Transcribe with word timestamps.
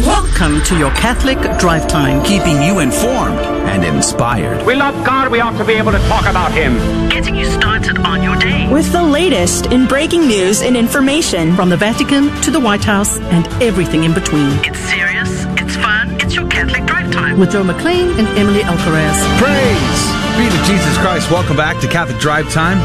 Welcome 0.00 0.60
to 0.64 0.76
your 0.76 0.90
Catholic 0.90 1.38
Drive 1.58 1.86
Time. 1.86 2.24
keeping 2.24 2.60
you 2.62 2.80
informed 2.80 3.38
and 3.68 3.84
inspired. 3.84 4.66
We 4.66 4.74
love 4.74 4.94
God, 5.04 5.30
we 5.30 5.40
ought 5.40 5.56
to 5.58 5.64
be 5.64 5.74
able 5.74 5.92
to 5.92 5.98
talk 6.08 6.26
about 6.26 6.50
Him. 6.50 6.74
Getting 7.08 7.36
you 7.36 7.44
started 7.44 7.98
on 7.98 8.22
your 8.22 8.34
day. 8.36 8.68
With 8.72 8.90
the 8.90 9.02
latest 9.02 9.66
in 9.66 9.86
breaking 9.86 10.26
news 10.26 10.62
and 10.62 10.76
information. 10.76 11.54
From 11.54 11.68
the 11.68 11.76
Vatican 11.76 12.28
to 12.42 12.50
the 12.50 12.58
White 12.58 12.82
House 12.82 13.18
and 13.20 13.46
everything 13.62 14.02
in 14.02 14.12
between. 14.12 14.50
It's 14.64 14.80
serious, 14.80 15.30
it's 15.62 15.76
fun, 15.76 16.20
it's 16.20 16.34
your 16.34 16.48
Catholic 16.48 16.84
Drive 16.86 17.12
Time. 17.12 17.38
With 17.38 17.52
Joe 17.52 17.62
McLean 17.62 18.18
and 18.18 18.26
Emily 18.36 18.60
Alcaraz. 18.60 19.38
Praise 19.38 20.24
be 20.36 20.50
to 20.50 20.64
Jesus 20.66 20.98
Christ. 20.98 21.30
Welcome 21.30 21.56
back 21.56 21.80
to 21.82 21.86
Catholic 21.86 22.20
Drive 22.20 22.50
Time, 22.50 22.82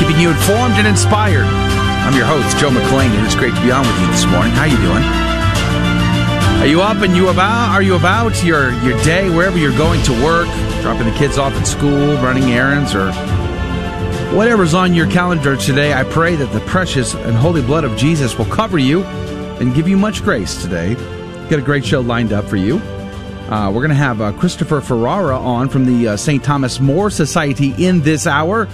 keeping 0.00 0.18
you 0.18 0.30
informed 0.30 0.74
and 0.74 0.88
inspired. 0.88 1.46
I'm 1.46 2.16
your 2.16 2.26
host, 2.26 2.58
Joe 2.58 2.70
McLean, 2.70 3.12
and 3.12 3.24
it's 3.24 3.36
great 3.36 3.54
to 3.54 3.62
be 3.62 3.70
on 3.70 3.86
with 3.86 4.00
you 4.00 4.06
this 4.08 4.26
morning. 4.26 4.50
How 4.58 4.62
are 4.62 4.66
you 4.66 4.82
doing? 4.82 5.32
Are 6.62 6.68
you 6.68 6.80
up 6.80 6.98
and 6.98 7.16
you 7.16 7.28
about? 7.28 7.70
Are 7.70 7.82
you 7.82 7.96
about 7.96 8.44
your 8.44 8.72
your 8.84 8.96
day 9.02 9.28
wherever 9.28 9.58
you're 9.58 9.76
going 9.76 10.00
to 10.04 10.12
work, 10.24 10.46
dropping 10.80 11.06
the 11.12 11.18
kids 11.18 11.36
off 11.36 11.52
at 11.54 11.66
school, 11.66 12.14
running 12.18 12.52
errands, 12.52 12.94
or 12.94 13.10
whatever's 14.32 14.72
on 14.72 14.94
your 14.94 15.10
calendar 15.10 15.56
today? 15.56 15.92
I 15.92 16.04
pray 16.04 16.36
that 16.36 16.52
the 16.52 16.60
precious 16.60 17.14
and 17.14 17.34
holy 17.34 17.62
blood 17.62 17.82
of 17.82 17.96
Jesus 17.96 18.38
will 18.38 18.44
cover 18.44 18.78
you 18.78 19.02
and 19.02 19.74
give 19.74 19.88
you 19.88 19.96
much 19.96 20.22
grace 20.22 20.62
today. 20.62 20.94
Got 21.50 21.58
a 21.58 21.62
great 21.62 21.84
show 21.84 22.00
lined 22.00 22.32
up 22.32 22.44
for 22.44 22.54
you. 22.54 22.76
Uh, 23.50 23.68
we're 23.72 23.80
going 23.80 23.88
to 23.88 23.96
have 23.96 24.20
uh, 24.20 24.30
Christopher 24.30 24.80
Ferrara 24.80 25.36
on 25.36 25.68
from 25.68 25.84
the 25.84 26.10
uh, 26.10 26.16
St. 26.16 26.44
Thomas 26.44 26.78
More 26.78 27.10
Society 27.10 27.74
in 27.76 28.02
this 28.02 28.24
hour, 28.24 28.68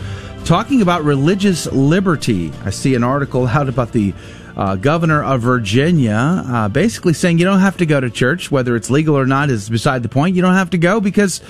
talking 0.44 0.82
about 0.82 1.04
religious 1.04 1.64
liberty. 1.72 2.52
I 2.66 2.68
see 2.68 2.94
an 2.94 3.02
article 3.02 3.46
out 3.46 3.70
about 3.70 3.92
the 3.92 4.12
uh, 4.58 4.74
governor 4.74 5.22
of 5.22 5.40
Virginia, 5.40 6.42
uh, 6.44 6.68
basically 6.68 7.12
saying 7.12 7.38
you 7.38 7.44
don't 7.44 7.60
have 7.60 7.76
to 7.76 7.86
go 7.86 8.00
to 8.00 8.10
church, 8.10 8.50
whether 8.50 8.74
it's 8.74 8.90
legal 8.90 9.16
or 9.16 9.24
not 9.24 9.50
is 9.50 9.70
beside 9.70 10.02
the 10.02 10.08
point. 10.08 10.34
You 10.34 10.42
don't 10.42 10.54
have 10.54 10.70
to 10.70 10.78
go 10.78 11.00
because 11.00 11.40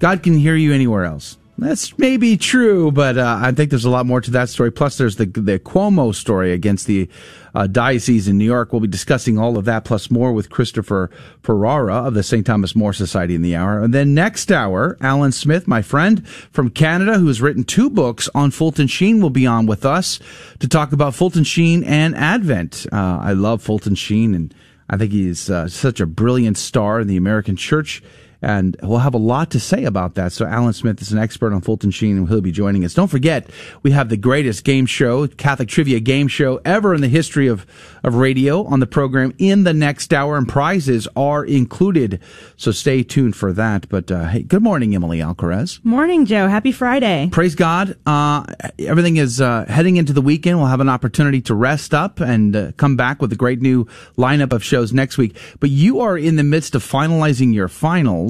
God 0.00 0.24
can 0.24 0.34
hear 0.34 0.56
you 0.56 0.74
anywhere 0.74 1.04
else. 1.04 1.38
That's 1.60 1.98
maybe 1.98 2.36
true, 2.36 2.92
but 2.92 3.18
uh, 3.18 3.40
I 3.42 3.50
think 3.50 3.70
there's 3.70 3.84
a 3.84 3.90
lot 3.90 4.06
more 4.06 4.20
to 4.20 4.30
that 4.30 4.48
story. 4.48 4.70
Plus, 4.70 4.96
there's 4.96 5.16
the 5.16 5.26
the 5.26 5.58
Cuomo 5.58 6.14
story 6.14 6.52
against 6.52 6.86
the 6.86 7.08
uh, 7.52 7.66
diocese 7.66 8.28
in 8.28 8.38
New 8.38 8.44
York. 8.44 8.72
We'll 8.72 8.80
be 8.80 8.86
discussing 8.86 9.38
all 9.38 9.58
of 9.58 9.64
that 9.64 9.84
plus 9.84 10.08
more 10.08 10.32
with 10.32 10.50
Christopher 10.50 11.10
Ferrara 11.42 11.94
of 11.94 12.14
the 12.14 12.22
St. 12.22 12.46
Thomas 12.46 12.76
More 12.76 12.92
Society 12.92 13.34
in 13.34 13.42
the 13.42 13.56
hour. 13.56 13.82
And 13.82 13.92
then 13.92 14.14
next 14.14 14.52
hour, 14.52 14.96
Alan 15.00 15.32
Smith, 15.32 15.66
my 15.66 15.82
friend 15.82 16.26
from 16.28 16.70
Canada, 16.70 17.18
who 17.18 17.26
has 17.26 17.42
written 17.42 17.64
two 17.64 17.90
books 17.90 18.28
on 18.36 18.52
Fulton 18.52 18.86
Sheen, 18.86 19.20
will 19.20 19.28
be 19.28 19.46
on 19.46 19.66
with 19.66 19.84
us 19.84 20.20
to 20.60 20.68
talk 20.68 20.92
about 20.92 21.16
Fulton 21.16 21.42
Sheen 21.42 21.82
and 21.82 22.14
Advent. 22.14 22.86
Uh, 22.92 23.18
I 23.20 23.32
love 23.32 23.62
Fulton 23.62 23.96
Sheen, 23.96 24.32
and 24.32 24.54
I 24.88 24.96
think 24.96 25.10
he's 25.10 25.50
uh, 25.50 25.66
such 25.66 25.98
a 25.98 26.06
brilliant 26.06 26.56
star 26.56 27.00
in 27.00 27.08
the 27.08 27.16
American 27.16 27.56
church 27.56 28.00
and 28.40 28.76
we'll 28.82 28.98
have 28.98 29.14
a 29.14 29.18
lot 29.18 29.50
to 29.50 29.60
say 29.60 29.84
about 29.84 30.14
that. 30.14 30.32
So 30.32 30.46
Alan 30.46 30.72
Smith 30.72 31.02
is 31.02 31.12
an 31.12 31.18
expert 31.18 31.52
on 31.52 31.60
Fulton 31.60 31.90
Sheen, 31.90 32.16
and 32.16 32.28
he'll 32.28 32.40
be 32.40 32.52
joining 32.52 32.84
us. 32.84 32.94
Don't 32.94 33.08
forget, 33.08 33.50
we 33.82 33.90
have 33.90 34.08
the 34.08 34.16
greatest 34.16 34.64
game 34.64 34.86
show, 34.86 35.26
Catholic 35.26 35.68
trivia 35.68 36.00
game 36.00 36.28
show 36.28 36.60
ever 36.64 36.94
in 36.94 37.00
the 37.00 37.08
history 37.08 37.48
of, 37.48 37.66
of 38.04 38.14
radio 38.14 38.64
on 38.64 38.80
the 38.80 38.86
program 38.86 39.34
in 39.38 39.64
the 39.64 39.74
next 39.74 40.14
hour, 40.14 40.36
and 40.36 40.48
prizes 40.48 41.08
are 41.16 41.44
included. 41.44 42.20
So 42.56 42.70
stay 42.70 43.02
tuned 43.02 43.34
for 43.34 43.52
that. 43.54 43.88
But 43.88 44.10
uh, 44.10 44.28
hey, 44.28 44.42
good 44.42 44.62
morning, 44.62 44.94
Emily 44.94 45.18
Alcaraz. 45.18 45.84
Morning, 45.84 46.24
Joe. 46.24 46.48
Happy 46.48 46.72
Friday. 46.72 47.28
Praise 47.32 47.54
God. 47.56 47.96
Uh, 48.06 48.44
everything 48.78 49.16
is 49.16 49.40
uh, 49.40 49.64
heading 49.68 49.96
into 49.96 50.12
the 50.12 50.22
weekend. 50.22 50.58
We'll 50.58 50.68
have 50.68 50.80
an 50.80 50.88
opportunity 50.88 51.40
to 51.42 51.54
rest 51.54 51.92
up 51.92 52.20
and 52.20 52.54
uh, 52.54 52.72
come 52.76 52.96
back 52.96 53.20
with 53.20 53.32
a 53.32 53.36
great 53.36 53.60
new 53.60 53.86
lineup 54.16 54.52
of 54.52 54.62
shows 54.62 54.92
next 54.92 55.18
week. 55.18 55.36
But 55.58 55.70
you 55.70 56.00
are 56.00 56.16
in 56.16 56.36
the 56.36 56.44
midst 56.44 56.74
of 56.74 56.84
finalizing 56.84 57.52
your 57.52 57.68
finals 57.68 58.27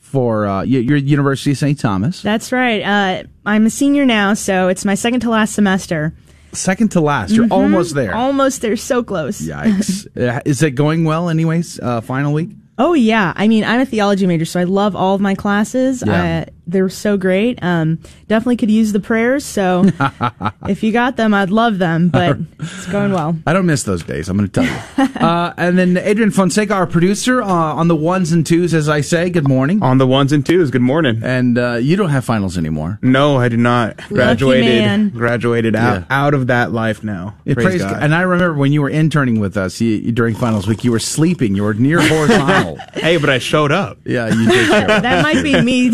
for 0.00 0.46
uh, 0.46 0.62
your 0.62 0.96
University 0.96 1.52
of 1.52 1.58
St. 1.58 1.78
Thomas. 1.78 2.20
That's 2.22 2.50
right. 2.52 2.82
Uh, 2.82 3.22
I'm 3.46 3.66
a 3.66 3.70
senior 3.70 4.04
now, 4.04 4.34
so 4.34 4.68
it's 4.68 4.84
my 4.84 4.94
second 4.94 5.20
to 5.20 5.30
last 5.30 5.54
semester. 5.54 6.12
Second 6.52 6.90
to 6.92 7.00
last. 7.00 7.30
You're 7.32 7.46
Mhm. 7.46 7.52
almost 7.52 7.94
there. 7.94 8.12
Almost 8.14 8.60
there. 8.60 8.76
So 8.76 9.02
close. 9.04 9.40
Yikes. 9.40 10.06
Uh, 10.20 10.40
Is 10.44 10.62
it 10.62 10.72
going 10.72 11.04
well, 11.04 11.28
anyways? 11.28 11.78
Uh, 11.80 12.00
final 12.00 12.32
week? 12.32 12.50
Oh 12.76 12.94
yeah, 12.94 13.32
I 13.36 13.46
mean 13.46 13.62
I'm 13.62 13.80
a 13.80 13.86
theology 13.86 14.26
major, 14.26 14.44
so 14.46 14.58
I 14.58 14.64
love 14.64 14.96
all 14.96 15.14
of 15.14 15.20
my 15.20 15.34
classes. 15.34 16.02
Yeah. 16.04 16.44
Uh, 16.48 16.50
they 16.70 16.82
were 16.82 16.88
so 16.88 17.16
great. 17.16 17.58
Um, 17.62 17.98
definitely 18.28 18.56
could 18.56 18.70
use 18.70 18.92
the 18.92 19.00
prayers. 19.00 19.44
So 19.44 19.84
if 20.68 20.82
you 20.82 20.92
got 20.92 21.16
them, 21.16 21.34
I'd 21.34 21.50
love 21.50 21.78
them. 21.78 22.08
But 22.08 22.38
it's 22.58 22.86
going 22.86 23.12
well. 23.12 23.36
I 23.46 23.52
don't 23.52 23.66
miss 23.66 23.82
those 23.82 24.02
days. 24.02 24.28
I'm 24.28 24.36
going 24.36 24.48
to 24.48 24.52
tell 24.62 24.64
you. 24.64 25.14
uh, 25.20 25.54
and 25.56 25.78
then 25.78 25.96
Adrian 25.96 26.30
Fonseca, 26.30 26.72
our 26.74 26.86
producer, 26.86 27.42
uh, 27.42 27.46
on 27.46 27.88
the 27.88 27.96
ones 27.96 28.32
and 28.32 28.46
twos, 28.46 28.72
as 28.74 28.88
I 28.88 29.00
say. 29.00 29.30
Good 29.30 29.48
morning. 29.48 29.82
On 29.82 29.98
the 29.98 30.06
ones 30.06 30.32
and 30.32 30.44
twos. 30.44 30.70
Good 30.70 30.82
morning. 30.82 31.20
And 31.22 31.58
uh, 31.58 31.74
you 31.74 31.96
don't 31.96 32.10
have 32.10 32.24
finals 32.24 32.56
anymore. 32.56 32.98
No, 33.02 33.36
I 33.38 33.48
do 33.48 33.56
not. 33.56 33.96
Graduated. 34.08 34.64
man. 34.64 35.08
Graduated 35.10 35.74
out 35.76 36.00
Yeah. 36.00 36.04
out 36.10 36.34
of 36.34 36.46
that 36.48 36.72
life 36.72 37.02
now. 37.02 37.34
Yeah, 37.44 37.54
praise, 37.54 37.66
praise 37.66 37.82
God. 37.82 37.94
God. 37.94 38.02
And 38.02 38.14
I 38.14 38.22
remember 38.22 38.54
when 38.58 38.72
you 38.72 38.82
were 38.82 38.90
interning 38.90 39.40
with 39.40 39.56
us 39.56 39.80
you, 39.80 39.90
you- 39.96 40.12
during 40.12 40.34
finals 40.34 40.66
week, 40.66 40.84
you 40.84 40.90
were 40.92 40.98
sleeping. 40.98 41.54
You 41.54 41.62
were 41.64 41.74
near 41.74 42.00
horizontal. 42.00 42.76
hey, 42.94 43.16
but 43.16 43.30
I 43.30 43.38
showed 43.38 43.72
up. 43.72 43.98
yeah, 44.04 44.28
you 44.28 44.48
did. 44.48 44.66
Show. 44.66 44.86
That 44.86 45.22
might 45.22 45.42
be 45.42 45.60
me. 45.62 45.90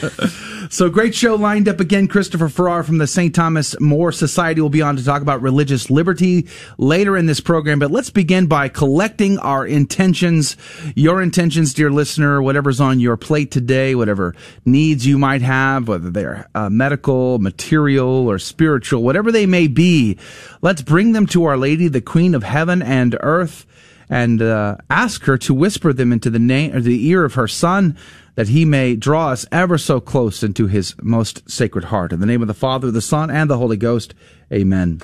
So 0.70 0.88
great 0.88 1.16
show 1.16 1.34
lined 1.34 1.68
up 1.68 1.80
again. 1.80 2.06
Christopher 2.06 2.48
Ferrara 2.48 2.84
from 2.84 2.98
the 2.98 3.08
St. 3.08 3.34
Thomas 3.34 3.78
More 3.80 4.12
Society 4.12 4.60
will 4.60 4.68
be 4.68 4.82
on 4.82 4.96
to 4.96 5.04
talk 5.04 5.20
about 5.20 5.42
religious 5.42 5.90
liberty 5.90 6.46
later 6.78 7.16
in 7.16 7.26
this 7.26 7.40
program. 7.40 7.80
But 7.80 7.90
let's 7.90 8.10
begin 8.10 8.46
by 8.46 8.68
collecting 8.68 9.40
our 9.40 9.66
intentions, 9.66 10.56
your 10.94 11.20
intentions, 11.20 11.74
dear 11.74 11.90
listener, 11.90 12.40
whatever's 12.40 12.80
on 12.80 13.00
your 13.00 13.16
plate 13.16 13.50
today, 13.50 13.96
whatever 13.96 14.36
needs 14.64 15.04
you 15.04 15.18
might 15.18 15.42
have, 15.42 15.88
whether 15.88 16.08
they're 16.08 16.48
uh, 16.54 16.70
medical, 16.70 17.40
material, 17.40 18.28
or 18.28 18.38
spiritual, 18.38 19.02
whatever 19.02 19.32
they 19.32 19.46
may 19.46 19.66
be. 19.66 20.18
Let's 20.62 20.82
bring 20.82 21.12
them 21.12 21.26
to 21.28 21.46
Our 21.46 21.56
Lady, 21.56 21.88
the 21.88 22.00
Queen 22.00 22.32
of 22.32 22.44
Heaven 22.44 22.80
and 22.80 23.16
Earth 23.22 23.66
and 24.10 24.42
uh, 24.42 24.76
ask 24.90 25.22
her 25.22 25.38
to 25.38 25.54
whisper 25.54 25.92
them 25.92 26.12
into 26.12 26.28
the 26.28 26.38
name 26.38 26.74
or 26.74 26.80
the 26.80 27.06
ear 27.06 27.24
of 27.24 27.34
her 27.34 27.48
son 27.48 27.96
that 28.34 28.48
he 28.48 28.64
may 28.64 28.96
draw 28.96 29.28
us 29.28 29.46
ever 29.52 29.78
so 29.78 30.00
close 30.00 30.42
into 30.42 30.66
his 30.66 30.94
most 31.00 31.48
sacred 31.48 31.84
heart 31.84 32.12
in 32.12 32.20
the 32.20 32.26
name 32.26 32.42
of 32.42 32.48
the 32.48 32.54
father 32.54 32.90
the 32.90 33.00
son 33.00 33.30
and 33.30 33.48
the 33.48 33.58
holy 33.58 33.76
ghost 33.76 34.12
amen 34.52 35.00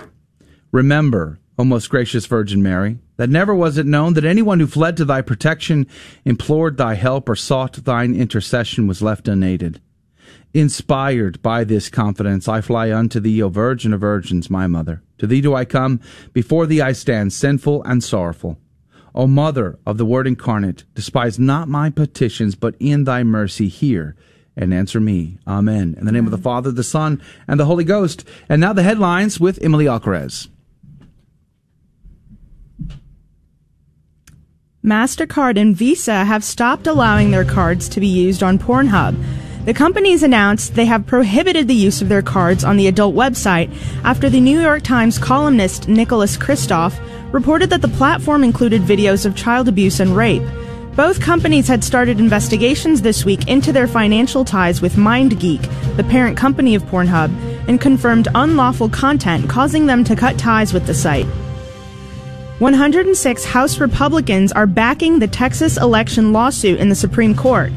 remember 0.72 1.39
o 1.59 1.65
most 1.65 1.89
gracious 1.89 2.27
virgin 2.27 2.62
mary 2.62 2.99
that 3.16 3.31
never 3.31 3.55
was 3.55 3.78
it 3.78 3.87
known 3.87 4.15
that 4.15 4.25
anyone 4.25 4.61
who 4.61 4.66
fled 4.66 4.97
to 4.97 5.05
thy 5.05 5.22
protection 5.22 5.87
implored 6.25 6.77
thy 6.77 6.95
help 6.95 7.28
or 7.28 7.37
sought 7.37 7.72
thine 7.84 8.15
intercession 8.15 8.87
was 8.87 9.00
left 9.00 9.28
unaided 9.28 9.81
Inspired 10.55 11.43
by 11.43 11.65
this 11.65 11.91
confidence, 11.91 12.49
I 12.49 12.62
fly 12.62 12.91
unto 12.91 13.21
thee, 13.21 13.43
O 13.43 13.50
Virgin 13.50 13.93
of 13.93 14.00
Virgins, 14.00 14.49
my 14.49 14.66
mother. 14.66 15.03
To 15.19 15.27
thee 15.27 15.43
do 15.43 15.55
I 15.55 15.66
come, 15.66 16.00
before 16.33 16.65
thee 16.65 16.81
I 16.81 16.93
stand, 16.93 17.34
sinful 17.34 17.83
and 17.83 18.03
sorrowful. 18.03 18.59
O 19.16 19.27
Mother 19.27 19.78
of 19.87 19.97
the 19.97 20.04
Word 20.04 20.27
incarnate, 20.27 20.84
despise 20.94 21.38
not 21.38 21.69
my 21.69 21.88
petitions, 21.88 22.54
but 22.54 22.75
in 22.78 23.04
thy 23.04 23.25
mercy 23.25 23.69
hear 23.69 24.15
and 24.56 24.72
answer 24.72 25.00
me. 25.00 25.38
Amen. 25.47 25.94
In 25.99 26.06
the 26.06 26.12
name 26.12 26.27
of 26.27 26.31
the 26.31 26.38
Father, 26.38 26.71
the 26.71 26.84
Son, 26.84 27.21
and 27.49 27.59
the 27.59 27.65
Holy 27.65 27.84
Ghost. 27.84 28.27
And 28.49 28.60
now 28.60 28.72
the 28.72 28.82
headlines 28.82 29.41
with 29.41 29.59
Emily 29.62 29.87
Alcaraz. 29.87 30.49
MasterCard 34.84 35.59
and 35.59 35.75
Visa 35.75 36.25
have 36.25 36.44
stopped 36.44 36.87
allowing 36.87 37.31
their 37.31 37.44
cards 37.44 37.88
to 37.88 38.00
be 38.00 38.06
used 38.06 38.43
on 38.43 38.59
Pornhub. 38.59 39.16
The 39.65 39.74
companies 39.74 40.22
announced 40.22 40.77
they 40.77 40.84
have 40.84 41.09
prohibited 41.09 41.66
the 41.66 41.74
use 41.74 42.01
of 42.01 42.09
their 42.09 42.22
cards 42.22 42.63
on 42.63 42.77
the 42.77 42.86
adult 42.86 43.16
website 43.16 43.68
after 44.04 44.30
the 44.30 44.41
New 44.41 44.60
York 44.60 44.84
Times 44.84 45.18
columnist 45.18 45.89
Nicholas 45.89 46.36
Kristof 46.36 46.97
reported 47.33 47.71
that 47.71 47.83
the 47.83 47.89
platform 47.89 48.45
included 48.45 48.83
videos 48.83 49.27
of 49.27 49.37
child 49.37 49.69
abuse 49.69 50.01
and 50.01 50.17
rape. 50.17 50.43
Both 50.95 51.21
companies 51.21 51.69
had 51.69 51.84
started 51.84 52.19
investigations 52.19 53.03
this 53.03 53.25
week 53.25 53.49
into 53.49 53.73
their 53.73 53.87
financial 53.87 54.45
ties 54.45 54.81
with 54.81 54.95
MindGeek, 54.95 55.97
the 55.97 56.05
parent 56.05 56.39
company 56.39 56.75
of 56.75 56.83
Pornhub, 56.84 57.31
and 57.69 57.81
confirmed 57.81 58.28
unlawful 58.34 58.89
content 58.89 59.49
causing 59.51 59.87
them 59.87 60.05
to 60.05 60.17
cut 60.17 60.39
ties 60.39 60.73
with 60.73 60.87
the 60.87 60.95
site. 60.95 61.27
106 62.61 63.45
House 63.45 63.78
Republicans 63.78 64.53
are 64.53 64.67
backing 64.67 65.19
the 65.19 65.28
Texas 65.28 65.77
election 65.77 66.33
lawsuit 66.33 66.81
in 66.81 66.89
the 66.89 66.95
Supreme 66.95 67.34
Court. 67.34 67.71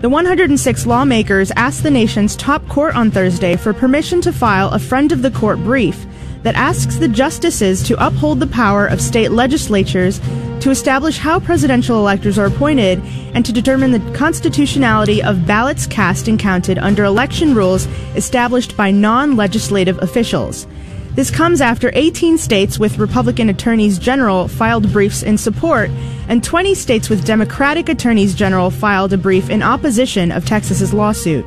The 0.00 0.08
106 0.08 0.86
lawmakers 0.86 1.50
asked 1.56 1.82
the 1.82 1.90
nation's 1.90 2.34
top 2.36 2.66
court 2.68 2.96
on 2.96 3.10
Thursday 3.10 3.56
for 3.56 3.74
permission 3.74 4.22
to 4.22 4.32
file 4.32 4.70
a 4.70 4.78
friend 4.78 5.12
of 5.12 5.20
the 5.20 5.30
court 5.30 5.58
brief 5.58 6.06
that 6.44 6.54
asks 6.54 6.96
the 6.96 7.08
justices 7.08 7.82
to 7.82 8.06
uphold 8.06 8.38
the 8.38 8.46
power 8.46 8.86
of 8.86 9.00
state 9.00 9.30
legislatures 9.30 10.20
to 10.60 10.70
establish 10.70 11.18
how 11.18 11.40
presidential 11.40 11.98
electors 11.98 12.38
are 12.38 12.46
appointed 12.46 13.00
and 13.34 13.44
to 13.44 13.52
determine 13.52 13.90
the 13.90 14.12
constitutionality 14.12 15.22
of 15.22 15.46
ballots 15.46 15.86
cast 15.86 16.28
and 16.28 16.38
counted 16.38 16.78
under 16.78 17.04
election 17.04 17.54
rules 17.54 17.86
established 18.14 18.76
by 18.76 18.90
non 18.90 19.36
legislative 19.36 20.00
officials. 20.02 20.66
This 21.14 21.30
comes 21.30 21.60
after 21.60 21.92
18 21.94 22.38
states 22.38 22.78
with 22.78 22.98
Republican 22.98 23.48
attorneys 23.48 23.98
general 23.98 24.48
filed 24.48 24.92
briefs 24.92 25.22
in 25.22 25.38
support, 25.38 25.88
and 26.28 26.42
20 26.42 26.74
states 26.74 27.08
with 27.08 27.24
Democratic 27.24 27.88
attorneys 27.88 28.34
general 28.34 28.70
filed 28.70 29.12
a 29.12 29.18
brief 29.18 29.48
in 29.48 29.62
opposition 29.62 30.32
of 30.32 30.44
Texas's 30.44 30.92
lawsuit. 30.92 31.46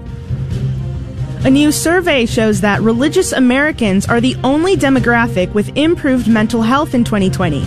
A 1.45 1.49
new 1.49 1.71
survey 1.71 2.25
shows 2.25 2.61
that 2.61 2.81
religious 2.81 3.31
Americans 3.31 4.07
are 4.07 4.19
the 4.19 4.35
only 4.43 4.75
demographic 4.75 5.53
with 5.53 5.77
improved 5.77 6.27
mental 6.27 6.61
health 6.61 6.93
in 6.93 7.03
2020. 7.03 7.61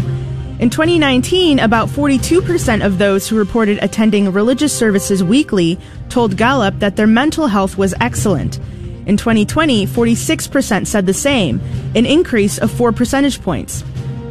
In 0.59 0.69
2019, 0.69 1.61
about 1.61 1.89
42% 1.89 2.85
of 2.85 2.99
those 2.99 3.27
who 3.27 3.39
reported 3.39 3.79
attending 3.81 4.31
religious 4.33 4.77
services 4.77 5.25
weekly 5.25 5.79
told 6.11 6.37
Gallup 6.37 6.81
that 6.81 6.97
their 6.97 7.07
mental 7.07 7.47
health 7.47 7.79
was 7.79 7.95
excellent. 8.01 8.59
In 9.07 9.17
2020, 9.17 9.87
46% 9.87 10.87
said 10.87 11.07
the 11.07 11.15
same, 11.15 11.61
an 11.95 12.05
increase 12.05 12.59
of 12.59 12.71
4 12.71 12.93
percentage 12.93 13.41
points. 13.41 13.83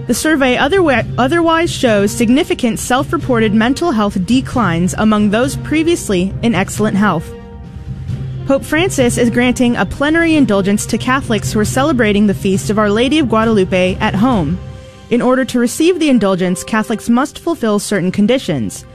The 0.05 0.13
survey 0.13 0.57
otherwi- 0.57 1.11
otherwise 1.17 1.71
shows 1.71 2.11
significant 2.11 2.77
self 2.77 3.11
reported 3.11 3.53
mental 3.55 3.91
health 3.91 4.23
declines 4.25 4.93
among 4.97 5.29
those 5.29 5.55
previously 5.55 6.33
in 6.43 6.53
excellent 6.53 6.97
health. 6.97 7.33
Pope 8.49 8.65
Francis 8.65 9.19
is 9.19 9.29
granting 9.29 9.75
a 9.75 9.85
plenary 9.85 10.33
indulgence 10.33 10.87
to 10.87 10.97
Catholics 10.97 11.53
who 11.53 11.59
are 11.59 11.63
celebrating 11.63 12.25
the 12.25 12.33
feast 12.33 12.71
of 12.71 12.79
Our 12.79 12.89
Lady 12.89 13.19
of 13.19 13.29
Guadalupe 13.29 13.93
at 13.97 14.15
home. 14.15 14.57
In 15.11 15.21
order 15.21 15.45
to 15.45 15.59
receive 15.59 15.99
the 15.99 16.09
indulgence, 16.09 16.63
Catholics 16.63 17.09
must 17.09 17.37
fulfill 17.37 17.77
certain 17.77 18.11
conditions. 18.11 18.85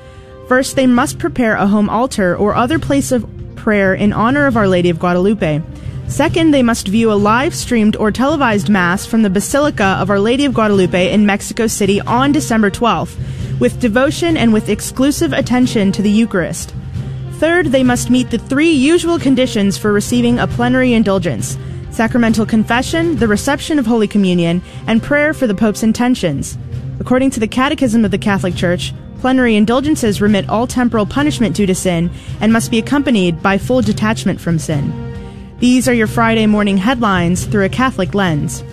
First, 0.49 0.75
they 0.75 0.89
must 0.89 1.21
prepare 1.21 1.55
a 1.55 1.69
home 1.69 1.89
altar 1.89 2.37
or 2.37 2.57
other 2.57 2.81
place 2.81 3.13
of 3.13 3.31
prayer 3.55 3.95
in 3.95 4.13
honor 4.13 4.49
of 4.49 4.57
Our 4.57 4.67
Lady 4.67 4.91
of 4.91 4.99
Guadalupe. 4.99 5.63
Second, 6.09 6.51
they 6.51 6.65
must 6.65 6.89
view 6.89 7.13
a 7.13 7.15
live 7.15 7.55
streamed 7.55 7.95
or 7.95 8.11
televised 8.11 8.69
Mass 8.69 9.07
from 9.07 9.23
the 9.23 9.31
Basilica 9.31 9.97
of 10.01 10.11
Our 10.11 10.19
Lady 10.19 10.47
of 10.47 10.55
Guadalupe 10.55 11.13
in 11.13 11.27
Mexico 11.27 11.69
City 11.69 12.01
on 12.01 12.33
December 12.33 12.73
12th, 12.73 13.61
with 13.61 13.79
devotion 13.79 14.37
and 14.37 14.53
with 14.53 14.69
exclusive 14.69 15.33
attention 15.33 15.93
to 15.93 16.03
the 16.03 16.11
Eucharist. 16.11 16.75
Third, 17.39 17.67
they 17.67 17.83
must 17.83 18.11
meet 18.11 18.31
the 18.31 18.39
three 18.39 18.71
usual 18.71 19.19
conditions 19.19 19.77
for 19.77 19.93
receiving 19.93 20.39
a 20.39 20.47
plenary 20.47 20.93
indulgence 20.93 21.59
sacramental 21.91 22.45
confession, 22.45 23.15
the 23.17 23.29
reception 23.29 23.79
of 23.79 23.87
Holy 23.87 24.09
Communion, 24.09 24.61
and 24.89 25.01
prayer 25.01 25.33
for 25.33 25.47
the 25.47 25.55
Pope's 25.55 25.85
intentions. 25.85 26.59
According 26.99 27.31
to 27.31 27.41
the 27.41 27.47
Catechism 27.47 28.05
of 28.05 28.11
the 28.11 28.19
Catholic 28.19 28.57
Church, 28.57 28.93
plenary 29.21 29.55
indulgences 29.55 30.21
remit 30.21 30.49
all 30.49 30.67
temporal 30.67 31.07
punishment 31.07 31.55
due 31.55 31.67
to 31.67 31.75
sin 31.75 32.11
and 32.41 32.53
must 32.53 32.71
be 32.73 32.79
accompanied 32.79 33.41
by 33.43 33.59
full 33.59 33.81
detachment 33.81 34.41
from 34.41 34.59
sin. 34.59 34.93
These 35.61 35.87
are 35.87 35.95
your 35.95 36.09
Friday 36.09 36.47
morning 36.47 36.77
headlines 36.77 37.47
through 37.47 37.65
a 37.65 37.69
Catholic 37.69 38.13
lens. 38.13 38.65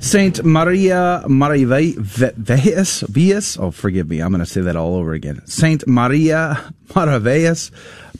Saint 0.00 0.44
Maria 0.44 1.22
Maravillas, 1.26 3.02
Villas, 3.08 3.58
oh, 3.58 3.70
forgive 3.72 4.08
me, 4.08 4.20
I'm 4.20 4.30
going 4.30 4.38
to 4.40 4.46
say 4.46 4.60
that 4.60 4.76
all 4.76 4.94
over 4.94 5.12
again. 5.12 5.44
Saint 5.46 5.86
Maria 5.88 6.72
Maravillas, 6.88 7.70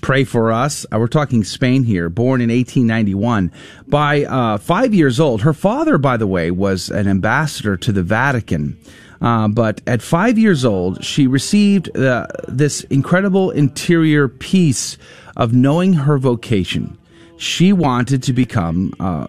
pray 0.00 0.24
for 0.24 0.50
us. 0.50 0.84
Uh, 0.92 0.98
we're 0.98 1.06
talking 1.06 1.44
Spain 1.44 1.84
here, 1.84 2.08
born 2.08 2.40
in 2.40 2.50
1891. 2.50 3.52
By 3.86 4.24
uh, 4.24 4.58
five 4.58 4.92
years 4.92 5.20
old, 5.20 5.42
her 5.42 5.52
father, 5.52 5.98
by 5.98 6.16
the 6.16 6.26
way, 6.26 6.50
was 6.50 6.90
an 6.90 7.06
ambassador 7.06 7.76
to 7.76 7.92
the 7.92 8.02
Vatican. 8.02 8.76
Uh, 9.20 9.48
but 9.48 9.80
at 9.86 10.02
five 10.02 10.36
years 10.36 10.64
old, 10.64 11.04
she 11.04 11.26
received 11.26 11.96
uh, 11.96 12.26
this 12.48 12.82
incredible 12.84 13.50
interior 13.50 14.28
peace 14.28 14.98
of 15.36 15.52
knowing 15.52 15.92
her 15.94 16.18
vocation. 16.18 16.98
She 17.36 17.72
wanted 17.72 18.22
to 18.24 18.32
become 18.32 18.92
uh, 18.98 19.28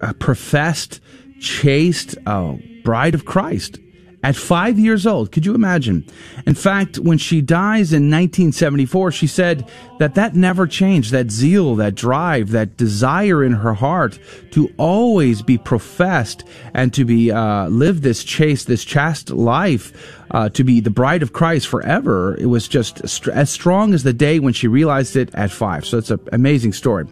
a 0.00 0.14
professed, 0.14 1.00
chaste 1.40 2.16
uh, 2.26 2.54
bride 2.84 3.14
of 3.14 3.24
Christ 3.24 3.78
at 4.22 4.34
five 4.34 4.78
years 4.78 5.06
old. 5.06 5.30
Could 5.30 5.46
you 5.46 5.54
imagine? 5.54 6.04
In 6.46 6.54
fact, 6.54 6.98
when 6.98 7.18
she 7.18 7.40
dies 7.40 7.92
in 7.92 8.10
1974, 8.10 9.12
she 9.12 9.26
said 9.26 9.70
that 9.98 10.16
that 10.16 10.34
never 10.34 10.66
changed. 10.66 11.12
That 11.12 11.30
zeal, 11.30 11.76
that 11.76 11.94
drive, 11.94 12.50
that 12.50 12.76
desire 12.76 13.44
in 13.44 13.52
her 13.52 13.74
heart 13.74 14.18
to 14.52 14.72
always 14.76 15.42
be 15.42 15.56
professed 15.56 16.44
and 16.74 16.92
to 16.94 17.04
be 17.04 17.30
uh, 17.30 17.68
live 17.68 18.02
this 18.02 18.24
chaste, 18.24 18.66
this 18.66 18.84
chaste 18.84 19.30
life. 19.30 20.14
Uh, 20.30 20.46
to 20.50 20.62
be 20.62 20.78
the 20.78 20.90
bride 20.90 21.22
of 21.22 21.32
Christ 21.32 21.66
forever, 21.68 22.36
it 22.38 22.46
was 22.46 22.68
just 22.68 23.00
as 23.28 23.48
strong 23.48 23.94
as 23.94 24.02
the 24.02 24.12
day 24.12 24.38
when 24.40 24.52
she 24.52 24.68
realized 24.68 25.16
it 25.16 25.34
at 25.34 25.50
five. 25.50 25.86
So 25.86 25.96
it's 25.96 26.10
an 26.10 26.20
amazing 26.32 26.74
story. 26.74 27.06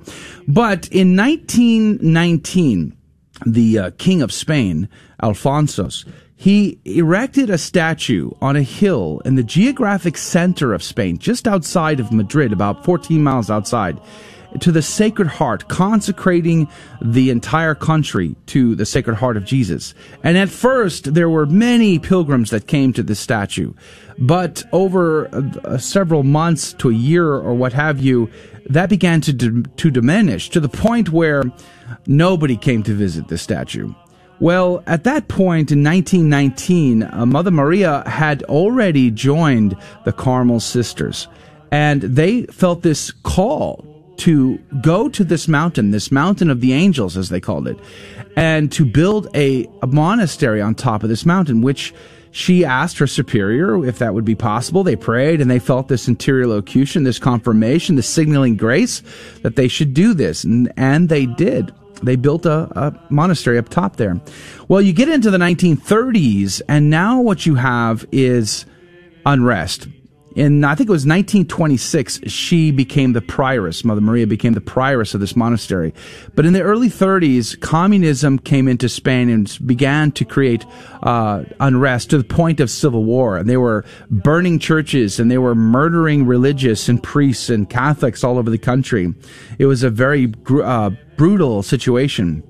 But 0.47 0.87
in 0.89 1.17
1919, 1.17 2.96
the 3.45 3.79
uh, 3.79 3.91
king 3.99 4.23
of 4.23 4.33
Spain, 4.33 4.89
Alfonsos, 5.23 6.05
he 6.37 6.79
erected 6.85 7.49
a 7.49 7.59
statue 7.59 8.31
on 8.43 8.57
a 8.57 8.63
hill 8.63 9.23
in 9.25 9.37
the 9.37 9.43
geographic 9.43 10.19
center 10.19 10.75
of 10.75 10.83
Spain, 10.83 11.17
just 11.19 11.49
outside 11.49 11.99
of 11.99 12.13
Madrid, 12.13 12.53
about 12.53 12.85
14 12.85 13.23
miles 13.23 13.51
outside, 13.51 13.99
to 14.61 14.71
the 14.71 14.83
Sacred 14.83 15.29
Heart, 15.29 15.69
consecrating 15.69 16.69
the 17.01 17.31
entire 17.31 17.75
country 17.75 18.37
to 18.47 18.75
the 18.75 18.87
Sacred 18.87 19.17
Heart 19.17 19.39
of 19.39 19.45
Jesus. 19.45 19.95
And 20.23 20.37
at 20.37 20.51
first, 20.51 21.15
there 21.15 21.31
were 21.31 21.47
many 21.47 21.99
pilgrims 21.99 22.51
that 22.51 22.67
came 22.67 22.93
to 22.93 23.03
this 23.03 23.21
statue. 23.21 23.73
But 24.19 24.63
over 24.73 25.29
uh, 25.35 25.79
several 25.79 26.23
months 26.23 26.75
to 26.75 26.91
a 26.91 26.95
year 26.95 27.33
or 27.33 27.55
what 27.55 27.73
have 27.73 27.99
you, 27.99 28.31
that 28.69 28.89
began 28.89 29.21
to, 29.23 29.63
to 29.63 29.91
diminish 29.91 30.51
to 30.51 30.61
the 30.61 30.69
point 30.69 31.11
where 31.11 31.45
nobody 32.07 32.57
came 32.57 32.83
to 32.85 32.95
visit 32.95 33.29
the 33.29 33.39
statue. 33.39 33.93
Well, 34.39 34.83
at 34.87 35.05
that 35.05 35.29
point 35.29 35.73
in 35.73 35.83
1919, 35.83 37.03
uh, 37.03 37.25
Mother 37.25 37.51
Maria 37.51 38.03
had 38.07 38.43
already 38.45 39.11
joined 39.11 39.77
the 40.05 40.13
Carmel 40.13 40.61
Sisters, 40.61 41.27
and 41.71 42.03
they 42.03 42.43
felt 42.45 42.83
this 42.83 43.11
call 43.11 43.85
to 44.19 44.59
go 44.83 45.09
to 45.09 45.25
this 45.25 45.49
mountain, 45.49 45.91
this 45.91 46.11
mountain 46.11 46.51
of 46.51 46.61
the 46.61 46.73
angels, 46.73 47.17
as 47.17 47.29
they 47.31 47.41
called 47.41 47.67
it, 47.67 47.79
and 48.37 48.71
to 48.73 48.85
build 48.85 49.29
a, 49.35 49.67
a 49.83 49.87
monastery 49.87 50.61
on 50.61 50.75
top 50.75 51.03
of 51.03 51.09
this 51.09 51.25
mountain, 51.25 51.63
which 51.63 51.95
she 52.31 52.67
asked 52.67 52.99
her 52.99 53.07
superior 53.07 53.87
if 53.87 53.99
that 53.99 54.13
would 54.13 54.27
be 54.27 54.35
possible. 54.35 54.85
They 54.85 54.97
prayed 54.97 55.41
and 55.41 55.51
they 55.51 55.59
felt 55.59 55.89
this 55.89 56.07
interior 56.07 56.47
locution, 56.47 57.05
this 57.05 57.19
confirmation, 57.19 57.97
this 57.97 58.09
signaling 58.09 58.57
grace 58.57 59.03
that 59.41 59.57
they 59.57 59.69
should 59.69 59.95
do 59.95 60.13
this. 60.13 60.45
And, 60.45 60.71
and 60.77 61.09
they 61.09 61.25
did. 61.25 61.73
They 62.03 62.17
built 62.17 62.47
a, 62.47 62.69
a, 62.79 63.01
monastery 63.11 63.59
up 63.59 63.69
top 63.69 63.97
there. 63.97 64.21
Well, 64.69 64.83
you 64.83 64.93
get 64.93 65.09
into 65.09 65.31
the 65.31 65.39
1930s, 65.39 66.61
and 66.69 66.91
now 66.91 67.21
what 67.21 67.47
you 67.47 67.55
have 67.55 68.07
is 68.13 68.67
unrest. 69.25 69.89
In, 70.37 70.65
I 70.65 70.75
think 70.75 70.91
it 70.91 70.93
was 70.93 71.07
1926, 71.07 72.21
she 72.27 72.71
became 72.71 73.15
the 73.15 73.23
prioress. 73.23 73.87
Mother 73.87 74.03
Maria 74.03 74.27
became 74.27 74.53
the 74.53 74.61
prioress 74.61 75.15
of 75.15 75.21
this 75.21 75.35
monastery. 75.35 75.95
But 76.35 76.45
in 76.45 76.53
the 76.53 76.61
early 76.61 76.91
30s, 76.91 77.59
communism 77.59 78.39
came 78.39 78.69
into 78.69 78.87
Spain 78.91 79.31
and 79.31 79.59
began 79.65 80.13
to 80.13 80.27
create 80.27 80.67
uh, 81.03 81.45
unrest 81.59 82.11
to 82.11 82.19
the 82.19 82.25
point 82.25 82.61
of 82.61 82.69
civil 82.69 83.03
war. 83.03 83.39
And 83.39 83.49
they 83.49 83.57
were 83.57 83.87
burning 84.11 84.59
churches 84.59 85.19
and 85.19 85.31
they 85.31 85.39
were 85.39 85.55
murdering 85.55 86.27
religious 86.27 86.87
and 86.91 87.03
priests 87.03 87.49
and 87.49 87.69
Catholics 87.71 88.23
all 88.23 88.37
over 88.37 88.51
the 88.51 88.59
country. 88.59 89.15
It 89.59 89.65
was 89.65 89.83
a 89.83 89.89
very 89.89 90.35
uh, 90.63 90.91
brutal 91.17 91.63
situation. 91.63 92.43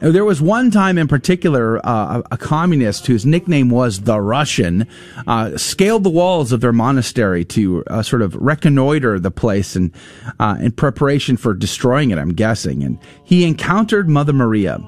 There 0.00 0.24
was 0.24 0.40
one 0.40 0.70
time 0.70 0.96
in 0.96 1.08
particular, 1.08 1.78
uh, 1.86 2.22
a, 2.30 2.38
communist 2.38 3.06
whose 3.06 3.26
nickname 3.26 3.68
was 3.68 4.00
the 4.00 4.18
Russian 4.18 4.86
uh, 5.26 5.58
scaled 5.58 6.04
the 6.04 6.10
walls 6.10 6.52
of 6.52 6.62
their 6.62 6.72
monastery 6.72 7.44
to 7.46 7.84
uh, 7.84 8.02
sort 8.02 8.22
of 8.22 8.34
reconnoiter 8.36 9.20
the 9.20 9.30
place 9.30 9.76
and 9.76 9.92
uh, 10.38 10.56
in 10.58 10.72
preparation 10.72 11.36
for 11.36 11.52
destroying 11.52 12.12
it. 12.12 12.18
I'm 12.18 12.32
guessing, 12.32 12.82
and 12.82 12.98
he 13.24 13.44
encountered 13.44 14.08
Mother 14.08 14.32
Maria, 14.32 14.78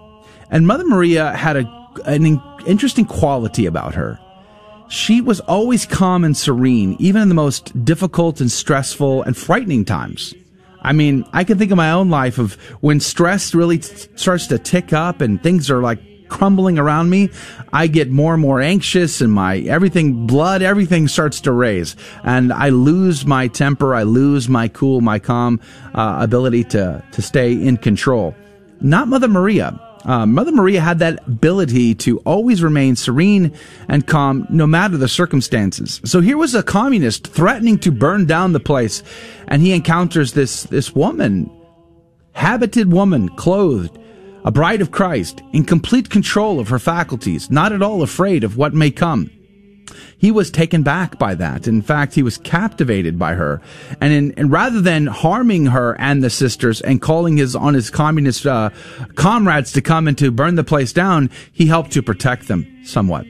and 0.50 0.66
Mother 0.66 0.86
Maria 0.86 1.32
had 1.32 1.58
a 1.58 1.82
an 2.06 2.24
in- 2.24 2.42
interesting 2.66 3.04
quality 3.04 3.66
about 3.66 3.94
her. 3.94 4.18
She 4.88 5.20
was 5.20 5.40
always 5.40 5.86
calm 5.86 6.24
and 6.24 6.36
serene, 6.36 6.96
even 6.98 7.22
in 7.22 7.28
the 7.28 7.34
most 7.34 7.84
difficult 7.84 8.40
and 8.40 8.50
stressful 8.50 9.22
and 9.22 9.36
frightening 9.36 9.84
times. 9.84 10.34
I 10.82 10.92
mean, 10.92 11.24
I 11.32 11.44
can 11.44 11.58
think 11.58 11.70
of 11.70 11.76
my 11.76 11.92
own 11.92 12.10
life 12.10 12.38
of 12.38 12.54
when 12.80 13.00
stress 13.00 13.54
really 13.54 13.78
t- 13.78 14.08
starts 14.16 14.48
to 14.48 14.58
tick 14.58 14.92
up 14.92 15.20
and 15.20 15.42
things 15.42 15.70
are 15.70 15.80
like 15.80 16.00
crumbling 16.28 16.78
around 16.78 17.10
me, 17.10 17.30
I 17.72 17.86
get 17.86 18.10
more 18.10 18.32
and 18.32 18.40
more 18.40 18.60
anxious 18.60 19.20
and 19.20 19.32
my 19.32 19.58
everything, 19.58 20.26
blood, 20.26 20.62
everything 20.62 21.06
starts 21.06 21.42
to 21.42 21.52
raise 21.52 21.94
and 22.24 22.52
I 22.52 22.70
lose 22.70 23.26
my 23.26 23.48
temper. 23.48 23.94
I 23.94 24.02
lose 24.02 24.48
my 24.48 24.68
cool, 24.68 25.02
my 25.02 25.18
calm, 25.18 25.60
uh, 25.94 26.18
ability 26.20 26.64
to, 26.64 27.04
to 27.12 27.22
stay 27.22 27.52
in 27.52 27.76
control. 27.76 28.34
Not 28.80 29.08
Mother 29.08 29.28
Maria. 29.28 29.78
Uh, 30.04 30.26
Mother 30.26 30.52
Maria 30.52 30.80
had 30.80 30.98
that 30.98 31.26
ability 31.26 31.94
to 31.94 32.18
always 32.20 32.62
remain 32.62 32.96
serene 32.96 33.52
and 33.88 34.06
calm 34.06 34.46
no 34.50 34.66
matter 34.66 34.96
the 34.96 35.08
circumstances. 35.08 36.00
So 36.04 36.20
here 36.20 36.36
was 36.36 36.54
a 36.54 36.62
communist 36.62 37.28
threatening 37.28 37.78
to 37.80 37.92
burn 37.92 38.26
down 38.26 38.52
the 38.52 38.60
place, 38.60 39.02
and 39.48 39.62
he 39.62 39.72
encounters 39.72 40.32
this, 40.32 40.64
this 40.64 40.94
woman, 40.94 41.50
habited 42.32 42.92
woman, 42.92 43.28
clothed, 43.30 43.96
a 44.44 44.50
bride 44.50 44.80
of 44.80 44.90
Christ, 44.90 45.40
in 45.52 45.64
complete 45.64 46.10
control 46.10 46.58
of 46.58 46.68
her 46.68 46.80
faculties, 46.80 47.50
not 47.50 47.72
at 47.72 47.82
all 47.82 48.02
afraid 48.02 48.42
of 48.42 48.56
what 48.56 48.74
may 48.74 48.90
come. 48.90 49.30
He 50.16 50.30
was 50.30 50.50
taken 50.50 50.82
back 50.82 51.18
by 51.18 51.34
that. 51.34 51.66
In 51.66 51.82
fact, 51.82 52.14
he 52.14 52.22
was 52.22 52.38
captivated 52.38 53.18
by 53.18 53.34
her. 53.34 53.60
And, 54.00 54.12
in, 54.12 54.32
and 54.36 54.50
rather 54.50 54.80
than 54.80 55.06
harming 55.06 55.66
her 55.66 55.96
and 55.98 56.22
the 56.22 56.30
sisters 56.30 56.80
and 56.80 57.02
calling 57.02 57.36
his 57.36 57.56
on 57.56 57.74
his 57.74 57.90
communist 57.90 58.46
uh, 58.46 58.70
comrades 59.14 59.72
to 59.72 59.82
come 59.82 60.06
and 60.08 60.16
to 60.18 60.30
burn 60.30 60.54
the 60.54 60.64
place 60.64 60.92
down, 60.92 61.30
he 61.52 61.66
helped 61.66 61.92
to 61.92 62.02
protect 62.02 62.48
them 62.48 62.84
somewhat. 62.84 63.26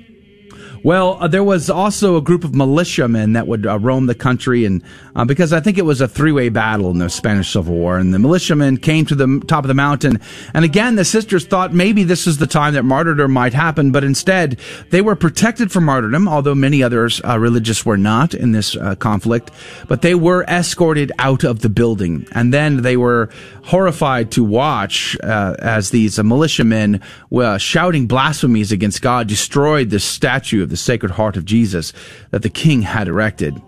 Well, 0.85 1.17
uh, 1.21 1.29
there 1.29 1.45
was 1.45 1.71
also 1.71 2.17
a 2.17 2.21
group 2.21 2.43
of 2.43 2.57
militiamen 2.57 3.35
that 3.35 3.47
would 3.47 3.67
uh, 3.67 3.79
roam 3.79 4.07
the 4.07 4.17
country, 4.17 4.65
and 4.65 4.83
uh, 5.15 5.25
because 5.25 5.53
I 5.53 5.61
think 5.61 5.79
it 5.79 5.85
was 5.85 6.01
a 6.01 6.09
three-way 6.09 6.49
battle 6.49 6.91
in 6.91 6.99
the 6.99 7.09
Spanish 7.09 7.53
Civil 7.53 7.75
War, 7.75 7.99
and 7.99 8.13
the 8.13 8.19
militiamen 8.19 8.79
came 8.79 9.07
to 9.07 9.15
the 9.15 9.41
top 9.47 9.63
of 9.63 9.69
the 9.69 9.75
mountain, 9.75 10.19
and 10.53 10.65
again 10.65 10.97
the 10.97 11.05
sisters 11.05 11.47
thought 11.47 11.73
maybe 11.73 12.03
this 12.03 12.27
is 12.27 12.39
the 12.39 12.49
time 12.49 12.75
that 12.75 12.83
martyrdom 12.83 13.31
might 13.31 13.55
happen, 13.55 13.93
but 13.93 14.03
instead 14.03 14.59
they 14.91 15.01
were 15.01 15.15
protected 15.15 15.71
from 15.71 15.85
martyrdom, 15.85 16.27
although 16.27 16.55
many 16.55 16.83
others 16.83 17.21
uh, 17.25 17.39
religious 17.39 17.87
were 17.87 17.97
not 17.97 18.35
in 18.35 18.51
this 18.51 18.75
uh, 18.75 18.97
conflict, 18.97 19.53
but 19.87 20.03
they 20.03 20.17
were 20.17 20.43
escorted 20.49 21.13
out 21.21 21.45
of 21.45 21.61
the 21.61 21.69
building, 21.69 22.27
and 22.33 22.53
then 22.53 22.83
they 22.83 22.97
were 22.97 23.31
horrified 23.65 24.31
to 24.33 24.45
watch 24.45 25.17
uh, 25.23 25.55
as 25.59 25.91
these 25.91 26.19
militiamen 26.19 27.01
were 27.31 27.59
shouting 27.59 28.07
blasphemies 28.07 28.73
against 28.73 29.03
God 29.03 29.29
destroyed 29.29 29.91
the 29.91 30.01
statue 30.01 30.63
of 30.63 30.71
the 30.71 30.77
Sacred 30.77 31.13
Heart 31.13 31.37
of 31.37 31.45
Jesus 31.45 31.93
that 32.31 32.43
the 32.43 32.51
king 32.51 32.83
had 32.83 33.09
erected. 33.09 33.61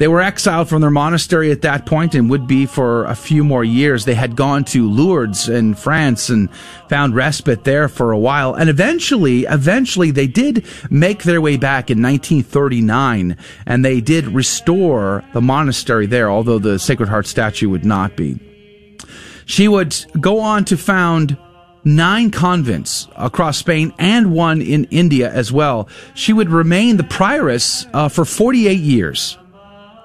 They 0.00 0.08
were 0.08 0.22
exiled 0.22 0.70
from 0.70 0.80
their 0.80 0.90
monastery 0.90 1.50
at 1.50 1.60
that 1.60 1.84
point 1.84 2.14
and 2.14 2.30
would 2.30 2.46
be 2.46 2.64
for 2.64 3.04
a 3.04 3.14
few 3.14 3.44
more 3.44 3.62
years. 3.62 4.06
They 4.06 4.14
had 4.14 4.34
gone 4.34 4.64
to 4.64 4.90
Lourdes 4.90 5.46
in 5.46 5.74
France 5.74 6.30
and 6.30 6.48
found 6.88 7.14
respite 7.14 7.64
there 7.64 7.86
for 7.86 8.10
a 8.10 8.18
while. 8.18 8.54
And 8.54 8.70
eventually, 8.70 9.44
eventually 9.44 10.10
they 10.10 10.26
did 10.26 10.64
make 10.90 11.24
their 11.24 11.42
way 11.42 11.58
back 11.58 11.90
in 11.90 12.00
1939 12.00 13.36
and 13.66 13.84
they 13.84 14.00
did 14.00 14.26
restore 14.28 15.22
the 15.34 15.42
monastery 15.42 16.06
there, 16.06 16.30
although 16.30 16.58
the 16.58 16.78
Sacred 16.78 17.10
Heart 17.10 17.26
statue 17.26 17.68
would 17.68 17.84
not 17.84 18.16
be. 18.16 18.40
She 19.50 19.66
would 19.66 19.96
go 20.20 20.38
on 20.38 20.64
to 20.66 20.76
found 20.76 21.36
nine 21.82 22.30
convents 22.30 23.08
across 23.16 23.58
Spain 23.58 23.92
and 23.98 24.32
one 24.32 24.62
in 24.62 24.84
India 24.92 25.28
as 25.28 25.50
well. 25.50 25.88
She 26.14 26.32
would 26.32 26.50
remain 26.50 26.98
the 26.98 27.02
prioress 27.02 27.84
uh, 27.92 28.08
for 28.08 28.24
48 28.24 28.78
years. 28.78 29.36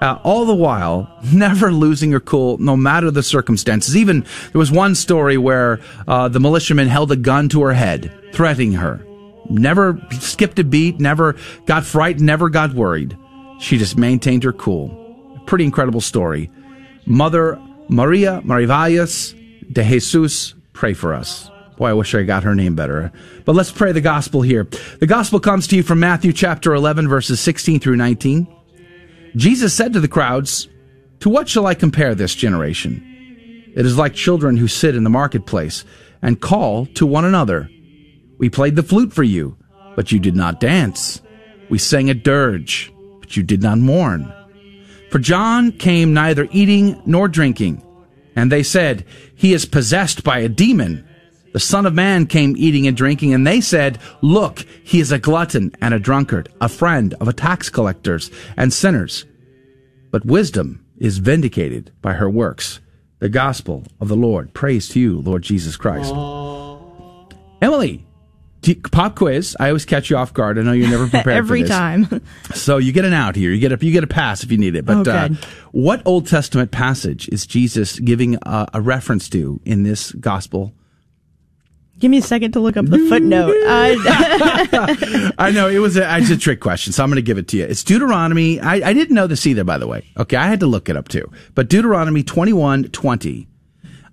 Uh, 0.02 0.18
all 0.24 0.46
the 0.46 0.54
while, 0.54 1.08
never 1.32 1.70
losing 1.70 2.10
her 2.10 2.18
cool, 2.18 2.58
no 2.58 2.76
matter 2.76 3.08
the 3.12 3.22
circumstances. 3.22 3.96
Even 3.96 4.26
there 4.50 4.58
was 4.58 4.72
one 4.72 4.96
story 4.96 5.38
where 5.38 5.78
uh, 6.08 6.26
the 6.26 6.40
militiaman 6.40 6.88
held 6.88 7.12
a 7.12 7.16
gun 7.16 7.48
to 7.50 7.62
her 7.62 7.72
head, 7.72 8.12
threatening 8.32 8.72
her. 8.72 9.00
Never 9.48 10.04
skipped 10.18 10.58
a 10.58 10.64
beat, 10.64 10.98
never 10.98 11.36
got 11.66 11.84
frightened, 11.84 12.26
never 12.26 12.48
got 12.48 12.74
worried. 12.74 13.16
She 13.60 13.78
just 13.78 13.96
maintained 13.96 14.42
her 14.42 14.52
cool. 14.52 14.88
Pretty 15.46 15.64
incredible 15.64 16.00
story. 16.00 16.50
Mother 17.06 17.60
Maria 17.88 18.40
Marivalles 18.44 19.34
de 19.72 19.82
Jesus, 19.82 20.54
pray 20.72 20.94
for 20.94 21.14
us. 21.14 21.50
Boy, 21.76 21.88
I 21.88 21.92
wish 21.92 22.14
I 22.14 22.22
got 22.22 22.44
her 22.44 22.54
name 22.54 22.74
better. 22.74 23.12
But 23.44 23.54
let's 23.54 23.70
pray 23.70 23.92
the 23.92 24.00
gospel 24.00 24.42
here. 24.42 24.64
The 24.98 25.06
gospel 25.06 25.40
comes 25.40 25.66
to 25.68 25.76
you 25.76 25.82
from 25.82 26.00
Matthew 26.00 26.32
chapter 26.32 26.74
11, 26.74 27.08
verses 27.08 27.38
16 27.40 27.80
through 27.80 27.96
19. 27.96 28.48
Jesus 29.36 29.74
said 29.74 29.92
to 29.92 30.00
the 30.00 30.08
crowds, 30.08 30.68
To 31.20 31.28
what 31.28 31.48
shall 31.48 31.66
I 31.66 31.74
compare 31.74 32.14
this 32.14 32.34
generation? 32.34 33.72
It 33.74 33.84
is 33.84 33.98
like 33.98 34.14
children 34.14 34.56
who 34.56 34.68
sit 34.68 34.96
in 34.96 35.04
the 35.04 35.10
marketplace 35.10 35.84
and 36.22 36.40
call 36.40 36.86
to 36.86 37.06
one 37.06 37.26
another. 37.26 37.68
We 38.38 38.48
played 38.48 38.74
the 38.74 38.82
flute 38.82 39.12
for 39.12 39.22
you, 39.22 39.58
but 39.94 40.10
you 40.10 40.18
did 40.18 40.34
not 40.34 40.60
dance. 40.60 41.20
We 41.68 41.78
sang 41.78 42.08
a 42.08 42.14
dirge, 42.14 42.90
but 43.20 43.36
you 43.36 43.42
did 43.42 43.62
not 43.62 43.78
mourn. 43.78 44.32
For 45.10 45.18
John 45.18 45.72
came 45.72 46.12
neither 46.12 46.48
eating 46.50 47.00
nor 47.06 47.28
drinking, 47.28 47.82
and 48.34 48.50
they 48.50 48.62
said, 48.62 49.04
He 49.34 49.52
is 49.52 49.64
possessed 49.64 50.24
by 50.24 50.40
a 50.40 50.48
demon. 50.48 51.06
The 51.52 51.60
Son 51.60 51.86
of 51.86 51.94
Man 51.94 52.26
came 52.26 52.54
eating 52.56 52.86
and 52.86 52.96
drinking, 52.96 53.32
and 53.32 53.46
they 53.46 53.60
said, 53.60 53.98
Look, 54.20 54.66
he 54.84 55.00
is 55.00 55.12
a 55.12 55.18
glutton 55.18 55.72
and 55.80 55.94
a 55.94 55.98
drunkard, 55.98 56.48
a 56.60 56.68
friend 56.68 57.14
of 57.14 57.28
a 57.28 57.32
tax 57.32 57.70
collectors 57.70 58.30
and 58.56 58.72
sinners. 58.72 59.24
But 60.10 60.26
wisdom 60.26 60.84
is 60.98 61.18
vindicated 61.18 61.92
by 62.02 62.14
her 62.14 62.28
works. 62.28 62.80
The 63.18 63.28
gospel 63.28 63.84
of 64.00 64.08
the 64.08 64.16
Lord. 64.16 64.52
Praise 64.52 64.88
to 64.90 65.00
you, 65.00 65.20
Lord 65.20 65.42
Jesus 65.42 65.76
Christ. 65.76 66.12
Emily, 67.62 68.05
pop 68.74 69.16
quiz. 69.16 69.56
I 69.60 69.68
always 69.68 69.84
catch 69.84 70.10
you 70.10 70.16
off 70.16 70.34
guard. 70.34 70.58
I 70.58 70.62
know 70.62 70.72
you're 70.72 70.90
never 70.90 71.06
prepared 71.10 71.24
for 71.24 71.30
Every 71.32 71.62
time. 71.64 72.08
So 72.54 72.78
you 72.78 72.92
get 72.92 73.04
an 73.04 73.12
out 73.12 73.36
here. 73.36 73.50
You 73.52 73.60
get 73.60 73.72
a 73.72 73.84
you 73.84 73.92
get 73.92 74.04
a 74.04 74.08
pass 74.08 74.42
if 74.42 74.50
you 74.50 74.58
need 74.58 74.74
it. 74.76 74.84
But 74.84 75.06
Oh, 75.06 75.12
uh, 75.12 75.28
what 75.72 76.02
Old 76.04 76.26
Testament 76.26 76.70
passage 76.70 77.28
is 77.28 77.46
Jesus 77.46 77.98
giving 77.98 78.36
a, 78.42 78.66
a 78.74 78.80
reference 78.80 79.28
to 79.30 79.60
in 79.64 79.82
this 79.82 80.12
gospel? 80.12 80.72
Give 81.98 82.10
me 82.10 82.18
a 82.18 82.22
second 82.22 82.52
to 82.52 82.60
look 82.60 82.76
up 82.76 82.84
the 82.86 82.98
footnote. 83.08 83.56
Uh, 83.66 85.32
I 85.38 85.50
know 85.50 85.68
it 85.68 85.78
was 85.78 85.96
a, 85.96 86.18
it's 86.18 86.28
a 86.28 86.36
trick 86.36 86.60
question, 86.60 86.92
so 86.92 87.02
I'm 87.02 87.08
going 87.08 87.16
to 87.16 87.22
give 87.22 87.38
it 87.38 87.48
to 87.48 87.56
you. 87.56 87.64
It's 87.64 87.82
Deuteronomy. 87.82 88.60
I, 88.60 88.90
I 88.90 88.92
didn't 88.92 89.14
know 89.14 89.26
this 89.26 89.46
either, 89.46 89.64
by 89.64 89.78
the 89.78 89.86
way. 89.86 90.04
Okay, 90.18 90.36
I 90.36 90.46
had 90.46 90.60
to 90.60 90.66
look 90.66 90.90
it 90.90 90.96
up 90.96 91.08
too. 91.08 91.30
But 91.54 91.68
Deuteronomy 91.70 92.22
21 92.22 92.84
20. 92.84 93.48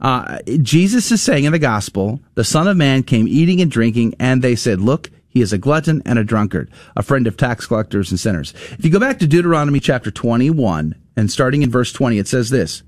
Uh, 0.03 0.39
Jesus 0.62 1.12
is 1.12 1.22
saying 1.22 1.45
in 1.45 1.53
the 1.53 1.60
gospel, 1.60 2.19
the 2.36 2.43
Son 2.43 2.67
of 2.67 2.75
Man 2.75 3.03
came 3.03 3.27
eating 3.27 3.62
and 3.62 3.72
drinking, 3.72 4.15
and 4.19 4.41
they 4.41 4.55
said, 4.55 4.81
Look, 4.81 5.10
he 5.29 5.41
is 5.41 5.53
a 5.53 5.57
glutton 5.57 6.03
and 6.05 6.19
a 6.19 6.24
drunkard, 6.24 6.69
a 6.95 7.01
friend 7.01 7.25
of 7.25 7.38
tax 7.38 7.65
collectors 7.65 8.12
and 8.12 8.19
sinners. 8.19 8.53
If 8.72 8.83
you 8.83 8.91
go 8.91 9.00
back 9.00 9.17
to 9.19 9.27
Deuteronomy 9.27 9.79
chapter 9.79 10.12
21, 10.12 10.93
and 11.15 11.31
starting 11.31 11.63
in 11.63 11.72
verse 11.72 11.93
20, 11.93 12.19
it 12.19 12.27
says 12.27 12.50
this 12.50 12.83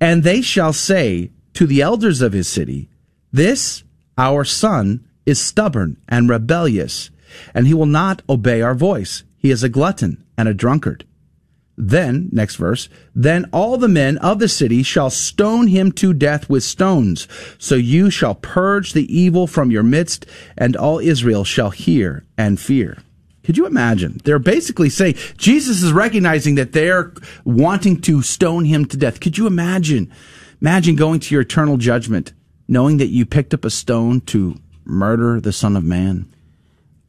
And 0.00 0.22
they 0.22 0.40
shall 0.40 0.72
say 0.72 1.30
to 1.54 1.66
the 1.66 1.82
elders 1.82 2.22
of 2.22 2.32
his 2.32 2.48
city, 2.48 2.88
This 3.30 3.84
our 4.16 4.44
son 4.44 5.06
is 5.26 5.40
stubborn 5.40 5.98
and 6.08 6.28
rebellious, 6.28 7.10
and 7.54 7.66
he 7.66 7.74
will 7.74 7.86
not 7.86 8.22
obey 8.28 8.62
our 8.62 8.74
voice. 8.74 9.24
He 9.36 9.50
is 9.50 9.62
a 9.62 9.68
glutton 9.68 10.24
and 10.38 10.48
a 10.48 10.54
drunkard. 10.54 11.04
Then, 11.78 12.30
next 12.32 12.56
verse, 12.56 12.88
then 13.14 13.44
all 13.52 13.76
the 13.76 13.88
men 13.88 14.16
of 14.18 14.38
the 14.38 14.48
city 14.48 14.82
shall 14.82 15.10
stone 15.10 15.66
him 15.66 15.92
to 15.92 16.14
death 16.14 16.48
with 16.48 16.64
stones. 16.64 17.28
So 17.58 17.74
you 17.74 18.08
shall 18.08 18.34
purge 18.34 18.92
the 18.92 19.14
evil 19.14 19.46
from 19.46 19.70
your 19.70 19.82
midst, 19.82 20.24
and 20.56 20.74
all 20.74 20.98
Israel 20.98 21.44
shall 21.44 21.70
hear 21.70 22.24
and 22.38 22.58
fear. 22.58 22.98
Could 23.44 23.58
you 23.58 23.66
imagine? 23.66 24.20
They're 24.24 24.38
basically 24.38 24.88
saying 24.88 25.16
Jesus 25.36 25.82
is 25.82 25.92
recognizing 25.92 26.56
that 26.56 26.72
they're 26.72 27.12
wanting 27.44 28.00
to 28.02 28.22
stone 28.22 28.64
him 28.64 28.86
to 28.86 28.96
death. 28.96 29.20
Could 29.20 29.38
you 29.38 29.46
imagine? 29.46 30.10
Imagine 30.60 30.96
going 30.96 31.20
to 31.20 31.34
your 31.34 31.42
eternal 31.42 31.76
judgment, 31.76 32.32
knowing 32.66 32.96
that 32.96 33.08
you 33.08 33.26
picked 33.26 33.52
up 33.54 33.64
a 33.64 33.70
stone 33.70 34.22
to 34.22 34.56
murder 34.84 35.40
the 35.40 35.52
Son 35.52 35.76
of 35.76 35.84
Man. 35.84 36.32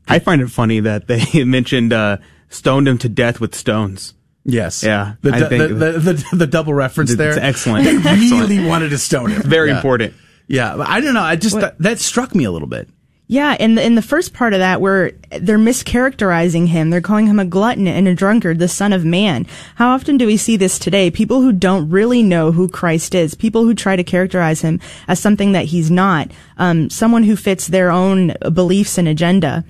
I 0.07 0.19
find 0.19 0.41
it 0.41 0.49
funny 0.49 0.79
that 0.81 1.07
they 1.07 1.43
mentioned 1.45 1.93
uh, 1.93 2.17
stoned 2.49 2.87
him 2.87 2.97
to 2.99 3.09
death 3.09 3.39
with 3.39 3.55
stones. 3.55 4.13
Yes. 4.49 4.81
Yeah, 4.81 5.15
The, 5.21 5.31
I 5.33 5.39
du- 5.39 5.57
the, 5.67 5.67
the, 5.73 5.99
the, 6.13 6.35
the 6.37 6.47
double 6.47 6.73
reference 6.73 7.11
It's 7.11 7.17
there. 7.17 7.37
excellent. 7.37 7.83
They 7.85 7.97
Excellent. 7.97 8.49
really 8.49 8.65
wanted 8.65 8.89
to 8.89 8.97
stone 8.97 9.29
him. 9.31 9.41
Very 9.43 9.69
Yeah. 9.69 9.75
important. 9.75 10.13
Yeah. 10.47 10.75
I 10.79 11.01
don't 11.01 11.13
know. 11.13 11.21
I 11.21 11.35
just, 11.35 11.59
that, 11.59 11.77
that 11.79 11.99
struck 11.99 12.33
me 12.33 12.45
a 12.45 12.51
little 12.51 12.69
bit. 12.69 12.87
yeah, 13.27 13.57
in 13.59 13.75
the, 13.75 13.85
in 13.85 13.95
the 13.95 14.01
first 14.01 14.33
part 14.33 14.53
of 14.53 14.59
that, 14.59 14.79
where 14.79 15.11
they're 15.41 15.57
mischaracterizing 15.59 16.67
him, 16.67 16.89
they're 16.91 17.01
calling 17.01 17.27
him 17.27 17.39
a 17.39 17.43
glutton 17.45 17.85
and 17.87 18.07
a 18.07 18.15
drunkard, 18.15 18.57
the 18.59 18.69
Son 18.69 18.93
of 18.93 19.03
Man. 19.03 19.45
How 19.75 19.89
often 19.89 20.17
do 20.17 20.25
we 20.25 20.37
see 20.37 20.55
this 20.55 20.79
today? 20.79 21.11
People 21.11 21.41
who 21.41 21.51
don't 21.51 21.89
really 21.89 22.23
know 22.23 22.53
who 22.53 22.69
Christ 22.69 23.13
is, 23.15 23.35
people 23.35 23.65
who 23.65 23.73
try 23.75 23.97
to 23.97 24.03
characterize 24.05 24.61
him 24.61 24.79
as 25.09 25.19
something 25.19 25.51
that 25.51 25.65
he's 25.65 25.91
not, 25.91 26.31
um, 26.57 26.89
someone 26.89 27.23
who 27.23 27.35
fits 27.35 27.67
their 27.67 27.91
own 27.91 28.33
beliefs 28.53 28.97
and 28.97 29.09
agenda. 29.09 29.65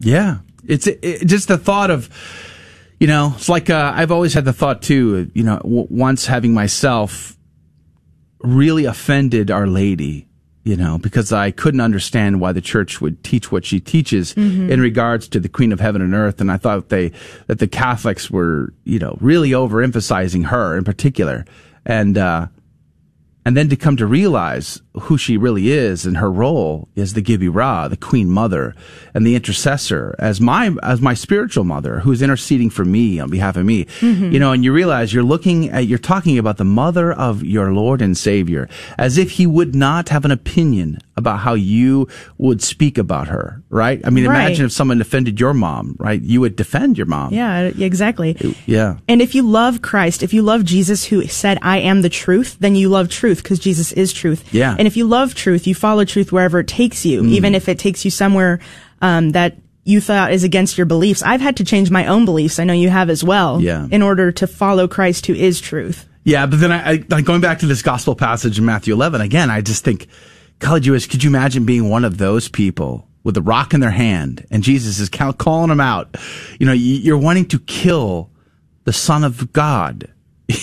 Yeah. 0.00 0.38
It's 0.66 0.86
it, 0.86 1.00
it- 1.02 1.26
just 1.26 1.48
the 1.48 1.58
thought 1.58 1.90
of, 1.90 2.08
you 3.00 3.06
know, 3.06 3.32
it's 3.36 3.48
like, 3.48 3.70
uh, 3.70 3.92
I've 3.94 4.12
always 4.12 4.34
had 4.34 4.44
the 4.44 4.52
thought 4.52 4.82
too, 4.82 5.30
you 5.34 5.42
know, 5.42 5.56
w- 5.58 5.86
once 5.90 6.26
having 6.26 6.54
myself 6.54 7.36
really 8.40 8.84
offended 8.84 9.50
Our 9.50 9.66
Lady, 9.66 10.28
you 10.64 10.76
know, 10.76 10.98
because 10.98 11.32
I 11.32 11.50
couldn't 11.50 11.80
understand 11.80 12.40
why 12.40 12.52
the 12.52 12.60
church 12.60 13.00
would 13.00 13.22
teach 13.22 13.50
what 13.52 13.64
she 13.64 13.80
teaches 13.80 14.32
in 14.70 14.80
regards 14.80 15.28
to 15.28 15.40
the 15.40 15.48
Queen 15.48 15.72
of 15.72 15.80
Heaven 15.80 16.00
and 16.02 16.14
Earth. 16.14 16.40
And 16.40 16.50
I 16.50 16.56
thought 16.56 16.88
they, 16.88 17.12
that 17.48 17.58
the 17.58 17.68
Catholics 17.68 18.30
were, 18.30 18.72
you 18.84 18.98
know, 18.98 19.18
really 19.20 19.50
overemphasizing 19.50 20.46
her 20.46 20.76
in 20.76 20.84
particular. 20.84 21.44
And, 21.84 22.16
uh, 22.16 22.46
and 23.44 23.56
then 23.56 23.68
to 23.68 23.76
come 23.76 23.96
to 23.98 24.06
realize 24.06 24.80
who 25.02 25.18
she 25.18 25.36
really 25.36 25.72
is 25.72 26.06
and 26.06 26.18
her 26.18 26.30
role 26.30 26.88
is 26.94 27.14
the 27.14 27.22
Gebirah, 27.22 27.90
the 27.90 27.96
Queen 27.96 28.30
Mother, 28.30 28.74
and 29.12 29.26
the 29.26 29.34
intercessor 29.34 30.14
as 30.18 30.40
my 30.40 30.74
as 30.82 31.00
my 31.00 31.14
spiritual 31.14 31.64
mother 31.64 32.00
who's 32.00 32.22
interceding 32.22 32.70
for 32.70 32.84
me 32.84 33.18
on 33.18 33.28
behalf 33.30 33.56
of 33.56 33.64
me. 33.64 33.86
Mm-hmm. 34.00 34.30
You 34.32 34.38
know, 34.38 34.52
and 34.52 34.64
you 34.64 34.72
realize 34.72 35.12
you're 35.12 35.24
looking 35.24 35.68
at 35.70 35.86
you're 35.86 35.98
talking 35.98 36.38
about 36.38 36.58
the 36.58 36.64
mother 36.64 37.12
of 37.12 37.42
your 37.42 37.72
Lord 37.72 38.00
and 38.02 38.16
Savior 38.16 38.68
as 38.96 39.18
if 39.18 39.32
he 39.32 39.46
would 39.46 39.74
not 39.74 40.10
have 40.10 40.24
an 40.24 40.30
opinion 40.30 40.98
about 41.16 41.40
how 41.40 41.54
you 41.54 42.08
would 42.38 42.60
speak 42.62 42.98
about 42.98 43.28
her, 43.28 43.62
right? 43.70 44.00
I 44.04 44.10
mean, 44.10 44.26
Right. 44.26 44.46
imagine 44.46 44.66
if 44.66 44.72
someone 44.72 45.00
offended 45.00 45.38
your 45.38 45.54
mom, 45.54 45.94
right? 45.98 46.20
You 46.20 46.40
would 46.40 46.56
defend 46.56 46.98
your 46.98 47.06
mom. 47.06 47.32
Yeah, 47.32 47.70
exactly. 47.78 48.36
Yeah. 48.66 48.96
And 49.06 49.22
if 49.22 49.34
you 49.34 49.42
love 49.42 49.80
Christ, 49.80 50.22
if 50.24 50.32
you 50.34 50.42
love 50.42 50.64
Jesus 50.64 51.04
who 51.04 51.24
said, 51.28 51.58
I 51.62 51.78
am 51.78 52.02
the 52.02 52.08
truth, 52.08 52.56
then 52.58 52.74
you 52.74 52.88
love 52.88 53.08
truth 53.10 53.42
because 53.44 53.60
Jesus 53.60 53.92
is 53.92 54.12
truth. 54.12 54.52
Yeah. 54.52 54.74
And 54.76 54.83
if 54.86 54.96
you 54.96 55.06
love 55.06 55.34
truth, 55.34 55.66
you 55.66 55.74
follow 55.74 56.04
truth 56.04 56.32
wherever 56.32 56.58
it 56.60 56.68
takes 56.68 57.04
you, 57.06 57.24
even 57.24 57.54
if 57.54 57.68
it 57.68 57.78
takes 57.78 58.04
you 58.04 58.10
somewhere, 58.10 58.60
um, 59.00 59.30
that 59.30 59.56
you 59.84 60.00
thought 60.00 60.32
is 60.32 60.44
against 60.44 60.78
your 60.78 60.86
beliefs. 60.86 61.22
I've 61.22 61.40
had 61.42 61.56
to 61.58 61.64
change 61.64 61.90
my 61.90 62.06
own 62.06 62.24
beliefs. 62.24 62.58
I 62.58 62.64
know 62.64 62.72
you 62.72 62.88
have 62.88 63.10
as 63.10 63.22
well. 63.22 63.60
Yeah. 63.60 63.86
In 63.90 64.00
order 64.02 64.32
to 64.32 64.46
follow 64.46 64.88
Christ 64.88 65.26
who 65.26 65.34
is 65.34 65.60
truth. 65.60 66.08
Yeah, 66.24 66.46
but 66.46 66.58
then 66.60 66.72
I, 66.72 66.92
I 66.92 67.04
like 67.10 67.26
going 67.26 67.42
back 67.42 67.58
to 67.58 67.66
this 67.66 67.82
gospel 67.82 68.14
passage 68.14 68.58
in 68.58 68.64
Matthew 68.64 68.94
11 68.94 69.20
again. 69.20 69.50
I 69.50 69.60
just 69.60 69.84
think, 69.84 70.06
college 70.58 70.86
US, 70.88 71.04
could 71.06 71.22
you 71.22 71.28
imagine 71.28 71.66
being 71.66 71.90
one 71.90 72.04
of 72.06 72.16
those 72.16 72.48
people 72.48 73.06
with 73.24 73.36
a 73.36 73.42
rock 73.42 73.74
in 73.74 73.80
their 73.80 73.90
hand 73.90 74.46
and 74.50 74.62
Jesus 74.62 74.98
is 75.00 75.10
calling 75.10 75.68
them 75.68 75.80
out? 75.80 76.16
You 76.58 76.64
know, 76.66 76.72
you- 76.72 76.96
you're 76.96 77.18
wanting 77.18 77.44
to 77.48 77.58
kill 77.58 78.30
the 78.84 78.92
Son 78.94 79.22
of 79.22 79.52
God. 79.52 80.08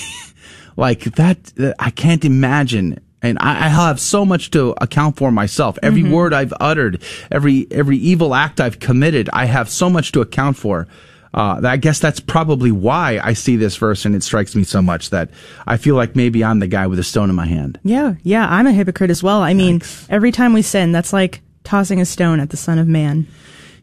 like 0.77 1.01
that, 1.15 1.53
I 1.77 1.91
can't 1.91 2.25
imagine. 2.25 2.99
And 3.21 3.37
I, 3.39 3.65
I 3.65 3.69
have 3.69 3.99
so 3.99 4.25
much 4.25 4.51
to 4.51 4.73
account 4.81 5.17
for 5.17 5.31
myself. 5.31 5.77
Every 5.83 6.03
word 6.03 6.33
I've 6.33 6.53
uttered, 6.59 7.03
every 7.31 7.67
every 7.69 7.97
evil 7.97 8.33
act 8.33 8.59
I've 8.59 8.79
committed, 8.79 9.29
I 9.31 9.45
have 9.45 9.69
so 9.69 9.89
much 9.89 10.11
to 10.13 10.21
account 10.21 10.57
for. 10.57 10.87
Uh, 11.33 11.61
I 11.63 11.77
guess 11.77 11.99
that's 11.99 12.19
probably 12.19 12.71
why 12.71 13.19
I 13.23 13.33
see 13.33 13.55
this 13.55 13.77
verse 13.77 14.03
and 14.03 14.15
it 14.15 14.23
strikes 14.23 14.53
me 14.53 14.63
so 14.63 14.81
much 14.81 15.11
that 15.11 15.29
I 15.65 15.77
feel 15.77 15.95
like 15.95 16.15
maybe 16.15 16.43
I'm 16.43 16.59
the 16.59 16.67
guy 16.67 16.87
with 16.87 16.99
a 16.99 17.03
stone 17.03 17.29
in 17.29 17.35
my 17.35 17.45
hand. 17.45 17.79
Yeah. 17.83 18.15
Yeah. 18.23 18.47
I'm 18.49 18.67
a 18.67 18.73
hypocrite 18.73 19.11
as 19.11 19.23
well. 19.23 19.41
I 19.41 19.53
mean, 19.53 19.81
every 20.09 20.31
time 20.33 20.51
we 20.51 20.61
sin, 20.61 20.91
that's 20.91 21.13
like 21.13 21.41
tossing 21.63 22.01
a 22.01 22.05
stone 22.05 22.41
at 22.41 22.49
the 22.49 22.57
Son 22.57 22.79
of 22.79 22.87
Man. 22.87 23.27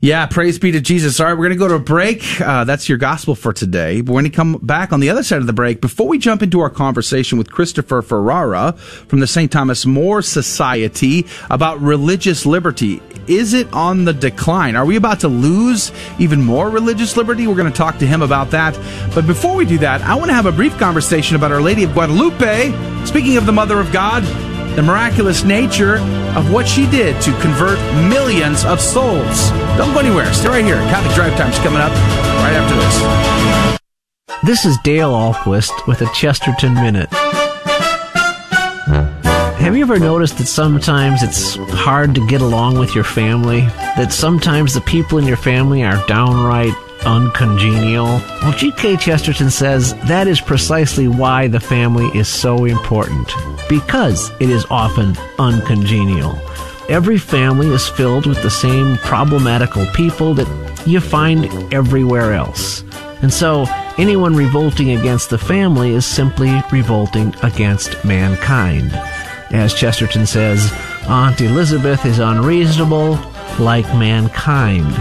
Yeah, 0.01 0.27
praise 0.27 0.61
be 0.61 0.71
to 0.71 0.81
Jesus. 0.81 1.19
All 1.19 1.27
right, 1.27 1.33
we're 1.33 1.49
going 1.49 1.51
to 1.51 1.57
go 1.57 1.67
to 1.67 1.75
a 1.75 1.81
break. 1.81 2.41
Uh, 2.41 2.63
that's 2.63 2.89
your 2.89 2.99
gospel 2.99 3.35
for 3.35 3.53
today. 3.53 4.01
But 4.01 4.13
we're 4.13 4.21
going 4.21 4.31
to 4.31 4.37
come 4.37 4.53
back 4.63 4.93
on 4.93 5.01
the 5.01 5.11
other 5.11 5.25
side 5.25 5.41
of 5.41 5.49
the 5.49 5.53
break. 5.53 5.81
Before 5.81 6.07
we 6.07 6.19
jump 6.19 6.41
into 6.41 6.61
our 6.61 6.71
conversation 6.71 7.37
with 7.37 7.51
Christopher 7.51 8.01
Ferrara 8.01 8.75
from 8.75 9.19
the 9.19 9.27
St. 9.27 9.51
Thomas 9.51 9.85
More 9.87 10.23
Society 10.23 11.27
about 11.51 11.81
religious 11.81 12.47
liberty, 12.47 13.03
is 13.27 13.55
it 13.55 13.73
on 13.73 14.05
the 14.05 14.13
decline? 14.13 14.77
Are 14.77 14.87
we 14.87 14.95
about 14.95 15.19
to 15.21 15.29
lose 15.29 15.91
even 16.21 16.45
more 16.45 16.71
religious 16.71 17.17
liberty? 17.17 17.49
We're 17.49 17.57
going 17.57 17.73
to 17.73 17.77
talk 17.77 17.99
to 17.99 18.07
him 18.07 18.23
about 18.23 18.53
that. 18.53 18.79
But 19.17 19.27
before 19.27 19.57
we 19.57 19.65
do 19.65 19.79
that, 19.79 20.01
I 20.03 20.15
want 20.15 20.29
to 20.29 20.35
have 20.35 20.47
a 20.47 20.53
brief 20.53 20.79
conversation 20.79 21.35
about 21.35 21.51
Our 21.51 21.61
Lady 21.61 21.83
of 21.83 21.93
Guadalupe. 21.93 23.05
Speaking 23.05 23.37
of 23.37 23.47
the 23.47 23.53
Mother 23.53 23.81
of 23.81 23.91
God, 23.93 24.23
the 24.79 24.83
miraculous 24.85 25.43
nature 25.43 25.97
of 26.37 26.53
what 26.53 26.65
she 26.65 26.89
did 26.89 27.21
to 27.21 27.33
convert 27.41 27.81
millions 28.09 28.65
of 28.65 28.81
souls. 28.81 29.51
Don't 29.77 29.93
go 29.93 29.99
anywhere. 29.99 30.33
Stay 30.33 30.47
right 30.47 30.65
here. 30.65 30.77
Catholic 30.77 31.13
Drive 31.17 31.37
Time's 31.37 31.59
coming 31.59 31.81
up 31.81 31.91
right 31.91 32.55
after 32.55 32.77
this. 32.77 34.41
This 34.45 34.65
is 34.65 34.79
Dale 34.85 35.11
Ahlquist 35.11 35.89
with 35.89 36.01
a 36.01 36.07
Chesterton 36.15 36.75
Minute. 36.75 37.09
Have 39.59 39.77
you 39.77 39.83
ever 39.83 39.99
noticed 39.99 40.39
that 40.39 40.47
sometimes 40.47 41.25
it's 41.25 41.57
hard 41.57 42.15
to 42.15 42.25
get 42.29 42.41
along 42.41 42.79
with 42.79 42.95
your 42.95 43.03
family? 43.03 43.63
That 43.97 44.13
sometimes 44.13 44.75
the 44.75 44.81
people 44.83 45.19
in 45.19 45.27
your 45.27 45.37
family 45.37 45.83
are 45.83 46.07
downright 46.07 46.73
uncongenial? 47.05 48.07
Well, 48.43 48.53
G.K. 48.53 48.97
Chesterton 48.97 49.51
says 49.51 49.95
that 50.07 50.27
is 50.27 50.41
precisely 50.41 51.09
why 51.09 51.49
the 51.49 51.61
family 51.61 52.07
is 52.19 52.29
so 52.29 52.65
important. 52.65 53.33
Because 53.69 54.31
it 54.41 54.51
is 54.51 54.67
often 54.71 55.17
uncongenial. 55.39 56.39
Every 56.89 57.19
family 57.19 57.69
is 57.69 57.89
filled 57.89 58.27
with 58.27 58.43
the 58.43 58.51
same 58.51 58.97
problematical 58.99 59.87
people 59.95 60.35
that 60.35 60.87
you 60.87 61.01
find 61.01 61.73
everywhere 61.73 62.33
else. 62.33 62.83
And 63.21 63.33
so, 63.33 63.67
anyone 63.99 64.35
revolting 64.35 64.93
against 64.93 65.29
the 65.29 65.39
family 65.39 65.93
is 65.93 66.07
simply 66.07 66.63
revolting 66.73 67.35
against 67.43 68.05
mankind. 68.05 68.93
As 69.51 69.75
Chesterton 69.75 70.25
says, 70.25 70.73
Aunt 71.09 71.41
Elizabeth 71.41 72.05
is 72.07 72.19
unreasonable, 72.19 73.19
like 73.59 73.87
mankind. 73.95 74.95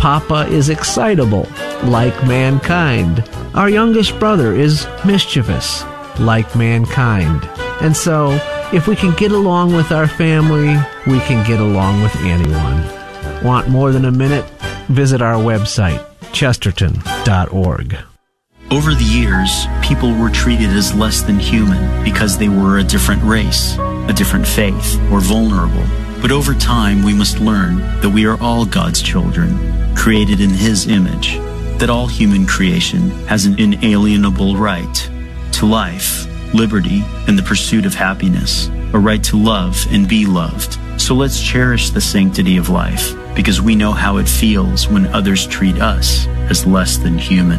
Papa 0.00 0.46
is 0.48 0.70
excitable, 0.70 1.46
like 1.84 2.26
mankind. 2.26 3.22
Our 3.52 3.68
youngest 3.68 4.18
brother 4.18 4.54
is 4.54 4.86
mischievous, 5.04 5.84
like 6.18 6.56
mankind. 6.56 7.44
And 7.82 7.94
so, 7.94 8.30
if 8.72 8.86
we 8.86 8.96
can 8.96 9.14
get 9.16 9.30
along 9.30 9.74
with 9.74 9.92
our 9.92 10.08
family, 10.08 10.74
we 11.06 11.20
can 11.20 11.46
get 11.46 11.60
along 11.60 12.00
with 12.00 12.16
anyone. 12.20 13.44
Want 13.44 13.68
more 13.68 13.92
than 13.92 14.06
a 14.06 14.10
minute? 14.10 14.46
Visit 14.88 15.20
our 15.20 15.34
website, 15.34 16.02
chesterton.org. 16.32 17.98
Over 18.70 18.94
the 18.94 19.04
years, 19.04 19.66
people 19.82 20.14
were 20.14 20.30
treated 20.30 20.70
as 20.70 20.94
less 20.94 21.20
than 21.20 21.38
human 21.38 22.02
because 22.04 22.38
they 22.38 22.48
were 22.48 22.78
a 22.78 22.84
different 22.84 23.22
race, 23.22 23.76
a 23.78 24.14
different 24.16 24.46
faith, 24.46 24.98
or 25.12 25.20
vulnerable. 25.20 25.84
But 26.20 26.32
over 26.32 26.52
time, 26.52 27.02
we 27.02 27.14
must 27.14 27.40
learn 27.40 27.78
that 28.02 28.10
we 28.10 28.26
are 28.26 28.38
all 28.42 28.66
God's 28.66 29.00
children, 29.00 29.96
created 29.96 30.38
in 30.38 30.50
His 30.50 30.86
image, 30.86 31.38
that 31.78 31.88
all 31.88 32.06
human 32.06 32.46
creation 32.46 33.08
has 33.26 33.46
an 33.46 33.58
inalienable 33.58 34.54
right 34.56 35.10
to 35.52 35.66
life, 35.66 36.26
liberty, 36.52 37.02
and 37.26 37.38
the 37.38 37.42
pursuit 37.42 37.86
of 37.86 37.94
happiness, 37.94 38.68
a 38.92 38.98
right 38.98 39.24
to 39.24 39.38
love 39.38 39.86
and 39.90 40.06
be 40.06 40.26
loved. 40.26 40.78
So 41.00 41.14
let's 41.14 41.40
cherish 41.40 41.88
the 41.88 42.02
sanctity 42.02 42.58
of 42.58 42.68
life 42.68 43.14
because 43.34 43.62
we 43.62 43.74
know 43.74 43.92
how 43.92 44.18
it 44.18 44.28
feels 44.28 44.88
when 44.88 45.06
others 45.06 45.46
treat 45.46 45.80
us 45.80 46.26
as 46.50 46.66
less 46.66 46.98
than 46.98 47.16
human. 47.16 47.58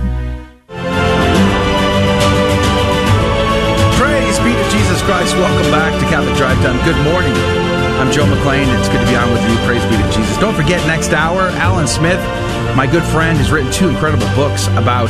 Praise 3.97 4.37
be 4.37 4.53
to 4.53 4.69
Jesus 4.69 5.01
Christ. 5.01 5.33
Welcome 5.35 5.71
back 5.71 5.99
to 5.99 6.05
Catholic 6.07 6.35
Drive 6.37 6.57
Time. 6.57 6.77
Good 6.85 7.03
morning. 7.11 7.60
I'm 8.01 8.11
Joe 8.11 8.25
McLean. 8.25 8.67
It's 8.79 8.89
good 8.89 8.99
to 8.99 9.05
be 9.05 9.15
on 9.15 9.31
with 9.31 9.47
you. 9.47 9.55
Praise 9.57 9.83
be 9.83 9.91
to 9.91 10.11
Jesus. 10.11 10.35
Don't 10.37 10.55
forget, 10.55 10.83
next 10.87 11.13
hour, 11.13 11.41
Alan 11.59 11.85
Smith, 11.85 12.19
my 12.75 12.87
good 12.91 13.03
friend, 13.03 13.37
has 13.37 13.51
written 13.51 13.71
two 13.71 13.89
incredible 13.89 14.25
books 14.33 14.65
about 14.69 15.07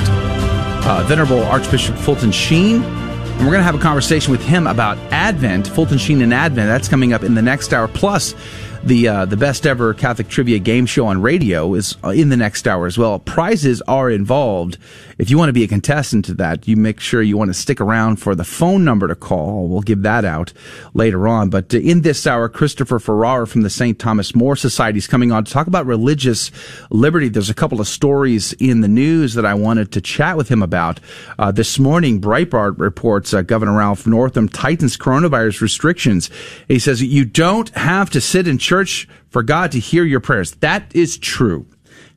uh, 0.85 1.01
Venerable 1.07 1.41
Archbishop 1.43 1.95
Fulton 1.95 2.33
Sheen. 2.33 2.83
And 2.83 3.39
we're 3.47 3.53
going 3.53 3.59
to 3.59 3.63
have 3.63 3.75
a 3.75 3.79
conversation 3.79 4.33
with 4.33 4.43
him 4.43 4.67
about 4.67 4.97
Advent, 5.13 5.69
Fulton 5.69 5.99
Sheen 5.99 6.21
and 6.21 6.33
Advent. 6.33 6.67
That's 6.67 6.89
coming 6.89 7.13
up 7.13 7.23
in 7.23 7.33
the 7.33 7.41
next 7.41 7.73
hour. 7.73 7.87
Plus, 7.87 8.35
the 8.83 9.07
uh, 9.07 9.25
the 9.25 9.37
best 9.37 9.65
ever 9.65 9.93
Catholic 9.93 10.27
trivia 10.27 10.59
game 10.59 10.85
show 10.85 11.05
on 11.05 11.21
radio 11.21 11.73
is 11.75 11.95
uh, 12.03 12.09
in 12.09 12.27
the 12.27 12.37
next 12.37 12.67
hour 12.67 12.87
as 12.87 12.97
well. 12.97 13.19
Prizes 13.19 13.81
are 13.83 14.09
involved. 14.09 14.77
If 15.21 15.29
you 15.29 15.37
want 15.37 15.49
to 15.49 15.53
be 15.53 15.63
a 15.63 15.67
contestant 15.67 16.25
to 16.25 16.33
that, 16.33 16.67
you 16.67 16.75
make 16.75 16.99
sure 16.99 17.21
you 17.21 17.37
want 17.37 17.49
to 17.49 17.53
stick 17.53 17.79
around 17.79 18.15
for 18.15 18.33
the 18.33 18.43
phone 18.43 18.83
number 18.83 19.07
to 19.07 19.13
call. 19.13 19.67
We'll 19.67 19.81
give 19.81 20.01
that 20.01 20.25
out 20.25 20.51
later 20.95 21.27
on. 21.27 21.51
But 21.51 21.71
uh, 21.75 21.77
in 21.77 22.01
this 22.01 22.25
hour, 22.25 22.49
Christopher 22.49 22.97
Ferrara 22.97 23.45
from 23.45 23.61
the 23.61 23.69
St. 23.69 23.99
Thomas 23.99 24.33
More 24.33 24.55
Society 24.55 24.97
is 24.97 25.05
coming 25.05 25.31
on 25.31 25.45
to 25.45 25.51
talk 25.51 25.67
about 25.67 25.85
religious 25.85 26.49
liberty. 26.89 27.29
There's 27.29 27.51
a 27.51 27.53
couple 27.53 27.79
of 27.79 27.87
stories 27.87 28.53
in 28.53 28.81
the 28.81 28.87
news 28.87 29.35
that 29.35 29.45
I 29.45 29.53
wanted 29.53 29.91
to 29.91 30.01
chat 30.01 30.37
with 30.37 30.49
him 30.49 30.63
about. 30.63 30.99
Uh, 31.37 31.51
this 31.51 31.77
morning, 31.77 32.19
Breitbart 32.19 32.79
reports 32.79 33.31
uh, 33.31 33.43
Governor 33.43 33.77
Ralph 33.77 34.07
Northam 34.07 34.49
tightens 34.49 34.97
coronavirus 34.97 35.61
restrictions. 35.61 36.31
He 36.67 36.79
says 36.79 37.03
you 37.03 37.25
don't 37.25 37.69
have 37.75 38.09
to 38.09 38.21
sit 38.21 38.47
in 38.47 38.57
church 38.57 39.07
for 39.29 39.43
God 39.43 39.71
to 39.73 39.79
hear 39.79 40.03
your 40.03 40.19
prayers. 40.19 40.53
That 40.55 40.95
is 40.95 41.19
true. 41.19 41.67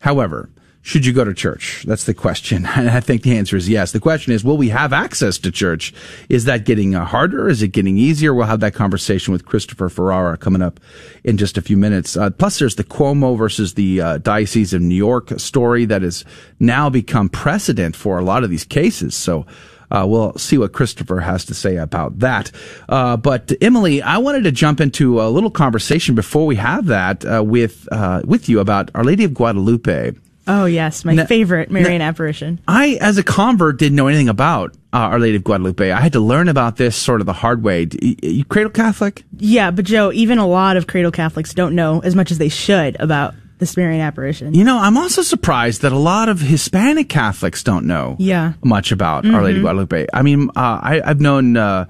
However, 0.01 0.49
should 0.85 1.07
you 1.07 1.15
go 1.15 1.25
to 1.25 1.33
church? 1.33 1.83
That's 1.87 2.05
the 2.05 2.13
question. 2.13 2.69
And 2.77 2.91
I 2.91 3.01
think 3.01 3.23
the 3.23 3.39
answer 3.39 3.57
is 3.57 3.69
yes. 3.69 3.93
The 3.93 4.01
question 4.01 4.35
is, 4.35 4.45
will 4.45 4.59
we 4.59 4.69
have 4.69 4.93
access 4.93 5.39
to 5.39 5.51
church? 5.51 5.95
Is 6.29 6.45
that 6.45 6.67
getting 6.67 6.95
uh, 6.95 7.07
harder? 7.07 7.49
Is 7.49 7.63
it 7.63 7.69
getting 7.69 7.97
easier? 7.97 8.35
We'll 8.35 8.47
have 8.47 8.61
that 8.61 8.75
conversation 8.75 9.33
with 9.33 9.47
Christopher 9.47 9.89
Ferrara 9.89 10.37
coming 10.37 10.61
up 10.61 10.81
in 11.23 11.39
just 11.39 11.57
a 11.57 11.63
few 11.63 11.79
minutes. 11.79 12.19
Uh, 12.19 12.29
plus, 12.31 12.59
there's 12.59 12.75
the 12.75 12.85
Cuomo 12.85 13.39
versus 13.39 13.75
the 13.75 14.01
uh, 14.01 14.19
Diocese 14.19 14.75
of 14.75 14.83
New 14.83 14.95
York 14.95 15.41
story 15.41 15.87
that 15.87 16.03
has 16.03 16.25
now 16.61 16.91
become 16.91 17.31
precedent 17.31 17.97
for 17.97 18.19
a 18.19 18.25
lot 18.25 18.45
of 18.45 18.51
these 18.51 18.65
cases. 18.65 19.15
So, 19.15 19.47
uh, 19.91 20.05
we'll 20.07 20.37
see 20.37 20.59
what 20.59 20.73
Christopher 20.73 21.21
has 21.21 21.45
to 21.47 21.55
say 21.55 21.77
about 21.77 22.19
that. 22.19 22.51
Uh, 22.89 23.17
but 23.17 23.53
Emily, 23.61 24.03
I 24.03 24.19
wanted 24.19 24.45
to 24.45 24.53
jump 24.53 24.81
into 24.81 25.23
a 25.23 25.31
little 25.31 25.51
conversation 25.51 26.15
before 26.15 26.45
we 26.45 26.57
have 26.57 26.87
that 26.87 27.25
uh, 27.25 27.43
with 27.43 27.89
uh, 27.93 28.21
with 28.25 28.49
you 28.49 28.61
about 28.61 28.91
Our 28.95 29.05
Lady 29.05 29.25
of 29.25 29.33
Guadalupe. 29.33 30.13
Oh, 30.47 30.67
yes. 30.67 31.05
My 31.05 31.15
No- 31.15 31.27
favorite 31.27 31.71
Marian 31.71 32.01
no- 32.01 32.05
apparition. 32.07 32.61
I, 32.69 32.99
as 33.01 33.17
a 33.19 33.23
convert, 33.23 33.79
didn't 33.79 33.97
know 33.97 34.09
anything 34.09 34.29
about 34.29 34.75
uh, 34.93 34.99
Our 34.99 35.19
Lady 35.19 35.37
of 35.37 35.45
Guadalupe. 35.45 35.91
I 35.91 36.01
had 36.01 36.13
to 36.13 36.21
learn 36.21 36.49
about 36.49 36.77
this 36.77 36.95
sort 36.97 37.21
of 37.21 37.27
the 37.27 37.33
hard 37.33 37.63
way. 37.63 37.87
You 38.23 38.45
cradle 38.45 38.71
Catholic? 38.71 39.25
Yeah, 39.39 39.71
but 39.71 39.85
Joe, 39.85 40.13
even 40.13 40.39
a 40.39 40.47
lot 40.47 40.77
of 40.77 40.87
cradle 40.87 41.11
Catholics 41.11 41.55
don't 41.55 41.75
know 41.75 42.01
as 42.01 42.15
much 42.15 42.31
as 42.31 42.39
they 42.39 42.49
should 42.51 43.01
about 43.01 43.35
the 43.59 43.73
Marian 43.77 44.01
apparition. 44.03 44.53
You 44.53 44.65
know, 44.65 44.79
I'm 44.79 44.99
also 44.99 45.23
surprised 45.23 45.83
that 45.83 45.93
a 45.93 45.97
lot 45.99 46.29
of 46.29 46.41
Hispanic 46.41 47.09
Catholics 47.09 47.63
don't 47.63 47.87
know 47.87 48.17
Yeah. 48.19 48.53
much 48.63 48.93
about 48.93 49.25
Our 49.27 49.43
Lady 49.43 49.59
of 49.59 49.63
Guadalupe. 49.63 50.07
I 50.13 50.23
mean, 50.23 50.51
uh, 50.51 50.81
I, 50.83 51.01
I've 51.05 51.21
known 51.21 51.57
uh, 51.57 51.87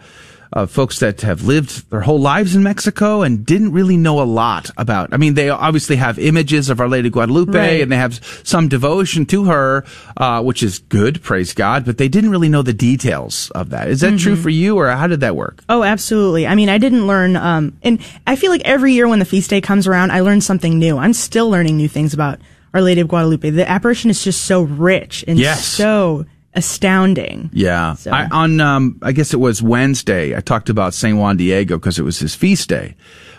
uh, 0.55 0.65
folks 0.67 1.01
that 1.01 1.21
have 1.23 1.43
lived 1.43 1.91
their 1.91 2.01
whole 2.03 2.21
lives 2.21 2.55
in 2.55 2.63
Mexico 2.63 3.23
and 3.23 3.45
didn't 3.45 3.73
really 3.73 3.97
know 3.97 4.23
a 4.23 4.25
lot 4.25 4.71
about. 4.77 5.13
I 5.13 5.17
mean, 5.17 5.35
they 5.35 5.51
obviously 5.51 5.97
have 5.97 6.17
images 6.19 6.71
of 6.71 6.81
Our 6.81 6.89
Lady 6.89 7.09
of 7.09 7.13
Guadalupe 7.13 7.59
Right. 7.59 7.81
and 7.83 7.91
they 7.91 7.97
have 7.97 8.21
some 8.45 8.69
devotion 8.69 9.27
to 9.27 9.47
her, 9.47 9.85
uh, 10.17 10.41
which 10.43 10.63
is 10.63 10.79
good, 10.79 11.23
praise 11.23 11.53
God. 11.53 11.85
But 11.85 11.99
they 11.99 12.07
didn't 12.09 12.31
really 12.31 12.49
know 12.49 12.63
the 12.63 12.73
details 12.73 13.51
of 13.51 13.71
that. 13.71 13.89
Is 13.89 14.01
that 14.03 14.17
true 14.19 14.37
for 14.37 14.49
you, 14.49 14.79
or 14.79 14.89
how 14.91 15.09
did 15.09 15.21
that 15.21 15.35
work? 15.35 15.65
Oh, 15.69 15.83
absolutely. 15.83 16.47
I 16.47 16.55
mean, 16.55 16.69
I 16.69 16.79
didn't 16.79 17.07
learn, 17.09 17.35
um, 17.37 17.77
and 17.83 17.99
I 18.27 18.37
feel 18.37 18.53
like 18.53 18.63
every 18.65 18.93
year 18.93 19.09
when 19.09 19.19
the 19.19 19.25
feast 19.25 19.51
day 19.51 19.61
comes 19.61 19.89
around, 19.89 20.13
I 20.13 20.21
learn 20.21 20.41
something 20.41 20.79
new. 20.79 20.99
I'm 20.99 21.15
still 21.15 21.51
learning 21.51 21.77
new 21.77 21.89
things 21.89 22.15
about 22.15 22.39
Our 22.73 22.81
Lady 22.81 23.01
of 23.01 23.09
Guadalupe. 23.09 23.51
The 23.51 23.69
apparition 23.69 24.09
is 24.09 24.23
just 24.23 24.43
so 24.45 24.63
rich 24.63 25.25
and 25.27 25.37
Yes. 25.39 25.65
so 25.67 26.27
astounding. 26.55 27.51
Yeah. 27.53 27.95
So- 27.95 28.11
I, 28.11 28.29
on, 28.31 28.61
um, 28.61 28.99
I 29.03 29.13
guess 29.13 29.33
it 29.35 29.41
was 29.41 29.63
Wednesday, 29.63 30.37
I 30.37 30.41
talked 30.41 30.69
about 30.69 30.95
St. 30.95 31.17
Juan 31.17 31.37
Diego 31.37 31.77
because 31.79 31.99
it 31.99 32.03
was 32.03 32.19
his 32.19 32.35
feast 32.35 32.69
day. 32.69 32.95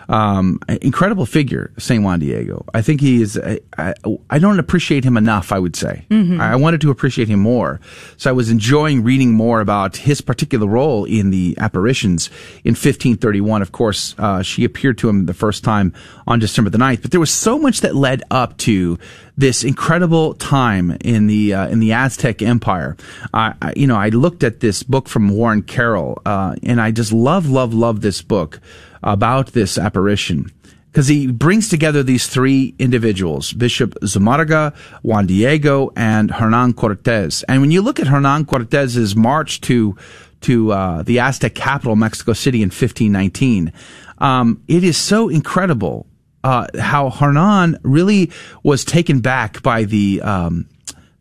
Um, 0.08 0.60
incredible 0.82 1.26
figure, 1.26 1.72
St. 1.78 2.02
Juan 2.02 2.20
Diego. 2.20 2.64
I 2.72 2.82
think 2.82 3.00
he 3.00 3.22
is, 3.22 3.38
I, 3.38 3.58
I, 3.76 3.94
I 4.30 4.38
don't 4.38 4.58
appreciate 4.58 5.04
him 5.04 5.16
enough, 5.16 5.52
I 5.52 5.58
would 5.58 5.74
say. 5.74 6.06
I, 6.40 6.52
I 6.52 6.56
wanted 6.56 6.80
to 6.82 6.90
appreciate 6.90 7.28
him 7.28 7.40
more. 7.40 7.80
So 8.16 8.30
I 8.30 8.32
was 8.32 8.50
enjoying 8.50 9.02
reading 9.02 9.32
more 9.32 9.60
about 9.60 9.96
his 9.96 10.20
particular 10.20 10.66
role 10.66 11.04
in 11.04 11.30
the 11.30 11.56
apparitions 11.58 12.28
in 12.64 12.72
1531. 12.72 13.62
Of 13.62 13.72
course, 13.72 14.14
uh, 14.18 14.42
she 14.42 14.64
appeared 14.64 14.98
to 14.98 15.08
him 15.08 15.26
the 15.26 15.34
first 15.34 15.64
time 15.64 15.92
on 16.26 16.38
December 16.38 16.70
the 16.70 16.78
9th, 16.78 17.02
but 17.02 17.10
there 17.10 17.20
was 17.20 17.32
so 17.32 17.58
much 17.58 17.80
that 17.80 17.94
led 17.96 18.22
up 18.30 18.56
to 18.58 18.98
this 19.36 19.64
incredible 19.64 20.34
time 20.34 20.96
in 21.02 21.26
the 21.26 21.52
uh, 21.52 21.68
in 21.68 21.78
the 21.78 21.92
Aztec 21.92 22.40
Empire. 22.40 22.96
I, 23.34 23.54
I, 23.60 23.72
you 23.76 23.86
know, 23.86 23.96
I 23.96 24.08
looked 24.08 24.42
at 24.42 24.60
this 24.60 24.82
book 24.82 25.08
from 25.08 25.28
Warren 25.28 25.62
Carroll, 25.62 26.22
uh, 26.24 26.56
and 26.62 26.80
I 26.80 26.90
just 26.90 27.12
love, 27.12 27.48
love, 27.48 27.74
love 27.74 28.00
this 28.00 28.22
book 28.22 28.60
about 29.02 29.48
this 29.48 29.78
apparition 29.78 30.50
because 30.96 31.08
he 31.08 31.26
brings 31.26 31.68
together 31.68 32.02
these 32.02 32.26
three 32.26 32.74
individuals: 32.78 33.52
Bishop 33.52 33.94
Zumarraga, 34.02 34.74
Juan 35.02 35.26
Diego, 35.26 35.92
and 35.94 36.30
Hernan 36.30 36.72
Cortez. 36.72 37.42
And 37.48 37.60
when 37.60 37.70
you 37.70 37.82
look 37.82 38.00
at 38.00 38.06
Hernan 38.06 38.46
Cortez's 38.46 39.14
march 39.14 39.60
to 39.62 39.94
to 40.42 40.72
uh, 40.72 41.02
the 41.02 41.18
Aztec 41.18 41.54
capital, 41.54 41.96
Mexico 41.96 42.32
City, 42.32 42.62
in 42.62 42.68
1519, 42.68 43.72
um, 44.18 44.62
it 44.68 44.84
is 44.84 44.96
so 44.96 45.28
incredible 45.28 46.06
uh, 46.42 46.66
how 46.78 47.10
Hernan 47.10 47.78
really 47.82 48.30
was 48.62 48.84
taken 48.84 49.20
back 49.20 49.62
by 49.62 49.84
the 49.84 50.22
um, 50.22 50.66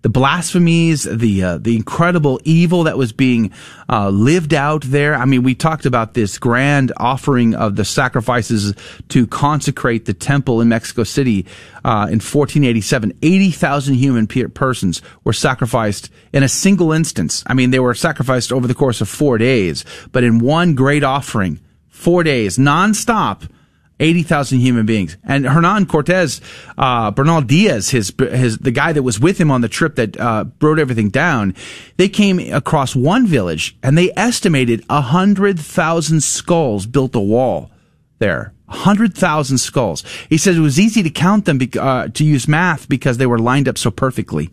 the 0.05 0.09
blasphemies, 0.09 1.01
the 1.05 1.43
uh, 1.43 1.57
the 1.57 1.75
incredible 1.75 2.39
evil 2.43 2.83
that 2.83 2.95
was 2.95 3.11
being 3.11 3.51
uh, 3.89 4.09
lived 4.09 4.53
out 4.53 4.83
there. 4.83 5.15
I 5.15 5.25
mean, 5.25 5.41
we 5.41 5.55
talked 5.55 5.87
about 5.87 6.13
this 6.13 6.37
grand 6.37 6.93
offering 6.97 7.55
of 7.55 7.75
the 7.75 7.83
sacrifices 7.83 8.75
to 9.09 9.25
consecrate 9.25 10.05
the 10.05 10.13
temple 10.13 10.61
in 10.61 10.69
Mexico 10.69 11.05
City 11.05 11.47
uh, 11.83 12.05
in 12.05 12.21
1487. 12.21 13.17
Eighty 13.23 13.49
thousand 13.49 13.95
human 13.95 14.27
pe- 14.27 14.45
persons 14.45 15.01
were 15.23 15.33
sacrificed 15.33 16.11
in 16.31 16.43
a 16.43 16.49
single 16.49 16.91
instance. 16.91 17.43
I 17.47 17.55
mean, 17.55 17.71
they 17.71 17.79
were 17.79 17.95
sacrificed 17.95 18.53
over 18.53 18.67
the 18.67 18.75
course 18.75 19.01
of 19.01 19.09
four 19.09 19.39
days, 19.39 19.85
but 20.11 20.23
in 20.23 20.37
one 20.37 20.75
great 20.75 21.03
offering, 21.03 21.59
four 21.89 22.21
days 22.21 22.59
nonstop. 22.59 23.49
80,000 23.99 24.59
human 24.59 24.85
beings. 24.85 25.17
And 25.23 25.45
Hernan 25.45 25.85
Cortez, 25.85 26.41
uh, 26.77 27.11
Bernal 27.11 27.41
Diaz, 27.41 27.89
his, 27.89 28.13
his, 28.17 28.57
the 28.57 28.71
guy 28.71 28.91
that 28.93 29.03
was 29.03 29.19
with 29.19 29.39
him 29.39 29.51
on 29.51 29.61
the 29.61 29.69
trip 29.69 29.95
that, 29.95 30.19
uh, 30.19 30.45
wrote 30.61 30.79
everything 30.79 31.09
down, 31.09 31.55
they 31.97 32.09
came 32.09 32.39
across 32.53 32.95
one 32.95 33.25
village 33.25 33.77
and 33.81 33.97
they 33.97 34.11
estimated 34.17 34.83
a 34.89 35.01
hundred 35.01 35.59
thousand 35.59 36.21
skulls 36.23 36.85
built 36.85 37.15
a 37.15 37.19
wall 37.19 37.71
there. 38.19 38.53
A 38.67 38.77
hundred 38.77 39.15
thousand 39.15 39.59
skulls. 39.59 40.03
He 40.27 40.37
said 40.37 40.55
it 40.55 40.59
was 40.59 40.79
easy 40.79 41.03
to 41.03 41.09
count 41.09 41.45
them, 41.45 41.59
bec- 41.59 41.77
uh, 41.77 42.07
to 42.09 42.23
use 42.23 42.47
math 42.47 42.89
because 42.89 43.17
they 43.17 43.27
were 43.27 43.37
lined 43.37 43.67
up 43.67 43.77
so 43.77 43.91
perfectly 43.91 44.49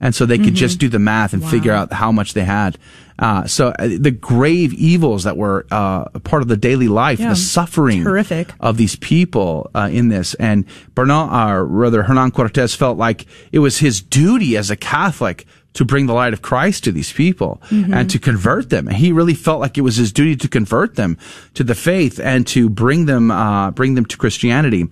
and 0.00 0.14
so 0.14 0.26
they 0.26 0.38
could 0.38 0.54
just 0.54 0.78
do 0.78 0.88
the 0.88 0.98
math 0.98 1.32
and 1.32 1.44
figure 1.44 1.72
out 1.72 1.92
how 1.92 2.12
much 2.12 2.34
they 2.34 2.44
had. 2.44 2.76
Uh, 3.18 3.46
so 3.46 3.68
uh, 3.78 3.88
the 3.98 4.10
grave 4.10 4.72
evils 4.74 5.22
that 5.24 5.36
were 5.36 5.64
uh, 5.70 6.04
a 6.14 6.20
part 6.20 6.42
of 6.42 6.48
the 6.48 6.56
daily 6.56 6.88
life, 6.88 7.20
Yeah, 7.20 7.28
the 7.30 7.36
suffering 7.36 8.02
horrific. 8.02 8.52
of 8.58 8.76
these 8.76 8.96
people 8.96 9.70
uh, 9.74 9.88
in 9.92 10.08
this, 10.08 10.34
and 10.34 10.64
Bernal, 10.94 11.30
or 11.32 11.64
rather 11.64 12.02
Hernan 12.02 12.32
Cortez, 12.32 12.74
felt 12.74 12.98
like 12.98 13.26
it 13.52 13.60
was 13.60 13.78
his 13.78 14.02
duty 14.02 14.56
as 14.56 14.68
a 14.70 14.76
Catholic 14.76 15.46
to 15.74 15.84
bring 15.84 16.06
the 16.06 16.12
light 16.12 16.32
of 16.32 16.42
Christ 16.42 16.84
to 16.84 16.92
these 16.92 17.12
people 17.12 17.60
and 17.70 18.08
to 18.10 18.18
convert 18.18 18.70
them. 18.70 18.86
He 18.88 19.10
really 19.12 19.34
felt 19.34 19.60
like 19.60 19.76
it 19.78 19.82
was 19.82 19.96
his 19.96 20.12
duty 20.12 20.36
to 20.36 20.48
convert 20.48 20.94
them 20.96 21.16
to 21.54 21.64
the 21.64 21.74
faith 21.74 22.20
and 22.20 22.46
to 22.48 22.68
bring 22.68 23.06
them 23.06 23.30
uh, 23.30 23.70
bring 23.72 23.94
them 23.94 24.04
to 24.06 24.16
Christianity. 24.16 24.86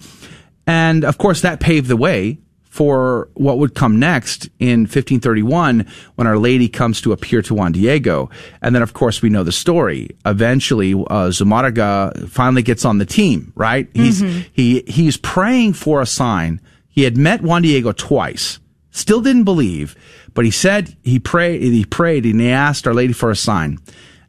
And 0.67 1.05
of 1.05 1.19
course, 1.19 1.41
that 1.43 1.61
paved 1.61 1.88
the 1.88 1.97
way 1.97 2.38
for 2.72 3.28
what 3.35 3.58
would 3.58 3.74
come 3.74 3.98
next 3.98 4.48
in 4.58 4.80
1531 4.85 5.87
when 6.14 6.26
Our 6.26 6.38
Lady 6.38 6.70
comes 6.70 7.02
to 7.02 7.12
appear 7.12 7.42
to 7.42 7.54
Juan 7.54 7.72
Diego. 7.72 8.30
And 8.62 8.74
then, 8.74 8.80
of 8.80 8.94
course, 8.94 9.20
we 9.20 9.28
know 9.28 9.44
the 9.44 9.52
story. 9.52 10.16
Eventually, 10.24 10.94
uh, 10.94 11.28
Zumarraga 11.28 12.30
finally 12.30 12.62
gets 12.62 12.87
on 12.87 12.96
the 12.96 13.04
team, 13.04 13.52
right? 13.56 13.90
He's, 13.92 14.20
he, 14.54 14.85
he's 14.87 15.18
praying 15.18 15.74
for 15.74 16.00
a 16.00 16.06
sign. 16.06 16.62
He 16.88 17.02
had 17.02 17.14
met 17.14 17.42
Juan 17.42 17.61
Diego 17.61 17.92
twice, 17.92 18.58
still 18.90 19.20
didn't 19.20 19.44
believe, 19.44 19.94
but 20.32 20.46
he 20.46 20.50
said 20.50 20.96
he 21.02 21.18
prayed, 21.18 21.61
he 21.61 21.85
prayed 21.85 22.24
and 22.24 22.40
he 22.40 22.48
asked 22.48 22.87
Our 22.87 22.94
Lady 22.94 23.12
for 23.12 23.30
a 23.30 23.37
sign. 23.37 23.80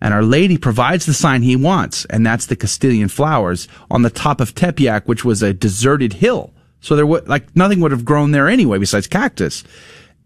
And 0.01 0.13
Our 0.13 0.21
Lady 0.21 0.57
provides 0.57 1.05
the 1.05 1.13
sign 1.13 1.43
he 1.43 1.55
wants, 1.55 2.03
and 2.09 2.25
that's 2.25 2.47
the 2.47 2.57
Castilian 2.57 3.07
flowers 3.07 3.69
on 3.89 4.01
the 4.01 4.09
top 4.09 4.41
of 4.41 4.53
Tepeyac, 4.53 5.05
which 5.05 5.23
was 5.23 5.41
a 5.41 5.53
deserted 5.53 6.11
hill. 6.11 6.52
So 6.83 6.97
there 6.97 7.05
would, 7.05 7.29
like, 7.29 7.55
nothing 7.55 7.79
would 7.79 7.91
have 7.91 8.03
grown 8.03 8.31
there 8.31 8.49
anyway 8.49 8.77
besides 8.77 9.07
cactus. 9.07 9.63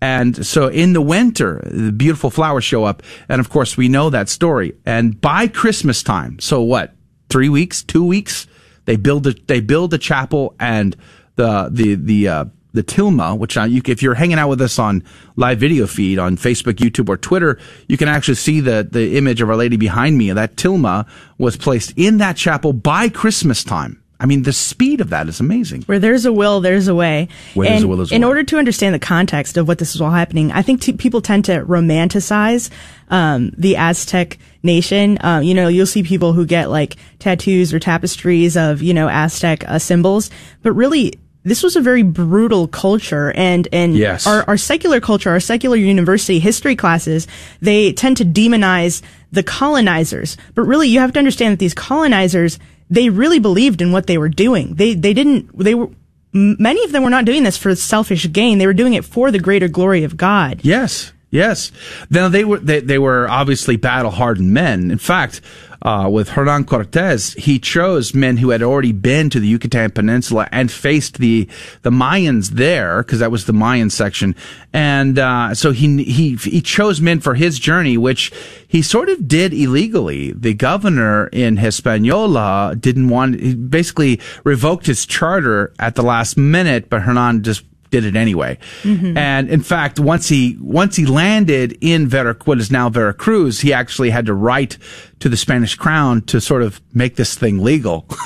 And 0.02 0.44
so 0.46 0.68
in 0.68 0.94
the 0.94 1.02
winter, 1.02 1.62
the 1.66 1.92
beautiful 1.92 2.32
flowers 2.32 2.64
show 2.64 2.84
up. 2.84 3.04
And 3.30 3.40
of 3.40 3.50
course, 3.50 3.78
we 3.78 3.88
know 3.88 4.10
that 4.10 4.28
story. 4.28 4.74
And 4.84 5.22
by 5.22 5.48
Christmas 5.48 6.02
time, 6.02 6.40
so 6.40 6.64
what, 6.64 6.96
three 7.30 7.48
weeks, 7.48 7.84
two 7.84 8.04
weeks, 8.04 8.48
they 8.86 8.96
build 8.96 9.28
a, 9.28 9.34
they 9.46 9.60
build 9.60 9.94
a 9.94 10.00
chapel 10.00 10.56
and 10.60 10.96
the, 11.36 11.70
the, 11.72 11.94
the, 11.94 12.28
uh, 12.28 12.46
the 12.74 12.84
tilma, 12.84 13.38
which 13.38 13.56
you, 13.56 13.82
if 13.86 14.02
you're 14.02 14.16
hanging 14.16 14.40
out 14.40 14.50
with 14.50 14.62
us 14.62 14.80
on 14.80 15.04
live 15.36 15.60
video 15.60 15.86
feed 15.86 16.18
on 16.18 16.38
Facebook, 16.38 16.74
YouTube, 16.74 17.08
or 17.08 17.18
Twitter, 17.18 17.60
you 17.88 17.98
can 17.98 18.08
actually 18.08 18.36
see 18.36 18.62
the, 18.62 18.88
the 18.90 19.16
image 19.16 19.42
of 19.42 19.50
Our 19.50 19.56
Lady 19.56 19.78
behind 19.78 20.18
me. 20.18 20.32
That 20.32 20.56
tilma 20.56 21.08
was 21.38 21.56
placed 21.56 21.94
in 21.96 22.18
that 22.18 22.36
chapel 22.36 22.74
by 22.74 23.10
Christmas 23.10 23.64
time. 23.64 24.02
I 24.20 24.26
mean, 24.26 24.42
the 24.44 24.54
speed 24.54 25.00
of 25.00 25.10
that 25.12 25.28
is 25.30 25.40
amazing. 25.40 25.84
Where 25.84 26.00
there's 26.00 26.26
a 26.26 26.34
will, 26.34 26.60
there's 26.60 26.88
a 26.88 26.96
way. 26.96 27.28
Where 27.54 27.70
there's 27.70 27.84
a 27.84 27.88
will, 27.88 27.98
there's 27.98 28.12
a 28.12 28.16
in 28.16 28.22
way. 28.24 28.28
order 28.28 28.44
to 28.44 28.58
understand 28.58 28.96
the 28.96 29.00
context 29.00 29.58
of 29.58 29.68
what 29.68 29.78
this 29.78 29.94
is 29.94 30.02
all 30.02 30.10
happening, 30.10 30.52
I 30.52 30.64
think 30.64 30.82
t- 30.82 30.94
people 30.94 31.22
tend 31.22 31.46
to 31.46 31.64
romanticize 31.66 32.72
um, 33.10 33.52
the 33.58 33.76
Aztec 33.78 34.38
nation. 34.64 35.18
Uh, 35.20 35.40
you 35.44 35.54
know, 35.54 35.68
you'll 35.68 35.86
see 35.86 36.02
people 36.04 36.34
who 36.34 36.46
get 36.46 36.70
like 36.70 36.96
tattoos 37.20 37.74
or 37.74 37.80
tapestries 37.80 38.58
of 38.58 38.82
you 38.82 38.94
know 38.94 39.08
Aztec 39.08 39.64
uh, 39.68 39.80
symbols, 39.80 40.30
but 40.64 40.74
really. 40.74 41.20
This 41.44 41.64
was 41.64 41.78
a 41.78 41.82
very 41.82 42.04
brutal 42.04 42.68
culture, 42.68 43.32
and 43.34 43.70
and 43.72 43.96
Yes. 43.96 44.28
our, 44.28 44.44
our 44.50 44.58
secular 44.58 45.00
culture, 45.00 45.30
our 45.30 45.40
secular 45.40 45.78
university 45.78 46.40
history 46.40 46.76
classes, 46.76 47.26
they 47.62 47.94
tend 47.94 48.18
to 48.18 48.26
demonize 48.26 49.02
the 49.32 49.44
colonizers. 49.44 50.36
But 50.56 50.64
really, 50.64 50.90
you 50.90 51.00
have 51.00 51.14
to 51.14 51.20
understand 51.20 51.54
that 51.54 51.60
these 51.60 51.74
colonizers, 51.74 52.60
they 52.90 53.10
really 53.10 53.40
believed 53.40 53.82
in 53.82 53.92
what 53.92 54.08
they 54.08 54.18
were 54.18 54.30
doing. 54.30 54.76
They 54.76 54.94
they 54.94 55.14
didn't 55.14 55.58
they 55.58 55.76
were 55.76 55.90
many 56.34 56.84
of 56.84 56.92
them 56.92 57.04
were 57.04 57.10
not 57.10 57.26
doing 57.26 57.44
this 57.44 57.58
for 57.58 57.76
selfish 57.76 58.32
gain. 58.32 58.58
They 58.58 58.68
were 58.68 58.74
doing 58.74 58.94
it 58.94 59.06
for 59.06 59.32
the 59.32 59.40
greater 59.40 59.68
glory 59.68 60.04
of 60.04 60.18
God. 60.18 60.62
Yes, 60.64 61.14
yes. 61.30 61.72
Now 62.10 62.30
they 62.30 62.46
were 62.46 62.60
they, 62.60 62.80
they 62.80 63.00
were 63.00 63.30
obviously 63.30 63.76
battle 63.76 64.12
hardened 64.12 64.54
men. 64.54 64.92
In 64.92 64.98
fact, 64.98 65.42
uh, 65.82 66.10
with 66.12 66.30
Hernan 66.30 66.66
Cortez, 66.66 67.34
he 67.34 67.60
chose 67.60 68.14
men 68.14 68.38
who 68.38 68.50
had 68.50 68.62
already 68.62 68.92
been 68.92 69.30
to 69.30 69.40
the 69.40 69.48
Yucatan 69.48 69.92
Peninsula 69.92 70.48
and 70.52 70.72
faced 70.72 71.18
the 71.20 71.48
the 71.84 71.92
Mayans 71.92 72.52
there 72.52 73.04
because 73.04 73.20
that 73.20 73.32
was 73.32 73.46
the 73.46 73.54
Mayan 73.54 73.90
section, 73.90 74.36
and 74.74 75.20
uh, 75.20 75.54
so 75.54 75.72
he 75.72 76.04
he 76.04 76.36
he 76.36 76.62
chose 76.62 77.00
men 77.00 77.20
for 77.20 77.36
his 77.36 77.60
journey, 77.60 77.98
which 77.98 78.32
he 78.68 78.82
sort 78.82 79.10
of 79.10 79.28
did 79.28 79.54
illegally. 79.54 80.32
The 80.32 80.54
governor 80.54 81.28
in 81.28 81.58
Hispaniola 81.58 82.76
didn't 82.80 83.10
want 83.10 83.40
he 83.40 83.56
basically 83.56 84.20
revoked 84.44 84.86
his 84.88 85.06
charter 85.06 85.74
at 85.80 85.96
the 85.96 86.04
last 86.04 86.38
minute, 86.38 86.90
but 86.90 87.04
Hernan 87.04 87.44
just 87.44 87.64
did 87.90 88.06
it 88.06 88.16
anyway. 88.16 88.58
Mm-hmm. 88.84 89.18
And 89.18 89.50
in 89.50 89.62
fact, 89.62 90.00
once 90.00 90.28
he 90.28 90.58
once 90.60 90.96
he 90.96 91.06
landed 91.06 91.78
in 91.82 92.08
Vera, 92.08 92.36
what 92.46 92.60
is 92.60 92.72
now 92.72 92.90
Veracruz, 92.90 93.62
he 93.62 93.74
actually 93.74 94.10
had 94.10 94.26
to 94.26 94.34
write 94.34 94.78
to 95.20 95.30
the 95.30 95.38
Spanish 95.38 95.76
crown 95.76 96.22
to 96.22 96.40
sort 96.40 96.62
of 96.62 96.80
make 96.94 97.16
this 97.16 97.36
thing 97.36 97.64
legal. 97.64 98.06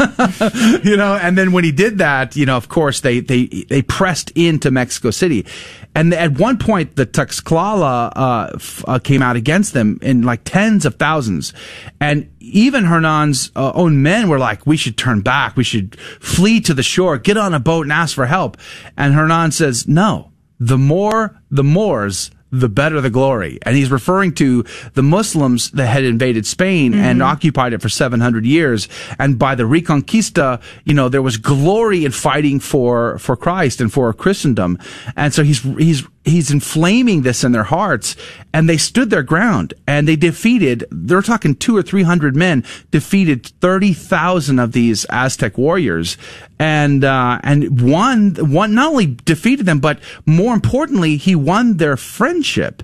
you 0.84 0.98
know, 0.98 1.18
and 1.22 1.38
then 1.38 1.52
when 1.52 1.64
he 1.64 1.72
did 1.72 2.00
that, 2.00 2.36
you 2.36 2.46
know, 2.46 2.58
of 2.58 2.70
course 2.70 3.02
they 3.02 3.20
they 3.20 3.46
they 3.46 3.82
pressed 3.82 4.32
into 4.32 4.72
Mexico 4.72 5.12
City. 5.12 5.46
And 5.94 6.14
at 6.14 6.40
one 6.40 6.58
point, 6.58 6.96
the 6.96 7.06
Tlaxcala 7.06 8.12
uh, 8.16 8.52
f- 8.56 8.84
uh, 8.88 9.00
came 9.00 9.22
out 9.22 9.36
against 9.36 9.74
them 9.74 10.00
in 10.02 10.22
like 10.22 10.42
tens 10.46 10.86
of 10.86 10.96
thousands, 10.96 11.54
and 12.00 12.30
even 12.40 12.86
Hernan's 12.86 13.52
uh, 13.56 13.72
own 13.74 14.02
men 14.02 14.30
were 14.30 14.40
like, 14.40 14.66
"We 14.66 14.78
should 14.78 14.98
turn 14.98 15.22
back. 15.22 15.58
We 15.58 15.64
should 15.66 16.00
flee 16.20 16.62
to 16.62 16.74
the 16.74 16.84
shore, 16.84 17.18
get 17.18 17.38
on 17.38 17.54
a 17.54 17.60
boat, 17.60 17.84
and 17.84 17.92
ask 17.92 18.16
for 18.16 18.26
help." 18.26 18.58
And 18.96 19.14
Hernan 19.14 19.52
says, 19.52 19.88
"No. 19.88 20.32
The 20.60 20.78
more 20.78 21.42
the 21.50 21.64
Moors." 21.64 22.32
The 22.52 22.70
better 22.70 23.00
the 23.02 23.10
glory. 23.10 23.60
And 23.64 23.76
he's 23.76 23.92
referring 23.92 24.34
to 24.36 24.64
the 24.94 25.04
Muslims 25.04 25.72
that 25.72 25.88
had 25.88 26.04
invaded 26.04 26.46
Spain 26.46 26.94
and 26.94 27.20
mm-hmm. 27.20 27.32
occupied 27.32 27.74
it 27.74 27.82
for 27.82 27.90
700 27.90 28.46
years. 28.46 28.90
And 29.18 29.40
by 29.40 29.56
the 29.56 29.64
Reconquista, 29.64 30.62
you 30.84 30.94
know, 30.94 31.10
there 31.10 31.22
was 31.22 31.38
glory 31.38 32.06
in 32.06 32.12
fighting 32.12 32.60
for, 32.60 33.18
for 33.20 33.36
Christ 33.36 33.80
and 33.80 33.92
for 33.92 34.12
Christendom. 34.14 34.78
And 35.16 35.34
so 35.34 35.44
he's, 35.44 35.62
he's, 35.62 36.06
he's 36.24 36.52
inflaming 36.52 37.24
this 37.24 37.44
in 37.44 37.52
their 37.52 37.64
hearts 37.64 38.16
and 38.54 38.70
they 38.70 38.78
stood 38.78 39.10
their 39.10 39.24
ground 39.24 39.74
and 39.88 40.08
they 40.08 40.16
defeated 40.16 40.86
they're 40.92 41.22
talking 41.22 41.56
two 41.56 41.76
or 41.76 41.82
three 41.82 42.04
hundred 42.04 42.36
men 42.36 42.64
defeated 42.92 43.46
30,000 43.60 44.60
of 44.60 44.72
these 44.72 45.06
Aztec 45.10 45.58
warriors 45.58 46.18
and 46.60 47.04
uh, 47.04 47.40
and 47.44 47.82
won 47.82 48.36
one 48.36 48.76
not 48.76 48.92
only 48.92 49.18
defeated 49.26 49.66
them 49.66 49.80
but 49.80 50.00
more 50.26 50.54
importantly 50.54 51.18
he 51.18 51.36
won 51.36 51.78
their 51.78 51.98
friendship 51.98 52.84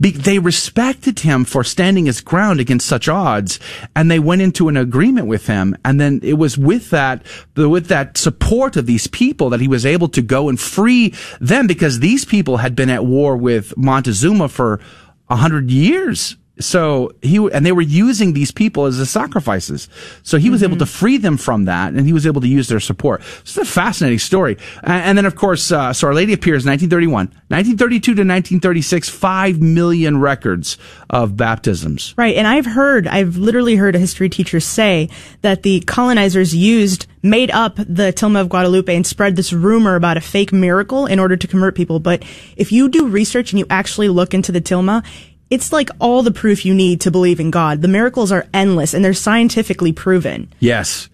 be- 0.00 0.10
they 0.10 0.38
respected 0.38 1.20
him 1.20 1.44
for 1.44 1.64
standing 1.64 2.06
his 2.06 2.20
ground 2.20 2.60
against 2.60 2.86
such 2.86 3.08
odds, 3.08 3.58
and 3.94 4.10
they 4.10 4.18
went 4.18 4.42
into 4.42 4.68
an 4.68 4.76
agreement 4.76 5.26
with 5.26 5.46
him. 5.46 5.76
And 5.84 6.00
then 6.00 6.20
it 6.22 6.34
was 6.34 6.56
with 6.56 6.90
that, 6.90 7.24
with 7.56 7.88
that 7.88 8.16
support 8.16 8.76
of 8.76 8.86
these 8.86 9.06
people 9.06 9.50
that 9.50 9.60
he 9.60 9.68
was 9.68 9.86
able 9.86 10.08
to 10.08 10.22
go 10.22 10.48
and 10.48 10.58
free 10.58 11.14
them 11.40 11.66
because 11.66 12.00
these 12.00 12.24
people 12.24 12.58
had 12.58 12.74
been 12.74 12.90
at 12.90 13.04
war 13.04 13.36
with 13.36 13.76
Montezuma 13.76 14.48
for 14.48 14.80
a 15.28 15.36
hundred 15.36 15.70
years. 15.70 16.36
So 16.58 17.10
he 17.20 17.36
and 17.36 17.66
they 17.66 17.72
were 17.72 17.82
using 17.82 18.32
these 18.32 18.50
people 18.50 18.86
as 18.86 18.96
the 18.96 19.04
sacrifices. 19.04 19.88
So 20.22 20.38
he 20.38 20.48
was 20.48 20.62
able 20.62 20.78
to 20.78 20.86
free 20.86 21.18
them 21.18 21.36
from 21.36 21.66
that, 21.66 21.92
and 21.92 22.06
he 22.06 22.12
was 22.14 22.26
able 22.26 22.40
to 22.40 22.48
use 22.48 22.68
their 22.68 22.80
support. 22.80 23.20
It's 23.42 23.56
a 23.58 23.64
fascinating 23.64 24.18
story. 24.18 24.56
A- 24.82 24.88
And 24.90 25.18
then, 25.18 25.26
of 25.26 25.34
course, 25.34 25.70
uh, 25.70 25.92
so 25.92 26.06
Our 26.08 26.14
Lady 26.14 26.32
appears 26.32 26.64
1931, 26.64 27.26
1932 27.48 28.00
to 28.00 28.20
1936, 28.22 29.08
five 29.10 29.60
million 29.60 30.18
records 30.18 30.78
of 31.10 31.36
baptisms. 31.36 32.14
Right. 32.16 32.36
And 32.36 32.46
I've 32.46 32.66
heard, 32.66 33.06
I've 33.06 33.36
literally 33.36 33.76
heard 33.76 33.94
a 33.94 33.98
history 33.98 34.28
teacher 34.30 34.58
say 34.60 35.10
that 35.42 35.62
the 35.62 35.80
colonizers 35.80 36.54
used, 36.54 37.06
made 37.22 37.50
up 37.50 37.76
the 37.76 38.14
Tilma 38.16 38.40
of 38.40 38.48
Guadalupe 38.48 38.94
and 38.96 39.06
spread 39.06 39.36
this 39.36 39.52
rumor 39.52 39.94
about 39.94 40.16
a 40.16 40.20
fake 40.22 40.52
miracle 40.54 41.04
in 41.06 41.18
order 41.18 41.36
to 41.36 41.46
convert 41.46 41.74
people. 41.74 42.00
But 42.00 42.22
if 42.56 42.72
you 42.72 42.88
do 42.88 43.06
research 43.08 43.52
and 43.52 43.58
you 43.58 43.66
actually 43.68 44.08
look 44.08 44.32
into 44.32 44.52
the 44.52 44.60
Tilma, 44.62 45.04
it's 45.50 45.72
like 45.72 45.90
all 46.00 46.22
the 46.22 46.30
proof 46.32 46.64
you 46.64 46.74
need 46.74 47.00
to 47.02 47.10
believe 47.10 47.40
in 47.40 47.50
God. 47.50 47.82
The 47.82 47.88
miracles 47.88 48.32
are 48.32 48.46
endless 48.52 48.94
and 48.94 49.04
they're 49.04 49.14
scientifically 49.14 49.92
proven. 49.92 50.52
Yes. 50.58 51.08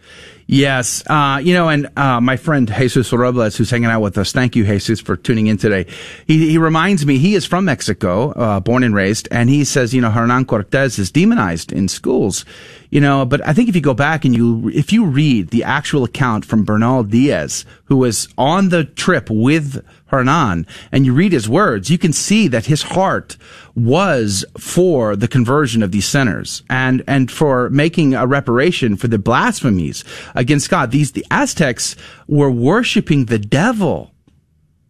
Yes. 0.46 1.02
Uh, 1.06 1.40
you 1.42 1.54
know, 1.54 1.68
and 1.68 1.88
uh, 1.96 2.20
my 2.20 2.36
friend 2.36 2.70
Jesus 2.70 3.12
Robles, 3.12 3.56
who's 3.56 3.70
hanging 3.70 3.88
out 3.88 4.00
with 4.00 4.18
us, 4.18 4.32
thank 4.32 4.56
you, 4.56 4.64
Jesus, 4.66 5.00
for 5.00 5.16
tuning 5.16 5.46
in 5.46 5.56
today. 5.56 5.86
He, 6.26 6.50
he 6.50 6.58
reminds 6.58 7.06
me, 7.06 7.18
he 7.18 7.34
is 7.34 7.46
from 7.46 7.64
Mexico, 7.64 8.32
uh, 8.32 8.60
born 8.60 8.82
and 8.82 8.94
raised, 8.94 9.28
and 9.30 9.48
he 9.48 9.64
says, 9.64 9.94
you 9.94 10.00
know, 10.00 10.10
Hernan 10.10 10.44
Cortez 10.44 10.98
is 10.98 11.10
demonized 11.10 11.72
in 11.72 11.88
schools. 11.88 12.44
You 12.92 13.00
know, 13.00 13.24
but 13.24 13.40
I 13.48 13.54
think 13.54 13.70
if 13.70 13.74
you 13.74 13.80
go 13.80 13.94
back 13.94 14.26
and 14.26 14.36
you, 14.36 14.68
if 14.68 14.92
you 14.92 15.06
read 15.06 15.48
the 15.48 15.64
actual 15.64 16.04
account 16.04 16.44
from 16.44 16.66
Bernal 16.66 17.04
Diaz, 17.04 17.64
who 17.84 17.96
was 17.96 18.28
on 18.36 18.68
the 18.68 18.84
trip 18.84 19.30
with 19.30 19.82
Hernan, 20.08 20.66
and 20.92 21.06
you 21.06 21.14
read 21.14 21.32
his 21.32 21.48
words, 21.48 21.88
you 21.88 21.96
can 21.96 22.12
see 22.12 22.48
that 22.48 22.66
his 22.66 22.82
heart 22.82 23.38
was 23.74 24.44
for 24.58 25.16
the 25.16 25.26
conversion 25.26 25.82
of 25.82 25.90
these 25.90 26.06
sinners 26.06 26.64
and, 26.68 27.02
and 27.06 27.30
for 27.30 27.70
making 27.70 28.12
a 28.12 28.26
reparation 28.26 28.98
for 28.98 29.08
the 29.08 29.18
blasphemies 29.18 30.04
against 30.34 30.68
God. 30.68 30.90
These, 30.90 31.12
the 31.12 31.24
Aztecs 31.30 31.96
were 32.28 32.50
worshiping 32.50 33.24
the 33.24 33.38
devil. 33.38 34.12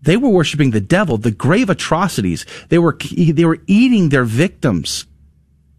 They 0.01 0.17
were 0.17 0.31
worshiping 0.31 0.73
the 0.73 0.81
devil, 0.81 1.19
the 1.19 1.31
grave 1.31 1.71
atrocities. 1.71 2.47
They 2.69 2.81
were, 2.81 2.99
they 3.17 3.45
were 3.45 3.61
eating 3.69 4.09
their 4.09 4.25
victims 4.25 5.07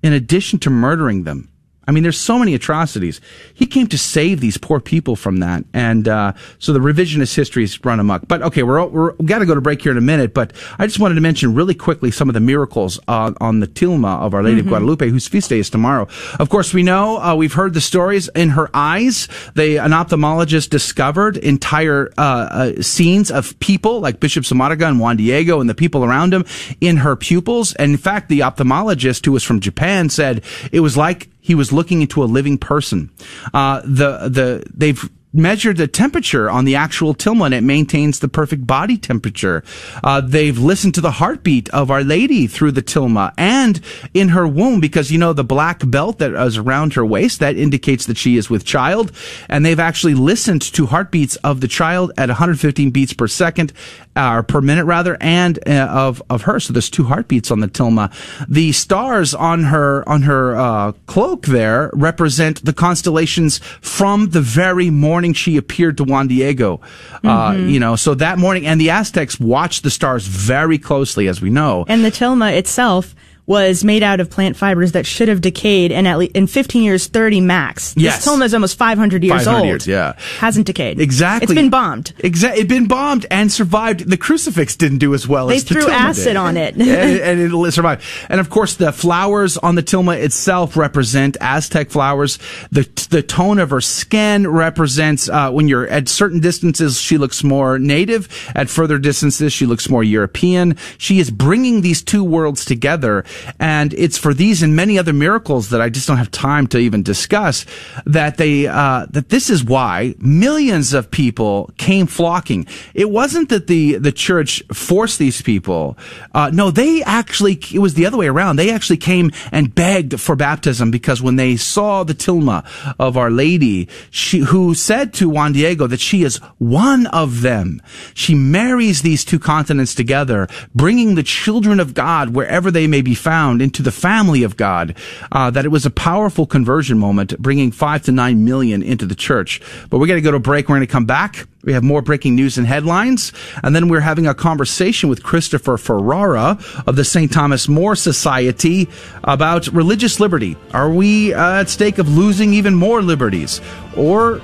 in 0.01 0.13
addition 0.13 0.59
to 0.59 0.69
murdering 0.69 1.25
them. 1.25 1.49
I 1.87 1.91
mean, 1.91 2.03
there's 2.03 2.19
so 2.19 2.39
many 2.39 2.53
atrocities. 2.53 3.19
He 3.53 3.65
came 3.65 3.87
to 3.87 3.97
save 3.97 4.39
these 4.39 4.57
poor 4.57 4.79
people 4.79 5.15
from 5.15 5.37
that, 5.37 5.65
and 5.73 6.07
uh, 6.07 6.33
so 6.59 6.73
the 6.73 6.79
revisionist 6.79 7.35
history 7.35 7.63
has 7.63 7.83
run 7.83 7.99
amok. 7.99 8.27
But 8.27 8.41
okay, 8.43 8.63
we're, 8.63 8.85
we're 8.85 9.13
we 9.15 9.25
got 9.25 9.39
to 9.39 9.45
go 9.45 9.55
to 9.55 9.61
break 9.61 9.81
here 9.81 9.91
in 9.91 9.97
a 9.97 10.01
minute. 10.01 10.33
But 10.33 10.53
I 10.79 10.87
just 10.87 10.99
wanted 10.99 11.15
to 11.15 11.21
mention 11.21 11.53
really 11.53 11.75
quickly 11.75 12.11
some 12.11 12.29
of 12.29 12.33
the 12.33 12.39
miracles 12.39 12.99
uh, 13.07 13.33
on 13.41 13.59
the 13.59 13.67
Tilma 13.67 14.21
of 14.21 14.33
Our 14.33 14.43
Lady 14.43 14.61
of 14.61 14.67
Guadalupe, 14.67 15.09
whose 15.09 15.27
feast 15.27 15.49
day 15.49 15.59
is 15.59 15.69
tomorrow. 15.69 16.07
Of 16.39 16.49
course, 16.49 16.73
we 16.73 16.83
know 16.83 17.21
uh, 17.21 17.35
we've 17.35 17.53
heard 17.53 17.73
the 17.73 17.81
stories 17.81 18.29
in 18.29 18.49
her 18.49 18.69
eyes. 18.73 19.27
They 19.55 19.77
an 19.77 19.91
ophthalmologist 19.91 20.69
discovered 20.69 21.37
entire 21.37 22.11
uh, 22.17 22.21
uh, 22.21 22.81
scenes 22.81 23.29
of 23.29 23.59
people 23.59 23.99
like 23.99 24.19
Bishop 24.19 24.45
Zumarraga 24.45 24.87
and 24.87 24.99
Juan 24.99 25.17
Diego 25.17 25.59
and 25.59 25.69
the 25.69 25.75
people 25.75 26.05
around 26.05 26.33
him 26.33 26.45
in 26.79 26.97
her 26.97 27.15
pupils. 27.15 27.73
And 27.75 27.91
in 27.91 27.97
fact, 27.97 28.29
the 28.29 28.39
ophthalmologist 28.39 29.25
who 29.25 29.31
was 29.31 29.43
from 29.43 29.59
Japan 29.59 30.09
said 30.09 30.43
it 30.71 30.79
was 30.79 30.95
like 30.95 31.29
he 31.43 31.53
was 31.53 31.73
looking 31.73 32.01
into 32.01 32.23
a 32.23 32.25
living 32.25 32.57
person. 32.57 33.11
Uh, 33.53 33.81
the 33.83 34.29
the 34.29 34.63
they've 34.73 35.09
measured 35.33 35.77
the 35.77 35.87
temperature 35.87 36.49
on 36.49 36.63
the 36.63 36.75
actual 36.75 37.15
Tilma 37.15 37.45
and 37.45 37.53
it 37.55 37.63
maintains 37.63 38.19
the 38.19 38.27
perfect 38.27 38.67
body 38.67 38.97
temperature. 38.97 39.63
Uh, 40.03 40.21
they've 40.21 40.57
listened 40.57 40.93
to 40.93 41.01
the 41.01 41.11
heartbeat 41.11 41.69
of 41.69 41.89
Our 41.89 42.03
Lady 42.03 42.45
through 42.45 42.71
the 42.71 42.83
Tilma 42.83 43.33
and 43.35 43.81
in 44.13 44.29
her 44.29 44.47
womb 44.47 44.79
because 44.79 45.11
you 45.11 45.17
know 45.17 45.33
the 45.33 45.43
black 45.43 45.81
belt 45.89 46.19
that 46.19 46.33
is 46.33 46.57
around 46.57 46.93
her 46.93 47.05
waist 47.05 47.39
that 47.39 47.57
indicates 47.57 48.05
that 48.05 48.17
she 48.17 48.37
is 48.37 48.49
with 48.49 48.63
child 48.63 49.11
and 49.49 49.65
they've 49.65 49.79
actually 49.79 50.13
listened 50.13 50.61
to 50.61 50.85
heartbeats 50.85 51.35
of 51.37 51.61
the 51.61 51.67
child 51.67 52.11
at 52.17 52.29
115 52.29 52.91
beats 52.91 53.13
per 53.13 53.27
second 53.27 53.73
uh, 54.15 54.35
or 54.35 54.43
per 54.43 54.61
minute 54.61 54.85
rather 54.85 55.17
and 55.21 55.59
uh, 55.67 55.87
of 55.89 56.21
of 56.29 56.43
her. 56.43 56.59
So 56.59 56.73
there's 56.73 56.89
two 56.89 57.05
heartbeats 57.05 57.51
on 57.51 57.59
the 57.59 57.67
Tilma. 57.67 58.11
The 58.47 58.71
stars 58.71 59.33
on 59.33 59.63
her 59.63 60.07
on 60.07 60.23
her 60.23 60.55
uh, 60.55 60.91
cloak 61.07 61.45
there 61.45 61.89
represent 61.93 62.63
the 62.65 62.73
constellations 62.73 63.59
from 63.81 64.29
the 64.29 64.41
very 64.41 64.89
morning 64.89 65.33
she 65.33 65.57
appeared 65.57 65.97
to 65.97 66.03
Juan 66.03 66.27
Diego. 66.27 66.81
Uh, 67.23 67.55
you 67.57 67.79
know 67.79 67.95
so 67.95 68.13
that 68.15 68.37
morning 68.37 68.65
and 68.65 68.79
the 68.79 68.89
Aztecs 68.89 69.39
watched 69.39 69.83
the 69.83 69.89
stars 69.89 70.27
very 70.27 70.77
closely 70.77 71.27
as 71.27 71.41
we 71.41 71.49
know. 71.49 71.85
And 71.87 72.03
the 72.03 72.11
tilma 72.11 72.55
itself 72.57 73.15
was 73.45 73.83
made 73.83 74.03
out 74.03 74.19
of 74.19 74.29
plant 74.29 74.55
fibers 74.55 74.93
that 74.93 75.05
should 75.05 75.27
have 75.27 75.41
decayed 75.41 75.91
in 75.91 76.07
at 76.07 76.17
least 76.17 76.35
in 76.35 76.47
15 76.47 76.83
years 76.83 77.07
30 77.07 77.41
max. 77.41 77.93
Yes. 77.97 78.23
This 78.23 78.33
tilma 78.33 78.45
is 78.45 78.53
almost 78.53 78.77
500 78.77 79.23
years 79.23 79.43
500 79.43 79.57
old. 79.57 79.67
years, 79.67 79.87
yeah. 79.87 80.13
Hasn't 80.39 80.65
decayed. 80.65 80.99
Exactly. 80.99 81.45
It's 81.45 81.53
been 81.53 81.69
bombed. 81.69 82.13
Exactly. 82.19 82.61
It's 82.61 82.69
been 82.69 82.87
bombed 82.87 83.25
and 83.29 83.51
survived. 83.51 84.09
The 84.09 84.17
crucifix 84.17 84.75
didn't 84.75 84.99
do 84.99 85.13
as 85.13 85.27
well 85.27 85.47
They 85.47 85.57
as 85.57 85.65
the 85.65 85.75
threw 85.75 85.89
acid 85.89 86.25
did. 86.25 86.35
on 86.37 86.57
it. 86.57 86.75
and, 86.77 87.41
and 87.41 87.41
it 87.41 87.71
survived. 87.71 88.03
And 88.29 88.39
of 88.39 88.49
course, 88.49 88.75
the 88.75 88.91
flowers 88.91 89.57
on 89.57 89.75
the 89.75 89.83
tilma 89.83 90.17
itself 90.21 90.77
represent 90.77 91.35
Aztec 91.41 91.89
flowers. 91.89 92.39
The 92.71 92.83
the 93.09 93.21
tone 93.21 93.59
of 93.59 93.69
her 93.69 93.81
skin 93.81 94.47
represents 94.47 95.29
uh, 95.29 95.51
when 95.51 95.67
you're 95.67 95.87
at 95.87 96.07
certain 96.09 96.39
distances, 96.39 96.99
she 96.99 97.17
looks 97.17 97.43
more 97.43 97.77
native. 97.77 98.27
At 98.55 98.69
further 98.69 98.97
distances, 98.97 99.53
she 99.53 99.65
looks 99.65 99.89
more 99.89 100.03
European. 100.03 100.77
She 100.97 101.19
is 101.19 101.29
bringing 101.29 101.81
these 101.81 102.01
two 102.01 102.23
worlds 102.23 102.65
together, 102.65 103.23
and 103.59 103.93
it's 103.93 104.17
for 104.17 104.33
these 104.33 104.63
and 104.63 104.75
many 104.75 104.97
other 104.97 105.13
miracles 105.13 105.69
that 105.69 105.81
I 105.81 105.89
just 105.89 106.07
don't 106.07 106.17
have 106.17 106.31
time 106.31 106.67
to 106.67 106.77
even 106.77 107.03
discuss. 107.03 107.65
That 108.05 108.37
they 108.37 108.67
uh, 108.67 109.07
that 109.11 109.29
this 109.29 109.49
is 109.49 109.63
why 109.63 110.15
millions 110.19 110.93
of 110.93 111.11
people 111.11 111.71
came 111.77 112.07
flocking. 112.07 112.65
It 112.93 113.09
wasn't 113.09 113.49
that 113.49 113.67
the 113.67 113.97
the 113.97 114.11
church 114.11 114.63
forced 114.73 115.19
these 115.19 115.41
people. 115.41 115.97
Uh, 116.33 116.49
no, 116.53 116.71
they 116.71 117.03
actually 117.03 117.59
it 117.73 117.79
was 117.79 117.93
the 117.93 118.05
other 118.05 118.17
way 118.17 118.27
around. 118.27 118.55
They 118.55 118.71
actually 118.71 118.97
came 118.97 119.31
and 119.51 119.73
begged 119.73 120.19
for 120.19 120.35
baptism 120.35 120.91
because 120.91 121.21
when 121.21 121.35
they 121.35 121.55
saw 121.55 122.03
the 122.03 122.13
tilma 122.13 122.65
of 122.99 123.17
Our 123.17 123.31
Lady, 123.31 123.87
she 124.09 124.39
who 124.39 124.73
said 124.73 125.13
to 125.15 125.29
Juan 125.29 125.53
Diego 125.53 125.87
that 125.87 125.99
she 125.99 126.23
is 126.23 126.37
one 126.57 127.07
of 127.07 127.41
them. 127.41 127.81
She 128.13 128.35
marries 128.35 129.01
these 129.01 129.23
two 129.25 129.39
continents 129.39 129.95
together, 129.95 130.47
bringing 130.73 131.15
the 131.15 131.23
children 131.23 131.79
of 131.79 131.93
God 131.93 132.29
wherever 132.29 132.71
they 132.71 132.87
may 132.87 133.01
be 133.01 133.15
found 133.23 133.61
into 133.61 133.81
the 133.81 133.91
family 133.91 134.43
of 134.43 134.57
God. 134.57 134.95
Uh, 135.31 135.49
that 135.49 135.65
it 135.65 135.69
was 135.69 135.85
a 135.85 135.89
powerful 135.89 136.45
conversion 136.45 136.99
moment, 136.99 137.39
bringing 137.39 137.71
five 137.71 138.03
to 138.03 138.11
nine 138.11 138.43
million 138.43 138.83
into 138.83 139.05
the 139.05 139.15
church. 139.15 139.61
But 139.89 139.99
we're 139.99 140.07
going 140.07 140.17
to 140.17 140.21
go 140.21 140.31
to 140.31 140.39
break. 140.39 140.67
We're 140.67 140.75
going 140.75 140.87
to 140.87 140.91
come 140.91 141.05
back. 141.05 141.47
We 141.63 141.71
have 141.73 141.83
more 141.83 142.01
breaking 142.01 142.35
news 142.35 142.57
and 142.57 142.67
headlines. 142.67 143.31
And 143.63 143.73
then 143.73 143.87
we're 143.87 144.01
having 144.01 144.27
a 144.27 144.33
conversation 144.33 145.09
with 145.09 145.23
Christopher 145.23 145.77
Ferrara 145.77 146.59
of 146.85 146.97
the 146.97 147.05
St. 147.05 147.31
Thomas 147.31 147.69
More 147.69 147.95
Society 147.95 148.89
about 149.23 149.67
religious 149.67 150.19
liberty. 150.19 150.57
Are 150.73 150.89
we 150.89 151.33
uh, 151.33 151.61
at 151.61 151.69
stake 151.69 151.99
of 151.99 152.09
losing 152.09 152.53
even 152.53 152.75
more 152.75 153.01
liberties? 153.01 153.61
Or 153.95 154.41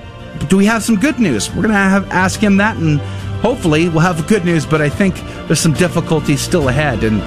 do 0.47 0.55
we 0.55 0.65
have 0.65 0.83
some 0.83 0.95
good 0.95 1.19
news? 1.19 1.49
We're 1.49 1.63
going 1.63 1.69
to 1.69 1.75
have 1.75 2.09
ask 2.11 2.39
him 2.39 2.57
that 2.57 2.77
and 2.77 3.01
hopefully 3.41 3.89
we'll 3.89 3.99
have 3.99 4.25
good 4.27 4.45
news, 4.45 4.65
but 4.65 4.81
I 4.81 4.89
think 4.89 5.15
there's 5.47 5.59
some 5.59 5.73
difficulties 5.73 6.41
still 6.41 6.69
ahead. 6.69 7.03
And 7.03 7.21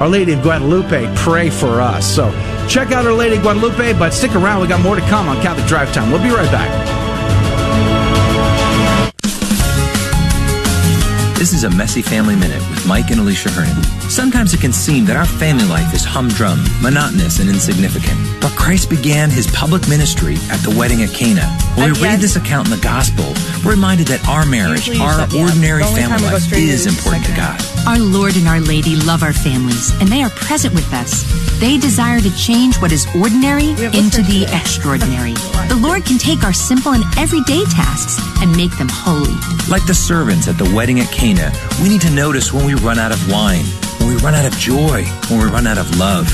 Our 0.00 0.08
Lady 0.08 0.32
of 0.32 0.40
Guadalupe, 0.40 1.14
pray 1.14 1.50
for 1.50 1.78
us. 1.78 2.06
So 2.06 2.30
check 2.66 2.90
out 2.90 3.04
Our 3.04 3.12
Lady 3.12 3.36
of 3.36 3.42
Guadalupe, 3.42 3.98
but 3.98 4.14
stick 4.14 4.34
around. 4.34 4.62
We 4.62 4.66
got 4.66 4.80
more 4.80 4.96
to 4.96 5.02
come 5.02 5.28
on 5.28 5.42
Catholic 5.42 5.66
Drive 5.66 5.92
Time. 5.92 6.10
We'll 6.10 6.22
be 6.22 6.30
right 6.30 6.50
back. 6.50 6.70
This 11.36 11.52
is 11.52 11.64
a 11.64 11.70
Messy 11.70 12.00
Family 12.00 12.34
Minute 12.34 12.62
with 12.70 12.86
Mike 12.86 13.10
and 13.10 13.20
Alicia 13.20 13.50
Hernon. 13.50 13.82
Sometimes 14.08 14.54
it 14.54 14.60
can 14.62 14.72
seem 14.72 15.04
that 15.04 15.16
our 15.16 15.26
family 15.26 15.66
life 15.66 15.92
is 15.92 16.02
humdrum, 16.02 16.58
monotonous, 16.80 17.38
and 17.38 17.50
insignificant. 17.50 18.18
But 18.40 18.52
Christ 18.56 18.88
began 18.88 19.30
his 19.30 19.46
public 19.48 19.86
ministry 19.88 20.36
at 20.50 20.60
the 20.60 20.74
wedding 20.76 21.02
at 21.02 21.10
Cana. 21.12 21.46
When 21.76 21.92
we 21.92 21.98
Uh, 21.98 22.02
read 22.02 22.20
this 22.20 22.36
account 22.36 22.68
in 22.68 22.70
the 22.74 22.82
gospel, 22.82 23.26
we're 23.64 23.72
reminded 23.72 24.06
that 24.08 24.26
our 24.28 24.46
marriage, 24.46 24.88
our 24.98 25.18
shut 25.20 25.34
ordinary 25.34 25.82
The 25.82 25.90
family 25.90 26.24
life 26.24 26.52
is 26.52 26.86
is 26.86 26.86
important 26.86 27.26
to. 27.26 27.32
God. 27.36 27.60
Our 27.86 27.98
Lord 27.98 28.36
and 28.36 28.48
Our 28.48 28.60
Lady 28.60 28.96
love 28.96 29.22
our 29.22 29.32
families, 29.32 29.92
and 30.00 30.08
they 30.08 30.22
are 30.22 30.30
present 30.30 30.74
with 30.74 30.90
us. 30.92 31.24
They 31.60 31.76
desire 31.76 32.20
to 32.20 32.30
change 32.36 32.76
what 32.80 32.92
is 32.92 33.06
ordinary 33.14 33.70
into 33.92 34.22
the 34.22 34.44
today. 34.46 34.56
extraordinary. 34.56 35.34
the 35.68 35.76
Lord 35.76 36.04
can 36.04 36.18
take 36.18 36.42
our 36.42 36.52
simple 36.54 36.92
and 36.92 37.04
everyday 37.18 37.64
tasks 37.66 38.18
and 38.42 38.56
make 38.56 38.76
them 38.78 38.88
holy. 38.88 39.34
Like 39.68 39.84
the 39.86 39.94
servants 39.94 40.48
at 40.48 40.56
the 40.58 40.68
wedding 40.74 40.98
at 41.00 41.10
Cana, 41.12 41.52
we 41.82 41.88
need 41.90 42.00
to 42.00 42.10
notice 42.10 42.52
when 42.52 42.64
we 42.64 42.74
run 42.74 42.98
out 42.98 43.12
of 43.12 43.20
wine, 43.30 43.64
when 43.98 44.08
we 44.08 44.16
run 44.16 44.34
out 44.34 44.46
of 44.46 44.56
joy, 44.58 45.04
when 45.28 45.38
we 45.40 45.46
run 45.46 45.66
out 45.66 45.78
of 45.78 45.86
love. 45.98 46.26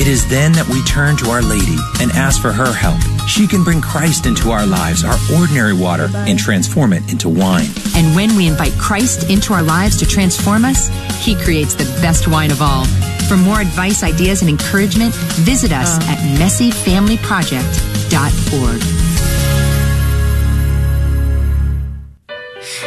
It 0.00 0.08
is 0.08 0.26
then 0.26 0.52
that 0.52 0.66
we 0.66 0.82
turn 0.84 1.18
to 1.18 1.28
Our 1.28 1.42
Lady 1.42 1.76
and 2.00 2.10
ask 2.12 2.40
for 2.40 2.52
her 2.52 2.72
help. 2.72 2.98
She 3.28 3.46
can 3.46 3.62
bring 3.62 3.82
Christ 3.82 4.24
into 4.24 4.50
our 4.50 4.64
lives, 4.64 5.04
our 5.04 5.18
ordinary 5.38 5.74
water, 5.74 6.08
and 6.14 6.38
transform 6.38 6.94
it 6.94 7.12
into 7.12 7.28
wine. 7.28 7.68
And 7.94 8.16
when 8.16 8.34
we 8.34 8.48
invite 8.48 8.72
Christ 8.78 9.28
into 9.28 9.52
our 9.52 9.62
lives 9.62 9.98
to 9.98 10.06
transform 10.06 10.64
us, 10.64 10.88
He 11.22 11.34
creates 11.34 11.74
the 11.74 11.84
best 12.00 12.28
wine 12.28 12.50
of 12.50 12.62
all. 12.62 12.86
For 13.28 13.36
more 13.36 13.60
advice, 13.60 14.02
ideas, 14.02 14.40
and 14.40 14.48
encouragement, 14.48 15.14
visit 15.44 15.70
us 15.70 15.98
uh. 15.98 16.02
at 16.08 16.16
messyfamilyproject.org. 16.40 18.82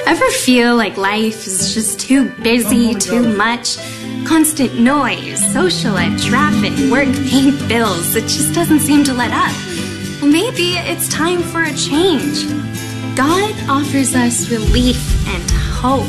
Ever 0.07 0.29
feel 0.31 0.75
like 0.75 0.97
life 0.97 1.45
is 1.45 1.75
just 1.75 1.99
too 1.99 2.31
busy, 2.41 2.95
oh 2.95 2.99
too 2.99 3.37
much? 3.37 3.77
Constant 4.25 4.79
noise, 4.79 5.43
social 5.51 5.97
ed, 5.97 6.17
traffic, 6.17 6.71
work, 6.91 7.13
paying 7.27 7.57
bills. 7.67 8.15
It 8.15 8.21
just 8.21 8.53
doesn't 8.53 8.79
seem 8.79 9.03
to 9.03 9.13
let 9.13 9.31
up. 9.31 9.51
Well, 10.21 10.31
maybe 10.31 10.77
it's 10.77 11.09
time 11.09 11.41
for 11.41 11.63
a 11.63 11.73
change. 11.73 12.47
God 13.15 13.53
offers 13.69 14.15
us 14.15 14.49
relief 14.49 15.27
and 15.27 15.51
hope. 15.51 16.07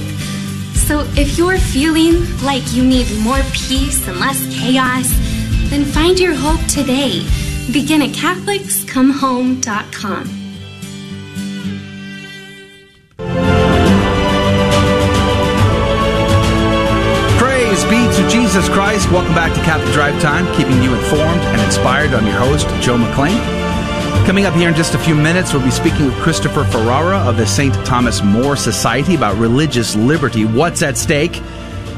So 0.75 1.01
if 1.17 1.37
you're 1.37 1.59
feeling 1.59 2.25
like 2.43 2.73
you 2.73 2.85
need 2.85 3.11
more 3.21 3.43
peace 3.53 4.07
and 4.07 4.21
less 4.21 4.47
chaos, 4.55 5.11
then 5.71 5.85
find 5.85 6.21
your 6.21 6.35
hope 6.35 6.65
today. 6.67 7.27
Begin 7.73 8.03
at 8.03 8.11
CatholicsComeHome.com. 8.11 10.44
Praise 17.85 18.17
be 18.17 18.23
to 18.23 18.29
Jesus 18.29 18.69
Christ. 18.69 19.11
Welcome 19.11 19.35
back 19.35 19.55
to 19.55 19.61
Catholic 19.63 19.93
Drive 19.93 20.21
Time, 20.23 20.47
keeping 20.57 20.83
you 20.83 20.95
informed 20.95 21.41
and 21.41 21.61
inspired. 21.61 22.15
I'm 22.15 22.27
your 22.27 22.37
host, 22.37 22.67
Joe 22.83 22.97
McClain. 22.97 23.39
Coming 24.27 24.47
up 24.47 24.55
here 24.55 24.69
in 24.69 24.75
just 24.75 24.95
a 24.95 24.99
few 24.99 25.15
minutes, 25.15 25.53
we'll 25.53 25.63
be 25.63 25.71
speaking 25.71 26.07
with 26.07 26.15
Christopher 26.17 26.65
Ferrara 26.65 27.19
of 27.19 27.37
the 27.37 27.47
St. 27.47 27.75
Thomas 27.87 28.23
More 28.23 28.57
Society 28.57 29.15
about 29.15 29.37
religious 29.37 29.97
liberty. 29.97 30.45
What's 30.45 30.83
at 30.83 30.97
stake? 30.97 31.35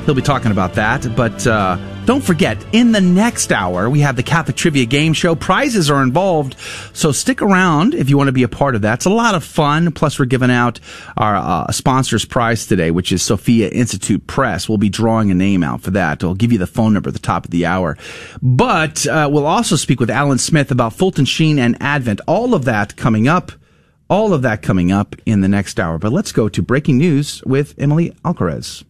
He'll 0.05 0.15
be 0.15 0.23
talking 0.23 0.51
about 0.51 0.75
that. 0.75 1.15
But 1.15 1.47
uh, 1.47 1.77
don't 2.07 2.23
forget, 2.23 2.65
in 2.73 2.93
the 2.93 3.01
next 3.01 3.51
hour, 3.51 3.91
we 3.91 3.99
have 4.01 4.15
the 4.15 4.23
Catholic 4.23 4.57
Trivia 4.57 4.87
Game 4.87 5.13
Show. 5.13 5.35
Prizes 5.35 5.91
are 5.91 6.05
involved, 6.05 6.55
so 6.93 7.11
stick 7.11 7.43
around 7.43 7.95
if 7.95 8.09
you 8.09 8.17
want 8.17 8.29
to 8.29 8.33
be 8.33 8.45
a 8.45 8.49
part 8.49 8.77
of 8.77 8.83
that. 8.83 9.01
It's 9.01 9.07
a 9.07 9.11
lot 9.11 9.35
of 9.35 9.43
fun. 9.43 9.91
Plus, 9.91 10.17
we're 10.17 10.27
giving 10.27 10.51
out 10.51 10.79
our 11.17 11.35
uh, 11.35 11.73
sponsor's 11.73 12.25
prize 12.25 12.65
today, 12.65 12.93
which 12.93 13.11
is 13.11 13.25
Sophia 13.25 13.69
Institute 13.69 14.25
Press. 14.29 14.69
We'll 14.69 14.79
be 14.79 14.89
drawing 14.89 15.33
a 15.33 15.35
name 15.35 15.65
out 15.65 15.81
for 15.81 15.91
that. 15.91 16.23
I'll 16.23 16.35
give 16.35 16.53
you 16.53 16.59
the 16.59 16.67
phone 16.69 16.93
number 16.93 17.09
at 17.09 17.15
the 17.15 17.19
top 17.19 17.45
of 17.45 17.51
the 17.51 17.67
hour. 17.67 17.99
But 18.41 19.05
uh, 19.09 19.29
we'll 19.31 19.45
also 19.45 19.75
speak 19.75 19.99
with 19.99 20.09
Alan 20.09 20.39
Smith 20.39 20.71
about 20.71 20.93
Fulton 20.93 21.25
Sheen 21.25 21.59
and 21.59 21.77
Advent. 21.83 22.21
All 22.29 22.55
of 22.55 22.67
that 22.67 22.95
coming 22.97 23.27
up. 23.27 23.51
All 24.09 24.33
of 24.33 24.43
that 24.43 24.63
coming 24.63 24.93
up 24.93 25.17
in 25.27 25.41
the 25.41 25.49
next 25.49 25.81
hour. 25.81 25.99
But 25.99 26.13
let's 26.13 26.31
go 26.31 26.49
to 26.49 26.63
breaking 26.63 26.99
news 26.99 27.43
with 27.45 27.75
Emily 27.77 28.13
Alcaraz. 28.25 28.85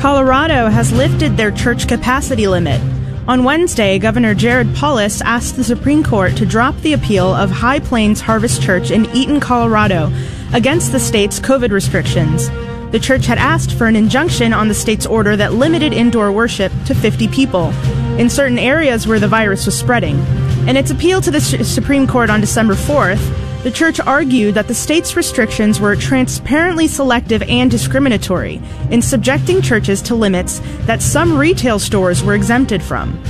Colorado 0.00 0.68
has 0.68 0.92
lifted 0.92 1.36
their 1.36 1.50
church 1.50 1.86
capacity 1.86 2.48
limit. 2.48 2.80
On 3.28 3.44
Wednesday, 3.44 3.98
Governor 3.98 4.34
Jared 4.34 4.74
Polis 4.74 5.20
asked 5.20 5.56
the 5.56 5.62
Supreme 5.62 6.02
Court 6.02 6.34
to 6.38 6.46
drop 6.46 6.74
the 6.76 6.94
appeal 6.94 7.26
of 7.26 7.50
High 7.50 7.80
Plains 7.80 8.22
Harvest 8.22 8.62
Church 8.62 8.90
in 8.90 9.04
Eaton, 9.14 9.40
Colorado, 9.40 10.10
against 10.54 10.92
the 10.92 10.98
state's 10.98 11.38
COVID 11.38 11.70
restrictions. 11.70 12.48
The 12.92 12.98
church 12.98 13.26
had 13.26 13.36
asked 13.36 13.74
for 13.74 13.88
an 13.88 13.94
injunction 13.94 14.54
on 14.54 14.68
the 14.68 14.74
state's 14.74 15.04
order 15.04 15.36
that 15.36 15.52
limited 15.52 15.92
indoor 15.92 16.32
worship 16.32 16.72
to 16.86 16.94
50 16.94 17.28
people 17.28 17.70
in 18.18 18.30
certain 18.30 18.58
areas 18.58 19.06
where 19.06 19.20
the 19.20 19.28
virus 19.28 19.66
was 19.66 19.78
spreading. 19.78 20.18
In 20.66 20.78
its 20.78 20.90
appeal 20.90 21.20
to 21.20 21.30
the 21.30 21.42
Supreme 21.42 22.06
Court 22.06 22.30
on 22.30 22.40
December 22.40 22.74
4th, 22.74 23.49
the 23.62 23.70
church 23.70 24.00
argued 24.00 24.54
that 24.54 24.68
the 24.68 24.74
state's 24.74 25.16
restrictions 25.16 25.80
were 25.80 25.94
transparently 25.94 26.86
selective 26.86 27.42
and 27.42 27.70
discriminatory 27.70 28.60
in 28.90 29.02
subjecting 29.02 29.60
churches 29.60 30.00
to 30.00 30.14
limits 30.14 30.60
that 30.86 31.02
some 31.02 31.36
retail 31.36 31.78
stores 31.78 32.22
were 32.22 32.34
exempted 32.34 32.82
from. 32.82 33.22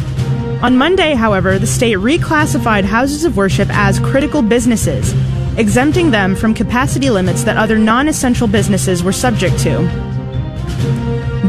On 0.63 0.77
Monday, 0.77 1.15
however, 1.15 1.59
the 1.59 1.67
state 1.67 1.97
reclassified 1.97 2.85
houses 2.85 3.25
of 3.25 3.37
worship 3.37 3.69
as 3.71 3.99
critical 3.99 4.41
businesses, 4.43 5.15
exempting 5.59 6.11
them 6.11 6.37
from 6.37 6.55
capacity 6.55 7.11
limits 7.11 7.43
that 7.45 7.57
other 7.57 7.79
non 7.79 8.07
essential 8.07 8.47
businesses 8.47 9.03
were 9.03 9.13
subject 9.13 9.59
to. 9.61 9.81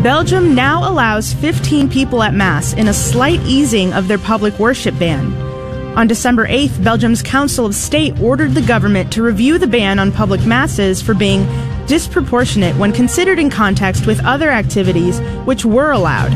Belgium 0.02 0.56
now 0.56 0.90
allows 0.90 1.34
15 1.34 1.88
people 1.88 2.24
at 2.24 2.34
Mass 2.34 2.74
in 2.74 2.88
a 2.88 2.94
slight 2.94 3.40
easing 3.42 3.94
of 3.94 4.08
their 4.08 4.18
public 4.18 4.58
worship 4.58 4.98
ban. 4.98 5.51
On 5.96 6.08
December 6.08 6.48
8th, 6.48 6.82
Belgium's 6.82 7.22
Council 7.22 7.66
of 7.66 7.76
State 7.76 8.18
ordered 8.22 8.54
the 8.54 8.62
government 8.62 9.12
to 9.12 9.22
review 9.22 9.58
the 9.58 9.68
ban 9.68 10.00
on 10.00 10.10
public 10.10 10.46
masses 10.46 11.02
for 11.02 11.14
being 11.14 11.46
disproportionate 11.86 12.78
when 12.78 12.94
considered 12.94 13.38
in 13.40 13.50
context 13.50 14.08
with 14.08 14.24
other 14.24 14.52
activities 14.52 15.20
which 15.44 15.66
were 15.66 15.92
allowed. 15.92 16.32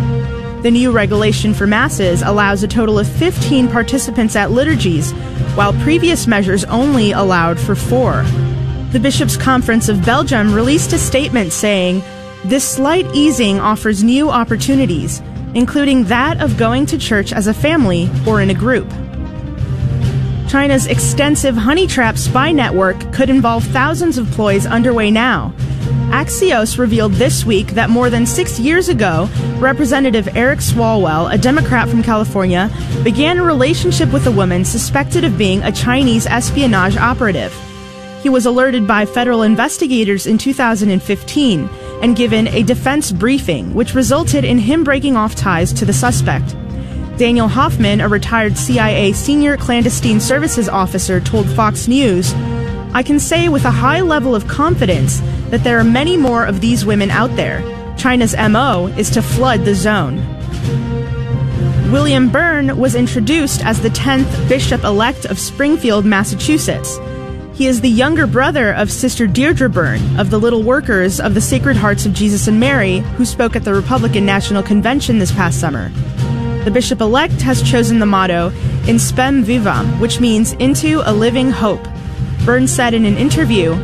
The 0.62 0.72
new 0.72 0.92
regulation 0.92 1.54
for 1.54 1.66
masses 1.66 2.22
allows 2.22 2.64
a 2.64 2.68
total 2.68 3.00
of 3.00 3.08
15 3.08 3.70
participants 3.70 4.36
at 4.36 4.52
liturgies, 4.52 5.14
while 5.56 5.72
previous 5.84 6.28
measures 6.28 6.66
only 6.66 7.14
allowed 7.14 7.58
for 7.58 7.76
four. 7.76 8.24
The 8.92 9.00
Bishops' 9.00 9.38
Conference 9.38 9.88
of 9.88 10.06
Belgium 10.06 10.54
released 10.54 10.92
a 10.92 10.98
statement 10.98 11.54
saying, 11.54 12.04
This 12.44 12.68
slight 12.68 13.06
easing 13.14 13.62
offers 13.62 14.04
new 14.04 14.30
opportunities, 14.30 15.22
including 15.54 16.04
that 16.06 16.42
of 16.42 16.58
going 16.58 16.86
to 16.88 16.98
church 16.98 17.32
as 17.32 17.48
a 17.48 17.54
family 17.54 18.10
or 18.28 18.42
in 18.42 18.50
a 18.50 18.54
group. 18.54 18.92
China's 20.48 20.86
extensive 20.86 21.56
honey 21.56 21.88
trap 21.88 22.18
spy 22.18 22.52
network 22.52 23.12
could 23.12 23.30
involve 23.30 23.64
thousands 23.66 24.18
of 24.18 24.30
ploys 24.32 24.66
underway 24.66 25.10
now. 25.10 25.54
Axios 26.12 26.78
revealed 26.78 27.14
this 27.14 27.46
week 27.46 27.68
that 27.70 27.90
more 27.90 28.10
than 28.10 28.26
six 28.26 28.60
years 28.60 28.88
ago, 28.88 29.28
Representative 29.58 30.30
Eric 30.36 30.60
Swalwell, 30.60 31.34
a 31.34 31.38
Democrat 31.38 31.90
from 31.90 32.04
California, 32.04 32.70
began 33.04 33.40
a 33.40 33.44
relationship 33.44 34.14
with 34.14 34.28
a 34.28 34.32
woman 34.32 34.64
suspected 34.64 35.24
of 35.24 35.38
being 35.38 35.64
a 35.64 35.72
Chinese 35.72 36.26
espionage 36.28 36.96
operative. 36.96 37.54
He 38.22 38.30
was 38.30 38.46
alerted 38.46 38.88
by 38.88 39.06
federal 39.06 39.44
investigators 39.44 40.26
in 40.26 40.38
2015 40.38 41.70
and 42.02 42.16
given 42.16 42.48
a 42.50 42.64
defense 42.64 43.12
briefing, 43.12 43.74
which 43.74 43.96
resulted 43.96 44.46
in 44.46 44.58
him 44.58 44.84
breaking 44.84 45.16
off 45.16 45.36
ties 45.36 45.74
to 45.74 45.86
the 45.86 45.94
suspect. 45.94 46.56
Daniel 47.18 47.48
Hoffman, 47.48 48.02
a 48.02 48.10
retired 48.10 48.58
CIA 48.58 49.14
senior 49.14 49.56
clandestine 49.56 50.20
services 50.20 50.68
officer, 50.68 51.22
told 51.22 51.48
Fox 51.48 51.88
News, 51.88 52.34
I 52.94 53.04
can 53.04 53.22
say 53.22 53.48
with 53.48 53.64
a 53.64 53.72
high 53.72 54.02
level 54.02 54.36
of 54.36 54.48
confidence 54.48 55.22
that 55.50 55.64
there 55.64 55.80
are 55.80 55.84
many 55.84 56.18
more 56.18 56.46
of 56.46 56.60
these 56.60 56.86
women 56.86 57.10
out 57.10 57.34
there. 57.38 57.62
China's 57.98 58.36
MO 58.36 58.88
is 58.98 59.10
to 59.12 59.22
flood 59.22 59.64
the 59.64 59.76
zone. 59.76 60.18
William 61.90 62.30
Byrne 62.30 62.78
was 62.78 62.96
introduced 62.96 63.64
as 63.64 63.82
the 63.82 63.90
10th 63.90 64.50
Bishop 64.50 64.84
elect 64.84 65.24
of 65.24 65.40
Springfield, 65.40 66.04
Massachusetts. 66.04 67.00
He 67.54 67.68
is 67.68 67.80
the 67.80 67.90
younger 67.90 68.28
brother 68.28 68.74
of 68.74 68.92
Sister 68.92 69.26
Deirdre 69.26 69.70
Byrne 69.70 70.20
of 70.20 70.30
the 70.30 70.40
Little 70.40 70.64
Workers 70.64 71.22
of 71.22 71.34
the 71.34 71.40
Sacred 71.40 71.78
Hearts 71.78 72.06
of 72.06 72.12
Jesus 72.12 72.50
and 72.50 72.60
Mary, 72.60 72.98
who 73.16 73.24
spoke 73.24 73.56
at 73.56 73.64
the 73.64 73.74
Republican 73.74 74.26
National 74.26 74.62
Convention 74.62 75.20
this 75.20 75.32
past 75.32 75.62
summer. 75.62 75.90
The 76.66 76.72
bishop 76.72 77.00
elect 77.00 77.44
has 77.44 77.62
chosen 77.62 78.00
the 78.00 78.08
motto 78.08 78.48
In 78.88 78.96
Spem 78.96 79.44
Vivam, 79.44 80.00
which 80.00 80.20
means 80.20 80.54
into 80.54 81.04
a 81.06 81.14
living 81.14 81.52
hope. 81.52 81.88
Byrne 82.44 82.68
said 82.68 82.96
in 82.96 83.06
an 83.06 83.18
interview, 83.18 83.76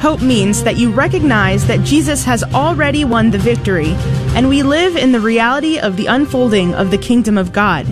Hope 0.00 0.22
means 0.22 0.64
that 0.64 0.78
you 0.78 0.90
recognize 0.90 1.66
that 1.66 1.84
Jesus 1.84 2.24
has 2.24 2.42
already 2.42 3.04
won 3.04 3.30
the 3.30 3.38
victory, 3.38 3.90
and 4.34 4.48
we 4.48 4.62
live 4.62 4.96
in 4.96 5.12
the 5.12 5.20
reality 5.20 5.78
of 5.78 5.98
the 5.98 6.06
unfolding 6.06 6.74
of 6.74 6.90
the 6.90 6.96
kingdom 6.96 7.36
of 7.36 7.52
God. 7.52 7.86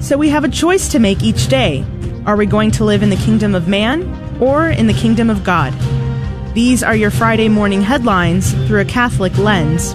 So 0.00 0.18
we 0.18 0.30
have 0.30 0.42
a 0.42 0.48
choice 0.48 0.88
to 0.88 0.98
make 0.98 1.22
each 1.22 1.46
day. 1.46 1.84
Are 2.26 2.36
we 2.36 2.46
going 2.46 2.72
to 2.72 2.84
live 2.84 3.04
in 3.04 3.10
the 3.10 3.16
kingdom 3.24 3.54
of 3.54 3.68
man 3.68 4.02
or 4.40 4.68
in 4.68 4.88
the 4.88 4.94
kingdom 4.94 5.30
of 5.30 5.44
God? 5.44 5.72
These 6.54 6.82
are 6.82 6.96
your 6.96 7.12
Friday 7.12 7.48
morning 7.48 7.82
headlines 7.82 8.52
through 8.66 8.80
a 8.80 8.84
Catholic 8.84 9.38
lens. 9.38 9.94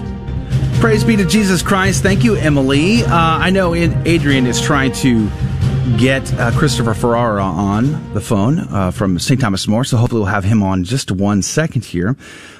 Praise 0.82 1.04
be 1.04 1.14
to 1.14 1.24
Jesus 1.24 1.62
Christ. 1.62 2.02
Thank 2.02 2.24
you, 2.24 2.34
Emily. 2.34 3.04
Uh, 3.04 3.08
I 3.14 3.50
know 3.50 3.72
Adrian 3.72 4.46
is 4.46 4.60
trying 4.60 4.90
to 4.94 5.30
get 5.96 6.34
uh, 6.40 6.50
Christopher 6.58 6.92
Ferrara 6.92 7.44
on 7.44 8.12
the 8.14 8.20
phone 8.20 8.58
uh, 8.58 8.90
from 8.90 9.20
St. 9.20 9.40
Thomas 9.40 9.68
More, 9.68 9.84
so 9.84 9.96
hopefully 9.96 10.22
we'll 10.22 10.30
have 10.30 10.42
him 10.42 10.60
on 10.60 10.82
just 10.82 11.12
one 11.12 11.40
second 11.40 11.84
here. 11.84 12.16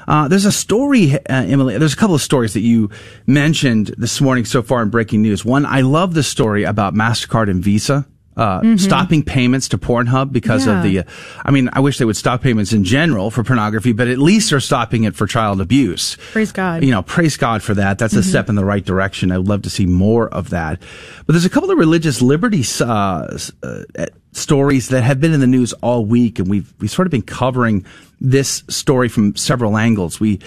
Uh, 0.06 0.28
there's 0.28 0.44
a 0.44 0.52
story, 0.52 1.14
uh, 1.14 1.18
Emily. 1.26 1.76
There's 1.78 1.94
a 1.94 1.96
couple 1.96 2.14
of 2.14 2.22
stories 2.22 2.52
that 2.52 2.60
you 2.60 2.90
mentioned 3.26 3.88
this 3.98 4.20
morning 4.20 4.44
so 4.44 4.62
far 4.62 4.82
in 4.82 4.90
breaking 4.90 5.22
news. 5.22 5.44
One, 5.44 5.66
I 5.66 5.80
love 5.80 6.14
the 6.14 6.22
story 6.22 6.62
about 6.62 6.94
Mastercard 6.94 7.50
and 7.50 7.60
Visa 7.60 8.06
uh, 8.36 8.60
mm-hmm. 8.60 8.76
stopping 8.76 9.22
payments 9.22 9.68
to 9.68 9.78
Pornhub 9.78 10.32
because 10.32 10.66
yeah. 10.66 10.78
of 10.78 10.82
the. 10.82 10.98
Uh, 11.00 11.02
I 11.44 11.50
mean, 11.50 11.68
I 11.72 11.80
wish 11.80 11.98
they 11.98 12.04
would 12.04 12.16
stop 12.16 12.42
payments 12.42 12.72
in 12.72 12.84
general 12.84 13.30
for 13.30 13.44
pornography, 13.44 13.92
but 13.92 14.08
at 14.08 14.18
least 14.18 14.50
they're 14.50 14.60
stopping 14.60 15.04
it 15.04 15.14
for 15.14 15.26
child 15.26 15.60
abuse. 15.60 16.16
Praise 16.32 16.52
God. 16.52 16.82
You 16.84 16.90
know, 16.90 17.02
praise 17.02 17.36
God 17.36 17.62
for 17.62 17.74
that. 17.74 17.98
That's 17.98 18.14
mm-hmm. 18.14 18.20
a 18.20 18.24
step 18.24 18.48
in 18.48 18.54
the 18.54 18.64
right 18.64 18.84
direction. 18.84 19.32
I'd 19.32 19.40
love 19.40 19.62
to 19.62 19.70
see 19.70 19.86
more 19.86 20.28
of 20.28 20.50
that. 20.50 20.80
But 21.26 21.32
there's 21.32 21.44
a 21.44 21.50
couple 21.50 21.70
of 21.70 21.78
religious 21.78 22.22
liberty 22.22 22.64
uh, 22.80 23.38
uh, 23.62 24.06
stories 24.32 24.88
that 24.88 25.02
have 25.02 25.20
been 25.20 25.32
in 25.32 25.40
the 25.40 25.46
news 25.46 25.72
all 25.74 26.04
week, 26.04 26.38
and 26.38 26.48
we've 26.48 26.72
we've 26.80 26.90
sort 26.90 27.06
of 27.06 27.10
been 27.10 27.22
covering 27.22 27.84
this 28.20 28.64
story 28.68 29.08
from 29.08 29.36
several 29.36 29.76
angles. 29.76 30.20
We 30.20 30.40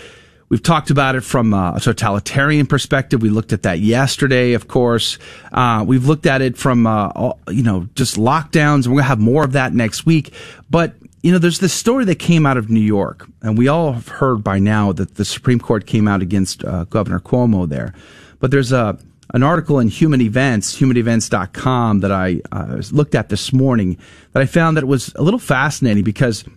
We've 0.47 0.61
talked 0.61 0.91
about 0.91 1.15
it 1.15 1.21
from 1.21 1.53
a 1.53 1.79
totalitarian 1.81 2.67
perspective. 2.67 3.21
We 3.21 3.29
looked 3.29 3.51
at 3.51 3.63
that 3.63 3.79
yesterday, 3.79 4.53
of 4.53 4.67
course. 4.67 5.17
Uh, 5.51 5.83
we've 5.87 6.05
looked 6.05 6.27
at 6.27 6.41
it 6.41 6.55
from, 6.55 6.85
uh, 6.85 7.07
all, 7.09 7.39
you 7.49 7.63
know, 7.63 7.87
just 7.95 8.15
lockdowns. 8.15 8.85
We're 8.85 8.93
going 8.93 9.03
to 9.03 9.03
have 9.03 9.19
more 9.19 9.43
of 9.43 9.53
that 9.53 9.73
next 9.73 10.05
week. 10.05 10.33
But, 10.69 10.93
you 11.23 11.31
know, 11.31 11.39
there's 11.39 11.59
this 11.59 11.73
story 11.73 12.05
that 12.05 12.19
came 12.19 12.45
out 12.45 12.57
of 12.57 12.69
New 12.69 12.79
York, 12.79 13.27
and 13.41 13.57
we 13.57 13.67
all 13.67 13.93
have 13.93 14.07
heard 14.07 14.43
by 14.43 14.59
now 14.59 14.91
that 14.91 15.15
the 15.15 15.25
Supreme 15.25 15.59
Court 15.59 15.87
came 15.87 16.07
out 16.07 16.21
against 16.21 16.63
uh, 16.63 16.83
Governor 16.85 17.19
Cuomo 17.19 17.67
there. 17.67 17.95
But 18.39 18.51
there's 18.51 18.71
a, 18.71 18.99
an 19.33 19.41
article 19.41 19.79
in 19.79 19.87
Human 19.87 20.21
Events, 20.21 20.79
humanevents.com, 20.79 22.01
that 22.01 22.11
I 22.11 22.41
uh, 22.51 22.83
looked 22.91 23.15
at 23.15 23.29
this 23.29 23.51
morning 23.51 23.97
that 24.33 24.43
I 24.43 24.45
found 24.45 24.77
that 24.77 24.83
it 24.83 24.87
was 24.87 25.11
a 25.15 25.23
little 25.23 25.39
fascinating 25.39 26.03
because– 26.03 26.43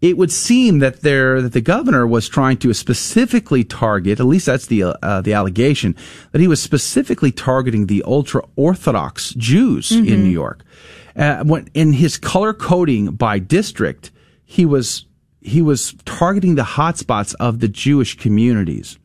it 0.00 0.16
would 0.16 0.30
seem 0.30 0.78
that 0.78 1.00
there 1.00 1.42
that 1.42 1.52
the 1.52 1.60
governor 1.60 2.06
was 2.06 2.28
trying 2.28 2.56
to 2.58 2.72
specifically 2.72 3.64
target, 3.64 4.20
at 4.20 4.26
least 4.26 4.46
that's 4.46 4.66
the 4.66 4.84
uh, 4.84 5.20
the 5.20 5.32
allegation, 5.32 5.96
that 6.32 6.40
he 6.40 6.48
was 6.48 6.62
specifically 6.62 7.32
targeting 7.32 7.86
the 7.86 8.02
ultra 8.06 8.42
orthodox 8.56 9.34
Jews 9.34 9.90
mm-hmm. 9.90 10.12
in 10.12 10.22
New 10.22 10.30
York. 10.30 10.64
Uh, 11.16 11.42
when, 11.42 11.68
in 11.74 11.92
his 11.94 12.16
color 12.16 12.54
coding 12.54 13.06
by 13.06 13.40
district, 13.40 14.12
he 14.44 14.64
was 14.64 15.06
he 15.40 15.62
was 15.62 15.94
targeting 16.04 16.54
the 16.54 16.62
hotspots 16.62 17.34
of 17.40 17.60
the 17.60 17.68
Jewish 17.68 18.16
communities. 18.16 18.98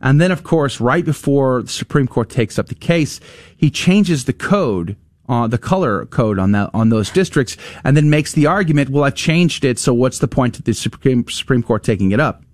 And 0.00 0.20
then, 0.20 0.32
of 0.32 0.42
course, 0.42 0.80
right 0.80 1.04
before 1.04 1.62
the 1.62 1.68
Supreme 1.68 2.08
Court 2.08 2.28
takes 2.28 2.58
up 2.58 2.66
the 2.66 2.74
case, 2.74 3.20
he 3.56 3.70
changes 3.70 4.24
the 4.24 4.32
code 4.32 4.96
uh, 5.32 5.46
the 5.46 5.56
color 5.56 6.04
code 6.06 6.38
on 6.38 6.52
that 6.52 6.68
on 6.74 6.90
those 6.90 7.08
districts, 7.08 7.56
and 7.84 7.96
then 7.96 8.10
makes 8.10 8.32
the 8.32 8.46
argument, 8.46 8.90
"Well, 8.90 9.04
I've 9.04 9.14
changed 9.14 9.64
it, 9.64 9.78
so 9.78 9.94
what's 9.94 10.18
the 10.18 10.28
point 10.28 10.58
of 10.58 10.66
the 10.66 10.74
Supreme 10.74 11.26
Supreme 11.28 11.62
Court 11.62 11.82
taking 11.82 12.12
it 12.12 12.20
up?" 12.20 12.44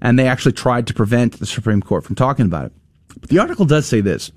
And 0.00 0.18
they 0.18 0.26
actually 0.26 0.52
tried 0.52 0.88
to 0.88 0.94
prevent 0.94 1.38
the 1.38 1.46
Supreme 1.46 1.80
Court 1.80 2.02
from 2.02 2.16
talking 2.16 2.46
about 2.46 2.66
it. 2.66 2.72
But 3.20 3.30
the 3.30 3.38
article 3.38 3.64
does 3.64 3.86
say 3.86 4.00
this, 4.00 4.32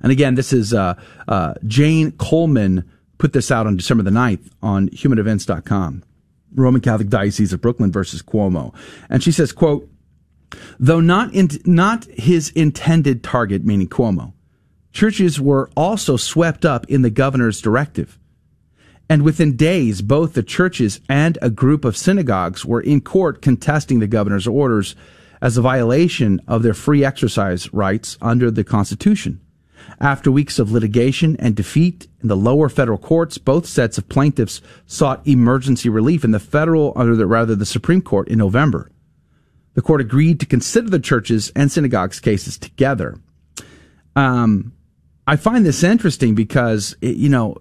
and 0.00 0.12
again, 0.12 0.36
this 0.36 0.52
is 0.52 0.72
uh, 0.72 0.94
uh, 1.26 1.54
Jane 1.66 2.12
Coleman 2.12 2.88
put 3.18 3.32
this 3.32 3.50
out 3.50 3.66
on 3.66 3.76
December 3.76 4.04
the 4.04 4.10
9th 4.10 4.48
on 4.62 4.88
HumanEvents.com. 4.90 6.04
Roman 6.54 6.80
Catholic 6.80 7.08
Diocese 7.08 7.52
of 7.52 7.60
Brooklyn 7.60 7.90
versus 7.90 8.22
Cuomo, 8.22 8.72
and 9.10 9.22
she 9.22 9.32
says, 9.32 9.52
"quote." 9.52 9.90
Though 10.80 11.00
not 11.00 11.34
in, 11.34 11.50
not 11.66 12.06
his 12.06 12.48
intended 12.50 13.22
target, 13.22 13.66
meaning 13.66 13.86
Cuomo, 13.86 14.32
churches 14.98 15.40
were 15.40 15.70
also 15.76 16.16
swept 16.16 16.64
up 16.64 16.84
in 16.86 17.02
the 17.02 17.10
governor's 17.10 17.60
directive. 17.60 18.18
And 19.08 19.22
within 19.22 19.54
days, 19.54 20.02
both 20.02 20.32
the 20.32 20.42
churches 20.42 21.00
and 21.08 21.38
a 21.40 21.50
group 21.50 21.84
of 21.84 21.96
synagogues 21.96 22.64
were 22.64 22.80
in 22.80 23.00
court 23.00 23.40
contesting 23.40 24.00
the 24.00 24.08
governor's 24.08 24.48
orders 24.48 24.96
as 25.40 25.56
a 25.56 25.62
violation 25.62 26.40
of 26.48 26.64
their 26.64 26.74
free 26.74 27.04
exercise 27.04 27.72
rights 27.72 28.18
under 28.20 28.50
the 28.50 28.64
Constitution. 28.64 29.40
After 30.00 30.32
weeks 30.32 30.58
of 30.58 30.72
litigation 30.72 31.36
and 31.38 31.54
defeat 31.54 32.08
in 32.20 32.26
the 32.26 32.36
lower 32.36 32.68
federal 32.68 32.98
courts, 32.98 33.38
both 33.38 33.66
sets 33.66 33.98
of 33.98 34.08
plaintiffs 34.08 34.60
sought 34.84 35.24
emergency 35.24 35.88
relief 35.88 36.24
in 36.24 36.32
the 36.32 36.40
federal, 36.40 36.92
or 36.96 37.14
the, 37.14 37.24
rather 37.24 37.54
the 37.54 37.64
Supreme 37.64 38.02
Court 38.02 38.26
in 38.26 38.38
November. 38.38 38.90
The 39.74 39.82
court 39.82 40.00
agreed 40.00 40.40
to 40.40 40.46
consider 40.46 40.90
the 40.90 40.98
churches 40.98 41.52
and 41.54 41.70
synagogues 41.70 42.18
cases 42.18 42.58
together. 42.58 43.20
Um, 44.16 44.72
I 45.28 45.36
find 45.36 45.64
this 45.64 45.82
interesting 45.82 46.34
because, 46.34 46.96
you 47.02 47.28
know, 47.28 47.58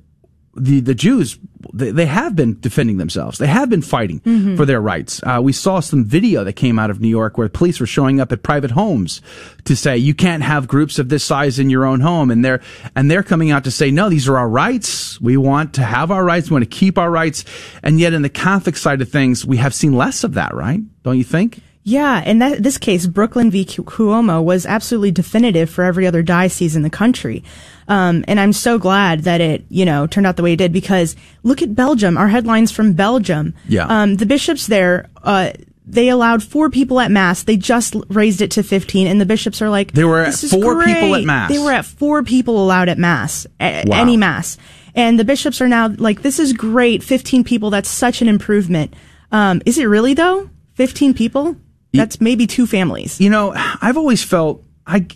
the, 0.56 0.80
the 0.80 0.96
Jews, 0.96 1.38
they, 1.74 1.92
they 1.92 2.06
have 2.06 2.34
been 2.36 2.60
defending 2.62 2.98
themselves. 2.98 3.38
They 3.38 3.48
have 3.48 3.70
been 3.70 3.82
fighting 3.82 4.22
mm-hmm. 4.22 4.56
for 4.56 4.66
their 4.66 4.80
rights. 4.80 5.22
Uh, 5.22 5.42
we 5.44 5.52
saw 5.52 5.82
some 5.82 6.06
video 6.06 6.46
that 6.46 6.54
came 6.54 6.80
out 6.80 6.90
of 6.90 7.02
New 7.02 7.10
York 7.10 7.38
where 7.38 7.50
police 7.50 7.80
were 7.82 7.86
showing 7.86 8.22
up 8.22 8.32
at 8.32 8.42
private 8.42 8.72
homes 8.72 9.22
to 9.66 9.76
say, 9.76 9.98
you 9.98 10.16
can't 10.16 10.44
have 10.44 10.68
groups 10.68 10.98
of 10.98 11.10
this 11.10 11.26
size 11.26 11.60
in 11.60 11.70
your 11.70 11.86
own 11.86 12.00
home. 12.00 12.32
And 12.32 12.44
they're, 12.44 12.62
and 12.96 13.12
they're 13.12 13.22
coming 13.22 13.52
out 13.52 13.66
to 13.66 13.72
say, 13.72 13.92
no, 13.92 14.10
these 14.10 14.30
are 14.30 14.38
our 14.38 14.50
rights. 14.50 15.20
We 15.20 15.36
want 15.36 15.74
to 15.76 15.84
have 15.84 16.10
our 16.10 16.24
rights. 16.24 16.50
We 16.50 16.56
want 16.56 16.64
to 16.64 16.78
keep 16.78 16.98
our 16.98 17.12
rights. 17.12 17.44
And 17.84 18.00
yet 18.00 18.14
in 18.14 18.22
the 18.22 18.30
Catholic 18.30 18.78
side 18.78 19.02
of 19.02 19.10
things, 19.10 19.46
we 19.46 19.58
have 19.58 19.76
seen 19.76 19.92
less 19.92 20.24
of 20.24 20.36
that, 20.36 20.56
right? 20.56 20.80
Don't 21.04 21.18
you 21.18 21.26
think? 21.26 21.60
Yeah, 21.88 22.22
in 22.22 22.40
that, 22.40 22.62
this 22.62 22.78
case, 22.78 23.08
Brooklyn 23.08 23.50
v. 23.50 23.64
Cuomo 23.64 24.44
was 24.44 24.66
absolutely 24.66 25.12
definitive 25.12 25.70
for 25.70 25.86
every 25.86 26.06
other 26.06 26.22
diocese 26.22 26.76
in 26.76 26.82
the 26.82 26.90
country. 26.90 27.46
Um, 27.88 28.26
and 28.28 28.42
I'm 28.42 28.52
so 28.52 28.78
glad 28.78 29.22
that 29.22 29.40
it, 29.40 29.64
you 29.70 29.86
know, 29.86 30.06
turned 30.06 30.28
out 30.28 30.36
the 30.36 30.44
way 30.44 30.52
it 30.52 30.58
did 30.58 30.74
because 30.74 31.16
look 31.44 31.62
at 31.62 31.76
Belgium, 31.76 32.18
our 32.18 32.28
headlines 32.28 32.74
from 32.74 32.92
Belgium. 32.92 33.54
Yeah. 33.70 33.86
Um, 33.86 34.18
the 34.18 34.26
bishops 34.26 34.68
there, 34.68 35.10
uh, 35.24 35.52
they 35.86 36.10
allowed 36.10 36.44
four 36.44 36.70
people 36.70 37.00
at 37.00 37.10
mass. 37.10 37.44
They 37.44 37.56
just 37.56 37.96
raised 38.10 38.42
it 38.42 38.52
to 38.52 38.64
15 38.64 39.08
and 39.08 39.22
the 39.22 39.26
bishops 39.26 39.62
are 39.62 39.70
like, 39.70 39.94
they 39.94 40.04
were 40.04 40.20
at 40.20 40.34
four 40.34 40.76
great. 40.76 40.94
people 40.94 41.16
at 41.16 41.24
mass. 41.24 41.50
They 41.50 41.60
were 41.60 41.72
at 41.72 41.86
four 41.86 42.22
people 42.22 42.62
allowed 42.62 42.90
at 42.90 42.98
mass, 42.98 43.48
wow. 43.62 43.84
any 43.94 44.18
mass. 44.18 44.58
And 44.94 45.18
the 45.18 45.24
bishops 45.24 45.62
are 45.62 45.70
now 45.70 45.88
like, 45.88 46.22
this 46.22 46.38
is 46.38 46.52
great. 46.52 47.02
15 47.02 47.46
people. 47.46 47.70
That's 47.70 47.88
such 47.90 48.22
an 48.22 48.28
improvement. 48.28 48.94
Um, 49.32 49.62
is 49.66 49.78
it 49.78 49.86
really 49.86 50.16
though? 50.16 50.50
15 50.74 51.14
people? 51.14 51.56
That's 51.94 52.22
maybe 52.22 52.48
two 52.48 52.68
families. 52.68 53.20
You 53.20 53.30
know, 53.30 53.54
I've 53.56 53.98
always 53.98 54.24
felt 54.24 54.64
I 54.86 55.08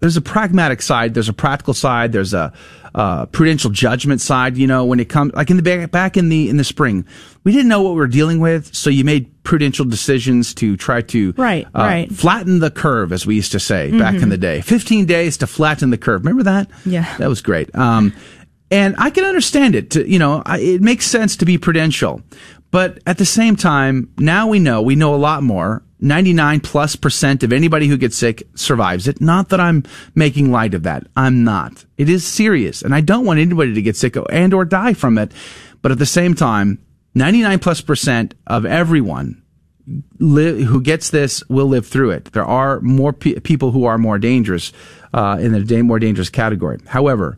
there's 0.00 0.16
a 0.16 0.22
pragmatic 0.22 0.82
side, 0.82 1.14
there's 1.14 1.28
a 1.28 1.34
practical 1.34 1.74
side, 1.74 2.12
there's 2.12 2.32
a 2.32 2.52
uh, 2.94 3.26
prudential 3.26 3.70
judgment 3.70 4.20
side. 4.20 4.56
You 4.56 4.66
know, 4.66 4.84
when 4.84 4.98
it 4.98 5.08
comes 5.08 5.32
like 5.34 5.50
in 5.50 5.56
the 5.56 5.62
back, 5.62 5.90
back 5.90 6.16
in 6.16 6.28
the 6.28 6.48
in 6.48 6.56
the 6.56 6.64
spring, 6.64 7.04
we 7.44 7.52
didn't 7.52 7.68
know 7.68 7.82
what 7.82 7.90
we 7.90 7.96
were 7.96 8.06
dealing 8.06 8.40
with, 8.40 8.74
so 8.74 8.90
you 8.90 9.04
made 9.04 9.42
prudential 9.42 9.84
decisions 9.84 10.54
to 10.54 10.76
try 10.76 11.02
to 11.02 11.32
right, 11.36 11.66
uh, 11.66 11.80
right. 11.80 12.12
flatten 12.12 12.58
the 12.58 12.70
curve, 12.70 13.12
as 13.12 13.26
we 13.26 13.36
used 13.36 13.52
to 13.52 13.60
say 13.60 13.88
mm-hmm. 13.88 13.98
back 13.98 14.14
in 14.16 14.30
the 14.30 14.38
day. 14.38 14.60
Fifteen 14.62 15.06
days 15.06 15.36
to 15.38 15.46
flatten 15.46 15.90
the 15.90 15.98
curve. 15.98 16.22
Remember 16.22 16.42
that? 16.44 16.70
Yeah, 16.84 17.14
that 17.18 17.28
was 17.28 17.42
great. 17.42 17.74
Um, 17.76 18.14
and 18.70 18.94
I 18.98 19.10
can 19.10 19.24
understand 19.24 19.74
it. 19.74 19.90
To, 19.90 20.08
you 20.08 20.18
know, 20.18 20.42
I, 20.46 20.58
it 20.58 20.80
makes 20.80 21.06
sense 21.06 21.36
to 21.36 21.44
be 21.44 21.58
prudential, 21.58 22.22
but 22.70 23.00
at 23.06 23.18
the 23.18 23.26
same 23.26 23.54
time, 23.54 24.12
now 24.18 24.46
we 24.48 24.58
know 24.58 24.80
we 24.80 24.96
know 24.96 25.14
a 25.14 25.16
lot 25.16 25.42
more 25.42 25.82
99 26.00 26.60
plus 26.60 26.96
percent 26.96 27.42
of 27.42 27.52
anybody 27.52 27.86
who 27.86 27.96
gets 27.98 28.16
sick 28.16 28.42
survives 28.54 29.06
it. 29.06 29.20
Not 29.20 29.50
that 29.50 29.60
I'm 29.60 29.84
making 30.14 30.50
light 30.50 30.74
of 30.74 30.82
that. 30.84 31.06
I'm 31.16 31.44
not. 31.44 31.84
It 31.96 32.08
is 32.08 32.26
serious 32.26 32.82
and 32.82 32.94
I 32.94 33.00
don't 33.00 33.26
want 33.26 33.40
anybody 33.40 33.74
to 33.74 33.82
get 33.82 33.96
sick 33.96 34.16
and 34.30 34.54
or 34.54 34.64
die 34.64 34.94
from 34.94 35.18
it. 35.18 35.32
But 35.82 35.92
at 35.92 35.98
the 35.98 36.06
same 36.06 36.34
time, 36.34 36.78
99 37.14 37.58
plus 37.58 37.80
percent 37.80 38.34
of 38.46 38.64
everyone 38.64 39.42
li- 40.18 40.62
who 40.62 40.80
gets 40.80 41.10
this 41.10 41.42
will 41.48 41.66
live 41.66 41.86
through 41.86 42.10
it. 42.10 42.26
There 42.32 42.44
are 42.44 42.80
more 42.80 43.12
pe- 43.12 43.40
people 43.40 43.72
who 43.72 43.84
are 43.84 43.98
more 43.98 44.18
dangerous, 44.18 44.72
uh, 45.12 45.38
in 45.40 45.52
the 45.52 45.82
more 45.82 45.98
dangerous 45.98 46.30
category. 46.30 46.78
However, 46.86 47.36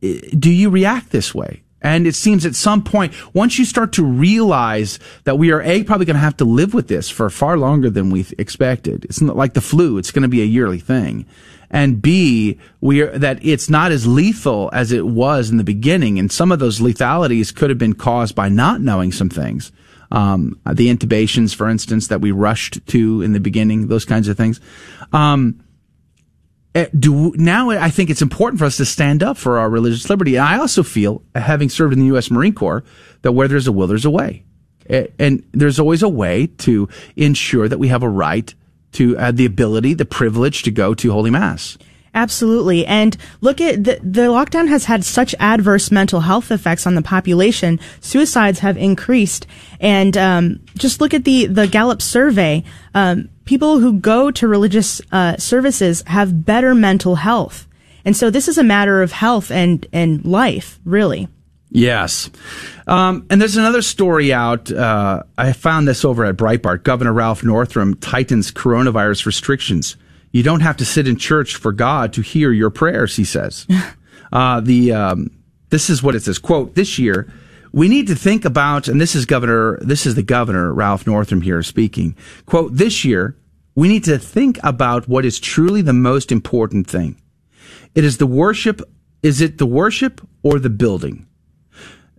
do 0.00 0.50
you 0.50 0.70
react 0.70 1.10
this 1.10 1.34
way? 1.34 1.62
And 1.84 2.06
it 2.06 2.14
seems 2.14 2.46
at 2.46 2.54
some 2.54 2.82
point, 2.82 3.12
once 3.34 3.58
you 3.58 3.66
start 3.66 3.92
to 3.92 4.04
realize 4.04 4.98
that 5.24 5.36
we 5.36 5.52
are 5.52 5.60
A, 5.60 5.84
probably 5.84 6.06
going 6.06 6.14
to 6.14 6.20
have 6.20 6.38
to 6.38 6.46
live 6.46 6.72
with 6.72 6.88
this 6.88 7.10
for 7.10 7.28
far 7.28 7.58
longer 7.58 7.90
than 7.90 8.08
we 8.08 8.26
expected. 8.38 9.04
It's 9.04 9.20
not 9.20 9.36
like 9.36 9.52
the 9.52 9.60
flu. 9.60 9.98
It's 9.98 10.10
going 10.10 10.22
to 10.22 10.28
be 10.28 10.40
a 10.40 10.46
yearly 10.46 10.80
thing. 10.80 11.26
And 11.70 12.00
B, 12.00 12.58
we 12.80 13.02
are, 13.02 13.18
that 13.18 13.44
it's 13.44 13.68
not 13.68 13.92
as 13.92 14.06
lethal 14.06 14.70
as 14.72 14.92
it 14.92 15.06
was 15.06 15.50
in 15.50 15.58
the 15.58 15.64
beginning. 15.64 16.18
And 16.18 16.32
some 16.32 16.52
of 16.52 16.58
those 16.58 16.80
lethalities 16.80 17.52
could 17.52 17.68
have 17.68 17.78
been 17.78 17.94
caused 17.94 18.34
by 18.34 18.48
not 18.48 18.80
knowing 18.80 19.12
some 19.12 19.28
things. 19.28 19.70
Um, 20.10 20.58
the 20.72 20.88
intubations, 20.88 21.54
for 21.54 21.68
instance, 21.68 22.08
that 22.08 22.22
we 22.22 22.30
rushed 22.30 22.86
to 22.86 23.20
in 23.20 23.32
the 23.32 23.40
beginning, 23.40 23.88
those 23.88 24.06
kinds 24.06 24.28
of 24.28 24.38
things. 24.38 24.58
Um, 25.12 25.63
do 26.98 27.32
now 27.36 27.70
I 27.70 27.90
think 27.90 28.10
it's 28.10 28.22
important 28.22 28.58
for 28.58 28.64
us 28.64 28.76
to 28.78 28.84
stand 28.84 29.22
up 29.22 29.36
for 29.36 29.58
our 29.58 29.70
religious 29.70 30.10
liberty. 30.10 30.36
And 30.36 30.44
I 30.44 30.58
also 30.58 30.82
feel, 30.82 31.22
having 31.34 31.68
served 31.68 31.92
in 31.92 32.00
the 32.00 32.06
U.S. 32.06 32.30
Marine 32.30 32.54
Corps, 32.54 32.82
that 33.22 33.32
where 33.32 33.48
there's 33.48 33.66
a 33.66 33.72
will, 33.72 33.86
there's 33.86 34.04
a 34.04 34.10
way, 34.10 34.44
Uh, 34.90 35.04
and 35.18 35.42
there's 35.52 35.78
always 35.78 36.02
a 36.02 36.08
way 36.08 36.48
to 36.58 36.88
ensure 37.16 37.68
that 37.68 37.78
we 37.78 37.88
have 37.88 38.02
a 38.02 38.08
right 38.08 38.54
to 38.92 39.16
uh, 39.18 39.32
the 39.32 39.46
ability, 39.46 39.94
the 39.94 40.04
privilege 40.04 40.62
to 40.64 40.70
go 40.70 40.94
to 40.94 41.12
Holy 41.12 41.30
Mass. 41.30 41.78
Absolutely. 42.14 42.86
And 42.86 43.16
look 43.40 43.60
at 43.60 43.82
the, 43.82 43.98
the 44.00 44.28
lockdown 44.28 44.68
has 44.68 44.84
had 44.84 45.04
such 45.04 45.34
adverse 45.40 45.90
mental 45.90 46.20
health 46.20 46.52
effects 46.52 46.86
on 46.86 46.94
the 46.94 47.02
population. 47.02 47.80
Suicides 48.00 48.60
have 48.60 48.76
increased. 48.76 49.46
And, 49.80 50.16
um, 50.16 50.60
just 50.78 51.00
look 51.00 51.12
at 51.12 51.24
the, 51.24 51.46
the 51.46 51.66
Gallup 51.66 52.00
survey. 52.00 52.62
Um, 52.94 53.28
people 53.44 53.80
who 53.80 53.94
go 53.94 54.30
to 54.30 54.46
religious, 54.46 55.00
uh, 55.10 55.36
services 55.38 56.04
have 56.06 56.44
better 56.44 56.74
mental 56.74 57.16
health. 57.16 57.66
And 58.04 58.16
so 58.16 58.30
this 58.30 58.48
is 58.48 58.58
a 58.58 58.64
matter 58.64 59.02
of 59.02 59.12
health 59.12 59.50
and, 59.50 59.84
and 59.92 60.24
life, 60.24 60.78
really. 60.84 61.28
Yes. 61.70 62.30
Um, 62.86 63.26
and 63.30 63.40
there's 63.40 63.56
another 63.56 63.82
story 63.82 64.32
out. 64.32 64.70
Uh, 64.70 65.24
I 65.36 65.52
found 65.52 65.88
this 65.88 66.04
over 66.04 66.24
at 66.24 66.36
Breitbart. 66.36 66.84
Governor 66.84 67.12
Ralph 67.12 67.42
Northam 67.42 67.96
tightens 67.96 68.52
coronavirus 68.52 69.26
restrictions. 69.26 69.96
You 70.34 70.42
don't 70.42 70.60
have 70.60 70.76
to 70.78 70.84
sit 70.84 71.08
in 71.08 71.16
church 71.16 71.56
for 71.56 71.72
God 71.72 72.12
to 72.14 72.20
hear 72.20 72.52
your 72.52 72.70
prayers, 72.70 73.16
he 73.16 73.24
says. 73.24 73.66
uh, 74.32 74.60
the, 74.60 74.92
um, 74.92 75.30
this 75.70 75.88
is 75.88 76.02
what 76.02 76.14
it 76.14 76.22
says. 76.22 76.38
Quote, 76.38 76.74
this 76.74 76.98
year, 76.98 77.32
we 77.72 77.88
need 77.88 78.06
to 78.08 78.14
think 78.14 78.44
about, 78.44 78.88
and 78.88 79.00
this 79.00 79.14
is 79.14 79.24
Governor, 79.24 79.78
this 79.80 80.04
is 80.04 80.14
the 80.14 80.22
Governor, 80.22 80.74
Ralph 80.74 81.06
Northam 81.06 81.40
here 81.40 81.62
speaking. 81.62 82.16
Quote, 82.46 82.74
this 82.74 83.04
year, 83.04 83.36
we 83.74 83.88
need 83.88 84.04
to 84.04 84.18
think 84.18 84.58
about 84.62 85.08
what 85.08 85.24
is 85.24 85.40
truly 85.40 85.80
the 85.80 85.92
most 85.92 86.30
important 86.30 86.86
thing. 86.86 87.20
It 87.94 88.04
is 88.04 88.18
the 88.18 88.26
worship, 88.26 88.82
is 89.22 89.40
it 89.40 89.58
the 89.58 89.66
worship 89.66 90.20
or 90.42 90.58
the 90.58 90.70
building? 90.70 91.26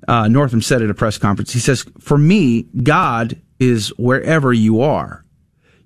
uh, 0.08 0.28
Northam 0.28 0.62
said 0.62 0.82
at 0.82 0.90
a 0.90 0.94
press 0.94 1.18
conference. 1.18 1.54
He 1.54 1.60
says, 1.60 1.86
For 2.00 2.18
me, 2.18 2.64
God 2.84 3.42
is 3.60 3.90
wherever 3.98 4.54
you 4.54 4.82
are. 4.82 5.26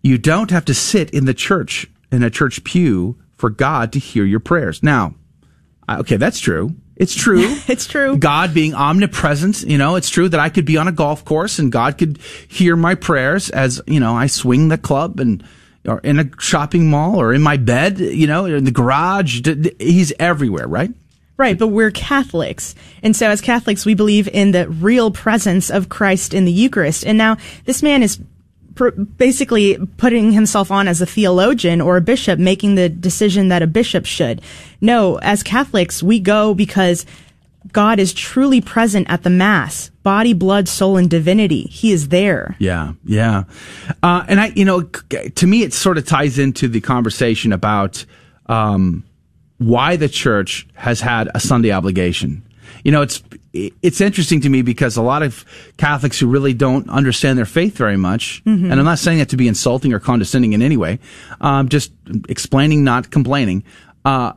You 0.01 0.17
don't 0.17 0.51
have 0.51 0.65
to 0.65 0.73
sit 0.73 1.09
in 1.11 1.25
the 1.25 1.33
church, 1.33 1.87
in 2.11 2.23
a 2.23 2.29
church 2.29 2.63
pew, 2.63 3.17
for 3.35 3.49
God 3.49 3.93
to 3.93 3.99
hear 3.99 4.25
your 4.25 4.39
prayers. 4.39 4.83
Now, 4.83 5.15
okay, 5.89 6.17
that's 6.17 6.39
true. 6.39 6.75
It's 6.95 7.15
true. 7.15 7.55
it's 7.67 7.87
true. 7.87 8.17
God 8.17 8.53
being 8.53 8.73
omnipresent, 8.73 9.61
you 9.61 9.77
know, 9.77 9.95
it's 9.95 10.09
true 10.09 10.29
that 10.29 10.39
I 10.39 10.49
could 10.49 10.65
be 10.65 10.77
on 10.77 10.87
a 10.87 10.91
golf 10.91 11.23
course 11.23 11.57
and 11.57 11.71
God 11.71 11.97
could 11.97 12.19
hear 12.47 12.75
my 12.75 12.95
prayers 12.95 13.49
as, 13.49 13.81
you 13.87 13.99
know, 13.99 14.13
I 14.15 14.27
swing 14.27 14.67
the 14.67 14.77
club 14.77 15.19
and, 15.19 15.43
or 15.87 15.99
in 15.99 16.19
a 16.19 16.29
shopping 16.39 16.89
mall 16.89 17.19
or 17.19 17.33
in 17.33 17.41
my 17.41 17.55
bed, 17.55 17.99
you 17.99 18.27
know, 18.27 18.45
in 18.45 18.65
the 18.65 18.71
garage. 18.71 19.47
He's 19.79 20.11
everywhere, 20.19 20.67
right? 20.67 20.91
Right, 21.37 21.57
but 21.57 21.69
we're 21.69 21.91
Catholics. 21.91 22.75
And 23.01 23.15
so 23.15 23.29
as 23.29 23.39
Catholics, 23.39 23.85
we 23.85 23.93
believe 23.93 24.27
in 24.27 24.51
the 24.51 24.67
real 24.67 25.09
presence 25.09 25.69
of 25.69 25.87
Christ 25.87 26.33
in 26.33 26.43
the 26.43 26.51
Eucharist. 26.51 27.05
And 27.05 27.17
now 27.17 27.37
this 27.63 27.81
man 27.81 28.03
is 28.03 28.19
pr- 28.75 28.89
basically 28.89 29.77
putting 29.97 30.31
himself 30.31 30.71
on 30.71 30.87
as 30.87 31.01
a 31.01 31.05
theologian 31.05 31.81
or 31.81 31.97
a 31.97 32.01
bishop, 32.01 32.39
making 32.39 32.75
the 32.75 32.89
decision 32.89 33.49
that 33.49 33.61
a 33.61 33.67
bishop 33.67 34.05
should. 34.05 34.41
No, 34.81 35.17
as 35.17 35.43
Catholics, 35.43 36.01
we 36.01 36.19
go 36.19 36.53
because 36.53 37.05
God 37.71 37.99
is 37.99 38.13
truly 38.13 38.61
present 38.61 39.09
at 39.09 39.23
the 39.23 39.29
Mass, 39.29 39.89
body, 40.03 40.33
blood, 40.33 40.67
soul, 40.67 40.97
and 40.97 41.09
divinity. 41.09 41.63
He 41.63 41.91
is 41.91 42.09
there. 42.09 42.55
Yeah, 42.59 42.93
yeah. 43.05 43.43
Uh, 44.01 44.25
and 44.27 44.39
I, 44.39 44.47
you 44.55 44.65
know, 44.65 44.83
to 44.83 45.47
me, 45.47 45.63
it 45.63 45.73
sort 45.73 45.97
of 45.97 46.05
ties 46.05 46.39
into 46.39 46.67
the 46.67 46.81
conversation 46.81 47.51
about 47.51 48.05
um, 48.47 49.03
why 49.57 49.97
the 49.97 50.09
church 50.09 50.67
has 50.73 51.01
had 51.01 51.29
a 51.35 51.39
Sunday 51.39 51.71
obligation. 51.71 52.43
You 52.83 52.91
know, 52.91 53.01
it's 53.01 53.21
it's 53.53 53.99
interesting 54.01 54.41
to 54.41 54.49
me 54.49 54.61
because 54.61 54.95
a 54.97 55.01
lot 55.01 55.23
of 55.23 55.43
Catholics 55.77 56.19
who 56.19 56.27
really 56.27 56.53
don't 56.53 56.87
understand 56.89 57.37
their 57.37 57.45
faith 57.45 57.75
very 57.77 57.97
much, 57.97 58.43
Mhm. 58.45 58.69
and 58.71 58.73
I'm 58.73 58.85
not 58.85 58.99
saying 58.99 59.17
that 59.19 59.29
to 59.29 59.37
be 59.37 59.47
insulting 59.47 59.91
or 59.93 59.99
condescending 59.99 60.53
in 60.53 60.61
any 60.61 60.77
way, 60.77 60.99
um, 61.41 61.67
just 61.69 61.91
explaining, 62.27 62.83
not 62.83 63.09
complaining. 63.11 63.63
Uh, 64.05 64.33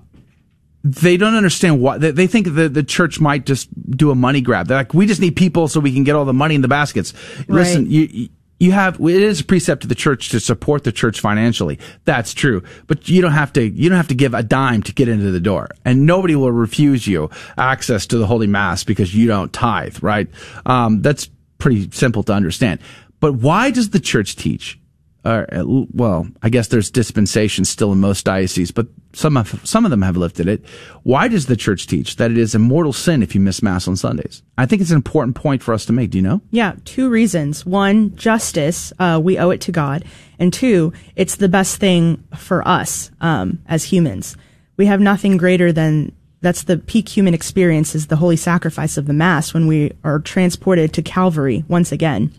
they 0.85 1.17
don't 1.17 1.35
understand 1.37 1.81
why 1.81 1.97
they, 1.99 2.11
they 2.11 2.27
think 2.27 2.55
the, 2.55 2.69
the 2.69 2.83
church 2.83 3.21
might 3.21 3.47
just 3.47 3.69
do 3.91 4.11
a 4.11 4.15
money 4.17 4.41
grab. 4.41 4.67
They're 4.67 4.79
like, 4.79 4.95
we 4.95 5.07
just 5.07 5.21
need 5.21 5.37
people 5.37 5.69
so 5.69 5.79
we 5.79 5.93
can 5.93 6.03
get 6.05 6.17
all 6.17 6.25
the 6.25 6.33
money 6.33 6.55
in 6.57 6.61
the 6.63 6.69
baskets. 6.69 7.13
Listen, 7.49 7.89
you, 7.89 8.29
you- 8.63 8.73
have, 8.73 9.01
it 9.01 9.23
is 9.23 9.41
a 9.41 9.45
precept 9.45 9.85
of 9.85 9.89
the 9.89 9.95
church 9.95 10.29
to 10.31 10.41
support 10.41 10.85
the 10.85 10.93
church 10.93 11.21
financially. 11.21 11.79
That's 12.05 12.33
true. 12.33 12.63
But 12.87 13.09
you 13.09 13.21
don't 13.21 13.33
have 13.33 13.53
to, 13.55 13.69
you 13.69 13.89
don't 13.89 13.97
have 13.97 14.09
to 14.09 14.15
give 14.15 14.35
a 14.35 14.43
dime 14.43 14.83
to 14.85 14.93
get 14.93 15.09
into 15.09 15.31
the 15.31 15.41
door. 15.41 15.69
And 15.85 16.07
nobody 16.07 16.35
will 16.37 16.53
refuse 16.53 17.07
you 17.07 17.31
access 17.59 18.07
to 18.07 18.19
the 18.19 18.27
Holy 18.27 18.47
Mass 18.47 18.85
because 18.85 19.15
you 19.15 19.27
don't 19.27 19.53
tithe, 19.53 20.03
right? 20.03 20.29
Um, 20.67 21.03
that's 21.03 21.29
pretty 21.59 21.91
simple 21.91 22.23
to 22.25 22.33
understand. 22.33 22.81
But 23.21 23.35
why 23.35 23.71
does 23.71 23.91
the 23.91 24.01
church 24.01 24.37
teach? 24.37 24.79
Uh, 25.25 25.45
well, 25.65 26.27
I 26.43 26.49
guess 26.49 26.69
there's 26.69 26.91
dispensation 26.91 27.65
still 27.65 27.93
in 27.93 28.01
most 28.01 28.25
dioceses, 28.25 28.73
but 28.73 28.89
some 29.15 29.37
of, 29.37 29.61
some 29.65 29.85
of 29.85 29.91
them 29.91 30.03
have 30.03 30.17
lifted 30.17 30.49
it. 30.49 30.65
Why 31.03 31.29
does 31.29 31.47
the 31.47 31.57
church 31.57 31.87
teach 31.87 32.17
that 32.17 32.31
it 32.31 32.39
is 32.39 32.55
a 32.55 32.59
mortal 32.59 32.93
sin 32.93 33.23
if 33.23 33.35
you 33.35 33.41
miss 33.41 33.63
mass 33.63 33.87
on 33.87 33.97
Sundays? 33.97 34.43
I 34.57 34.67
think 34.67 34.83
it's 34.83 34.91
an 34.91 34.97
important 34.97 35.37
point 35.37 35.63
for 35.63 35.75
us 35.75 35.85
to 35.87 35.93
make. 35.93 36.11
Do 36.11 36.19
you 36.19 36.23
know? 36.23 36.41
Yeah, 36.51 36.75
two 36.85 37.09
reasons. 37.09 37.67
One, 37.67 38.15
justice. 38.17 38.93
Uh, 38.99 39.21
we 39.23 39.39
owe 39.39 39.51
it 39.51 39.61
to 39.63 39.73
God. 39.73 40.05
And 40.39 40.53
two, 40.53 40.93
it's 41.17 41.37
the 41.37 41.49
best 41.49 41.77
thing 41.77 42.25
for 42.37 42.67
us 42.67 43.11
um, 43.21 43.61
as 43.67 43.85
humans. 43.85 44.37
We 44.77 44.87
have 44.87 45.01
nothing 45.01 45.37
greater 45.37 45.73
than 45.73 46.13
that's 46.43 46.65
the 46.65 46.77
peak 46.77 47.09
human 47.09 47.35
experience 47.35 47.95
is 47.95 48.09
the 48.09 48.17
holy 48.17 48.37
sacrifice 48.37 48.97
of 48.97 49.07
the 49.07 49.13
Mass 49.13 49.55
when 49.55 49.69
we 49.69 49.93
are 50.03 50.19
transported 50.19 50.93
to 50.95 51.03
Calvary 51.03 51.65
once 51.69 51.93
again. 51.93 52.33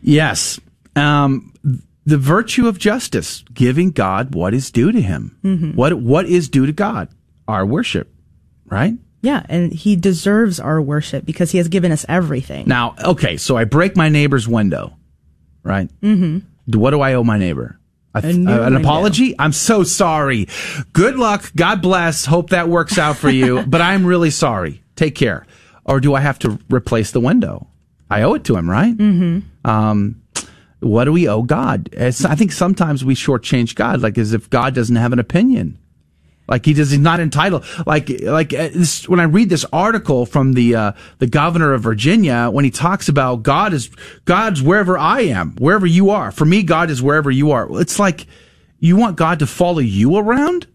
Yes. 0.00 0.58
Um, 0.96 1.52
the 2.06 2.16
virtue 2.16 2.68
of 2.68 2.78
justice, 2.78 3.44
giving 3.52 3.90
God 3.90 4.34
what 4.34 4.54
is 4.54 4.70
due 4.70 4.92
to 4.92 5.00
him. 5.00 5.36
Mhm. 5.44 5.74
What, 5.74 5.94
what 5.94 6.26
is 6.26 6.48
due 6.48 6.64
to 6.64 6.72
God? 6.72 7.08
Our 7.48 7.66
worship, 7.66 8.14
right? 8.66 8.94
Yeah, 9.22 9.44
and 9.48 9.72
He 9.72 9.96
deserves 9.96 10.60
our 10.60 10.80
worship 10.80 11.26
because 11.26 11.50
He 11.50 11.58
has 11.58 11.68
given 11.68 11.90
us 11.90 12.06
everything. 12.08 12.68
Now, 12.68 12.94
okay, 13.04 13.36
so 13.36 13.56
I 13.56 13.64
break 13.64 13.96
my 13.96 14.08
neighbor's 14.08 14.46
window, 14.46 14.96
right? 15.64 15.90
Mm-hmm. 16.00 16.78
What 16.78 16.90
do 16.90 17.00
I 17.00 17.14
owe 17.14 17.24
my 17.24 17.38
neighbor? 17.38 17.78
A 18.14 18.18
A 18.18 18.30
uh, 18.30 18.66
an 18.66 18.76
apology? 18.76 19.34
I'm 19.38 19.52
so 19.52 19.82
sorry. 19.82 20.48
Good 20.92 21.16
luck. 21.16 21.52
God 21.54 21.82
bless. 21.82 22.24
Hope 22.24 22.50
that 22.50 22.68
works 22.68 22.98
out 22.98 23.16
for 23.16 23.28
you. 23.30 23.62
but 23.66 23.80
I'm 23.80 24.06
really 24.06 24.30
sorry. 24.30 24.82
Take 24.94 25.14
care. 25.16 25.44
Or 25.84 26.00
do 26.00 26.14
I 26.14 26.20
have 26.20 26.38
to 26.40 26.58
replace 26.70 27.10
the 27.10 27.20
window? 27.20 27.68
I 28.08 28.22
owe 28.22 28.34
it 28.34 28.44
to 28.44 28.56
him, 28.56 28.70
right? 28.70 28.96
Mm-hmm. 28.96 29.68
Um, 29.68 30.22
what 30.80 31.04
do 31.04 31.12
we 31.12 31.28
owe 31.28 31.42
God? 31.42 31.88
It's, 31.92 32.24
I 32.24 32.34
think 32.34 32.52
sometimes 32.52 33.04
we 33.04 33.14
shortchange 33.14 33.74
God, 33.74 34.00
like 34.00 34.18
as 34.18 34.32
if 34.32 34.50
God 34.50 34.74
doesn't 34.74 34.96
have 34.96 35.12
an 35.12 35.18
opinion. 35.18 35.78
Like 36.48 36.64
he 36.64 36.74
does, 36.74 36.90
he's 36.90 37.00
not 37.00 37.18
entitled. 37.18 37.64
Like, 37.86 38.08
like 38.22 38.52
uh, 38.52 38.68
this, 38.72 39.08
when 39.08 39.18
I 39.18 39.24
read 39.24 39.48
this 39.48 39.64
article 39.72 40.26
from 40.26 40.52
the 40.52 40.76
uh, 40.76 40.92
the 41.18 41.26
governor 41.26 41.72
of 41.72 41.82
Virginia, 41.82 42.50
when 42.52 42.64
he 42.64 42.70
talks 42.70 43.08
about 43.08 43.42
God 43.42 43.72
is 43.72 43.90
God's 44.26 44.62
wherever 44.62 44.96
I 44.96 45.22
am, 45.22 45.56
wherever 45.56 45.86
you 45.86 46.10
are. 46.10 46.30
For 46.30 46.44
me, 46.44 46.62
God 46.62 46.88
is 46.88 47.02
wherever 47.02 47.32
you 47.32 47.50
are. 47.50 47.66
It's 47.80 47.98
like 47.98 48.26
you 48.78 48.96
want 48.96 49.16
God 49.16 49.40
to 49.40 49.46
follow 49.46 49.80
you 49.80 50.18
around, 50.18 50.68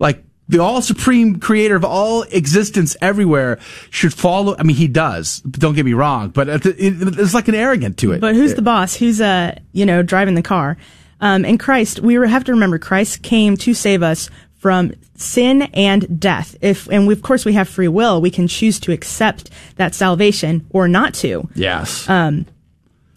like 0.00 0.24
the 0.48 0.58
all 0.58 0.80
supreme 0.80 1.38
creator 1.40 1.76
of 1.76 1.84
all 1.84 2.22
existence 2.22 2.96
everywhere 3.00 3.58
should 3.90 4.14
follow. 4.14 4.56
I 4.58 4.62
mean, 4.62 4.76
he 4.76 4.88
does. 4.88 5.40
Don't 5.40 5.74
get 5.74 5.84
me 5.84 5.92
wrong, 5.92 6.30
but 6.30 6.48
it, 6.48 6.66
it, 6.66 7.18
it's 7.18 7.34
like 7.34 7.48
an 7.48 7.54
arrogant 7.54 7.98
to 7.98 8.12
it. 8.12 8.20
But 8.20 8.34
who's 8.34 8.54
the 8.54 8.62
boss? 8.62 8.94
Who's 8.94 9.20
uh 9.20 9.58
you 9.72 9.86
know 9.86 10.02
driving 10.02 10.34
the 10.34 10.42
car? 10.42 10.76
Um, 11.20 11.44
and 11.44 11.58
Christ, 11.58 12.00
we 12.00 12.14
have 12.14 12.44
to 12.44 12.52
remember, 12.52 12.78
Christ 12.78 13.22
came 13.22 13.56
to 13.58 13.72
save 13.72 14.02
us 14.02 14.28
from 14.56 14.92
sin 15.14 15.62
and 15.74 16.20
death. 16.20 16.56
If 16.60 16.88
and 16.88 17.06
we, 17.06 17.14
of 17.14 17.22
course 17.22 17.44
we 17.44 17.54
have 17.54 17.68
free 17.68 17.88
will, 17.88 18.20
we 18.20 18.30
can 18.30 18.48
choose 18.48 18.78
to 18.80 18.92
accept 18.92 19.50
that 19.76 19.94
salvation 19.94 20.66
or 20.70 20.88
not 20.88 21.14
to. 21.14 21.48
Yes. 21.54 22.08
Um, 22.08 22.46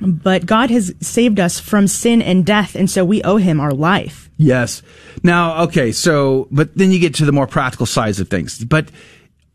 but 0.02 0.46
God 0.46 0.70
has 0.70 0.94
saved 1.02 1.40
us 1.40 1.60
from 1.60 1.88
sin 1.88 2.22
and 2.22 2.46
death, 2.46 2.76
and 2.76 2.90
so 2.90 3.04
we 3.04 3.22
owe 3.24 3.38
Him 3.38 3.60
our 3.60 3.74
life. 3.74 4.30
Yes. 4.38 4.82
Now, 5.24 5.64
okay, 5.64 5.92
so, 5.92 6.48
but 6.52 6.76
then 6.78 6.92
you 6.92 7.00
get 7.00 7.16
to 7.16 7.26
the 7.26 7.32
more 7.32 7.48
practical 7.48 7.86
sides 7.86 8.20
of 8.20 8.30
things. 8.30 8.64
But 8.64 8.90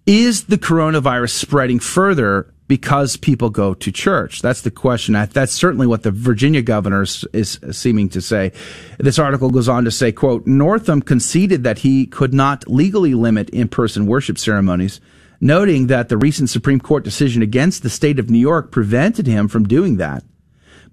Is 0.06 0.44
the 0.44 0.58
coronavirus 0.58 1.30
spreading 1.30 1.78
further 1.78 2.52
because 2.68 3.16
people 3.16 3.48
go 3.48 3.72
to 3.72 3.90
church? 3.90 4.42
That's 4.42 4.60
the 4.60 4.70
question. 4.70 5.14
That's 5.14 5.52
certainly 5.52 5.86
what 5.86 6.02
the 6.02 6.10
Virginia 6.10 6.60
governor 6.60 7.02
is 7.02 7.58
seeming 7.70 8.10
to 8.10 8.20
say. 8.20 8.52
This 8.98 9.18
article 9.18 9.48
goes 9.48 9.66
on 9.68 9.84
to 9.84 9.90
say, 9.90 10.12
quote, 10.12 10.46
Northam 10.46 11.00
conceded 11.00 11.64
that 11.64 11.78
he 11.78 12.04
could 12.04 12.34
not 12.34 12.68
legally 12.68 13.14
limit 13.14 13.48
in-person 13.48 14.04
worship 14.04 14.36
ceremonies, 14.36 15.00
noting 15.40 15.86
that 15.86 16.10
the 16.10 16.18
recent 16.18 16.50
Supreme 16.50 16.80
Court 16.80 17.02
decision 17.02 17.40
against 17.40 17.82
the 17.82 17.88
state 17.88 18.18
of 18.18 18.28
New 18.28 18.38
York 18.38 18.70
prevented 18.70 19.26
him 19.26 19.48
from 19.48 19.64
doing 19.64 19.96
that. 19.96 20.22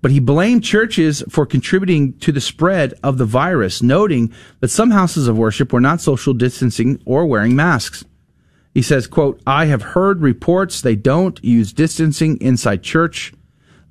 But 0.02 0.12
he 0.12 0.20
blamed 0.20 0.64
churches 0.64 1.24
for 1.30 1.46
contributing 1.46 2.14
to 2.20 2.32
the 2.32 2.42
spread 2.42 2.96
of 3.04 3.18
the 3.18 3.26
virus, 3.26 3.84
noting 3.84 4.34
that 4.60 4.70
some 4.70 4.92
houses 4.92 5.28
of 5.28 5.38
worship 5.38 5.72
were 5.72 5.82
not 5.82 6.02
social 6.02 6.34
distancing 6.34 7.02
or 7.06 7.26
wearing 7.26 7.56
masks. 7.56 8.04
He 8.74 8.82
says, 8.82 9.06
quote, 9.06 9.42
I 9.46 9.66
have 9.66 9.82
heard 9.82 10.22
reports 10.22 10.82
they 10.82 10.96
don't 10.96 11.44
use 11.44 11.74
distancing 11.74 12.38
inside 12.42 12.84
church. 12.84 13.34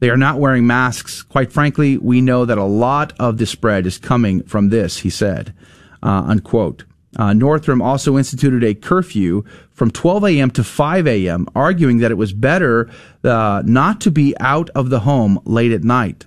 They 0.01 0.09
are 0.09 0.17
not 0.17 0.41
wearing 0.41 0.67
masks. 0.67 1.23
Quite 1.23 1.53
frankly, 1.53 1.99
we 1.99 2.23
know 2.23 2.47
that 2.47 2.59
a 2.59 2.65
lot 2.65 3.13
of 3.21 3.37
the 3.37 3.47
spread 3.47 3.87
is 3.87 3.99
coming 3.99 4.43
from 4.45 4.71
this, 4.71 4.99
he 4.99 5.11
said, 5.11 5.55
uh, 6.03 6.25
unquote. 6.27 6.85
Uh, 7.17 7.33
Northam 7.33 7.83
also 7.83 8.17
instituted 8.17 8.63
a 8.63 8.75
curfew 8.75 9.43
from 9.73 9.91
12 9.91 10.25
a.m. 10.25 10.51
to 10.53 10.63
5 10.63 11.07
a.m., 11.09 11.47
arguing 11.57 11.99
that 11.99 12.11
it 12.11 12.17
was 12.17 12.33
better 12.33 12.89
uh, 13.25 13.63
not 13.67 14.01
to 14.03 14.11
be 14.11 14.35
out 14.39 14.71
of 14.71 14.91
the 14.91 15.01
home 15.01 15.41
late 15.45 15.73
at 15.73 15.83
night. 15.83 16.27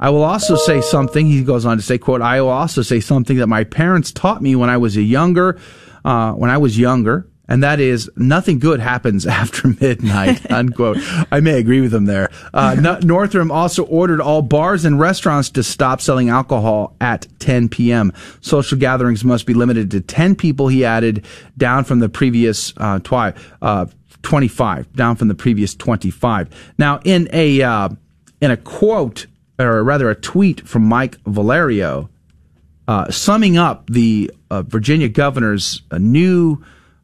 I 0.00 0.10
will 0.10 0.24
also 0.24 0.56
say 0.56 0.80
something, 0.80 1.26
he 1.26 1.44
goes 1.44 1.64
on 1.66 1.76
to 1.76 1.82
say, 1.82 1.98
quote, 1.98 2.22
I 2.22 2.40
will 2.40 2.48
also 2.48 2.82
say 2.82 3.00
something 3.00 3.36
that 3.36 3.46
my 3.46 3.64
parents 3.64 4.10
taught 4.10 4.42
me 4.42 4.56
when 4.56 4.70
I 4.70 4.78
was 4.78 4.96
a 4.96 5.02
younger, 5.02 5.58
uh, 6.04 6.32
when 6.32 6.50
I 6.50 6.58
was 6.58 6.78
younger 6.78 7.29
and 7.50 7.64
that 7.64 7.80
is 7.80 8.08
nothing 8.16 8.60
good 8.60 8.80
happens 8.80 9.26
after 9.40 9.68
midnight, 9.68 10.50
unquote. 10.52 10.98
I 11.30 11.40
may 11.40 11.58
agree 11.58 11.82
with 11.82 11.92
him 11.92 12.06
there. 12.06 12.30
Uh, 12.54 12.98
Northam 13.02 13.50
also 13.50 13.84
ordered 13.84 14.20
all 14.20 14.40
bars 14.40 14.84
and 14.86 14.98
restaurants 14.98 15.50
to 15.50 15.62
stop 15.62 16.00
selling 16.00 16.30
alcohol 16.30 16.96
at 17.00 17.26
10 17.40 17.68
p.m. 17.68 18.12
Social 18.40 18.78
gatherings 18.78 19.24
must 19.24 19.44
be 19.46 19.52
limited 19.52 19.90
to 19.90 20.00
10 20.00 20.36
people, 20.36 20.68
he 20.68 20.84
added, 20.84 21.26
down 21.58 21.84
from 21.84 21.98
the 21.98 22.08
previous 22.08 22.72
uh, 22.76 23.00
twi- 23.00 23.34
uh, 23.60 23.86
25, 24.22 24.92
down 24.94 25.16
from 25.16 25.28
the 25.28 25.34
previous 25.34 25.74
25. 25.74 26.48
Now, 26.78 27.00
in 27.04 27.28
a, 27.32 27.62
uh, 27.62 27.88
in 28.40 28.52
a 28.52 28.56
quote, 28.56 29.26
or 29.58 29.82
rather 29.82 30.08
a 30.08 30.14
tweet 30.14 30.66
from 30.68 30.84
Mike 30.84 31.18
Valerio, 31.26 32.08
uh, 32.86 33.10
summing 33.10 33.56
up 33.56 33.88
the 33.88 34.30
uh, 34.50 34.62
Virginia 34.62 35.08
governor's 35.08 35.82
new 35.92 36.62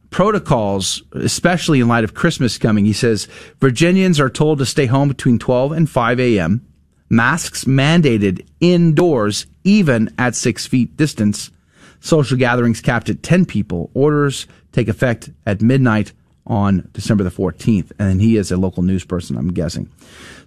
protocols, 0.09 1.03
especially 1.13 1.79
in 1.79 1.87
light 1.87 2.03
of 2.03 2.13
Christmas 2.13 2.57
coming. 2.57 2.85
He 2.85 2.93
says 2.93 3.27
Virginians 3.59 4.19
are 4.19 4.29
told 4.29 4.59
to 4.59 4.65
stay 4.65 4.85
home 4.85 5.07
between 5.07 5.39
12 5.39 5.71
and 5.71 5.89
5 5.89 6.19
a.m. 6.19 6.65
Masks 7.09 7.65
mandated 7.65 8.45
indoors, 8.59 9.45
even 9.63 10.13
at 10.17 10.35
six 10.35 10.65
feet 10.65 10.97
distance. 10.97 11.51
Social 11.99 12.37
gatherings 12.37 12.81
capped 12.81 13.09
at 13.09 13.23
10 13.23 13.45
people. 13.45 13.89
Orders 13.93 14.47
take 14.71 14.87
effect 14.87 15.29
at 15.45 15.61
midnight 15.61 16.13
on 16.45 16.89
December 16.93 17.23
the 17.23 17.29
14th. 17.29 17.91
And 17.99 18.21
he 18.21 18.37
is 18.37 18.51
a 18.51 18.57
local 18.57 18.83
news 18.83 19.03
person, 19.03 19.37
I'm 19.37 19.53
guessing. 19.53 19.89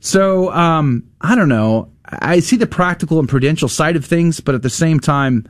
So, 0.00 0.52
um, 0.52 1.04
I 1.20 1.34
don't 1.34 1.48
know. 1.48 1.90
I 2.04 2.40
see 2.40 2.56
the 2.56 2.66
practical 2.66 3.18
and 3.18 3.28
prudential 3.28 3.68
side 3.68 3.96
of 3.96 4.04
things, 4.04 4.40
but 4.40 4.54
at 4.54 4.62
the 4.62 4.70
same 4.70 5.00
time, 5.00 5.46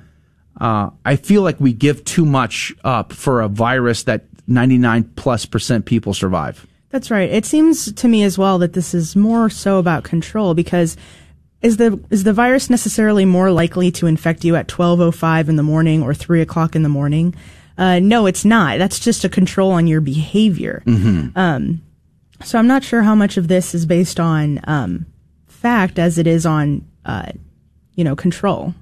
uh, 0.61 0.91
I 1.05 1.17
feel 1.17 1.43
like 1.43 1.59
we 1.61 1.73
give 1.73 2.05
too 2.05 2.25
much 2.25 2.73
up 2.85 3.13
for 3.13 3.41
a 3.41 3.49
virus 3.49 4.05
that 4.05 4.25
99 4.47 5.05
plus 5.17 5.47
percent 5.47 5.87
people 5.87 6.13
survive. 6.13 6.67
That's 6.91 7.11
right. 7.11 7.31
It 7.31 7.47
seems 7.47 7.93
to 7.93 8.09
me 8.09 8.25
as 8.25 8.37
well 8.37 8.59
that 8.59 8.73
this 8.73 8.95
is 8.95 9.15
more 9.15 9.49
so 9.49 9.79
about 9.79 10.05
control 10.05 10.55
because 10.55 10.97
is 11.63 11.77
the 11.77 12.03
is 12.11 12.25
the 12.25 12.33
virus 12.33 12.69
necessarily 12.69 13.25
more 13.25 13.51
likely 13.51 13.91
to 13.93 14.07
infect 14.07 14.45
you 14.45 14.57
at 14.57 14.67
12:05 14.67 15.49
in 15.49 15.57
the 15.57 15.63
morning 15.63 16.03
or 16.03 16.15
3 16.15 16.41
o'clock 16.41 16.75
in 16.75 16.83
the 16.83 16.89
morning? 16.89 17.35
Uh, 17.79 17.99
no, 17.99 18.27
it's 18.27 18.45
not. 18.45 18.79
That's 18.79 18.99
just 18.99 19.25
a 19.25 19.29
control 19.29 19.71
on 19.71 19.87
your 19.87 20.01
behavior. 20.01 20.83
Mm-hmm. 20.85 21.39
Um, 21.39 21.81
so 22.43 22.59
I'm 22.59 22.67
not 22.67 22.83
sure 22.83 23.03
how 23.03 23.15
much 23.15 23.37
of 23.37 23.49
this 23.49 23.75
is 23.75 23.87
based 23.87 24.19
on 24.19 24.61
um, 24.65 25.07
fact 25.47 25.99
as 25.99 26.19
it 26.19 26.27
is 26.27 26.45
on, 26.45 26.87
uh, 27.05 27.33
you 27.95 28.05
know, 28.05 28.17
control. 28.17 28.75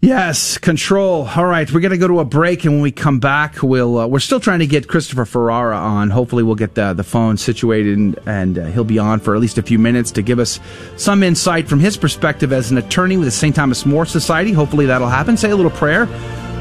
Yes, 0.00 0.58
control. 0.58 1.26
All 1.26 1.44
right, 1.44 1.68
we're 1.72 1.80
going 1.80 1.90
to 1.90 1.98
go 1.98 2.06
to 2.06 2.20
a 2.20 2.24
break, 2.24 2.64
and 2.64 2.74
when 2.74 2.82
we 2.82 2.92
come 2.92 3.18
back, 3.18 3.64
we'll 3.64 3.98
uh, 3.98 4.06
we're 4.06 4.20
still 4.20 4.38
trying 4.38 4.60
to 4.60 4.66
get 4.66 4.86
Christopher 4.86 5.24
Ferrara 5.24 5.76
on. 5.76 6.10
Hopefully, 6.10 6.44
we'll 6.44 6.54
get 6.54 6.76
the 6.76 6.92
the 6.92 7.02
phone 7.02 7.36
situated, 7.36 7.98
and, 7.98 8.18
and 8.24 8.58
uh, 8.60 8.66
he'll 8.66 8.84
be 8.84 9.00
on 9.00 9.18
for 9.18 9.34
at 9.34 9.40
least 9.40 9.58
a 9.58 9.62
few 9.62 9.76
minutes 9.76 10.12
to 10.12 10.22
give 10.22 10.38
us 10.38 10.60
some 10.96 11.24
insight 11.24 11.68
from 11.68 11.80
his 11.80 11.96
perspective 11.96 12.52
as 12.52 12.70
an 12.70 12.78
attorney 12.78 13.16
with 13.16 13.26
the 13.26 13.32
St. 13.32 13.56
Thomas 13.56 13.84
More 13.84 14.06
Society. 14.06 14.52
Hopefully, 14.52 14.86
that'll 14.86 15.08
happen. 15.08 15.36
Say 15.36 15.50
a 15.50 15.56
little 15.56 15.72
prayer. 15.72 16.04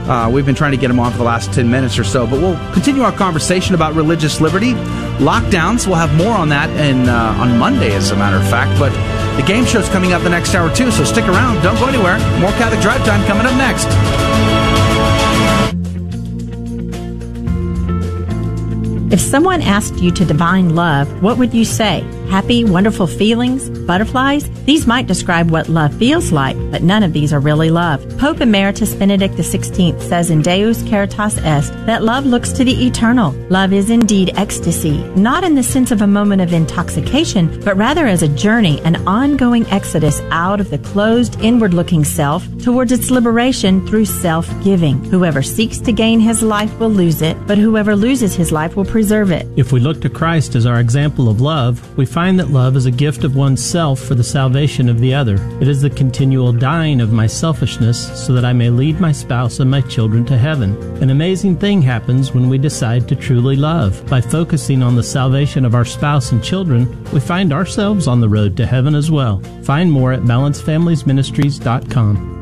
Uh, 0.10 0.32
we've 0.32 0.46
been 0.46 0.56
trying 0.56 0.72
to 0.72 0.78
get 0.78 0.90
him 0.90 1.00
on 1.00 1.12
for 1.12 1.18
the 1.20 1.24
last 1.24 1.54
10 1.54 1.70
minutes 1.70 2.00
or 2.00 2.04
so, 2.06 2.26
but 2.26 2.42
we'll 2.42 2.58
continue 2.74 3.04
our 3.04 3.12
conversation 3.12 3.76
about 3.76 3.94
religious 3.94 4.40
liberty, 4.40 4.72
lockdowns. 5.20 5.86
We'll 5.86 5.98
have 5.98 6.16
more 6.16 6.32
on 6.32 6.50
that 6.50 6.70
in, 6.80 7.10
uh, 7.10 7.36
on 7.38 7.60
Monday, 7.60 7.94
as 7.94 8.10
a 8.10 8.16
matter 8.16 8.38
of 8.38 8.50
fact. 8.50 8.80
But 8.80 8.94
the 9.38 9.44
game 9.44 9.66
show's 9.66 9.88
coming 9.90 10.14
up 10.14 10.24
the 10.24 10.30
next 10.30 10.54
hour, 10.56 10.74
too, 10.76 10.92
so 10.92 11.04
stick 11.04 11.26
around. 11.26 11.62
Don't 11.62 11.80
go 11.80 11.88
anywhere. 11.88 12.18
More 12.40 12.52
Catholic 12.54 12.82
Drive 12.82 13.06
Time 13.06 13.26
coming 13.26 13.46
up 13.46 13.54
next. 13.54 13.88
If 19.14 19.22
someone 19.22 19.62
asked 19.62 20.00
you 20.00 20.12
to 20.12 20.26
divine 20.26 20.76
love, 20.76 21.24
what 21.24 21.38
would 21.38 21.54
you 21.54 21.64
say? 21.64 22.04
Happy, 22.30 22.66
wonderful 22.66 23.08
feelings? 23.08 23.70
Butterflies? 23.70 24.50
These 24.66 24.86
might 24.86 25.08
describe 25.08 25.50
what 25.50 25.70
love 25.70 25.94
feels 25.96 26.32
like, 26.34 26.58
but 26.72 26.84
none 26.84 27.02
of 27.02 27.14
these 27.14 27.32
are 27.32 27.40
really 27.40 27.70
love. 27.70 28.06
Pope 28.18 28.42
Emeritus 28.42 28.94
Benedict 28.94 29.36
XVI 29.36 30.00
says 30.02 30.30
in 30.30 30.42
Deus 30.42 30.84
Caritas 30.84 31.38
Est 31.38 31.72
that 31.86 32.04
love 32.04 32.26
looks 32.26 32.52
to 32.52 32.66
the 32.66 32.86
eternal. 32.86 33.32
Love 33.50 33.72
is 33.72 33.90
indeed 33.90 34.32
ecstasy, 34.36 34.98
not 35.16 35.46
in 35.46 35.56
the 35.56 35.64
sense 35.64 35.90
of 35.90 36.02
a 36.02 36.08
moment 36.08 36.42
of 36.42 36.52
intoxication, 36.52 37.62
but 37.62 37.78
rather 37.78 38.06
as 38.06 38.24
a 38.24 38.28
journey, 38.28 38.82
an 38.82 38.98
ongoing 39.08 39.66
exodus 39.68 40.20
out 40.30 40.60
of 40.60 40.70
the 40.70 40.80
closed, 40.80 41.40
inward 41.42 41.74
looking 41.74 42.04
self 42.04 42.46
towards 42.62 42.92
its 42.92 43.10
liberation 43.10 43.88
through 43.88 44.06
self 44.06 44.48
giving. 44.64 45.02
Whoever 45.06 45.42
seeks 45.42 45.78
to 45.80 45.94
gain 45.94 46.20
his 46.20 46.44
life 46.44 46.78
will 46.78 46.90
lose 46.90 47.22
it, 47.22 47.38
but 47.48 47.58
whoever 47.58 47.96
loses 47.96 48.36
his 48.36 48.52
life 48.52 48.76
will 48.76 48.86
preserve 48.86 49.32
it. 49.32 49.48
If 49.56 49.72
we 49.72 49.80
look 49.80 50.02
to 50.02 50.10
Christ 50.10 50.56
as 50.56 50.66
our 50.66 50.82
example 50.82 51.30
of 51.30 51.40
love, 51.40 51.98
we 51.98 52.06
find 52.18 52.40
that 52.40 52.50
love 52.50 52.76
is 52.76 52.88
a 52.88 52.92
gift 52.92 53.24
of 53.24 53.36
oneself 53.36 54.00
for 54.00 54.16
the 54.16 54.24
salvation 54.24 54.90
of 54.90 55.00
the 55.00 55.14
other. 55.14 55.36
It 55.62 55.68
is 55.68 55.84
the 55.84 55.90
continual 55.92 56.52
dying 56.52 57.00
of 57.00 57.14
my 57.14 57.28
selfishness 57.28 58.26
so 58.26 58.34
that 58.34 58.44
I 58.44 58.54
may 58.54 58.72
lead 58.72 59.00
my 59.00 59.12
spouse 59.12 59.60
and 59.60 59.70
my 59.70 59.82
children 59.82 60.26
to 60.26 60.36
heaven. 60.36 60.76
An 61.04 61.12
amazing 61.12 61.58
thing 61.58 61.80
happens 61.80 62.34
when 62.34 62.50
we 62.50 62.58
decide 62.58 63.08
to 63.10 63.16
truly 63.16 63.56
love. 63.56 64.04
By 64.08 64.20
focusing 64.20 64.82
on 64.82 64.96
the 64.96 65.04
salvation 65.04 65.64
of 65.64 65.76
our 65.76 65.86
spouse 65.86 66.32
and 66.32 66.44
children, 66.44 67.06
we 67.12 67.20
find 67.20 67.54
ourselves 67.54 68.08
on 68.08 68.20
the 68.20 68.30
road 68.30 68.58
to 68.58 68.66
heaven 68.66 68.96
as 68.96 69.12
well. 69.12 69.40
Find 69.62 69.92
more 69.92 70.12
at 70.12 70.22
balancefamiliesministries.com. 70.22 72.34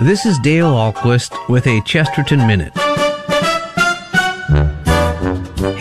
This 0.00 0.24
is 0.24 0.38
Dale 0.38 0.70
Ahlquist 0.70 1.48
with 1.48 1.66
a 1.66 1.80
Chesterton 1.80 2.46
Minute. 2.46 2.72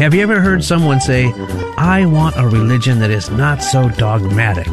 Have 0.01 0.15
you 0.15 0.23
ever 0.23 0.41
heard 0.41 0.63
someone 0.63 0.99
say, 0.99 1.31
I 1.77 2.07
want 2.07 2.35
a 2.35 2.47
religion 2.47 2.97
that 3.01 3.11
is 3.11 3.29
not 3.29 3.61
so 3.61 3.87
dogmatic? 3.87 4.67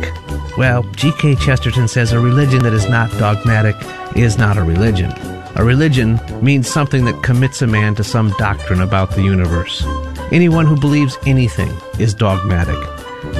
Well, 0.56 0.84
G.K. 0.92 1.34
Chesterton 1.34 1.86
says 1.86 2.12
a 2.12 2.18
religion 2.18 2.62
that 2.62 2.72
is 2.72 2.88
not 2.88 3.10
dogmatic 3.18 3.76
is 4.16 4.38
not 4.38 4.56
a 4.56 4.62
religion. 4.62 5.12
A 5.56 5.62
religion 5.62 6.18
means 6.42 6.66
something 6.66 7.04
that 7.04 7.22
commits 7.22 7.60
a 7.60 7.66
man 7.66 7.94
to 7.96 8.04
some 8.04 8.30
doctrine 8.38 8.80
about 8.80 9.10
the 9.10 9.22
universe. 9.22 9.84
Anyone 10.32 10.64
who 10.64 10.80
believes 10.80 11.18
anything 11.26 11.76
is 11.98 12.14
dogmatic. 12.14 12.78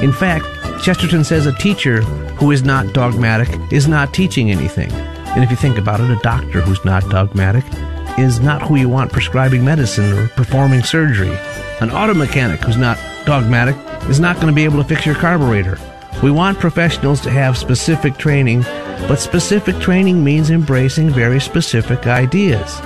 In 0.03 0.13
fact, 0.13 0.45
Chesterton 0.83 1.23
says 1.23 1.47
a 1.47 1.53
teacher 1.53 2.03
who 2.37 2.51
is 2.51 2.61
not 2.61 2.93
dogmatic 2.93 3.49
is 3.73 3.87
not 3.87 4.13
teaching 4.13 4.51
anything. 4.51 4.91
And 4.91 5.43
if 5.43 5.49
you 5.49 5.57
think 5.57 5.79
about 5.79 6.01
it, 6.01 6.11
a 6.11 6.17
doctor 6.17 6.61
who's 6.61 6.85
not 6.85 7.09
dogmatic 7.09 7.65
is 8.19 8.39
not 8.39 8.61
who 8.61 8.75
you 8.75 8.89
want 8.89 9.11
prescribing 9.11 9.63
medicine 9.63 10.11
or 10.13 10.27
performing 10.29 10.83
surgery. 10.83 11.35
An 11.81 11.91
auto 11.91 12.13
mechanic 12.13 12.59
who's 12.61 12.77
not 12.77 12.97
dogmatic 13.25 13.75
is 14.09 14.19
not 14.19 14.35
going 14.35 14.47
to 14.47 14.53
be 14.53 14.65
able 14.65 14.81
to 14.81 14.87
fix 14.87 15.05
your 15.05 15.15
carburetor. 15.15 15.77
We 16.21 16.31
want 16.31 16.59
professionals 16.59 17.21
to 17.21 17.29
have 17.29 17.57
specific 17.57 18.17
training, 18.17 18.63
but 19.07 19.17
specific 19.17 19.79
training 19.79 20.23
means 20.23 20.49
embracing 20.49 21.09
very 21.09 21.39
specific 21.39 22.07
ideas. 22.07 22.79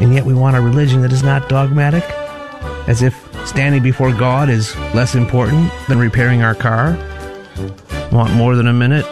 And 0.00 0.14
yet 0.14 0.24
we 0.24 0.34
want 0.34 0.56
a 0.56 0.60
religion 0.60 1.02
that 1.02 1.12
is 1.12 1.22
not 1.22 1.48
dogmatic, 1.48 2.04
as 2.88 3.02
if 3.02 3.14
standing 3.46 3.82
before 3.82 4.12
God 4.12 4.48
is 4.48 4.74
less 4.94 5.14
important 5.14 5.70
than 5.88 5.98
repairing 5.98 6.42
our 6.42 6.54
car. 6.54 6.96
Want 8.12 8.32
more 8.34 8.56
than 8.56 8.68
a 8.68 8.72
minute? 8.72 9.06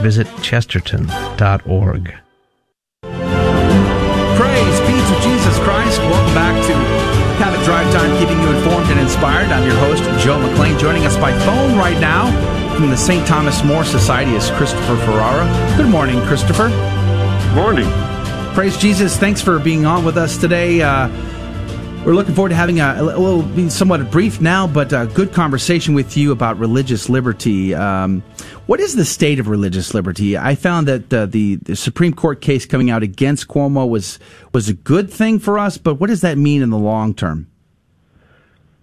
Visit 0.00 0.28
chesterton.org. 0.42 2.27
Praise 5.08 5.24
be 5.24 5.30
to 5.30 5.36
Jesus 5.36 5.58
Christ. 5.60 6.00
Welcome 6.00 6.34
back 6.34 6.54
to 6.66 6.72
Catholic 7.42 7.64
Drive 7.64 7.90
Time, 7.92 8.18
keeping 8.18 8.38
you 8.40 8.48
informed 8.48 8.90
and 8.90 9.00
inspired. 9.00 9.48
I'm 9.48 9.66
your 9.66 9.76
host, 9.76 10.02
Joe 10.22 10.38
McClain. 10.38 10.78
Joining 10.78 11.06
us 11.06 11.16
by 11.16 11.32
phone 11.46 11.78
right 11.78 11.98
now 11.98 12.30
from 12.76 12.90
the 12.90 12.96
St. 12.96 13.26
Thomas 13.26 13.64
More 13.64 13.84
Society 13.84 14.34
is 14.34 14.50
Christopher 14.50 14.96
Ferrara. 14.98 15.46
Good 15.76 15.88
morning, 15.88 16.20
Christopher. 16.26 16.68
Morning. 17.54 17.88
Praise 18.54 18.76
Jesus. 18.76 19.16
Thanks 19.16 19.40
for 19.40 19.58
being 19.58 19.86
on 19.86 20.04
with 20.04 20.18
us 20.18 20.36
today. 20.36 20.82
Uh, 20.82 21.08
we're 22.04 22.14
looking 22.14 22.34
forward 22.34 22.50
to 22.50 22.54
having 22.54 22.80
a, 22.80 22.96
a 22.98 23.02
little, 23.02 23.42
be 23.42 23.70
somewhat 23.70 24.10
brief 24.10 24.40
now, 24.40 24.66
but 24.66 24.92
a 24.92 25.06
good 25.14 25.32
conversation 25.32 25.94
with 25.94 26.16
you 26.16 26.32
about 26.32 26.58
religious 26.58 27.08
liberty. 27.08 27.74
Um, 27.74 28.22
what 28.68 28.80
is 28.80 28.94
the 28.94 29.04
state 29.06 29.40
of 29.40 29.48
religious 29.48 29.94
liberty? 29.94 30.36
I 30.36 30.54
found 30.54 30.86
that 30.88 31.10
uh, 31.10 31.24
the, 31.24 31.56
the 31.56 31.74
Supreme 31.74 32.12
Court 32.12 32.42
case 32.42 32.66
coming 32.66 32.90
out 32.90 33.02
against 33.02 33.48
Cuomo 33.48 33.88
was 33.88 34.18
was 34.52 34.68
a 34.68 34.74
good 34.74 35.10
thing 35.10 35.38
for 35.38 35.58
us, 35.58 35.78
but 35.78 35.94
what 35.94 36.08
does 36.08 36.20
that 36.20 36.36
mean 36.36 36.60
in 36.60 36.68
the 36.68 36.76
long 36.76 37.14
term? 37.14 37.46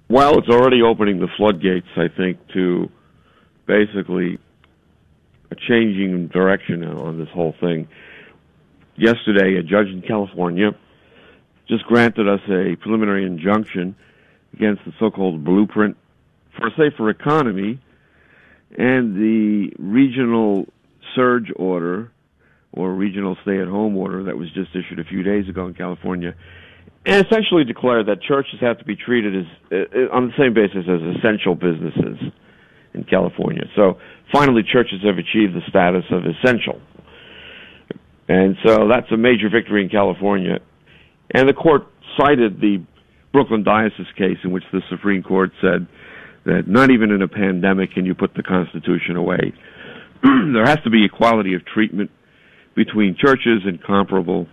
Well, 0.09 0.39
it's 0.39 0.49
already 0.49 0.81
opening 0.81 1.19
the 1.19 1.27
floodgates, 1.37 1.87
I 1.97 2.07
think, 2.07 2.39
to 2.53 2.89
basically 3.67 4.39
a 5.51 5.55
changing 5.55 6.29
direction 6.29 6.83
on 6.83 7.19
this 7.19 7.29
whole 7.29 7.53
thing. 7.59 7.87
Yesterday, 8.95 9.55
a 9.57 9.61
judge 9.61 9.87
in 9.87 10.01
California 10.01 10.71
just 11.69 11.83
granted 11.85 12.27
us 12.27 12.41
a 12.49 12.75
preliminary 12.77 13.23
injunction 13.23 13.95
against 14.51 14.83
the 14.83 14.93
so-called 14.97 15.43
blueprint 15.43 15.95
for 16.57 16.69
a 16.69 16.71
safer 16.71 17.11
economy 17.11 17.79
and 18.77 19.15
the 19.15 19.71
regional 19.79 20.65
surge 21.15 21.51
order 21.55 22.11
or 22.71 22.93
regional 22.93 23.37
stay-at-home 23.43 23.95
order 23.95 24.23
that 24.23 24.37
was 24.37 24.51
just 24.53 24.69
issued 24.75 24.99
a 24.99 25.05
few 25.05 25.23
days 25.23 25.47
ago 25.47 25.65
in 25.67 25.73
California 25.73 26.35
and 27.05 27.25
essentially 27.25 27.63
declared 27.63 28.07
that 28.07 28.21
churches 28.21 28.55
have 28.59 28.77
to 28.79 28.85
be 28.85 28.95
treated 28.95 29.35
as 29.35 29.45
uh, 29.71 30.15
on 30.15 30.27
the 30.27 30.33
same 30.37 30.53
basis 30.53 30.85
as 30.89 31.01
essential 31.17 31.55
businesses 31.55 32.17
in 32.93 33.03
California. 33.03 33.63
So 33.75 33.97
finally 34.33 34.63
churches 34.63 35.01
have 35.03 35.17
achieved 35.17 35.53
the 35.55 35.61
status 35.69 36.03
of 36.11 36.23
essential. 36.25 36.81
And 38.27 38.57
so 38.65 38.87
that's 38.89 39.11
a 39.11 39.17
major 39.17 39.49
victory 39.49 39.83
in 39.83 39.89
California 39.89 40.59
and 41.33 41.49
the 41.49 41.53
court 41.53 41.87
cited 42.17 42.61
the 42.61 42.83
Brooklyn 43.33 43.63
Diocese 43.63 44.07
case 44.17 44.37
in 44.43 44.51
which 44.51 44.63
the 44.71 44.81
Supreme 44.89 45.23
Court 45.23 45.51
said 45.61 45.87
that 46.45 46.67
not 46.67 46.91
even 46.91 47.11
in 47.11 47.21
a 47.21 47.27
pandemic 47.27 47.91
can 47.93 48.05
you 48.05 48.13
put 48.13 48.33
the 48.35 48.43
Constitution 48.43 49.15
away. 49.15 49.53
there 50.23 50.65
has 50.65 50.79
to 50.83 50.89
be 50.89 51.05
equality 51.05 51.53
of 51.55 51.65
treatment 51.65 52.11
between 52.75 53.15
churches 53.19 53.61
and 53.65 53.81
comparable 53.83 54.47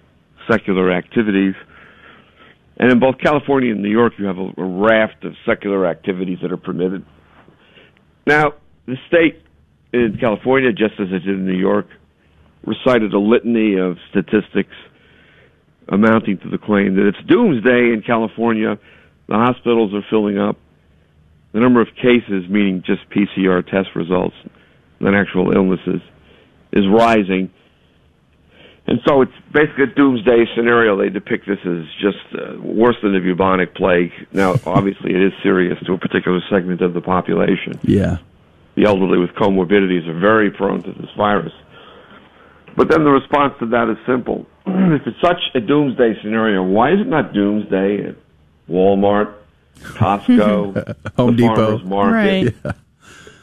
secular 0.50 0.90
activities. 0.90 1.54
And 2.78 2.90
in 2.90 2.98
both 2.98 3.16
California 3.18 3.72
and 3.72 3.82
New 3.82 3.90
York, 3.90 4.14
you 4.18 4.26
have 4.26 4.38
a, 4.38 4.50
a 4.56 4.64
raft 4.64 5.24
of 5.24 5.34
secular 5.46 5.86
activities 5.86 6.38
that 6.42 6.50
are 6.50 6.56
permitted. 6.56 7.04
Now, 8.26 8.54
the 8.86 8.96
state 9.08 9.42
in 9.92 10.16
California, 10.20 10.72
just 10.72 10.94
as 10.98 11.08
it 11.10 11.20
did 11.20 11.28
in 11.28 11.46
New 11.46 11.58
York, 11.58 11.86
recited 12.64 13.12
a 13.12 13.18
litany 13.18 13.76
of 13.78 13.96
statistics 14.10 14.74
amounting 15.88 16.38
to 16.38 16.48
the 16.48 16.58
claim 16.58 16.94
that 16.96 17.08
it's 17.08 17.28
doomsday 17.28 17.92
in 17.92 18.02
California. 18.06 18.78
The 19.28 19.34
hospitals 19.34 19.92
are 19.94 20.04
filling 20.08 20.38
up. 20.38 20.56
The 21.52 21.60
number 21.60 21.80
of 21.80 21.88
cases, 21.96 22.48
meaning 22.48 22.82
just 22.84 23.02
PCR 23.10 23.64
test 23.64 23.94
results, 23.94 24.34
than 25.00 25.14
actual 25.14 25.52
illnesses, 25.52 26.00
is 26.72 26.84
rising. 26.88 27.50
And 28.86 29.00
so 29.06 29.22
it's 29.22 29.32
basically 29.52 29.84
a 29.84 29.94
doomsday 29.94 30.44
scenario. 30.56 30.96
They 30.96 31.08
depict 31.08 31.46
this 31.46 31.58
as 31.64 31.84
just 32.00 32.24
uh, 32.34 32.60
worse 32.60 32.96
than 33.02 33.12
the 33.12 33.20
bubonic 33.20 33.74
plague. 33.74 34.10
Now, 34.32 34.54
obviously, 34.66 35.14
it 35.14 35.22
is 35.22 35.32
serious 35.42 35.78
to 35.86 35.92
a 35.92 35.98
particular 35.98 36.40
segment 36.50 36.80
of 36.80 36.94
the 36.94 37.00
population. 37.00 37.78
Yeah. 37.82 38.18
The 38.74 38.86
elderly 38.86 39.18
with 39.18 39.30
comorbidities 39.30 40.08
are 40.08 40.18
very 40.18 40.50
prone 40.50 40.82
to 40.82 40.92
this 40.92 41.10
virus. 41.16 41.52
But 42.76 42.88
then 42.88 43.04
the 43.04 43.10
response 43.10 43.52
to 43.60 43.66
that 43.66 43.90
is 43.90 43.98
simple. 44.06 44.46
if 44.66 45.06
it's 45.06 45.20
such 45.20 45.40
a 45.54 45.60
doomsday 45.60 46.14
scenario, 46.22 46.62
why 46.62 46.92
is 46.92 47.00
it 47.00 47.06
not 47.06 47.34
doomsday 47.34 48.08
at 48.08 48.16
Walmart, 48.68 49.34
Costco, 49.82 50.96
Home 51.16 51.36
the 51.36 51.42
Depot. 51.42 51.78
market, 51.84 52.54
Right. 52.64 52.74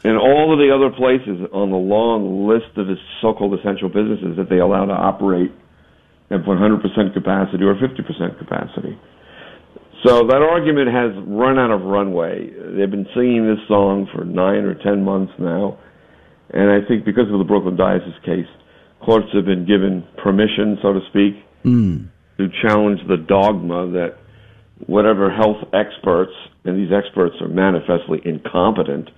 And 0.02 0.16
all 0.16 0.50
of 0.52 0.58
the 0.58 0.72
other 0.74 0.88
places 0.96 1.46
on 1.52 1.70
the 1.70 1.76
long 1.76 2.48
list 2.48 2.72
of 2.78 2.88
so-called 3.20 3.52
essential 3.60 3.88
businesses 3.90 4.34
that 4.38 4.48
they 4.48 4.58
allow 4.58 4.86
to 4.86 4.92
operate 4.94 5.52
at 6.30 6.40
100% 6.40 7.12
capacity 7.12 7.64
or 7.64 7.74
50% 7.74 8.38
capacity? 8.38 8.98
So 10.02 10.26
that 10.26 10.40
argument 10.40 10.88
has 10.88 11.12
run 11.28 11.58
out 11.58 11.70
of 11.70 11.82
runway. 11.82 12.48
They've 12.48 12.90
been 12.90 13.06
singing 13.14 13.44
this 13.46 13.60
song 13.68 14.08
for 14.14 14.24
nine 14.24 14.64
or 14.64 14.72
ten 14.74 15.04
months 15.04 15.32
now, 15.38 15.76
and 16.48 16.70
I 16.70 16.80
think 16.88 17.04
because 17.04 17.30
of 17.30 17.36
the 17.38 17.44
Brooklyn 17.44 17.76
Diocese 17.76 18.14
case, 18.24 18.48
courts 19.04 19.26
have 19.34 19.44
been 19.44 19.66
given 19.66 20.02
permission, 20.22 20.78
so 20.80 20.94
to 20.94 21.00
speak, 21.10 21.44
Mm. 21.66 22.06
to 22.38 22.48
challenge 22.62 23.00
the 23.06 23.18
dogma 23.18 23.86
that 23.92 24.16
whatever 24.86 25.30
health 25.30 25.58
experts, 25.72 26.32
and 26.64 26.76
these 26.76 26.92
experts 26.92 27.36
are 27.40 27.48
manifestly 27.48 28.20
incompetent, 28.24 29.10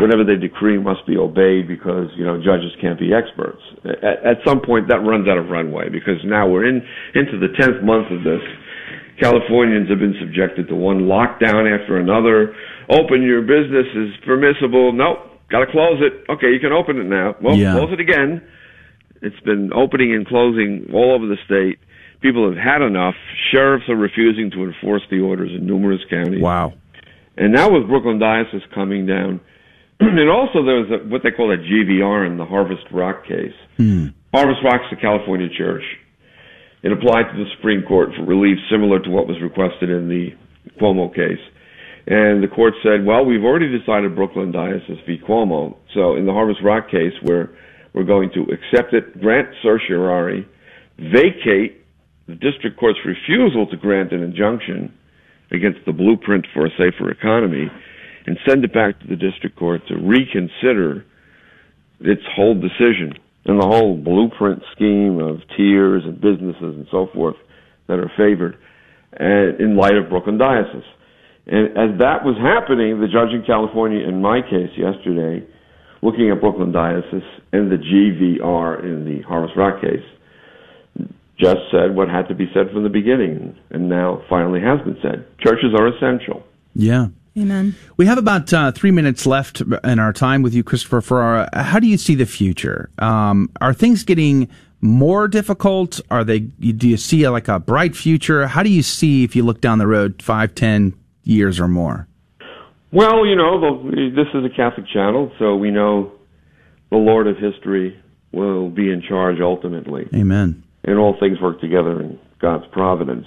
whatever 0.00 0.24
they 0.24 0.36
decree 0.36 0.78
must 0.78 1.06
be 1.06 1.16
obeyed 1.16 1.68
because, 1.68 2.08
you 2.16 2.24
know, 2.24 2.38
judges 2.38 2.72
can't 2.80 2.98
be 2.98 3.12
experts. 3.12 3.60
At, 3.84 4.24
at 4.24 4.36
some 4.46 4.60
point 4.60 4.88
that 4.88 5.00
runs 5.00 5.28
out 5.28 5.38
of 5.38 5.48
runway 5.48 5.88
because 5.88 6.18
now 6.24 6.48
we're 6.48 6.66
in, 6.66 6.82
into 7.14 7.38
the 7.38 7.52
10th 7.60 7.82
month 7.84 8.10
of 8.10 8.24
this. 8.24 8.40
Californians 9.20 9.88
have 9.90 10.00
been 10.00 10.16
subjected 10.18 10.68
to 10.68 10.74
one 10.74 11.06
lockdown 11.06 11.70
after 11.70 11.98
another. 11.98 12.54
Open 12.90 13.22
your 13.22 13.42
business 13.42 13.86
is 13.94 14.10
permissible. 14.26 14.92
Nope. 14.92 15.18
Gotta 15.50 15.66
close 15.70 16.00
it. 16.00 16.24
Okay, 16.32 16.50
you 16.50 16.58
can 16.58 16.72
open 16.72 16.98
it 16.98 17.04
now. 17.06 17.36
Well, 17.40 17.54
Yeah. 17.54 17.74
close 17.74 17.92
it 17.92 18.00
again. 18.00 18.42
It's 19.22 19.38
been 19.40 19.72
opening 19.72 20.14
and 20.14 20.26
closing 20.26 20.90
all 20.92 21.12
over 21.14 21.26
the 21.26 21.36
state. 21.46 21.78
People 22.24 22.48
have 22.48 22.56
had 22.56 22.80
enough. 22.80 23.14
Sheriffs 23.52 23.84
are 23.90 23.96
refusing 23.96 24.50
to 24.52 24.64
enforce 24.64 25.02
the 25.10 25.20
orders 25.20 25.50
in 25.54 25.66
numerous 25.66 26.00
counties. 26.08 26.40
Wow. 26.40 26.72
And 27.36 27.52
now 27.52 27.70
with 27.70 27.86
Brooklyn 27.86 28.18
Diocese 28.18 28.62
coming 28.74 29.04
down, 29.04 29.42
and 30.00 30.30
also 30.30 30.64
there's 30.64 30.88
a, 30.90 31.06
what 31.06 31.20
they 31.22 31.30
call 31.30 31.52
a 31.52 31.58
GVR 31.58 32.26
in 32.26 32.38
the 32.38 32.46
Harvest 32.46 32.86
Rock 32.90 33.26
case. 33.26 33.52
Hmm. 33.76 34.06
Harvest 34.32 34.60
Rock's 34.64 34.88
the 34.90 34.96
California 34.96 35.48
church. 35.54 35.82
It 36.82 36.92
applied 36.92 37.24
to 37.30 37.36
the 37.36 37.44
Supreme 37.56 37.82
Court 37.82 38.08
for 38.16 38.24
relief 38.24 38.56
similar 38.70 39.00
to 39.00 39.10
what 39.10 39.28
was 39.28 39.36
requested 39.42 39.90
in 39.90 40.08
the 40.08 40.30
Cuomo 40.80 41.14
case. 41.14 41.44
And 42.06 42.42
the 42.42 42.48
court 42.48 42.72
said, 42.82 43.04
well, 43.04 43.26
we've 43.26 43.44
already 43.44 43.68
decided 43.68 44.16
Brooklyn 44.16 44.50
Diocese 44.50 44.96
v. 45.06 45.18
Cuomo. 45.28 45.76
So 45.92 46.16
in 46.16 46.24
the 46.24 46.32
Harvest 46.32 46.60
Rock 46.64 46.90
case, 46.90 47.12
where 47.20 47.50
we're 47.92 48.04
going 48.04 48.30
to 48.32 48.44
accept 48.44 48.94
it, 48.94 49.20
grant 49.20 49.48
certiorari, 49.62 50.48
vacate 50.96 51.83
the 52.26 52.34
district 52.34 52.78
court's 52.78 52.98
refusal 53.04 53.66
to 53.66 53.76
grant 53.76 54.12
an 54.12 54.22
injunction 54.22 54.92
against 55.50 55.80
the 55.86 55.92
blueprint 55.92 56.46
for 56.52 56.66
a 56.66 56.70
safer 56.70 57.10
economy, 57.10 57.70
and 58.26 58.38
send 58.48 58.64
it 58.64 58.72
back 58.72 58.98
to 59.00 59.06
the 59.06 59.16
district 59.16 59.56
court 59.56 59.82
to 59.88 59.96
reconsider 59.96 61.04
its 62.00 62.22
whole 62.34 62.54
decision 62.54 63.12
and 63.44 63.60
the 63.60 63.66
whole 63.66 63.96
blueprint 63.96 64.62
scheme 64.74 65.20
of 65.20 65.40
tiers 65.56 66.02
and 66.04 66.20
businesses 66.20 66.74
and 66.76 66.86
so 66.90 67.08
forth 67.14 67.36
that 67.88 67.98
are 67.98 68.10
favored 68.16 68.56
uh, 69.20 69.62
in 69.62 69.76
light 69.76 69.96
of 69.96 70.08
Brooklyn 70.08 70.38
Diocese. 70.38 70.88
And 71.46 71.68
as 71.76 71.98
that 72.00 72.24
was 72.24 72.36
happening, 72.40 73.00
the 73.00 73.06
judge 73.06 73.34
in 73.36 73.44
California, 73.46 74.08
in 74.08 74.22
my 74.22 74.40
case 74.40 74.72
yesterday, 74.76 75.46
looking 76.00 76.30
at 76.30 76.40
Brooklyn 76.40 76.72
Diocese 76.72 77.22
and 77.52 77.70
the 77.70 77.76
GVR 77.76 78.82
in 78.82 79.04
the 79.04 79.22
Harvest 79.28 79.54
Rock 79.56 79.82
case, 79.82 80.04
just 81.38 81.60
said 81.70 81.94
what 81.94 82.08
had 82.08 82.28
to 82.28 82.34
be 82.34 82.50
said 82.54 82.70
from 82.70 82.82
the 82.82 82.88
beginning, 82.88 83.56
and 83.70 83.88
now 83.88 84.22
finally 84.28 84.60
has 84.60 84.80
been 84.80 84.98
said. 85.02 85.26
Churches 85.38 85.74
are 85.76 85.88
essential. 85.88 86.42
Yeah. 86.74 87.08
Amen. 87.36 87.74
We 87.96 88.06
have 88.06 88.18
about 88.18 88.52
uh, 88.52 88.70
three 88.70 88.92
minutes 88.92 89.26
left 89.26 89.60
in 89.60 89.98
our 89.98 90.12
time 90.12 90.42
with 90.42 90.54
you, 90.54 90.62
Christopher 90.62 91.00
Ferrara. 91.00 91.48
How 91.52 91.80
do 91.80 91.88
you 91.88 91.96
see 91.96 92.14
the 92.14 92.26
future? 92.26 92.90
Um, 93.00 93.50
are 93.60 93.74
things 93.74 94.04
getting 94.04 94.48
more 94.80 95.26
difficult? 95.26 96.00
Are 96.12 96.22
they? 96.22 96.40
Do 96.40 96.88
you 96.88 96.96
see 96.96 97.28
like 97.28 97.48
a 97.48 97.58
bright 97.58 97.96
future? 97.96 98.46
How 98.46 98.62
do 98.62 98.70
you 98.70 98.82
see 98.82 99.24
if 99.24 99.34
you 99.34 99.42
look 99.42 99.60
down 99.60 99.78
the 99.78 99.86
road 99.88 100.22
five, 100.22 100.54
ten 100.54 100.94
years 101.24 101.58
or 101.58 101.66
more? 101.66 102.06
Well, 102.92 103.26
you 103.26 103.34
know, 103.34 103.60
the, 103.60 104.10
this 104.14 104.28
is 104.32 104.44
a 104.44 104.54
Catholic 104.54 104.86
channel, 104.86 105.32
so 105.40 105.56
we 105.56 105.72
know 105.72 106.12
the 106.90 106.98
Lord 106.98 107.26
of 107.26 107.36
history 107.36 108.00
will 108.30 108.70
be 108.70 108.92
in 108.92 109.02
charge 109.02 109.40
ultimately. 109.40 110.08
Amen. 110.14 110.63
And 110.84 110.98
all 110.98 111.16
things 111.18 111.40
work 111.40 111.60
together 111.60 112.00
in 112.00 112.18
God's 112.40 112.64
providence. 112.72 113.26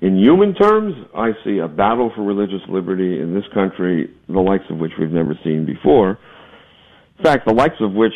In 0.00 0.16
human 0.16 0.54
terms, 0.54 0.94
I 1.14 1.32
see 1.44 1.58
a 1.58 1.68
battle 1.68 2.10
for 2.14 2.22
religious 2.22 2.62
liberty 2.68 3.20
in 3.20 3.34
this 3.34 3.44
country, 3.52 4.10
the 4.28 4.40
likes 4.40 4.64
of 4.70 4.78
which 4.78 4.92
we've 4.98 5.10
never 5.10 5.38
seen 5.44 5.66
before. 5.66 6.18
In 7.18 7.24
fact, 7.24 7.46
the 7.46 7.52
likes 7.52 7.76
of 7.80 7.92
which 7.92 8.14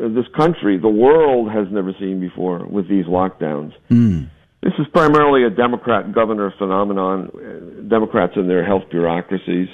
uh, 0.00 0.08
this 0.08 0.26
country, 0.36 0.78
the 0.78 0.88
world 0.88 1.50
has 1.50 1.66
never 1.70 1.92
seen 1.98 2.20
before 2.20 2.64
with 2.66 2.88
these 2.88 3.04
lockdowns. 3.06 3.72
Mm. 3.90 4.30
This 4.62 4.72
is 4.78 4.86
primarily 4.92 5.44
a 5.44 5.50
Democrat 5.50 6.14
governor 6.14 6.54
phenomenon. 6.56 7.30
uh, 7.34 7.88
Democrats 7.88 8.32
and 8.36 8.48
their 8.48 8.64
health 8.64 8.84
bureaucracies. 8.90 9.68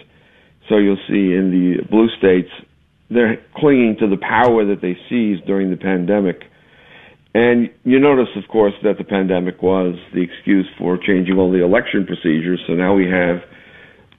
So 0.69 0.79
you'll 0.79 1.05
see 1.09 1.35
in 1.35 1.51
the 1.51 1.85
blue 1.91 2.09
states, 2.19 2.49
they're 3.11 3.37
clinging 3.57 3.97
to 4.01 4.09
the 4.09 4.17
power 4.17 4.65
that 4.67 4.81
they 4.81 4.97
seized 5.09 5.47
during 5.47 5.71
the 5.71 5.77
pandemic. 5.77 6.45
And 7.35 7.71
you 7.85 8.01
notice, 8.01 8.29
of 8.37 8.49
course, 8.49 8.75
that 8.83 8.99
the 8.99 9.05
pandemic 9.05 9.63
was 9.63 9.95
the 10.13 10.23
excuse 10.23 10.67
for 10.79 10.99
changing 10.99 11.39
all 11.39 11.51
the 11.51 11.65
election 11.65 12.05
procedures. 12.05 12.61
So 12.67 12.75
now 12.75 12.95
we 12.95 13.09
have 13.09 13.43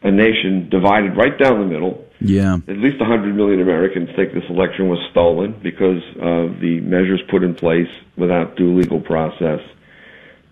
a 0.04 0.12
nation 0.12 0.70
divided 0.70 1.18
right 1.18 1.38
down 1.38 1.60
the 1.60 1.66
middle. 1.66 2.06
Yeah. 2.22 2.56
At 2.68 2.78
least 2.78 3.00
100 3.00 3.36
million 3.36 3.62
Americans 3.62 4.10
think 4.16 4.34
this 4.34 4.44
election 4.50 4.88
was 4.88 5.00
stolen 5.12 5.60
because 5.62 6.02
of 6.22 6.60
the 6.62 6.80
measures 6.82 7.22
put 7.30 7.44
in 7.44 7.54
place 7.54 7.90
without 8.16 8.56
due 8.56 8.78
legal 8.78 9.02
process, 9.02 9.60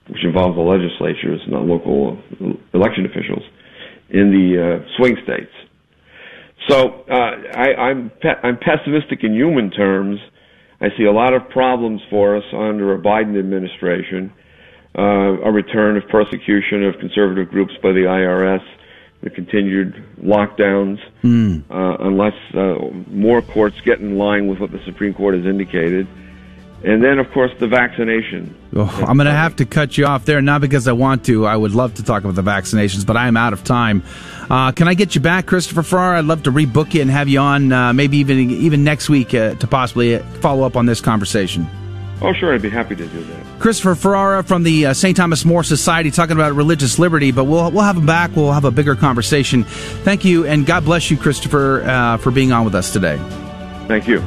which 0.07 0.23
involves 0.23 0.55
the 0.55 0.61
legislatures, 0.61 1.41
and 1.43 1.51
not 1.51 1.65
local 1.65 2.17
election 2.73 3.05
officials, 3.05 3.43
in 4.09 4.31
the 4.31 4.81
uh, 4.83 4.97
swing 4.97 5.15
states. 5.23 5.51
So 6.67 7.05
uh, 7.09 7.31
I, 7.55 7.73
I'm 7.75 8.09
pe- 8.21 8.39
I'm 8.43 8.57
pessimistic 8.57 9.23
in 9.23 9.33
human 9.33 9.71
terms. 9.71 10.19
I 10.81 10.89
see 10.97 11.03
a 11.03 11.11
lot 11.11 11.33
of 11.33 11.49
problems 11.49 12.01
for 12.09 12.37
us 12.37 12.43
under 12.53 12.93
a 12.93 12.99
Biden 12.99 13.37
administration, 13.37 14.31
uh, 14.97 15.01
a 15.01 15.51
return 15.51 15.97
of 15.97 16.07
persecution 16.07 16.83
of 16.83 16.97
conservative 16.99 17.49
groups 17.49 17.73
by 17.83 17.91
the 17.91 18.05
IRS, 18.05 18.63
the 19.21 19.29
continued 19.29 20.01
lockdowns, 20.23 20.99
Mm. 21.23 21.63
uh, 21.69 21.97
unless 21.99 22.33
uh, 22.53 22.75
more 23.11 23.41
courts 23.41 23.81
get 23.81 23.99
in 23.99 24.17
line 24.17 24.47
with 24.47 24.59
what 24.59 24.71
the 24.71 24.79
Supreme 24.85 25.13
Court 25.13 25.35
has 25.35 25.45
indicated. 25.45 26.07
And 26.81 27.03
then, 27.03 27.19
of 27.19 27.29
course, 27.33 27.51
the 27.59 27.67
vaccination. 27.67 28.55
Oh, 28.73 29.03
I'm 29.05 29.17
going 29.17 29.25
to 29.27 29.33
have 29.33 29.57
to 29.57 29.65
cut 29.65 29.97
you 29.97 30.05
off 30.05 30.23
there, 30.23 30.41
not 30.41 30.61
because 30.61 30.87
I 30.87 30.93
want 30.93 31.25
to. 31.25 31.45
I 31.45 31.57
would 31.57 31.73
love 31.73 31.95
to 31.95 32.03
talk 32.05 32.23
about 32.23 32.35
the 32.35 32.41
vaccinations, 32.41 33.05
but 33.05 33.17
I 33.17 33.27
am 33.27 33.35
out 33.35 33.51
of 33.51 33.65
time. 33.65 34.01
Uh, 34.49 34.71
can 34.71 34.87
I 34.87 34.95
get 34.95 35.13
you 35.13 35.21
back, 35.21 35.45
Christopher 35.45 35.83
Ferrara? 35.83 36.19
I'd 36.19 36.25
love 36.25 36.43
to 36.43 36.51
rebook 36.51 36.93
you 36.93 37.01
and 37.01 37.11
have 37.11 37.27
you 37.27 37.39
on, 37.39 37.71
uh, 37.71 37.93
maybe 37.93 38.17
even 38.17 38.49
even 38.49 38.83
next 38.83 39.07
week 39.09 39.33
uh, 39.33 39.53
to 39.55 39.67
possibly 39.67 40.15
uh, 40.15 40.23
follow 40.41 40.65
up 40.65 40.75
on 40.75 40.85
this 40.85 41.01
conversation. 41.01 41.67
Oh, 42.21 42.33
sure, 42.33 42.53
I'd 42.53 42.61
be 42.61 42.69
happy 42.69 42.95
to 42.95 43.07
do 43.07 43.23
that. 43.23 43.59
Christopher 43.59 43.95
Ferrara 43.95 44.43
from 44.43 44.63
the 44.63 44.87
uh, 44.87 44.93
St. 44.93 45.15
Thomas 45.15 45.45
More 45.45 45.63
Society 45.63 46.11
talking 46.11 46.35
about 46.35 46.53
religious 46.53 46.99
liberty, 46.99 47.31
but 47.31 47.45
we'll 47.45 47.69
we'll 47.71 47.83
have 47.83 47.97
him 47.97 48.05
back. 48.05 48.35
We'll 48.35 48.51
have 48.51 48.65
a 48.65 48.71
bigger 48.71 48.95
conversation. 48.95 49.63
Thank 49.63 50.25
you, 50.25 50.45
and 50.45 50.65
God 50.65 50.83
bless 50.83 51.11
you, 51.11 51.17
Christopher, 51.17 51.83
uh, 51.83 52.17
for 52.17 52.31
being 52.31 52.51
on 52.51 52.65
with 52.65 52.75
us 52.75 52.91
today. 52.91 53.17
Thank 53.87 54.07
you. 54.07 54.23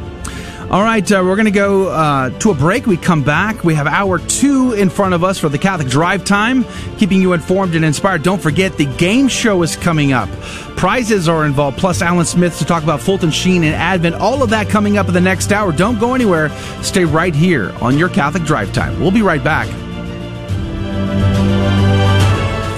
All 0.70 0.82
right, 0.82 1.10
uh, 1.12 1.22
we're 1.24 1.36
going 1.36 1.44
to 1.44 1.50
go 1.50 1.88
uh, 1.88 2.30
to 2.38 2.50
a 2.50 2.54
break. 2.54 2.86
We 2.86 2.96
come 2.96 3.22
back. 3.22 3.62
We 3.62 3.74
have 3.74 3.86
hour 3.86 4.18
two 4.18 4.72
in 4.72 4.88
front 4.88 5.12
of 5.12 5.22
us 5.22 5.38
for 5.38 5.50
the 5.50 5.58
Catholic 5.58 5.88
Drive 5.88 6.24
Time, 6.24 6.64
keeping 6.96 7.20
you 7.20 7.34
informed 7.34 7.74
and 7.74 7.84
inspired. 7.84 8.22
Don't 8.22 8.40
forget, 8.40 8.78
the 8.78 8.86
game 8.96 9.28
show 9.28 9.62
is 9.62 9.76
coming 9.76 10.12
up. 10.12 10.30
Prizes 10.76 11.28
are 11.28 11.44
involved, 11.44 11.76
plus 11.76 12.00
Alan 12.00 12.24
Smith 12.24 12.58
to 12.58 12.64
talk 12.64 12.82
about 12.82 13.00
Fulton 13.00 13.30
Sheen 13.30 13.64
and 13.64 13.74
Advent. 13.74 14.14
All 14.14 14.42
of 14.42 14.50
that 14.50 14.68
coming 14.70 14.96
up 14.96 15.08
in 15.08 15.14
the 15.14 15.20
next 15.20 15.52
hour. 15.52 15.72
Don't 15.72 15.98
go 16.00 16.14
anywhere. 16.14 16.48
Stay 16.82 17.04
right 17.04 17.34
here 17.34 17.72
on 17.82 17.98
your 17.98 18.08
Catholic 18.08 18.44
Drive 18.44 18.72
Time. 18.72 18.98
We'll 18.98 19.10
be 19.10 19.22
right 19.22 19.44
back. 19.44 19.68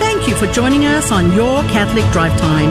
Thank 0.00 0.28
you 0.28 0.34
for 0.34 0.52
joining 0.52 0.84
us 0.84 1.12
on 1.12 1.32
Your 1.32 1.62
Catholic 1.64 2.10
Drive 2.12 2.38
Time, 2.40 2.70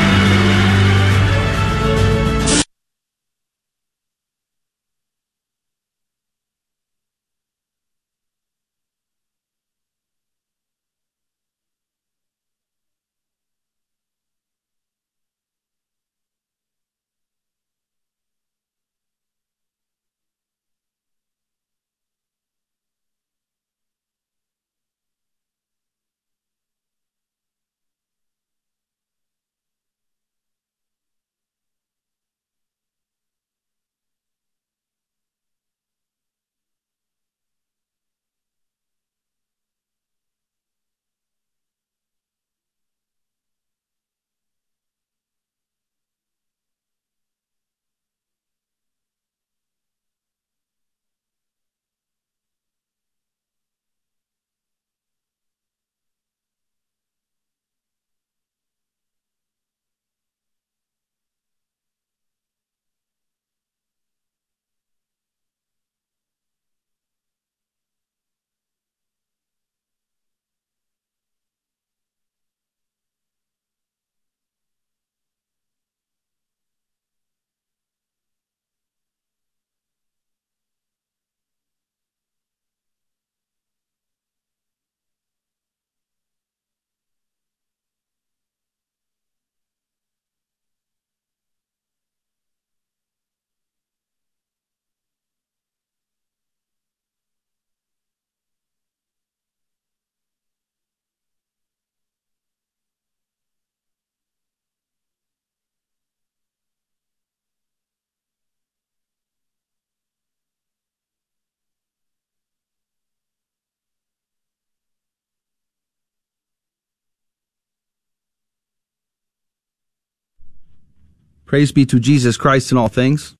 Praise 121.51 121.73
be 121.73 121.85
to 121.87 121.99
Jesus 121.99 122.37
Christ 122.37 122.71
in 122.71 122.77
all 122.77 122.87
things. 122.87 123.35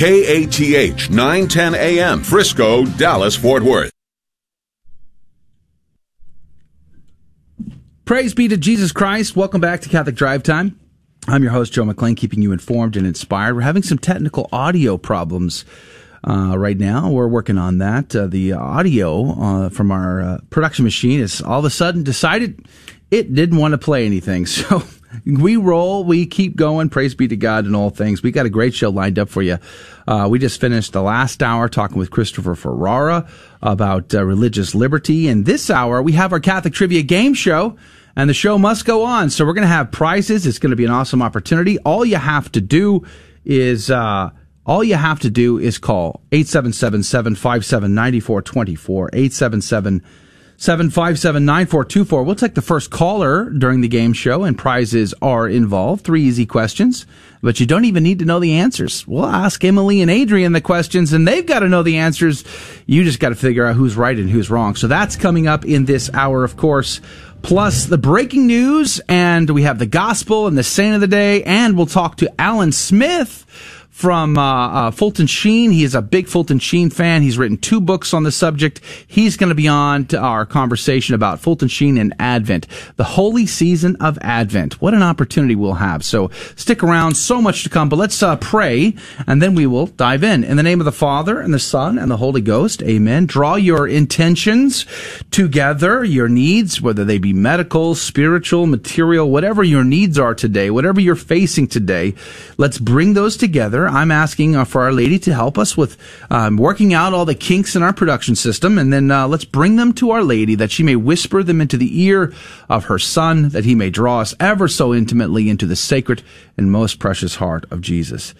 KATH 0.00 1.10
910 1.10 1.74
AM, 1.74 2.22
Frisco, 2.22 2.86
Dallas, 2.86 3.36
Fort 3.36 3.62
Worth. 3.62 3.92
Praise 8.06 8.32
be 8.32 8.48
to 8.48 8.56
Jesus 8.56 8.92
Christ. 8.92 9.36
Welcome 9.36 9.60
back 9.60 9.82
to 9.82 9.90
Catholic 9.90 10.14
Drive 10.14 10.42
Time. 10.42 10.80
I'm 11.28 11.42
your 11.42 11.52
host, 11.52 11.74
Joe 11.74 11.84
McClain, 11.84 12.16
keeping 12.16 12.40
you 12.40 12.50
informed 12.50 12.96
and 12.96 13.06
inspired. 13.06 13.54
We're 13.54 13.60
having 13.60 13.82
some 13.82 13.98
technical 13.98 14.48
audio 14.52 14.96
problems 14.96 15.66
uh, 16.26 16.56
right 16.56 16.78
now. 16.78 17.10
We're 17.10 17.28
working 17.28 17.58
on 17.58 17.76
that. 17.76 18.16
Uh, 18.16 18.26
the 18.26 18.54
audio 18.54 19.32
uh, 19.38 19.68
from 19.68 19.90
our 19.90 20.22
uh, 20.22 20.38
production 20.48 20.86
machine 20.86 21.20
has 21.20 21.42
all 21.42 21.58
of 21.58 21.66
a 21.66 21.70
sudden 21.70 22.04
decided 22.04 22.64
it 23.10 23.34
didn't 23.34 23.58
want 23.58 23.72
to 23.72 23.78
play 23.78 24.06
anything. 24.06 24.46
So 24.70 24.82
we 25.24 25.56
roll, 25.56 26.04
we 26.04 26.26
keep 26.26 26.56
going. 26.56 26.88
Praise 26.88 27.14
be 27.14 27.28
to 27.28 27.36
God 27.36 27.66
in 27.66 27.74
all 27.74 27.90
things. 27.90 28.22
We 28.22 28.30
got 28.30 28.46
a 28.46 28.50
great 28.50 28.72
show 28.74 28.90
lined 28.90 29.18
up 29.18 29.28
for 29.28 29.42
you. 29.42 29.58
Uh, 30.06 30.28
we 30.30 30.38
just 30.38 30.60
finished 30.60 30.92
the 30.92 31.02
last 31.02 31.42
hour 31.42 31.68
talking 31.68 31.98
with 31.98 32.10
Christopher 32.10 32.54
Ferrara 32.54 33.28
about 33.62 34.14
uh, 34.14 34.24
religious 34.24 34.74
liberty. 34.74 35.28
And 35.28 35.46
this 35.46 35.70
hour, 35.70 36.02
we 36.02 36.12
have 36.12 36.32
our 36.32 36.40
Catholic 36.40 36.74
Trivia 36.74 37.02
Game 37.02 37.34
Show 37.34 37.76
and 38.16 38.28
the 38.28 38.34
show 38.34 38.58
must 38.58 38.84
go 38.84 39.04
on. 39.04 39.30
So 39.30 39.46
we're 39.46 39.54
going 39.54 39.62
to 39.62 39.68
have 39.68 39.92
prizes. 39.92 40.46
It's 40.46 40.58
going 40.58 40.70
to 40.70 40.76
be 40.76 40.84
an 40.84 40.90
awesome 40.90 41.22
opportunity. 41.22 41.78
All 41.78 42.04
you 42.04 42.16
have 42.16 42.50
to 42.52 42.60
do 42.60 43.06
is, 43.44 43.90
uh, 43.90 44.30
all 44.66 44.84
you 44.84 44.96
have 44.96 45.20
to 45.20 45.30
do 45.30 45.56
is 45.58 45.78
call 45.78 46.20
877-757-9424, 46.32 49.08
877 49.12 49.60
757 49.60 50.02
9424. 50.02 50.10
We'll 52.22 52.34
take 52.34 52.54
the 52.54 52.60
first 52.60 52.90
caller 52.90 53.48
during 53.48 53.80
the 53.80 53.88
game 53.88 54.12
show, 54.12 54.44
and 54.44 54.58
prizes 54.58 55.14
are 55.22 55.48
involved. 55.48 56.04
Three 56.04 56.22
easy 56.22 56.44
questions, 56.44 57.06
but 57.42 57.60
you 57.60 57.64
don't 57.64 57.86
even 57.86 58.02
need 58.02 58.18
to 58.18 58.26
know 58.26 58.40
the 58.40 58.52
answers. 58.52 59.08
We'll 59.08 59.24
ask 59.24 59.64
Emily 59.64 60.02
and 60.02 60.10
Adrian 60.10 60.52
the 60.52 60.60
questions, 60.60 61.14
and 61.14 61.26
they've 61.26 61.46
got 61.46 61.60
to 61.60 61.68
know 61.70 61.82
the 61.82 61.96
answers. 61.96 62.44
You 62.84 63.04
just 63.04 63.20
got 63.20 63.30
to 63.30 63.36
figure 63.36 63.64
out 63.64 63.74
who's 63.74 63.96
right 63.96 64.18
and 64.18 64.28
who's 64.28 64.50
wrong. 64.50 64.74
So 64.74 64.86
that's 64.86 65.16
coming 65.16 65.46
up 65.46 65.64
in 65.64 65.86
this 65.86 66.10
hour, 66.12 66.44
of 66.44 66.58
course 66.58 67.00
plus 67.42 67.86
the 67.86 67.96
breaking 67.96 68.46
news, 68.46 69.00
and 69.08 69.48
we 69.48 69.62
have 69.62 69.78
the 69.78 69.86
gospel 69.86 70.46
and 70.46 70.58
the 70.58 70.62
saint 70.62 70.94
of 70.94 71.00
the 71.00 71.06
day, 71.06 71.42
and 71.44 71.74
we'll 71.74 71.86
talk 71.86 72.16
to 72.16 72.30
Alan 72.38 72.70
Smith 72.70 73.46
from 74.00 74.38
uh, 74.38 74.68
uh, 74.70 74.90
Fulton 74.90 75.26
Sheen. 75.26 75.70
He 75.70 75.84
is 75.84 75.94
a 75.94 76.00
big 76.00 76.26
Fulton 76.26 76.58
Sheen 76.58 76.88
fan. 76.88 77.20
He's 77.20 77.36
written 77.36 77.58
two 77.58 77.82
books 77.82 78.14
on 78.14 78.22
the 78.22 78.32
subject. 78.32 78.80
He's 79.06 79.36
going 79.36 79.50
to 79.50 79.54
be 79.54 79.68
on 79.68 80.06
to 80.06 80.18
our 80.18 80.46
conversation 80.46 81.14
about 81.14 81.38
Fulton 81.38 81.68
Sheen 81.68 81.98
and 81.98 82.14
Advent, 82.18 82.66
the 82.96 83.04
holy 83.04 83.44
season 83.44 83.96
of 83.96 84.18
Advent. 84.22 84.80
What 84.80 84.94
an 84.94 85.02
opportunity 85.02 85.54
we'll 85.54 85.74
have. 85.74 86.02
So 86.02 86.30
stick 86.56 86.82
around. 86.82 87.16
So 87.16 87.42
much 87.42 87.62
to 87.64 87.68
come. 87.68 87.90
But 87.90 87.98
let's 87.98 88.22
uh, 88.22 88.36
pray, 88.36 88.94
and 89.26 89.42
then 89.42 89.54
we 89.54 89.66
will 89.66 89.88
dive 89.88 90.24
in. 90.24 90.44
In 90.44 90.56
the 90.56 90.62
name 90.62 90.80
of 90.80 90.86
the 90.86 90.92
Father 90.92 91.38
and 91.38 91.52
the 91.52 91.58
Son 91.58 91.98
and 91.98 92.10
the 92.10 92.16
Holy 92.16 92.40
Ghost. 92.40 92.82
Amen. 92.82 93.26
Draw 93.26 93.56
your 93.56 93.86
intentions 93.86 94.86
together, 95.30 96.02
your 96.02 96.28
needs, 96.30 96.80
whether 96.80 97.04
they 97.04 97.18
be 97.18 97.34
medical, 97.34 97.94
spiritual, 97.94 98.64
material, 98.64 99.30
whatever 99.30 99.62
your 99.62 99.84
needs 99.84 100.18
are 100.18 100.34
today, 100.34 100.70
whatever 100.70 101.02
you're 101.02 101.16
facing 101.16 101.68
today. 101.68 102.14
Let's 102.56 102.78
bring 102.78 103.12
those 103.12 103.36
together 103.36 103.89
I'm 103.90 104.10
asking 104.10 104.56
uh, 104.56 104.64
for 104.64 104.82
Our 104.82 104.92
Lady 104.92 105.18
to 105.20 105.34
help 105.34 105.58
us 105.58 105.76
with 105.76 105.96
um, 106.30 106.56
working 106.56 106.94
out 106.94 107.12
all 107.12 107.24
the 107.24 107.34
kinks 107.34 107.76
in 107.76 107.82
our 107.82 107.92
production 107.92 108.34
system, 108.36 108.78
and 108.78 108.92
then 108.92 109.10
uh, 109.10 109.28
let's 109.28 109.44
bring 109.44 109.76
them 109.76 109.92
to 109.94 110.10
Our 110.10 110.22
Lady 110.22 110.54
that 110.54 110.70
she 110.70 110.82
may 110.82 110.96
whisper 110.96 111.42
them 111.42 111.60
into 111.60 111.76
the 111.76 112.02
ear 112.02 112.32
of 112.68 112.84
her 112.86 112.98
Son, 112.98 113.50
that 113.50 113.64
he 113.64 113.74
may 113.74 113.90
draw 113.90 114.20
us 114.20 114.34
ever 114.40 114.68
so 114.68 114.94
intimately 114.94 115.48
into 115.48 115.66
the 115.66 115.76
sacred 115.76 116.22
and 116.56 116.72
most 116.72 116.98
precious 116.98 117.36
heart 117.36 117.64
of 117.70 117.80
Jesus. 117.80 118.34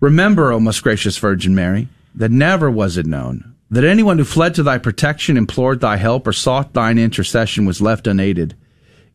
Remember, 0.00 0.52
O 0.52 0.60
most 0.60 0.82
gracious 0.82 1.16
Virgin 1.18 1.54
Mary, 1.54 1.88
that 2.14 2.30
never 2.30 2.70
was 2.70 2.96
it 2.96 3.06
known 3.06 3.52
that 3.72 3.84
anyone 3.84 4.18
who 4.18 4.24
fled 4.24 4.54
to 4.54 4.62
thy 4.62 4.76
protection, 4.76 5.38
implored 5.38 5.80
thy 5.80 5.96
help, 5.96 6.26
or 6.26 6.32
sought 6.32 6.74
thine 6.74 6.98
intercession 6.98 7.64
was 7.64 7.80
left 7.80 8.06
unaided. 8.06 8.54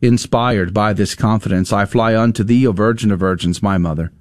Inspired 0.01 0.73
by 0.73 0.93
this 0.93 1.13
confidence, 1.13 1.71
I 1.71 1.85
fly 1.85 2.15
unto 2.15 2.43
thee, 2.43 2.65
O 2.65 2.71
Virgin 2.71 3.11
of 3.11 3.19
Virgins, 3.19 3.61
my 3.61 3.77
mother. 3.77 4.11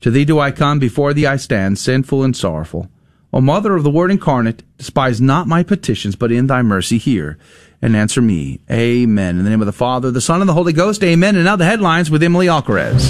To 0.00 0.10
thee 0.10 0.24
do 0.24 0.38
I 0.38 0.50
come, 0.50 0.78
before 0.78 1.12
thee 1.12 1.26
I 1.26 1.36
stand, 1.36 1.78
sinful 1.78 2.22
and 2.22 2.36
sorrowful. 2.36 2.88
O 3.32 3.40
Mother 3.40 3.74
of 3.74 3.82
the 3.82 3.90
Word 3.90 4.10
incarnate, 4.10 4.62
despise 4.78 5.20
not 5.20 5.46
my 5.46 5.62
petitions, 5.62 6.16
but 6.16 6.32
in 6.32 6.46
thy 6.46 6.62
mercy 6.62 6.98
hear 6.98 7.36
and 7.82 7.94
answer 7.94 8.22
me. 8.22 8.60
Amen. 8.70 9.38
In 9.38 9.44
the 9.44 9.50
name 9.50 9.60
of 9.60 9.66
the 9.66 9.72
Father, 9.72 10.10
the 10.10 10.20
Son, 10.20 10.40
and 10.40 10.48
the 10.48 10.54
Holy 10.54 10.72
Ghost, 10.72 11.02
amen. 11.02 11.36
And 11.36 11.44
now 11.44 11.56
the 11.56 11.64
headlines 11.64 12.10
with 12.10 12.22
Emily 12.22 12.46
Alcaraz. 12.46 13.06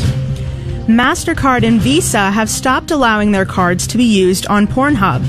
MasterCard 0.86 1.62
and 1.62 1.80
Visa 1.80 2.30
have 2.30 2.48
stopped 2.48 2.90
allowing 2.90 3.30
their 3.30 3.44
cards 3.44 3.86
to 3.88 3.98
be 3.98 4.04
used 4.04 4.46
on 4.46 4.66
Pornhub. 4.66 5.26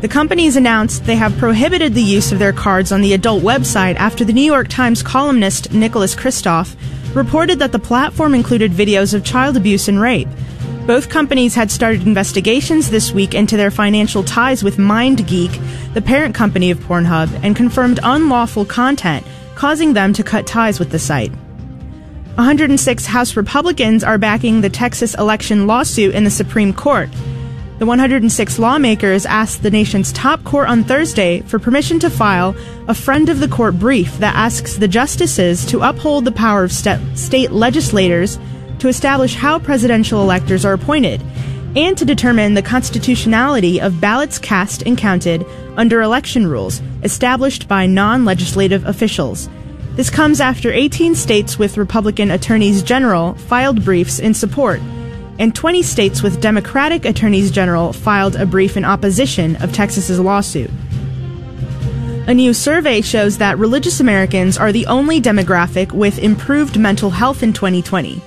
The 0.00 0.08
companies 0.08 0.56
announced 0.56 1.04
they 1.04 1.16
have 1.16 1.36
prohibited 1.38 1.94
the 1.94 2.02
use 2.02 2.32
of 2.32 2.38
their 2.38 2.52
cards 2.52 2.90
on 2.92 3.02
the 3.02 3.12
adult 3.12 3.42
website 3.42 3.96
after 3.96 4.24
the 4.24 4.32
New 4.32 4.42
York 4.42 4.68
Times 4.68 5.02
columnist 5.02 5.72
Nicholas 5.72 6.14
Kristof 6.14 6.76
reported 7.14 7.58
that 7.58 7.72
the 7.72 7.78
platform 7.78 8.34
included 8.34 8.72
videos 8.72 9.12
of 9.14 9.24
child 9.24 9.56
abuse 9.56 9.88
and 9.88 10.00
rape. 10.00 10.28
Both 10.86 11.10
companies 11.10 11.54
had 11.54 11.70
started 11.70 12.02
investigations 12.08 12.90
this 12.90 13.12
week 13.12 13.34
into 13.34 13.56
their 13.56 13.70
financial 13.70 14.24
ties 14.24 14.64
with 14.64 14.78
MindGeek, 14.78 15.94
the 15.94 16.02
parent 16.02 16.34
company 16.34 16.72
of 16.72 16.80
Pornhub, 16.80 17.30
and 17.44 17.54
confirmed 17.54 18.00
unlawful 18.02 18.64
content, 18.64 19.24
causing 19.54 19.92
them 19.92 20.12
to 20.12 20.24
cut 20.24 20.44
ties 20.44 20.80
with 20.80 20.90
the 20.90 20.98
site. 20.98 21.30
106 22.34 23.06
House 23.06 23.36
Republicans 23.36 24.02
are 24.02 24.18
backing 24.18 24.60
the 24.60 24.68
Texas 24.70 25.14
election 25.14 25.68
lawsuit 25.68 26.16
in 26.16 26.24
the 26.24 26.30
Supreme 26.30 26.72
Court. 26.72 27.08
The 27.78 27.86
106 27.86 28.58
lawmakers 28.58 29.24
asked 29.24 29.62
the 29.62 29.70
nation's 29.70 30.12
top 30.12 30.42
court 30.42 30.68
on 30.68 30.82
Thursday 30.82 31.42
for 31.42 31.60
permission 31.60 32.00
to 32.00 32.10
file 32.10 32.56
a 32.88 32.94
friend 32.94 33.28
of 33.28 33.38
the 33.38 33.48
court 33.48 33.78
brief 33.78 34.18
that 34.18 34.34
asks 34.34 34.76
the 34.76 34.88
justices 34.88 35.64
to 35.66 35.82
uphold 35.82 36.24
the 36.24 36.32
power 36.32 36.64
of 36.64 36.72
st- 36.72 37.16
state 37.16 37.52
legislators 37.52 38.36
to 38.82 38.88
establish 38.88 39.36
how 39.36 39.60
presidential 39.60 40.22
electors 40.22 40.64
are 40.64 40.72
appointed 40.72 41.22
and 41.76 41.96
to 41.96 42.04
determine 42.04 42.54
the 42.54 42.62
constitutionality 42.62 43.80
of 43.80 44.00
ballots 44.00 44.40
cast 44.40 44.82
and 44.82 44.98
counted 44.98 45.46
under 45.76 46.02
election 46.02 46.48
rules 46.48 46.82
established 47.04 47.68
by 47.68 47.86
non 47.86 48.24
legislative 48.24 48.84
officials. 48.84 49.48
This 49.94 50.10
comes 50.10 50.40
after 50.40 50.72
18 50.72 51.14
states 51.14 51.60
with 51.60 51.78
Republican 51.78 52.32
attorneys 52.32 52.82
general 52.82 53.34
filed 53.34 53.84
briefs 53.84 54.18
in 54.18 54.34
support, 54.34 54.80
and 55.38 55.54
20 55.54 55.84
states 55.84 56.20
with 56.20 56.40
Democratic 56.40 57.04
attorneys 57.04 57.52
general 57.52 57.92
filed 57.92 58.34
a 58.34 58.46
brief 58.46 58.76
in 58.76 58.84
opposition 58.84 59.54
of 59.62 59.72
Texas's 59.72 60.18
lawsuit. 60.18 60.70
A 62.26 62.34
new 62.34 62.52
survey 62.52 63.00
shows 63.00 63.38
that 63.38 63.58
religious 63.58 64.00
Americans 64.00 64.58
are 64.58 64.72
the 64.72 64.86
only 64.86 65.20
demographic 65.20 65.92
with 65.92 66.18
improved 66.18 66.80
mental 66.80 67.10
health 67.10 67.44
in 67.44 67.52
2020. 67.52 68.20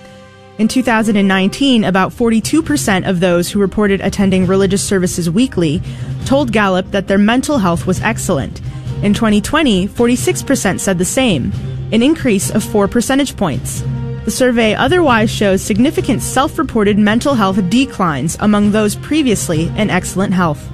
In 0.58 0.70
2019, 0.70 1.84
about 1.84 2.14
42% 2.14 3.10
of 3.10 3.20
those 3.20 3.52
who 3.52 3.60
reported 3.60 4.00
attending 4.00 4.48
religious 4.48 4.82
services 4.82 5.30
weekly 5.30 5.82
told 6.26 6.54
Gallup 6.54 6.92
that 6.92 7.10
their 7.10 7.18
mental 7.18 7.58
health 7.58 7.86
was 7.86 8.00
excellent. 8.02 8.62
In 9.04 9.14
2020, 9.14 9.90
46% 9.90 10.80
said 10.80 10.98
the 10.98 11.04
same, 11.04 11.52
an 11.92 12.02
increase 12.02 12.50
of 12.52 12.64
4 12.64 12.88
percentage 12.88 13.36
points. 13.36 13.84
The 14.24 14.32
survey 14.32 14.74
otherwise 14.74 15.30
shows 15.30 15.62
significant 15.62 16.22
self 16.22 16.58
reported 16.58 16.98
mental 16.98 17.34
health 17.36 17.70
declines 17.70 18.38
among 18.40 18.72
those 18.72 18.96
previously 18.96 19.68
in 19.76 19.90
excellent 19.90 20.34
health. 20.34 20.66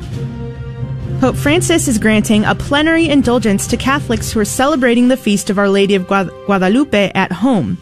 Pope 1.20 1.36
Francis 1.36 1.88
is 1.88 1.98
granting 1.98 2.46
a 2.46 2.54
plenary 2.54 3.10
indulgence 3.10 3.66
to 3.68 3.78
Catholics 3.78 4.32
who 4.32 4.40
are 4.40 4.46
celebrating 4.46 5.08
the 5.08 5.18
feast 5.18 5.50
of 5.50 5.58
Our 5.58 5.70
Lady 5.70 5.96
of 5.96 6.08
Guadalupe 6.08 7.12
at 7.16 7.32
home. 7.32 7.78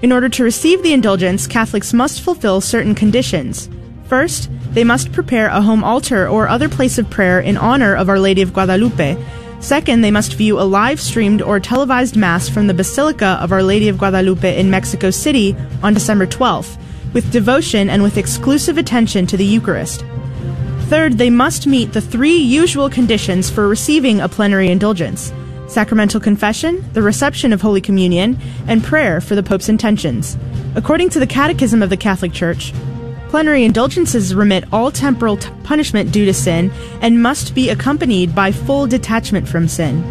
In 0.00 0.12
order 0.12 0.28
to 0.28 0.44
receive 0.44 0.82
the 0.82 0.92
indulgence, 0.92 1.48
Catholics 1.48 1.92
must 1.92 2.20
fulfill 2.20 2.60
certain 2.60 2.94
conditions. 2.94 3.68
First, 4.04 4.48
they 4.70 4.84
must 4.84 5.10
prepare 5.10 5.48
a 5.48 5.60
home 5.60 5.82
altar 5.82 6.28
or 6.28 6.48
other 6.48 6.68
place 6.68 6.98
of 6.98 7.10
prayer 7.10 7.40
in 7.40 7.56
honor 7.56 7.96
of 7.96 8.08
Our 8.08 8.20
Lady 8.20 8.40
of 8.40 8.52
Guadalupe. 8.52 9.16
Second, 9.58 10.02
they 10.02 10.12
must 10.12 10.34
view 10.34 10.60
a 10.60 10.62
live 10.62 11.00
streamed 11.00 11.42
or 11.42 11.58
televised 11.58 12.16
Mass 12.16 12.48
from 12.48 12.68
the 12.68 12.74
Basilica 12.74 13.38
of 13.42 13.50
Our 13.50 13.64
Lady 13.64 13.88
of 13.88 13.98
Guadalupe 13.98 14.56
in 14.56 14.70
Mexico 14.70 15.10
City 15.10 15.56
on 15.82 15.94
December 15.94 16.28
12th, 16.28 16.78
with 17.12 17.32
devotion 17.32 17.90
and 17.90 18.00
with 18.00 18.18
exclusive 18.18 18.78
attention 18.78 19.26
to 19.26 19.36
the 19.36 19.44
Eucharist. 19.44 20.04
Third, 20.82 21.18
they 21.18 21.28
must 21.28 21.66
meet 21.66 21.92
the 21.92 22.00
three 22.00 22.36
usual 22.36 22.88
conditions 22.88 23.50
for 23.50 23.66
receiving 23.66 24.20
a 24.20 24.28
plenary 24.28 24.68
indulgence 24.68 25.32
sacramental 25.68 26.20
confession, 26.20 26.84
the 26.94 27.02
reception 27.02 27.52
of 27.52 27.60
Holy 27.60 27.80
Communion, 27.80 28.38
and 28.66 28.82
prayer 28.82 29.20
for 29.20 29.34
the 29.34 29.42
Pope's 29.42 29.68
intentions. 29.68 30.36
According 30.74 31.10
to 31.10 31.20
the 31.20 31.26
Catechism 31.26 31.82
of 31.82 31.90
the 31.90 31.96
Catholic 31.96 32.32
Church, 32.32 32.72
plenary 33.28 33.64
indulgences 33.64 34.34
remit 34.34 34.64
all 34.72 34.90
temporal 34.90 35.36
t- 35.36 35.50
punishment 35.64 36.10
due 36.10 36.24
to 36.24 36.34
sin 36.34 36.72
and 37.02 37.22
must 37.22 37.54
be 37.54 37.70
accompanied 37.70 38.34
by 38.34 38.50
full 38.50 38.86
detachment 38.86 39.46
from 39.46 39.68
sin. 39.68 40.02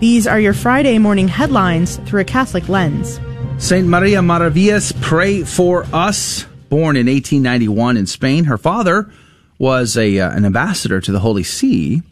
These 0.00 0.26
are 0.26 0.40
your 0.40 0.54
Friday 0.54 0.98
morning 0.98 1.28
headlines 1.28 1.96
through 2.06 2.20
a 2.20 2.24
Catholic 2.24 2.68
lens. 2.68 3.20
Saint 3.58 3.86
Maria 3.86 4.20
Maravillas, 4.20 4.92
pray 5.00 5.42
for 5.44 5.86
us. 5.92 6.44
Born 6.68 6.96
in 6.96 7.06
1891 7.06 7.96
in 7.96 8.06
Spain, 8.06 8.44
her 8.44 8.56
father 8.56 9.10
was 9.58 9.96
a 9.96 10.18
uh, 10.18 10.30
an 10.30 10.44
ambassador 10.44 11.00
to 11.00 11.12
the 11.12 11.20
Holy 11.20 11.42
See. 11.42 12.02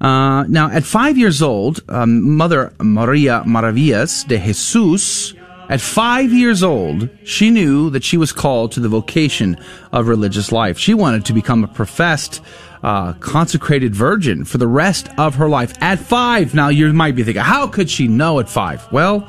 Uh, 0.00 0.44
now, 0.44 0.70
at 0.70 0.84
five 0.84 1.18
years 1.18 1.42
old, 1.42 1.80
um, 1.88 2.36
Mother 2.36 2.72
Maria 2.80 3.42
Maravillas 3.44 4.26
de 4.26 4.38
Jesus, 4.38 5.34
at 5.68 5.80
five 5.80 6.32
years 6.32 6.62
old, 6.62 7.10
she 7.24 7.50
knew 7.50 7.90
that 7.90 8.04
she 8.04 8.16
was 8.16 8.32
called 8.32 8.72
to 8.72 8.80
the 8.80 8.88
vocation 8.88 9.58
of 9.92 10.08
religious 10.08 10.50
life. 10.50 10.78
She 10.78 10.94
wanted 10.94 11.26
to 11.26 11.32
become 11.32 11.64
a 11.64 11.68
professed, 11.68 12.40
uh, 12.82 13.12
consecrated 13.14 13.94
virgin 13.94 14.44
for 14.44 14.58
the 14.58 14.68
rest 14.68 15.08
of 15.18 15.34
her 15.34 15.48
life. 15.48 15.74
At 15.82 15.98
five, 15.98 16.54
now 16.54 16.68
you 16.68 16.90
might 16.92 17.16
be 17.16 17.24
thinking, 17.24 17.42
how 17.42 17.66
could 17.66 17.90
she 17.90 18.08
know 18.08 18.38
at 18.38 18.48
five? 18.48 18.90
Well, 18.92 19.28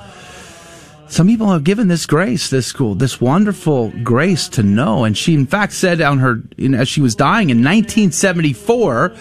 some 1.09 1.25
people 1.25 1.49
have 1.49 1.63
given 1.63 1.87
this 1.87 2.05
grace, 2.05 2.51
this 2.51 2.67
school, 2.67 2.93
this 2.93 3.19
wonderful 3.19 3.91
grace 4.03 4.47
to 4.49 4.61
know. 4.61 5.03
And 5.03 5.17
she, 5.17 5.33
in 5.33 5.47
fact, 5.47 5.73
said 5.73 5.99
on 5.99 6.19
her, 6.19 6.43
as 6.75 6.87
she 6.87 7.01
was 7.01 7.15
dying 7.15 7.49
in 7.49 7.57
1974, 7.57 9.15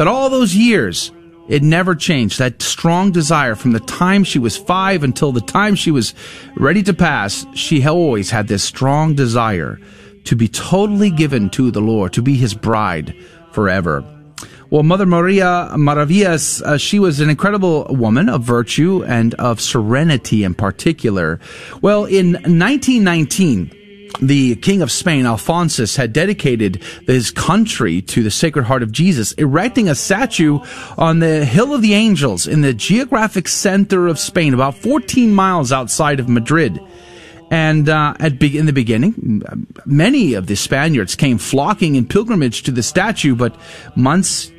that 0.00 0.08
all 0.08 0.30
those 0.30 0.56
years, 0.56 1.12
it 1.46 1.62
never 1.62 1.94
changed. 1.94 2.38
That 2.38 2.62
strong 2.62 3.12
desire 3.12 3.54
from 3.54 3.72
the 3.72 3.80
time 3.80 4.24
she 4.24 4.38
was 4.38 4.56
five 4.56 5.02
until 5.02 5.30
the 5.30 5.42
time 5.42 5.74
she 5.74 5.90
was 5.90 6.14
ready 6.56 6.82
to 6.84 6.94
pass, 6.94 7.44
she 7.54 7.86
always 7.86 8.30
had 8.30 8.48
this 8.48 8.64
strong 8.64 9.14
desire 9.14 9.78
to 10.24 10.34
be 10.34 10.48
totally 10.48 11.10
given 11.10 11.50
to 11.50 11.70
the 11.70 11.82
Lord, 11.82 12.14
to 12.14 12.22
be 12.22 12.34
his 12.34 12.54
bride 12.54 13.14
forever. 13.52 14.02
Well, 14.70 14.84
Mother 14.84 15.04
Maria 15.04 15.68
Maravillas, 15.74 16.62
uh, 16.62 16.78
she 16.78 16.98
was 16.98 17.20
an 17.20 17.28
incredible 17.28 17.84
woman 17.90 18.30
of 18.30 18.42
virtue 18.42 19.04
and 19.04 19.34
of 19.34 19.60
serenity 19.60 20.44
in 20.44 20.54
particular. 20.54 21.40
Well, 21.82 22.06
in 22.06 22.32
1919, 22.32 23.70
the 24.20 24.56
King 24.56 24.82
of 24.82 24.90
Spain, 24.90 25.26
Alphonsus, 25.26 25.96
had 25.96 26.12
dedicated 26.12 26.82
his 27.06 27.30
country 27.30 28.02
to 28.02 28.22
the 28.22 28.30
Sacred 28.30 28.64
Heart 28.64 28.82
of 28.82 28.92
Jesus, 28.92 29.32
erecting 29.32 29.88
a 29.88 29.94
statue 29.94 30.58
on 30.98 31.20
the 31.20 31.44
Hill 31.44 31.74
of 31.74 31.82
the 31.82 31.94
Angels 31.94 32.46
in 32.46 32.60
the 32.60 32.74
geographic 32.74 33.48
center 33.48 34.06
of 34.06 34.18
Spain, 34.18 34.54
about 34.54 34.74
14 34.76 35.32
miles 35.32 35.72
outside 35.72 36.20
of 36.20 36.28
Madrid. 36.28 36.80
And 37.50 37.88
uh, 37.88 38.14
at 38.20 38.40
in 38.42 38.66
the 38.66 38.72
beginning, 38.72 39.42
many 39.84 40.34
of 40.34 40.46
the 40.46 40.54
Spaniards 40.54 41.16
came 41.16 41.36
flocking 41.36 41.96
in 41.96 42.06
pilgrimage 42.06 42.62
to 42.62 42.70
the 42.70 42.82
statue, 42.82 43.34
but 43.34 43.56
months 43.96 44.52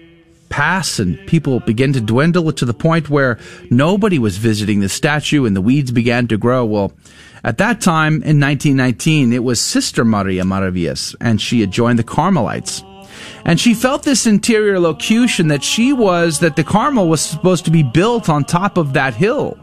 pass 0.51 0.99
and 0.99 1.17
people 1.25 1.59
begin 1.61 1.93
to 1.93 2.01
dwindle 2.01 2.51
to 2.51 2.65
the 2.65 2.73
point 2.73 3.09
where 3.09 3.39
nobody 3.71 4.19
was 4.19 4.37
visiting 4.37 4.81
the 4.81 4.89
statue 4.89 5.45
and 5.45 5.55
the 5.55 5.61
weeds 5.61 5.91
began 5.91 6.27
to 6.27 6.37
grow. 6.37 6.63
Well, 6.65 6.93
at 7.43 7.57
that 7.57 7.81
time 7.81 8.21
in 8.21 8.39
1919, 8.39 9.33
it 9.33 9.43
was 9.43 9.59
Sister 9.59 10.05
Maria 10.05 10.43
Maravillas, 10.43 11.15
and 11.19 11.41
she 11.41 11.61
had 11.61 11.71
joined 11.71 11.97
the 11.97 12.03
Carmelites. 12.03 12.83
And 13.45 13.59
she 13.59 13.73
felt 13.73 14.03
this 14.03 14.27
interior 14.27 14.79
locution 14.79 15.47
that 15.47 15.63
she 15.63 15.91
was, 15.93 16.39
that 16.39 16.55
the 16.55 16.63
Carmel 16.63 17.09
was 17.09 17.21
supposed 17.21 17.65
to 17.65 17.71
be 17.71 17.81
built 17.81 18.29
on 18.29 18.43
top 18.43 18.77
of 18.77 18.93
that 18.93 19.15
hill. 19.15 19.57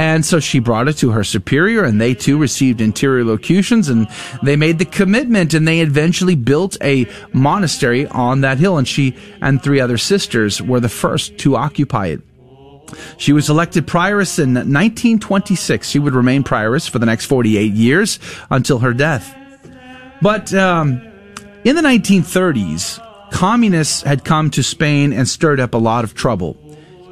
And 0.00 0.24
so 0.24 0.40
she 0.40 0.60
brought 0.60 0.88
it 0.88 0.94
to 0.94 1.10
her 1.10 1.22
superior, 1.22 1.84
and 1.84 2.00
they 2.00 2.14
too 2.14 2.38
received 2.38 2.80
interior 2.80 3.22
locutions, 3.22 3.90
and 3.90 4.08
they 4.42 4.56
made 4.56 4.78
the 4.78 4.86
commitment, 4.86 5.52
and 5.52 5.68
they 5.68 5.80
eventually 5.80 6.36
built 6.36 6.78
a 6.80 7.06
monastery 7.34 8.06
on 8.06 8.40
that 8.40 8.56
hill. 8.56 8.78
And 8.78 8.88
she 8.88 9.14
and 9.42 9.62
three 9.62 9.78
other 9.78 9.98
sisters 9.98 10.62
were 10.62 10.80
the 10.80 10.88
first 10.88 11.36
to 11.40 11.54
occupy 11.54 12.06
it. 12.06 12.22
She 13.18 13.34
was 13.34 13.50
elected 13.50 13.86
prioress 13.86 14.38
in 14.38 14.54
1926. 14.54 15.86
She 15.86 15.98
would 15.98 16.14
remain 16.14 16.44
prioress 16.44 16.88
for 16.88 16.98
the 16.98 17.04
next 17.04 17.26
48 17.26 17.74
years 17.74 18.18
until 18.48 18.78
her 18.78 18.94
death. 18.94 19.36
But 20.22 20.54
um, 20.54 20.92
in 21.64 21.76
the 21.76 21.82
1930s, 21.82 23.30
communists 23.32 24.00
had 24.00 24.24
come 24.24 24.50
to 24.52 24.62
Spain 24.62 25.12
and 25.12 25.28
stirred 25.28 25.60
up 25.60 25.74
a 25.74 25.78
lot 25.78 26.04
of 26.04 26.14
trouble 26.14 26.56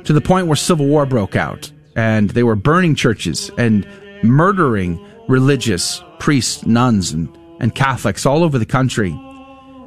to 0.04 0.14
the 0.14 0.22
point 0.22 0.46
where 0.46 0.56
civil 0.56 0.86
war 0.86 1.04
broke 1.04 1.36
out 1.36 1.70
and 1.98 2.30
they 2.30 2.44
were 2.44 2.54
burning 2.54 2.94
churches 2.94 3.50
and 3.58 3.84
murdering 4.22 5.04
religious 5.26 6.00
priests, 6.20 6.64
nuns, 6.64 7.10
and, 7.10 7.28
and 7.58 7.74
Catholics 7.74 8.24
all 8.24 8.44
over 8.44 8.56
the 8.56 8.64
country. 8.64 9.10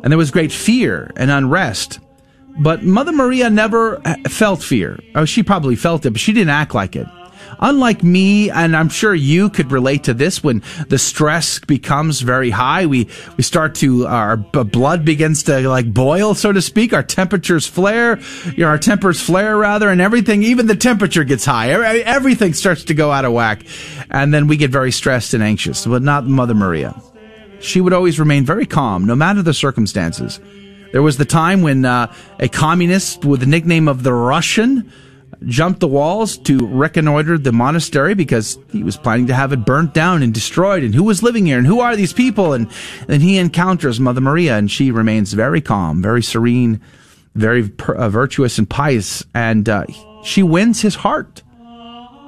And 0.03 0.11
there 0.11 0.17
was 0.17 0.29
great 0.29 0.51
fear 0.51 1.11
and 1.15 1.31
unrest. 1.31 2.01
But 2.59 2.83
Mother 2.83 3.13
Maria 3.13 3.49
never 3.49 4.01
felt 4.27 4.61
fear. 4.61 4.99
Oh, 5.15 5.23
she 5.23 5.41
probably 5.41 5.77
felt 5.77 6.05
it, 6.05 6.11
but 6.11 6.19
she 6.19 6.33
didn't 6.33 6.49
act 6.49 6.75
like 6.75 6.97
it. 6.97 7.07
Unlike 7.59 8.03
me, 8.03 8.49
and 8.49 8.75
I'm 8.75 8.89
sure 8.89 9.13
you 9.13 9.49
could 9.49 9.71
relate 9.71 10.05
to 10.05 10.13
this 10.13 10.43
when 10.43 10.63
the 10.87 10.97
stress 10.97 11.59
becomes 11.59 12.21
very 12.21 12.49
high, 12.49 12.85
we, 12.85 13.07
we 13.37 13.43
start 13.43 13.75
to, 13.75 14.07
our 14.07 14.37
blood 14.37 15.05
begins 15.05 15.43
to 15.43 15.67
like 15.67 15.93
boil, 15.93 16.33
so 16.33 16.51
to 16.51 16.61
speak. 16.61 16.93
Our 16.93 17.03
temperatures 17.03 17.67
flare, 17.67 18.19
you 18.45 18.63
know, 18.63 18.67
our 18.67 18.77
tempers 18.77 19.21
flare 19.21 19.57
rather, 19.57 19.89
and 19.89 20.01
everything, 20.01 20.43
even 20.43 20.67
the 20.67 20.75
temperature 20.75 21.23
gets 21.23 21.45
high. 21.45 21.71
Everything 21.71 22.53
starts 22.53 22.85
to 22.85 22.93
go 22.93 23.11
out 23.11 23.25
of 23.25 23.33
whack. 23.33 23.63
And 24.09 24.33
then 24.33 24.47
we 24.47 24.57
get 24.57 24.71
very 24.71 24.91
stressed 24.91 25.33
and 25.33 25.43
anxious, 25.43 25.85
but 25.85 26.01
not 26.01 26.25
Mother 26.25 26.53
Maria. 26.53 26.99
She 27.59 27.79
would 27.79 27.93
always 27.93 28.19
remain 28.19 28.43
very 28.45 28.65
calm, 28.65 29.05
no 29.05 29.15
matter 29.15 29.41
the 29.41 29.53
circumstances. 29.53 30.39
There 30.91 31.01
was 31.01 31.17
the 31.17 31.25
time 31.25 31.61
when 31.61 31.85
uh, 31.85 32.13
a 32.39 32.49
communist 32.49 33.23
with 33.23 33.39
the 33.39 33.45
nickname 33.45 33.87
of 33.87 34.03
the 34.03 34.13
Russian 34.13 34.91
jumped 35.45 35.79
the 35.79 35.87
walls 35.87 36.37
to 36.37 36.65
reconnoiter 36.67 37.37
the 37.37 37.51
monastery 37.51 38.13
because 38.13 38.59
he 38.71 38.83
was 38.83 38.97
planning 38.97 39.27
to 39.27 39.33
have 39.33 39.51
it 39.51 39.65
burnt 39.65 39.93
down 39.93 40.21
and 40.21 40.33
destroyed. 40.33 40.83
And 40.83 40.93
who 40.93 41.03
was 41.03 41.23
living 41.23 41.45
here? 41.45 41.57
And 41.57 41.67
who 41.67 41.79
are 41.79 41.95
these 41.95 42.13
people? 42.13 42.53
And 42.53 42.69
then 43.07 43.21
he 43.21 43.37
encounters 43.37 43.99
Mother 43.99 44.21
Maria, 44.21 44.57
and 44.57 44.69
she 44.69 44.91
remains 44.91 45.33
very 45.33 45.61
calm, 45.61 46.01
very 46.01 46.21
serene, 46.21 46.81
very 47.35 47.69
per, 47.69 47.95
uh, 47.95 48.09
virtuous 48.09 48.57
and 48.57 48.69
pious. 48.69 49.23
And 49.33 49.67
uh, 49.67 49.85
she 50.23 50.43
wins 50.43 50.81
his 50.81 50.95
heart. 50.95 51.41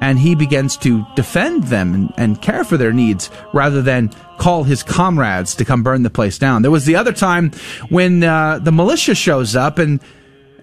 And 0.02 0.20
he 0.20 0.36
begins 0.36 0.76
to 0.78 1.06
defend 1.16 1.66
them 1.66 1.94
and, 1.94 2.14
and 2.18 2.42
care 2.42 2.66
for 2.66 2.76
their 2.76 2.92
needs 2.92 3.30
rather 3.54 3.82
than 3.82 4.10
call 4.38 4.66
his 4.66 4.84
comrades 4.84 5.56
to 5.56 5.64
come 5.64 5.82
burn 5.82 6.04
the 6.04 6.10
place 6.10 6.38
down. 6.38 6.62
There 6.62 6.72
was 6.72 6.84
the 6.86 6.98
other 6.98 7.14
time 7.14 7.52
when 7.88 8.22
uh, 8.22 8.60
the 8.60 8.74
militia 8.74 9.16
shows 9.16 9.56
up 9.56 9.80
and 9.80 10.02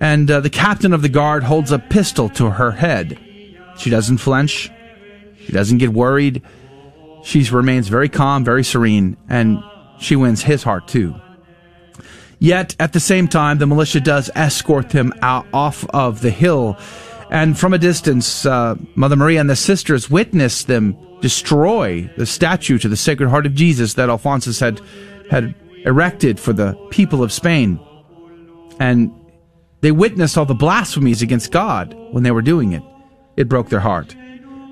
and 0.00 0.30
uh, 0.30 0.40
the 0.40 0.50
captain 0.50 0.92
of 0.92 1.02
the 1.02 1.08
guard 1.08 1.44
holds 1.44 1.70
a 1.70 1.78
pistol 1.78 2.28
to 2.30 2.50
her 2.50 2.72
head. 2.72 3.18
She 3.76 3.90
doesn't 3.90 4.18
flinch. 4.18 4.70
She 5.44 5.52
doesn't 5.52 5.78
get 5.78 5.92
worried. 5.92 6.42
She 7.22 7.42
remains 7.50 7.88
very 7.88 8.08
calm, 8.08 8.44
very 8.44 8.64
serene, 8.64 9.16
and 9.28 9.62
she 9.98 10.16
wins 10.16 10.42
his 10.42 10.62
heart 10.62 10.88
too. 10.88 11.14
Yet, 12.38 12.74
at 12.80 12.94
the 12.94 13.00
same 13.00 13.28
time, 13.28 13.58
the 13.58 13.66
militia 13.66 14.00
does 14.00 14.30
escort 14.34 14.92
him 14.92 15.12
out 15.20 15.46
off 15.52 15.84
of 15.90 16.22
the 16.22 16.30
hill. 16.30 16.78
And 17.30 17.58
from 17.58 17.74
a 17.74 17.78
distance, 17.78 18.46
uh, 18.46 18.76
Mother 18.94 19.16
Maria 19.16 19.40
and 19.40 19.50
the 19.50 19.56
sisters 19.56 20.08
witness 20.08 20.64
them 20.64 20.96
destroy 21.20 22.10
the 22.16 22.24
statue 22.24 22.78
to 22.78 22.88
the 22.88 22.96
Sacred 22.96 23.28
Heart 23.28 23.44
of 23.44 23.54
Jesus 23.54 23.94
that 23.94 24.08
Alphonsus 24.08 24.58
had, 24.58 24.80
had 25.30 25.54
erected 25.84 26.40
for 26.40 26.54
the 26.54 26.72
people 26.88 27.22
of 27.22 27.30
Spain. 27.30 27.78
And 28.78 29.12
they 29.80 29.92
witnessed 29.92 30.36
all 30.36 30.46
the 30.46 30.54
blasphemies 30.54 31.22
against 31.22 31.52
God 31.52 31.94
when 32.10 32.22
they 32.22 32.30
were 32.30 32.42
doing 32.42 32.72
it. 32.72 32.82
It 33.36 33.48
broke 33.48 33.68
their 33.68 33.80
heart. 33.80 34.14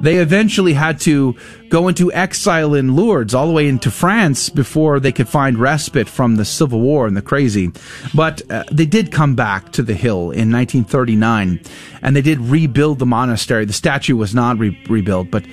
They 0.01 0.16
eventually 0.16 0.74
had 0.74 1.01
to 1.01 1.35
go 1.70 1.89
into 1.89 2.12
exile 2.12 2.74
in 2.74 2.94
Lourdes 2.94 3.35
all 3.35 3.48
the 3.48 3.52
way 3.52 3.66
into 3.66 3.90
France 3.90 4.48
before 4.48 5.01
they 5.01 5.10
could 5.10 5.28
find 5.28 5.59
respite 5.59 6.09
from 6.09 6.36
the 6.36 6.44
civil 6.44 6.80
war 6.80 7.06
and 7.06 7.16
the 7.16 7.22
crazy. 7.22 7.72
But 8.14 8.48
uh, 8.51 8.64
they 8.70 8.86
did 8.86 9.10
come 9.10 9.35
back 9.35 9.72
to 9.72 9.82
the 9.82 9.94
hill 9.94 10.30
in 10.30 10.52
1939 10.52 11.60
and 12.02 12.16
they 12.16 12.22
did 12.22 12.39
rebuild 12.40 13.01
the 13.01 13.06
monastery. 13.06 13.64
The 13.64 13.72
statue 13.72 14.14
was 14.14 14.35
not 14.35 14.59
re- 14.59 14.80
rebuilt, 14.89 15.32
but 15.32 15.44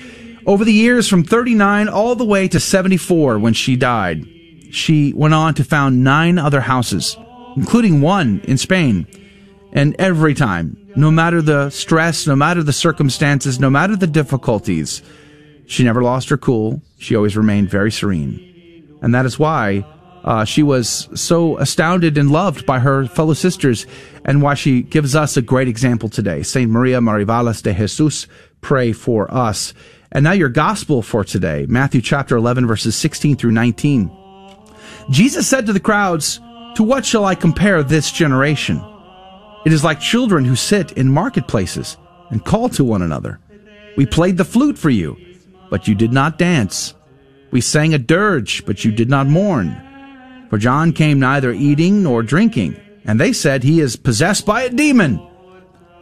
over 0.46 0.64
the 0.64 0.72
years 0.72 1.08
from 1.08 1.24
39 1.24 1.88
all 1.88 2.14
the 2.14 2.24
way 2.24 2.46
to 2.46 2.60
74 2.60 3.40
when 3.40 3.52
she 3.52 3.74
died, 3.74 4.24
she 4.70 5.12
went 5.12 5.34
on 5.34 5.54
to 5.54 5.64
found 5.64 6.04
nine 6.04 6.38
other 6.38 6.60
houses, 6.60 7.16
including 7.56 8.00
one 8.00 8.40
in 8.44 8.58
Spain 8.58 9.08
and 9.76 9.94
every 9.98 10.32
time, 10.32 10.90
no 10.96 11.10
matter 11.10 11.42
the 11.42 11.68
stress, 11.68 12.26
no 12.26 12.34
matter 12.34 12.62
the 12.62 12.72
circumstances, 12.72 13.60
no 13.60 13.68
matter 13.68 13.94
the 13.94 14.06
difficulties, 14.06 15.02
she 15.66 15.84
never 15.84 16.02
lost 16.02 16.30
her 16.30 16.38
cool. 16.38 16.80
She 16.96 17.14
always 17.14 17.36
remained 17.36 17.68
very 17.68 17.92
serene. 17.92 18.98
And 19.02 19.14
that 19.14 19.26
is 19.26 19.38
why 19.38 19.84
uh, 20.24 20.46
she 20.46 20.62
was 20.62 21.10
so 21.14 21.58
astounded 21.58 22.16
and 22.16 22.30
loved 22.30 22.64
by 22.64 22.78
her 22.78 23.06
fellow 23.06 23.34
sisters 23.34 23.86
and 24.24 24.40
why 24.40 24.54
she 24.54 24.80
gives 24.80 25.14
us 25.14 25.36
a 25.36 25.42
great 25.42 25.68
example 25.68 26.08
today. 26.08 26.42
Saint 26.42 26.70
Maria 26.70 27.00
Maravillas 27.00 27.62
de 27.62 27.74
Jesus, 27.74 28.26
pray 28.62 28.92
for 28.92 29.30
us. 29.32 29.74
And 30.10 30.24
now 30.24 30.32
your 30.32 30.48
gospel 30.48 31.02
for 31.02 31.22
today, 31.22 31.66
Matthew 31.68 32.00
chapter 32.00 32.34
11 32.38 32.66
verses 32.66 32.96
16 32.96 33.36
through 33.36 33.52
19. 33.52 34.10
Jesus 35.10 35.46
said 35.46 35.66
to 35.66 35.74
the 35.74 35.80
crowds, 35.80 36.40
To 36.76 36.82
what 36.82 37.04
shall 37.04 37.26
I 37.26 37.34
compare 37.34 37.82
this 37.82 38.10
generation? 38.10 38.82
It 39.66 39.72
is 39.72 39.82
like 39.82 39.98
children 39.98 40.44
who 40.44 40.54
sit 40.54 40.92
in 40.92 41.10
marketplaces 41.10 41.96
and 42.30 42.44
call 42.44 42.68
to 42.68 42.84
one 42.84 43.02
another. 43.02 43.40
We 43.96 44.06
played 44.06 44.36
the 44.36 44.44
flute 44.44 44.78
for 44.78 44.90
you, 44.90 45.16
but 45.70 45.88
you 45.88 45.96
did 45.96 46.12
not 46.12 46.38
dance. 46.38 46.94
We 47.50 47.60
sang 47.60 47.92
a 47.92 47.98
dirge, 47.98 48.64
but 48.64 48.84
you 48.84 48.92
did 48.92 49.10
not 49.10 49.26
mourn. 49.26 49.76
For 50.50 50.56
John 50.56 50.92
came 50.92 51.18
neither 51.18 51.50
eating 51.50 52.04
nor 52.04 52.22
drinking, 52.22 52.76
and 53.06 53.18
they 53.18 53.32
said 53.32 53.64
he 53.64 53.80
is 53.80 53.96
possessed 53.96 54.46
by 54.46 54.62
a 54.62 54.70
demon. 54.70 55.20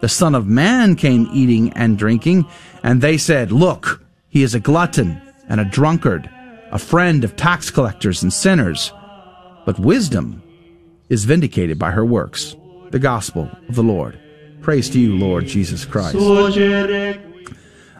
The 0.02 0.10
Son 0.10 0.34
of 0.34 0.46
Man 0.46 0.94
came 0.94 1.26
eating 1.32 1.72
and 1.72 1.96
drinking, 1.96 2.44
and 2.82 3.00
they 3.00 3.16
said, 3.16 3.50
Look, 3.50 4.04
he 4.28 4.42
is 4.42 4.54
a 4.54 4.60
glutton 4.60 5.22
and 5.48 5.58
a 5.58 5.64
drunkard, 5.64 6.28
a 6.70 6.78
friend 6.78 7.24
of 7.24 7.34
tax 7.34 7.70
collectors 7.70 8.22
and 8.22 8.30
sinners. 8.30 8.92
But 9.64 9.78
wisdom 9.78 10.42
is 11.08 11.24
vindicated 11.24 11.78
by 11.78 11.92
her 11.92 12.04
works. 12.04 12.56
The 12.94 13.00
gospel 13.00 13.50
of 13.68 13.74
the 13.74 13.82
Lord. 13.82 14.20
Praise 14.60 14.88
to 14.90 15.00
you, 15.00 15.16
Lord 15.16 15.46
Jesus 15.46 15.84
Christ. 15.84 16.14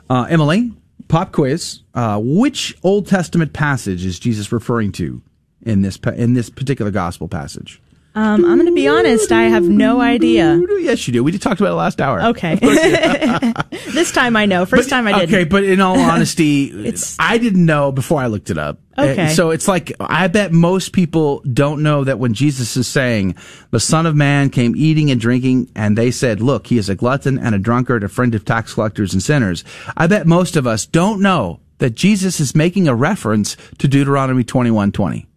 Uh, 0.09 0.27
Emily, 0.31 0.73
pop 1.09 1.33
quiz. 1.33 1.81
Uh, 1.95 2.21
which 2.23 2.77
Old 2.85 3.09
Testament 3.09 3.53
passage 3.53 4.05
is 4.05 4.21
Jesus 4.21 4.53
referring 4.53 4.93
to 4.93 5.21
in 5.63 5.83
this 5.83 5.99
in 6.15 6.35
this 6.35 6.49
particular 6.49 6.93
gospel 6.93 7.27
passage? 7.27 7.83
Um, 8.17 8.45
I'm 8.45 8.57
going 8.57 8.67
to 8.67 8.73
be 8.73 8.87
honest. 8.87 9.33
I 9.33 9.45
have 9.45 9.65
no 9.65 10.01
idea. 10.01 10.61
Yes, 10.79 11.07
you 11.09 11.13
do. 11.13 11.25
We 11.25 11.33
just 11.33 11.43
talked 11.43 11.61
about 11.61 11.73
it 11.73 11.77
last 11.77 12.01
hour. 12.01 12.23
Okay. 12.27 12.55
this 13.93 14.13
time 14.13 14.37
I 14.37 14.47
know. 14.47 14.67
First 14.67 14.89
time 14.89 15.09
I 15.09 15.13
didn't. 15.19 15.35
Okay, 15.35 15.45
but 15.45 15.65
in 15.65 15.81
all 15.81 15.99
honesty, 16.11 16.93
I 17.19 17.39
didn't 17.39 17.65
know 17.65 17.91
before 17.91 18.21
I 18.21 18.29
looked 18.29 18.51
it 18.51 18.59
up. 18.59 18.79
Okay. 18.97 19.27
Uh, 19.27 19.29
So 19.31 19.51
it's 19.51 19.67
like, 19.67 19.93
I 19.99 20.29
bet 20.29 20.53
most 20.53 20.93
people 20.93 21.41
don't 21.53 21.83
know 21.83 22.05
that 22.05 22.21
when 22.21 22.35
Jesus 22.35 22.77
is 22.77 22.87
saying, 22.87 23.35
the 23.73 23.81
Son 23.81 24.07
of 24.07 24.15
Man 24.15 24.49
came 24.51 24.77
eating 24.77 25.11
and 25.11 25.21
drinking, 25.21 25.71
and 25.75 25.99
they 25.99 26.13
said, 26.13 26.41
look, 26.41 26.69
he 26.69 26.79
is 26.79 26.89
a 26.89 26.95
glutton 26.95 27.39
and 27.39 27.55
a 27.55 27.59
drunkard, 27.59 28.05
a 28.05 28.09
friend 28.09 28.35
of 28.37 28.45
tax 28.45 28.75
collectors 28.75 29.13
and 29.13 29.23
sinners. 29.23 29.65
I 29.97 30.07
bet 30.07 30.27
most 30.27 30.55
of 30.55 30.67
us 30.69 30.87
don't 30.87 31.21
know 31.21 31.59
that 31.79 31.97
Jesus 31.97 32.39
is 32.39 32.55
making 32.55 32.87
a 32.87 32.95
reference 32.95 33.57
to 33.79 33.89
Deuteronomy 33.89 34.45
2120. 34.45 34.93
20. 35.23 35.34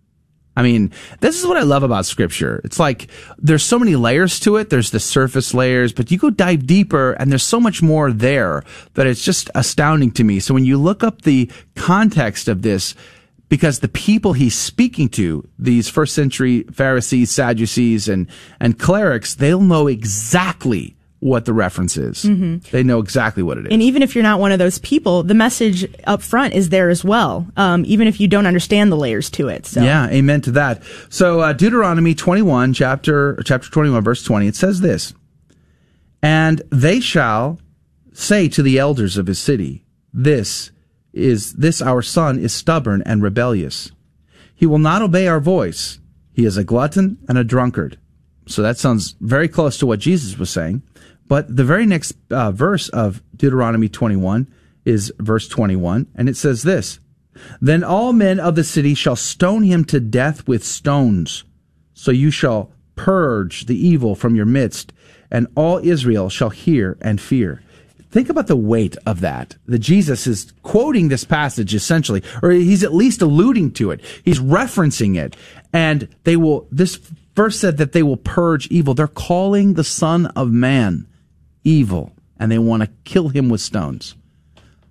I 0.57 0.63
mean, 0.63 0.91
this 1.19 1.39
is 1.39 1.45
what 1.45 1.55
I 1.55 1.61
love 1.61 1.83
about 1.83 2.07
scripture. 2.07 2.61
It's 2.63 2.79
like 2.79 3.11
there's 3.37 3.61
so 3.61 3.77
many 3.77 3.95
layers 3.95 4.39
to 4.39 4.55
it. 4.55 4.71
There's 4.71 4.89
the 4.89 4.99
surface 4.99 5.53
layers, 5.53 5.93
but 5.93 6.09
you 6.09 6.17
go 6.17 6.31
dive 6.31 6.65
deeper 6.65 7.11
and 7.13 7.29
there's 7.29 7.43
so 7.43 7.59
much 7.59 7.83
more 7.83 8.11
there 8.11 8.63
that 8.95 9.05
it's 9.05 9.23
just 9.23 9.51
astounding 9.53 10.09
to 10.13 10.23
me. 10.23 10.39
So 10.39 10.55
when 10.55 10.65
you 10.65 10.79
look 10.79 11.03
up 11.03 11.21
the 11.21 11.51
context 11.75 12.47
of 12.47 12.63
this, 12.63 12.95
because 13.49 13.79
the 13.79 13.87
people 13.87 14.33
he's 14.33 14.57
speaking 14.57 15.09
to, 15.09 15.47
these 15.59 15.89
first 15.89 16.15
century 16.15 16.63
Pharisees, 16.63 17.29
Sadducees, 17.29 18.09
and, 18.09 18.27
and 18.59 18.79
clerics, 18.79 19.35
they'll 19.35 19.61
know 19.61 19.85
exactly 19.85 20.96
what 21.19 21.45
the 21.45 21.53
reference 21.53 21.97
is. 21.97 22.23
Mhm. 22.23 22.61
They 22.69 22.83
know 22.83 22.99
exactly 22.99 23.41
what 23.41 23.57
it 23.57 23.65
is. 23.65 23.71
And 23.71 23.81
even 23.81 24.03
if 24.03 24.13
you're 24.13 24.23
not 24.23 24.39
one 24.39 24.51
of 24.51 24.59
those 24.59 24.77
people, 24.79 25.23
the 25.23 25.33
message 25.33 25.87
up 26.05 26.21
front 26.21 26.53
is 26.53 26.69
there 26.69 26.89
as 26.89 27.03
well. 27.03 27.47
Um, 27.57 27.83
even 27.87 28.07
if 28.07 28.19
you 28.19 28.27
don't 28.27 28.45
understand 28.45 28.91
the 28.91 28.97
layers 28.97 29.29
to 29.31 29.47
it. 29.47 29.65
So. 29.65 29.81
Yeah, 29.81 30.07
amen 30.09 30.41
to 30.41 30.51
that. 30.51 30.83
So 31.09 31.39
uh, 31.41 31.53
Deuteronomy 31.53 32.13
21, 32.13 32.73
chapter 32.73 33.41
chapter 33.45 33.69
21, 33.69 34.03
verse 34.03 34.23
20, 34.23 34.47
it 34.47 34.55
says 34.55 34.81
this: 34.81 35.13
"And 36.21 36.61
they 36.71 36.99
shall 36.99 37.59
say 38.13 38.47
to 38.49 38.61
the 38.61 38.77
elders 38.77 39.17
of 39.17 39.27
his 39.27 39.39
city, 39.39 39.85
This 40.13 40.71
is 41.13 41.53
this 41.53 41.81
our 41.81 42.03
son 42.03 42.37
is 42.37 42.53
stubborn 42.53 43.01
and 43.07 43.23
rebellious. 43.23 43.91
He 44.53 44.67
will 44.67 44.79
not 44.79 45.01
obey 45.01 45.27
our 45.27 45.39
voice. 45.39 45.99
He 46.31 46.45
is 46.45 46.57
a 46.57 46.63
glutton 46.63 47.17
and 47.27 47.39
a 47.39 47.43
drunkard." 47.43 47.97
So 48.47 48.61
that 48.61 48.77
sounds 48.77 49.15
very 49.19 49.47
close 49.47 49.77
to 49.79 49.85
what 49.85 49.99
Jesus 49.99 50.37
was 50.37 50.49
saying. 50.49 50.81
But 51.27 51.53
the 51.53 51.63
very 51.63 51.85
next 51.85 52.13
uh, 52.31 52.51
verse 52.51 52.89
of 52.89 53.21
Deuteronomy 53.35 53.89
21 53.89 54.47
is 54.85 55.11
verse 55.19 55.47
21, 55.49 56.07
and 56.15 56.29
it 56.29 56.37
says 56.37 56.63
this 56.63 56.99
Then 57.59 57.83
all 57.83 58.13
men 58.13 58.39
of 58.39 58.55
the 58.55 58.63
city 58.63 58.93
shall 58.93 59.17
stone 59.17 59.63
him 59.63 59.83
to 59.85 59.99
death 59.99 60.47
with 60.47 60.63
stones. 60.63 61.43
So 61.93 62.11
you 62.11 62.31
shall 62.31 62.71
purge 62.95 63.65
the 63.65 63.75
evil 63.75 64.15
from 64.15 64.35
your 64.35 64.45
midst, 64.45 64.93
and 65.29 65.47
all 65.55 65.79
Israel 65.79 66.29
shall 66.29 66.49
hear 66.49 66.97
and 67.01 67.19
fear. 67.19 67.61
Think 68.09 68.29
about 68.29 68.47
the 68.47 68.55
weight 68.55 68.95
of 69.05 69.19
that. 69.21 69.57
That 69.65 69.79
Jesus 69.79 70.27
is 70.27 70.53
quoting 70.63 71.09
this 71.09 71.25
passage 71.25 71.75
essentially, 71.75 72.23
or 72.41 72.51
he's 72.51 72.83
at 72.83 72.93
least 72.93 73.21
alluding 73.21 73.71
to 73.73 73.91
it. 73.91 74.01
He's 74.23 74.39
referencing 74.39 75.17
it. 75.17 75.35
And 75.73 76.07
they 76.23 76.37
will, 76.37 76.67
this 76.71 76.99
verse 77.37 77.59
said 77.59 77.77
that 77.77 77.91
they 77.91 78.01
will 78.01 78.17
purge 78.17 78.67
evil. 78.67 78.95
They're 78.95 79.07
calling 79.07 79.75
the 79.75 79.83
Son 79.83 80.25
of 80.35 80.51
Man 80.51 81.07
evil, 81.63 82.11
and 82.39 82.51
they 82.51 82.57
want 82.57 82.81
to 82.81 82.89
kill 83.03 83.29
him 83.29 83.47
with 83.47 83.61
stones. 83.61 84.15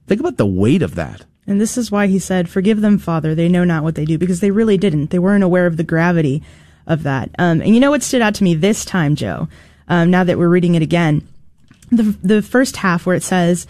Think 0.07 0.21
about 0.21 0.37
the 0.37 0.47
weight 0.47 0.81
of 0.81 0.95
that. 0.95 1.27
And 1.49 1.61
this 1.61 1.77
is 1.77 1.91
why 1.91 2.07
he 2.07 2.21
said, 2.21 2.49
Forgive 2.49 2.81
them, 2.81 2.99
Father, 2.99 3.35
they 3.35 3.49
know 3.49 3.65
not 3.65 3.83
what 3.83 3.97
they 3.97 4.05
do, 4.05 4.17
because 4.17 4.39
they 4.39 4.53
really 4.53 4.79
didn't. 4.79 5.11
They 5.11 5.19
weren't 5.19 5.43
aware 5.43 5.67
of 5.67 5.77
the 5.77 5.83
gravity 5.83 6.41
of 6.87 7.03
that. 7.03 7.31
Um, 7.37 7.61
and 7.61 7.75
you 7.75 7.81
know 7.81 7.91
what 7.91 8.05
stood 8.05 8.23
out 8.23 8.37
to 8.37 8.45
me 8.45 8.55
this 8.55 8.85
time, 8.85 9.17
Joe, 9.17 9.49
um, 9.89 10.13
now 10.13 10.23
that 10.23 10.39
we're 10.39 10.49
reading 10.49 10.77
it 10.77 10.83
again? 10.83 11.27
The, 11.91 12.17
the 12.23 12.43
first 12.43 12.77
half 12.77 13.07
where 13.07 13.17
it 13.17 13.25
says, 13.25 13.67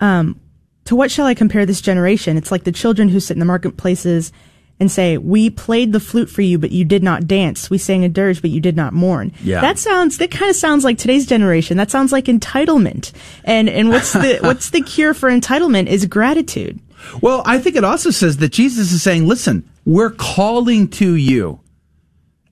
um, 0.00 0.40
To 0.86 0.96
what 0.96 1.12
shall 1.12 1.26
I 1.26 1.34
compare 1.34 1.64
this 1.64 1.80
generation? 1.80 2.36
It's 2.36 2.50
like 2.50 2.64
the 2.64 2.72
children 2.72 3.08
who 3.08 3.20
sit 3.20 3.36
in 3.36 3.40
the 3.40 3.46
marketplaces 3.46 4.32
and 4.78 4.90
say, 4.90 5.18
We 5.18 5.50
played 5.50 5.92
the 5.92 6.00
flute 6.00 6.28
for 6.30 6.42
you, 6.42 6.58
but 6.58 6.70
you 6.70 6.84
did 6.84 7.02
not 7.02 7.26
dance. 7.26 7.70
We 7.70 7.78
sang 7.78 8.04
a 8.04 8.08
dirge, 8.08 8.40
but 8.40 8.50
you 8.50 8.60
did 8.60 8.76
not 8.76 8.92
mourn. 8.92 9.32
Yeah. 9.42 9.60
That 9.60 9.78
sounds, 9.78 10.18
that 10.18 10.30
kind 10.30 10.50
of 10.50 10.56
sounds 10.56 10.84
like 10.84 10.98
today's 10.98 11.26
generation. 11.26 11.76
That 11.76 11.90
sounds 11.90 12.12
like 12.12 12.26
entitlement. 12.26 13.12
And, 13.44 13.68
and 13.68 13.88
what's 13.88 14.12
the, 14.12 14.38
what's 14.42 14.70
the 14.70 14.82
cure 14.82 15.14
for 15.14 15.30
entitlement 15.30 15.86
is 15.86 16.06
gratitude. 16.06 16.80
Well, 17.20 17.42
I 17.46 17.58
think 17.58 17.76
it 17.76 17.84
also 17.84 18.10
says 18.10 18.38
that 18.38 18.52
Jesus 18.52 18.92
is 18.92 19.02
saying, 19.02 19.26
listen, 19.26 19.68
we're 19.84 20.10
calling 20.10 20.88
to 20.88 21.14
you 21.14 21.60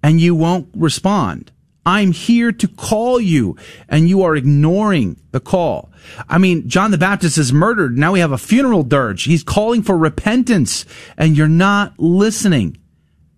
and 0.02 0.20
you 0.20 0.34
won't 0.34 0.68
respond. 0.74 1.50
I'm 1.86 2.12
here 2.12 2.50
to 2.52 2.68
call 2.68 3.20
you 3.20 3.56
and 3.88 4.08
you 4.08 4.22
are 4.22 4.34
ignoring 4.36 5.20
the 5.32 5.40
call. 5.40 5.90
I 6.28 6.38
mean, 6.38 6.68
John 6.68 6.90
the 6.90 6.98
Baptist 6.98 7.36
is 7.38 7.52
murdered. 7.52 7.96
Now 7.98 8.12
we 8.12 8.20
have 8.20 8.32
a 8.32 8.38
funeral 8.38 8.82
dirge. 8.82 9.24
He's 9.24 9.42
calling 9.42 9.82
for 9.82 9.96
repentance 9.96 10.84
and 11.16 11.36
you're 11.36 11.48
not 11.48 11.98
listening. 11.98 12.78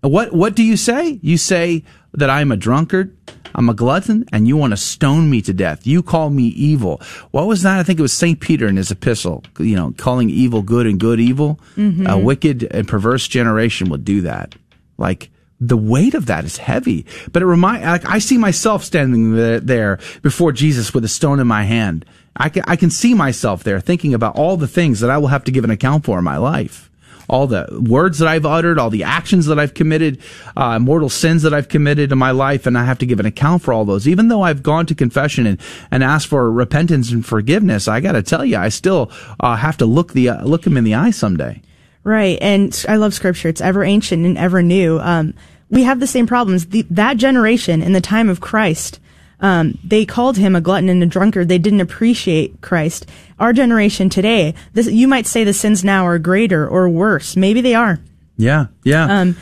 What, 0.02 0.32
what 0.32 0.54
do 0.54 0.62
you 0.62 0.76
say? 0.76 1.18
You 1.22 1.36
say 1.38 1.82
that 2.12 2.30
I'm 2.30 2.52
a 2.52 2.56
drunkard. 2.56 3.16
I'm 3.54 3.68
a 3.68 3.74
glutton 3.74 4.26
and 4.32 4.46
you 4.46 4.56
want 4.56 4.72
to 4.72 4.76
stone 4.76 5.30
me 5.30 5.40
to 5.42 5.52
death. 5.54 5.86
You 5.86 6.02
call 6.02 6.28
me 6.30 6.44
evil. 6.48 7.00
What 7.30 7.46
was 7.46 7.62
that? 7.62 7.78
I 7.78 7.82
think 7.82 7.98
it 7.98 8.02
was 8.02 8.12
St. 8.12 8.38
Peter 8.38 8.68
in 8.68 8.76
his 8.76 8.90
epistle, 8.90 9.42
you 9.58 9.74
know, 9.74 9.92
calling 9.96 10.28
evil 10.28 10.62
good 10.62 10.86
and 10.86 11.00
good 11.00 11.18
evil. 11.20 11.58
Mhm. 11.76 12.06
A 12.06 12.18
wicked 12.18 12.64
and 12.64 12.86
perverse 12.86 13.26
generation 13.26 13.88
would 13.88 14.04
do 14.04 14.20
that. 14.22 14.54
Like, 14.98 15.30
the 15.60 15.76
weight 15.76 16.14
of 16.14 16.26
that 16.26 16.44
is 16.44 16.58
heavy. 16.58 17.06
But 17.32 17.42
it 17.42 17.46
remind, 17.46 17.84
like, 17.84 18.08
I 18.08 18.18
see 18.18 18.38
myself 18.38 18.84
standing 18.84 19.34
there, 19.34 19.98
before 20.22 20.52
Jesus 20.52 20.92
with 20.92 21.04
a 21.04 21.08
stone 21.08 21.40
in 21.40 21.46
my 21.46 21.64
hand. 21.64 22.04
I 22.36 22.50
can, 22.50 22.64
I 22.66 22.76
can 22.76 22.90
see 22.90 23.14
myself 23.14 23.64
there 23.64 23.80
thinking 23.80 24.12
about 24.12 24.36
all 24.36 24.56
the 24.56 24.68
things 24.68 25.00
that 25.00 25.10
I 25.10 25.18
will 25.18 25.28
have 25.28 25.44
to 25.44 25.50
give 25.50 25.64
an 25.64 25.70
account 25.70 26.04
for 26.04 26.18
in 26.18 26.24
my 26.24 26.36
life. 26.36 26.90
All 27.28 27.48
the 27.48 27.66
words 27.80 28.18
that 28.18 28.28
I've 28.28 28.46
uttered, 28.46 28.78
all 28.78 28.90
the 28.90 29.02
actions 29.02 29.46
that 29.46 29.58
I've 29.58 29.74
committed, 29.74 30.20
uh, 30.56 30.78
mortal 30.78 31.08
sins 31.08 31.42
that 31.42 31.52
I've 31.52 31.68
committed 31.68 32.12
in 32.12 32.18
my 32.18 32.30
life, 32.30 32.66
and 32.66 32.78
I 32.78 32.84
have 32.84 32.98
to 32.98 33.06
give 33.06 33.18
an 33.18 33.26
account 33.26 33.62
for 33.62 33.72
all 33.72 33.84
those. 33.84 34.06
Even 34.06 34.28
though 34.28 34.42
I've 34.42 34.62
gone 34.62 34.86
to 34.86 34.94
confession 34.94 35.46
and, 35.46 35.60
and 35.90 36.04
asked 36.04 36.28
for 36.28 36.52
repentance 36.52 37.10
and 37.10 37.26
forgiveness, 37.26 37.88
I 37.88 38.00
gotta 38.00 38.22
tell 38.22 38.44
you, 38.44 38.58
I 38.58 38.68
still, 38.68 39.10
uh, 39.40 39.56
have 39.56 39.78
to 39.78 39.86
look 39.86 40.12
the, 40.12 40.28
uh, 40.28 40.44
look 40.44 40.66
him 40.66 40.76
in 40.76 40.84
the 40.84 40.94
eye 40.94 41.10
someday. 41.10 41.62
Right. 42.06 42.38
And 42.40 42.84
I 42.88 42.96
love 42.96 43.14
scripture. 43.14 43.48
It's 43.48 43.60
ever 43.60 43.82
ancient 43.82 44.24
and 44.24 44.38
ever 44.38 44.62
new. 44.62 45.00
Um, 45.00 45.34
we 45.70 45.82
have 45.82 45.98
the 45.98 46.06
same 46.06 46.28
problems. 46.28 46.66
The, 46.66 46.86
that 46.88 47.16
generation 47.16 47.82
in 47.82 47.94
the 47.94 48.00
time 48.00 48.28
of 48.28 48.40
Christ, 48.40 49.00
um, 49.40 49.76
they 49.82 50.06
called 50.06 50.36
him 50.36 50.54
a 50.54 50.60
glutton 50.60 50.88
and 50.88 51.02
a 51.02 51.06
drunkard. 51.06 51.48
They 51.48 51.58
didn't 51.58 51.80
appreciate 51.80 52.60
Christ. 52.60 53.10
Our 53.40 53.52
generation 53.52 54.08
today, 54.08 54.54
this, 54.72 54.86
you 54.86 55.08
might 55.08 55.26
say 55.26 55.42
the 55.42 55.52
sins 55.52 55.82
now 55.82 56.06
are 56.06 56.20
greater 56.20 56.68
or 56.68 56.88
worse. 56.88 57.34
Maybe 57.34 57.60
they 57.60 57.74
are. 57.74 57.98
Yeah, 58.36 58.66
yeah. 58.84 59.20
Um, 59.20 59.36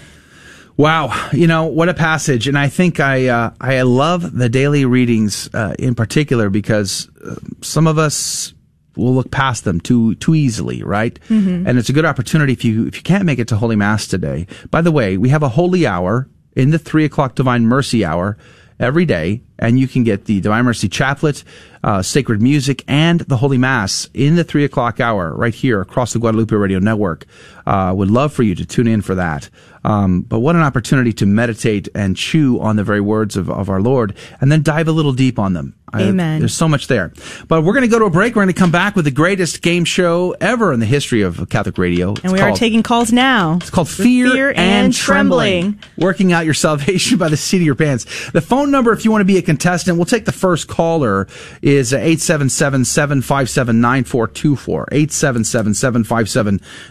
Wow, 0.76 1.30
you 1.32 1.46
know 1.46 1.66
what 1.66 1.88
a 1.88 1.94
passage, 1.94 2.48
and 2.48 2.58
I 2.58 2.68
think 2.68 2.98
I 2.98 3.28
uh, 3.28 3.50
I 3.60 3.82
love 3.82 4.36
the 4.36 4.48
daily 4.48 4.84
readings 4.84 5.48
uh, 5.54 5.76
in 5.78 5.94
particular 5.94 6.50
because 6.50 7.08
uh, 7.24 7.36
some 7.62 7.86
of 7.86 7.96
us 7.96 8.53
will 8.96 9.14
look 9.14 9.30
past 9.30 9.64
them 9.64 9.80
too 9.80 10.14
too 10.16 10.34
easily, 10.34 10.82
right? 10.82 11.18
Mhm. 11.28 11.66
And 11.66 11.78
it's 11.78 11.88
a 11.88 11.92
good 11.92 12.04
opportunity 12.04 12.52
if 12.52 12.64
you 12.64 12.86
if 12.86 12.96
you 12.96 13.02
can't 13.02 13.24
make 13.24 13.38
it 13.38 13.48
to 13.48 13.56
Holy 13.56 13.76
Mass 13.76 14.06
today. 14.06 14.46
By 14.70 14.80
the 14.82 14.92
way, 14.92 15.16
we 15.16 15.28
have 15.30 15.42
a 15.42 15.48
Holy 15.50 15.86
Hour 15.86 16.28
in 16.56 16.70
the 16.70 16.78
three 16.78 17.04
o'clock 17.04 17.34
Divine 17.34 17.66
Mercy 17.66 18.04
Hour 18.04 18.36
every 18.80 19.04
day, 19.04 19.40
and 19.58 19.78
you 19.78 19.86
can 19.86 20.02
get 20.02 20.24
the 20.24 20.40
Divine 20.40 20.64
Mercy 20.64 20.88
Chaplet, 20.88 21.44
uh, 21.84 22.02
sacred 22.02 22.42
music, 22.42 22.82
and 22.88 23.20
the 23.20 23.36
Holy 23.36 23.56
Mass 23.56 24.08
in 24.14 24.34
the 24.34 24.42
three 24.44 24.64
o'clock 24.64 24.98
hour 25.00 25.32
right 25.36 25.54
here 25.54 25.80
across 25.80 26.12
the 26.12 26.18
Guadalupe 26.18 26.54
Radio 26.54 26.80
Network. 26.80 27.24
Uh, 27.66 27.92
would 27.96 28.10
love 28.10 28.32
for 28.32 28.42
you 28.42 28.54
to 28.56 28.64
tune 28.66 28.88
in 28.88 29.00
for 29.00 29.14
that. 29.14 29.48
Um, 29.84 30.22
but 30.22 30.40
what 30.40 30.56
an 30.56 30.62
opportunity 30.62 31.12
to 31.14 31.26
meditate 31.26 31.88
and 31.94 32.16
chew 32.16 32.58
on 32.60 32.76
the 32.76 32.84
very 32.84 33.00
words 33.00 33.36
of, 33.36 33.48
of 33.50 33.68
our 33.68 33.80
Lord 33.80 34.14
and 34.40 34.50
then 34.50 34.62
dive 34.62 34.88
a 34.88 34.92
little 34.92 35.12
deep 35.12 35.38
on 35.38 35.52
them. 35.52 35.74
I- 35.92 36.02
Amen. 36.04 36.38
there's 36.40 36.54
so 36.54 36.66
much 36.68 36.86
there. 36.88 37.12
But 37.46 37.62
we're 37.62 37.74
going 37.74 37.82
to 37.84 37.88
go 37.88 37.98
to 38.00 38.06
a 38.06 38.10
break. 38.10 38.34
We're 38.34 38.42
going 38.42 38.54
to 38.54 38.58
come 38.58 38.70
back 38.72 38.96
with 38.96 39.04
the 39.04 39.10
greatest 39.10 39.60
game 39.62 39.84
show 39.84 40.34
ever 40.40 40.72
in 40.72 40.80
the 40.80 40.86
history 40.86 41.22
of 41.22 41.48
Catholic 41.50 41.76
radio. 41.78 42.12
It's 42.12 42.22
And 42.24 42.32
we 42.32 42.40
are 42.40 42.52
taking 42.52 42.82
calls 42.82 43.12
now. 43.12 43.58
It's 43.60 43.70
called 43.70 43.88
Fear, 43.88 44.30
Fear 44.32 44.48
and, 44.50 44.58
and 44.58 44.92
trembling. 44.94 45.62
Trembling. 45.62 45.78
Working 45.98 46.32
out 46.32 46.44
your 46.44 46.54
salvation 46.64 47.18
by 47.18 47.28
the 47.28 47.36
seat 47.36 47.58
of 47.58 47.62
your 47.62 47.74
pants. 47.76 48.30
The 48.30 48.40
phone 48.40 48.70
number, 48.72 48.92
if 48.92 49.04
you 49.04 49.10
want 49.12 49.20
to 49.20 49.24
be 49.26 49.36
a 49.38 49.42
contestant, 49.42 49.96
we'll 49.98 50.04
take 50.06 50.24
the 50.24 50.32
first 50.32 50.66
caller, 50.68 51.28
is 51.62 51.92
877-757-9424. 51.92 54.88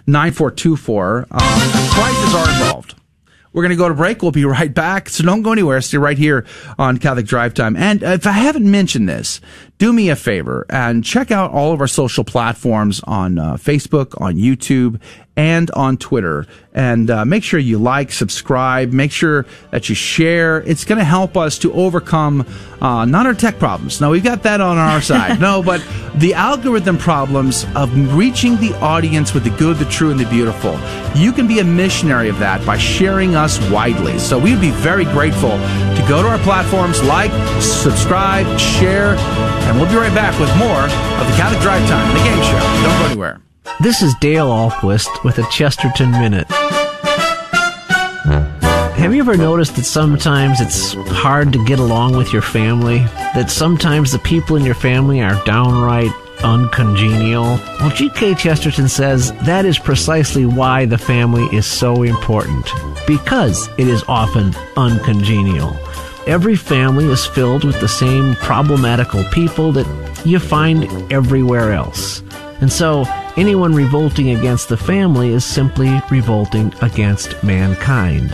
877-757-9424. 0.07 1.25
Um, 1.31 1.39
prizes 1.91 2.35
are 2.35 2.49
involved. 2.49 2.95
We're 3.53 3.61
going 3.61 3.69
to 3.69 3.75
go 3.75 3.87
to 3.87 3.95
break. 3.95 4.21
We'll 4.21 4.31
be 4.31 4.45
right 4.45 4.73
back. 4.73 5.09
So 5.09 5.23
don't 5.23 5.43
go 5.43 5.51
anywhere. 5.51 5.79
Stay 5.81 5.97
right 5.97 6.17
here 6.17 6.45
on 6.77 6.97
Catholic 6.97 7.25
Drive 7.25 7.53
Time. 7.53 7.75
And 7.75 8.03
if 8.03 8.27
I 8.27 8.31
haven't 8.31 8.69
mentioned 8.69 9.07
this, 9.07 9.39
do 9.83 9.91
me 9.91 10.07
a 10.07 10.15
favor 10.15 10.65
and 10.69 11.03
check 11.03 11.29
out 11.29 11.51
all 11.51 11.73
of 11.73 11.81
our 11.81 11.89
social 11.89 12.23
platforms 12.23 13.01
on 13.03 13.37
uh, 13.37 13.55
Facebook, 13.55 14.19
on 14.21 14.35
YouTube, 14.35 14.97
and 15.35 15.69
on 15.71 15.97
Twitter. 15.97 16.45
And 16.73 17.09
uh, 17.09 17.25
make 17.25 17.43
sure 17.43 17.59
you 17.59 17.77
like, 17.77 18.11
subscribe, 18.11 18.93
make 18.93 19.11
sure 19.11 19.45
that 19.71 19.89
you 19.89 19.95
share. 19.95 20.61
It's 20.61 20.85
going 20.85 20.99
to 20.99 21.03
help 21.03 21.35
us 21.35 21.59
to 21.59 21.73
overcome 21.73 22.45
uh, 22.81 23.05
not 23.05 23.25
our 23.25 23.33
tech 23.33 23.59
problems. 23.59 23.99
No, 23.99 24.11
we've 24.11 24.23
got 24.23 24.43
that 24.43 24.61
on 24.61 24.77
our 24.77 25.01
side. 25.11 25.39
No, 25.39 25.61
but 25.61 25.85
the 26.15 26.33
algorithm 26.33 26.97
problems 26.97 27.65
of 27.75 28.15
reaching 28.15 28.55
the 28.57 28.73
audience 28.79 29.33
with 29.33 29.43
the 29.43 29.49
good, 29.51 29.77
the 29.77 29.85
true, 29.85 30.11
and 30.11 30.19
the 30.19 30.29
beautiful. 30.29 30.79
You 31.15 31.31
can 31.31 31.47
be 31.47 31.59
a 31.59 31.63
missionary 31.63 32.29
of 32.29 32.39
that 32.39 32.65
by 32.65 32.77
sharing 32.77 33.35
us 33.35 33.59
widely. 33.69 34.17
So 34.19 34.39
we'd 34.39 34.61
be 34.61 34.71
very 34.71 35.05
grateful 35.05 35.51
to 35.51 36.05
go 36.07 36.21
to 36.21 36.27
our 36.27 36.39
platforms, 36.39 37.03
like, 37.03 37.31
subscribe, 37.61 38.59
share, 38.59 39.15
and 39.73 39.81
we'll 39.81 39.89
be 39.89 39.97
right 39.97 40.13
back 40.13 40.39
with 40.39 40.55
more 40.55 40.83
of 40.83 41.27
the 41.27 41.35
Catholic 41.35 41.59
Drive 41.61 41.87
Time, 41.89 42.07
the 42.15 42.23
game 42.23 42.37
show. 42.43 42.59
Don't 42.83 42.99
go 42.99 43.05
anywhere. 43.05 43.41
This 43.81 44.03
is 44.03 44.13
Dale 44.21 44.47
Ahlquist 44.47 45.23
with 45.23 45.39
a 45.39 45.43
Chesterton 45.49 46.11
Minute. 46.11 46.47
Have 48.93 49.13
you 49.15 49.19
ever 49.19 49.35
noticed 49.35 49.75
that 49.75 49.85
sometimes 49.85 50.61
it's 50.61 50.93
hard 51.09 51.51
to 51.53 51.65
get 51.65 51.79
along 51.79 52.15
with 52.15 52.31
your 52.31 52.43
family? 52.43 52.99
That 53.33 53.49
sometimes 53.49 54.11
the 54.11 54.19
people 54.19 54.55
in 54.55 54.63
your 54.63 54.75
family 54.75 55.21
are 55.21 55.43
downright 55.43 56.11
uncongenial? 56.43 57.43
Well, 57.79 57.89
G.K. 57.89 58.35
Chesterton 58.35 58.87
says 58.87 59.31
that 59.43 59.65
is 59.65 59.79
precisely 59.79 60.45
why 60.45 60.85
the 60.85 60.97
family 60.99 61.45
is 61.45 61.65
so 61.65 62.03
important. 62.03 62.69
Because 63.07 63.69
it 63.79 63.87
is 63.87 64.03
often 64.07 64.53
uncongenial. 64.77 65.75
Every 66.25 66.55
family 66.55 67.05
is 67.05 67.25
filled 67.25 67.65
with 67.65 67.81
the 67.81 67.87
same 67.87 68.35
problematical 68.35 69.25
people 69.25 69.73
that 69.73 70.25
you 70.25 70.39
find 70.39 70.85
everywhere 71.11 71.73
else. 71.73 72.23
And 72.61 72.71
so, 72.71 73.03
anyone 73.35 73.75
revolting 73.75 74.29
against 74.29 74.69
the 74.69 74.77
family 74.77 75.33
is 75.33 75.43
simply 75.43 76.01
revolting 76.09 76.73
against 76.81 77.43
mankind. 77.43 78.31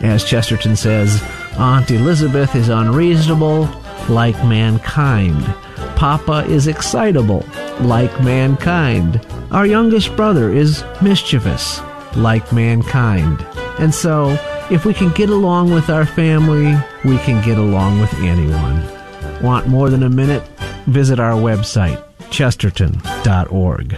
As 0.00 0.24
Chesterton 0.24 0.76
says, 0.76 1.20
Aunt 1.58 1.90
Elizabeth 1.90 2.54
is 2.54 2.68
unreasonable, 2.68 3.68
like 4.08 4.36
mankind. 4.44 5.44
Papa 5.96 6.44
is 6.48 6.68
excitable, 6.68 7.44
like 7.80 8.22
mankind. 8.22 9.20
Our 9.50 9.66
youngest 9.66 10.14
brother 10.14 10.52
is 10.52 10.84
mischievous, 11.02 11.80
like 12.14 12.52
mankind. 12.52 13.44
And 13.80 13.92
so, 13.92 14.38
if 14.70 14.84
we 14.84 14.94
can 14.94 15.12
get 15.12 15.28
along 15.28 15.72
with 15.72 15.90
our 15.90 16.06
family, 16.06 16.74
we 17.04 17.18
can 17.18 17.44
get 17.44 17.58
along 17.58 18.00
with 18.00 18.12
anyone. 18.14 18.82
Want 19.42 19.66
more 19.66 19.90
than 19.90 20.02
a 20.02 20.08
minute? 20.08 20.42
Visit 20.86 21.20
our 21.20 21.34
website, 21.34 22.02
chesterton.org. 22.30 23.96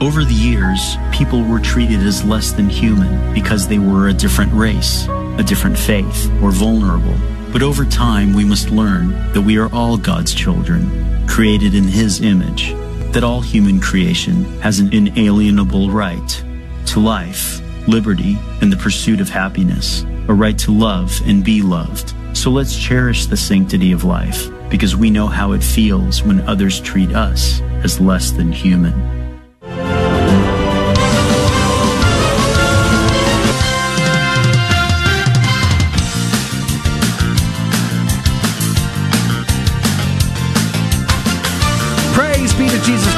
Over 0.00 0.24
the 0.24 0.34
years, 0.34 0.96
people 1.12 1.42
were 1.44 1.60
treated 1.60 2.00
as 2.00 2.24
less 2.24 2.52
than 2.52 2.68
human 2.68 3.32
because 3.32 3.68
they 3.68 3.78
were 3.78 4.08
a 4.08 4.12
different 4.12 4.52
race, 4.52 5.06
a 5.38 5.42
different 5.42 5.78
faith, 5.78 6.30
or 6.42 6.50
vulnerable. 6.50 7.14
But 7.52 7.62
over 7.62 7.84
time, 7.84 8.34
we 8.34 8.44
must 8.44 8.70
learn 8.70 9.10
that 9.32 9.42
we 9.42 9.56
are 9.56 9.72
all 9.72 9.96
God's 9.96 10.34
children, 10.34 11.26
created 11.28 11.74
in 11.74 11.84
His 11.84 12.20
image, 12.20 12.74
that 13.12 13.22
all 13.22 13.40
human 13.40 13.80
creation 13.80 14.44
has 14.60 14.80
an 14.80 14.92
inalienable 14.92 15.90
right 15.90 16.44
to 16.86 17.00
life, 17.00 17.60
liberty, 17.86 18.38
and 18.60 18.72
the 18.72 18.76
pursuit 18.76 19.20
of 19.20 19.28
happiness, 19.28 20.02
a 20.28 20.34
right 20.34 20.58
to 20.58 20.72
love 20.72 21.12
and 21.26 21.44
be 21.44 21.62
loved. 21.62 22.14
So 22.36 22.50
let's 22.50 22.76
cherish 22.76 23.26
the 23.26 23.36
sanctity 23.36 23.92
of 23.92 24.04
life 24.04 24.48
because 24.70 24.96
we 24.96 25.10
know 25.10 25.26
how 25.26 25.52
it 25.52 25.62
feels 25.62 26.22
when 26.22 26.40
others 26.42 26.80
treat 26.80 27.14
us 27.14 27.60
as 27.82 28.00
less 28.00 28.30
than 28.30 28.50
human. 28.50 29.23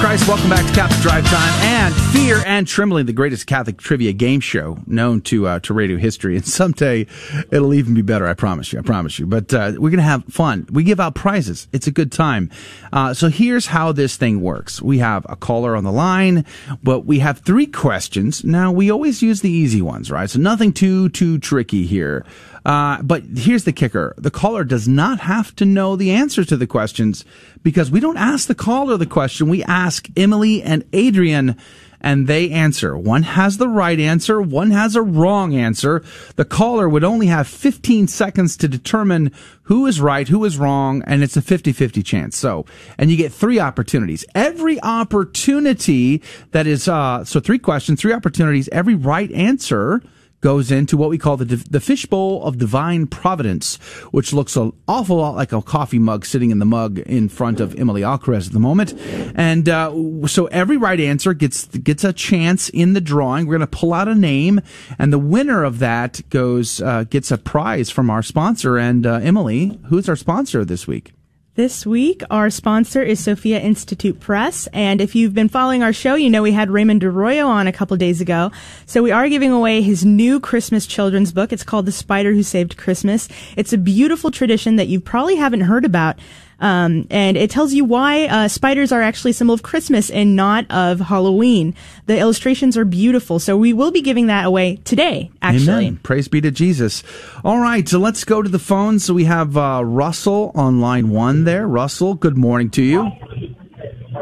Christ. 0.06 0.28
Welcome 0.28 0.50
back 0.50 0.64
to 0.64 0.72
Catholic 0.72 1.00
Drive 1.00 1.24
Time 1.26 1.64
and 1.64 1.92
Fear 2.12 2.40
and 2.46 2.64
Trembling, 2.64 3.06
the 3.06 3.12
greatest 3.12 3.48
Catholic 3.48 3.76
trivia 3.78 4.12
game 4.12 4.38
show 4.38 4.78
known 4.86 5.20
to 5.22 5.48
uh, 5.48 5.58
to 5.58 5.74
radio 5.74 5.96
history. 5.96 6.36
And 6.36 6.46
someday 6.46 7.08
it'll 7.50 7.74
even 7.74 7.92
be 7.92 8.02
better. 8.02 8.24
I 8.24 8.34
promise 8.34 8.72
you. 8.72 8.78
I 8.78 8.82
promise 8.82 9.18
you. 9.18 9.26
But 9.26 9.52
uh, 9.52 9.72
we're 9.76 9.90
gonna 9.90 10.02
have 10.02 10.24
fun. 10.26 10.68
We 10.70 10.84
give 10.84 11.00
out 11.00 11.16
prizes. 11.16 11.66
It's 11.72 11.88
a 11.88 11.90
good 11.90 12.12
time. 12.12 12.52
Uh, 12.92 13.14
so 13.14 13.28
here's 13.28 13.66
how 13.66 13.90
this 13.90 14.16
thing 14.16 14.42
works. 14.42 14.80
We 14.80 14.98
have 14.98 15.26
a 15.28 15.34
caller 15.34 15.74
on 15.74 15.82
the 15.82 15.90
line, 15.90 16.44
but 16.84 17.00
we 17.00 17.18
have 17.18 17.40
three 17.40 17.66
questions. 17.66 18.44
Now 18.44 18.70
we 18.70 18.92
always 18.92 19.22
use 19.22 19.40
the 19.40 19.50
easy 19.50 19.82
ones, 19.82 20.08
right? 20.08 20.30
So 20.30 20.38
nothing 20.38 20.72
too 20.72 21.08
too 21.08 21.38
tricky 21.40 21.84
here. 21.84 22.24
Uh, 22.66 23.00
but 23.00 23.22
here's 23.36 23.62
the 23.62 23.72
kicker. 23.72 24.12
The 24.18 24.30
caller 24.30 24.64
does 24.64 24.88
not 24.88 25.20
have 25.20 25.54
to 25.54 25.64
know 25.64 25.94
the 25.94 26.10
answers 26.10 26.48
to 26.48 26.56
the 26.56 26.66
questions 26.66 27.24
because 27.62 27.92
we 27.92 28.00
don't 28.00 28.16
ask 28.16 28.48
the 28.48 28.56
caller 28.56 28.96
the 28.96 29.06
question. 29.06 29.48
We 29.48 29.62
ask 29.62 30.08
Emily 30.16 30.64
and 30.64 30.84
Adrian 30.92 31.56
and 32.00 32.26
they 32.26 32.50
answer. 32.50 32.98
One 32.98 33.22
has 33.22 33.58
the 33.58 33.68
right 33.68 34.00
answer. 34.00 34.42
One 34.42 34.72
has 34.72 34.96
a 34.96 35.02
wrong 35.02 35.54
answer. 35.54 36.04
The 36.34 36.44
caller 36.44 36.88
would 36.88 37.04
only 37.04 37.28
have 37.28 37.46
15 37.46 38.08
seconds 38.08 38.56
to 38.56 38.66
determine 38.66 39.30
who 39.62 39.86
is 39.86 40.00
right, 40.00 40.26
who 40.26 40.44
is 40.44 40.58
wrong, 40.58 41.04
and 41.06 41.22
it's 41.22 41.36
a 41.36 41.42
50-50 41.42 42.04
chance. 42.04 42.36
So, 42.36 42.66
and 42.98 43.12
you 43.12 43.16
get 43.16 43.32
three 43.32 43.60
opportunities. 43.60 44.24
Every 44.34 44.82
opportunity 44.82 46.20
that 46.50 46.66
is, 46.66 46.88
uh, 46.88 47.24
so 47.24 47.38
three 47.38 47.60
questions, 47.60 48.00
three 48.00 48.12
opportunities, 48.12 48.68
every 48.72 48.96
right 48.96 49.30
answer 49.30 50.02
goes 50.40 50.70
into 50.70 50.96
what 50.96 51.10
we 51.10 51.18
call 51.18 51.36
the 51.36 51.44
the 51.44 51.80
fishbowl 51.80 52.42
of 52.44 52.58
divine 52.58 53.06
providence, 53.06 53.76
which 54.10 54.32
looks 54.32 54.56
an 54.56 54.72
awful 54.86 55.16
lot 55.16 55.34
like 55.34 55.52
a 55.52 55.62
coffee 55.62 55.98
mug 55.98 56.24
sitting 56.24 56.50
in 56.50 56.58
the 56.58 56.64
mug 56.64 56.98
in 57.00 57.28
front 57.28 57.60
of 57.60 57.74
Emily 57.78 58.02
Alcaraz 58.02 58.46
at 58.46 58.52
the 58.52 58.60
moment. 58.60 58.94
And 59.34 59.68
uh, 59.68 59.92
so 60.26 60.46
every 60.46 60.76
right 60.76 61.00
answer 61.00 61.34
gets 61.34 61.66
gets 61.66 62.04
a 62.04 62.12
chance 62.12 62.68
in 62.68 62.92
the 62.92 63.00
drawing. 63.00 63.46
We're 63.46 63.58
going 63.58 63.68
to 63.68 63.78
pull 63.78 63.94
out 63.94 64.08
a 64.08 64.14
name, 64.14 64.60
and 64.98 65.12
the 65.12 65.18
winner 65.18 65.64
of 65.64 65.78
that 65.80 66.20
goes 66.30 66.80
uh, 66.80 67.04
gets 67.04 67.30
a 67.30 67.38
prize 67.38 67.90
from 67.90 68.10
our 68.10 68.22
sponsor. 68.22 68.78
And 68.78 69.06
uh, 69.06 69.20
Emily, 69.22 69.78
who's 69.88 70.08
our 70.08 70.16
sponsor 70.16 70.64
this 70.64 70.86
week? 70.86 71.15
This 71.56 71.86
week, 71.86 72.22
our 72.30 72.50
sponsor 72.50 73.02
is 73.02 73.18
Sophia 73.18 73.58
Institute 73.58 74.20
Press. 74.20 74.68
And 74.74 75.00
if 75.00 75.14
you've 75.14 75.32
been 75.32 75.48
following 75.48 75.82
our 75.82 75.94
show, 75.94 76.14
you 76.14 76.28
know 76.28 76.42
we 76.42 76.52
had 76.52 76.68
Raymond 76.68 77.02
Arroyo 77.02 77.46
on 77.46 77.66
a 77.66 77.72
couple 77.72 77.96
days 77.96 78.20
ago. 78.20 78.52
So 78.84 79.02
we 79.02 79.10
are 79.10 79.26
giving 79.30 79.52
away 79.52 79.80
his 79.80 80.04
new 80.04 80.38
Christmas 80.38 80.86
children's 80.86 81.32
book. 81.32 81.54
It's 81.54 81.64
called 81.64 81.86
The 81.86 81.92
Spider 81.92 82.34
Who 82.34 82.42
Saved 82.42 82.76
Christmas. 82.76 83.26
It's 83.56 83.72
a 83.72 83.78
beautiful 83.78 84.30
tradition 84.30 84.76
that 84.76 84.88
you 84.88 85.00
probably 85.00 85.36
haven't 85.36 85.62
heard 85.62 85.86
about. 85.86 86.18
Um, 86.58 87.06
and 87.10 87.36
it 87.36 87.50
tells 87.50 87.74
you 87.74 87.84
why 87.84 88.26
uh, 88.26 88.48
spiders 88.48 88.90
are 88.92 89.02
actually 89.02 89.32
a 89.32 89.34
symbol 89.34 89.54
of 89.54 89.62
Christmas 89.62 90.10
and 90.10 90.34
not 90.34 90.64
of 90.70 91.00
Halloween. 91.00 91.74
The 92.06 92.18
illustrations 92.18 92.76
are 92.76 92.84
beautiful, 92.84 93.38
so 93.38 93.56
we 93.56 93.72
will 93.72 93.90
be 93.90 94.00
giving 94.00 94.26
that 94.28 94.46
away 94.46 94.76
today. 94.76 95.30
Actually, 95.42 95.86
Amen. 95.86 96.00
Praise 96.02 96.28
be 96.28 96.40
to 96.40 96.50
Jesus. 96.50 97.02
All 97.44 97.60
right, 97.60 97.86
so 97.88 97.98
let's 97.98 98.24
go 98.24 98.42
to 98.42 98.48
the 98.48 98.58
phone. 98.58 98.98
So 98.98 99.12
we 99.12 99.24
have 99.24 99.56
uh, 99.56 99.82
Russell 99.84 100.52
on 100.54 100.80
line 100.80 101.10
one 101.10 101.44
there. 101.44 101.66
Russell, 101.66 102.14
good 102.14 102.36
morning 102.36 102.70
to 102.70 102.82
you. 102.82 103.10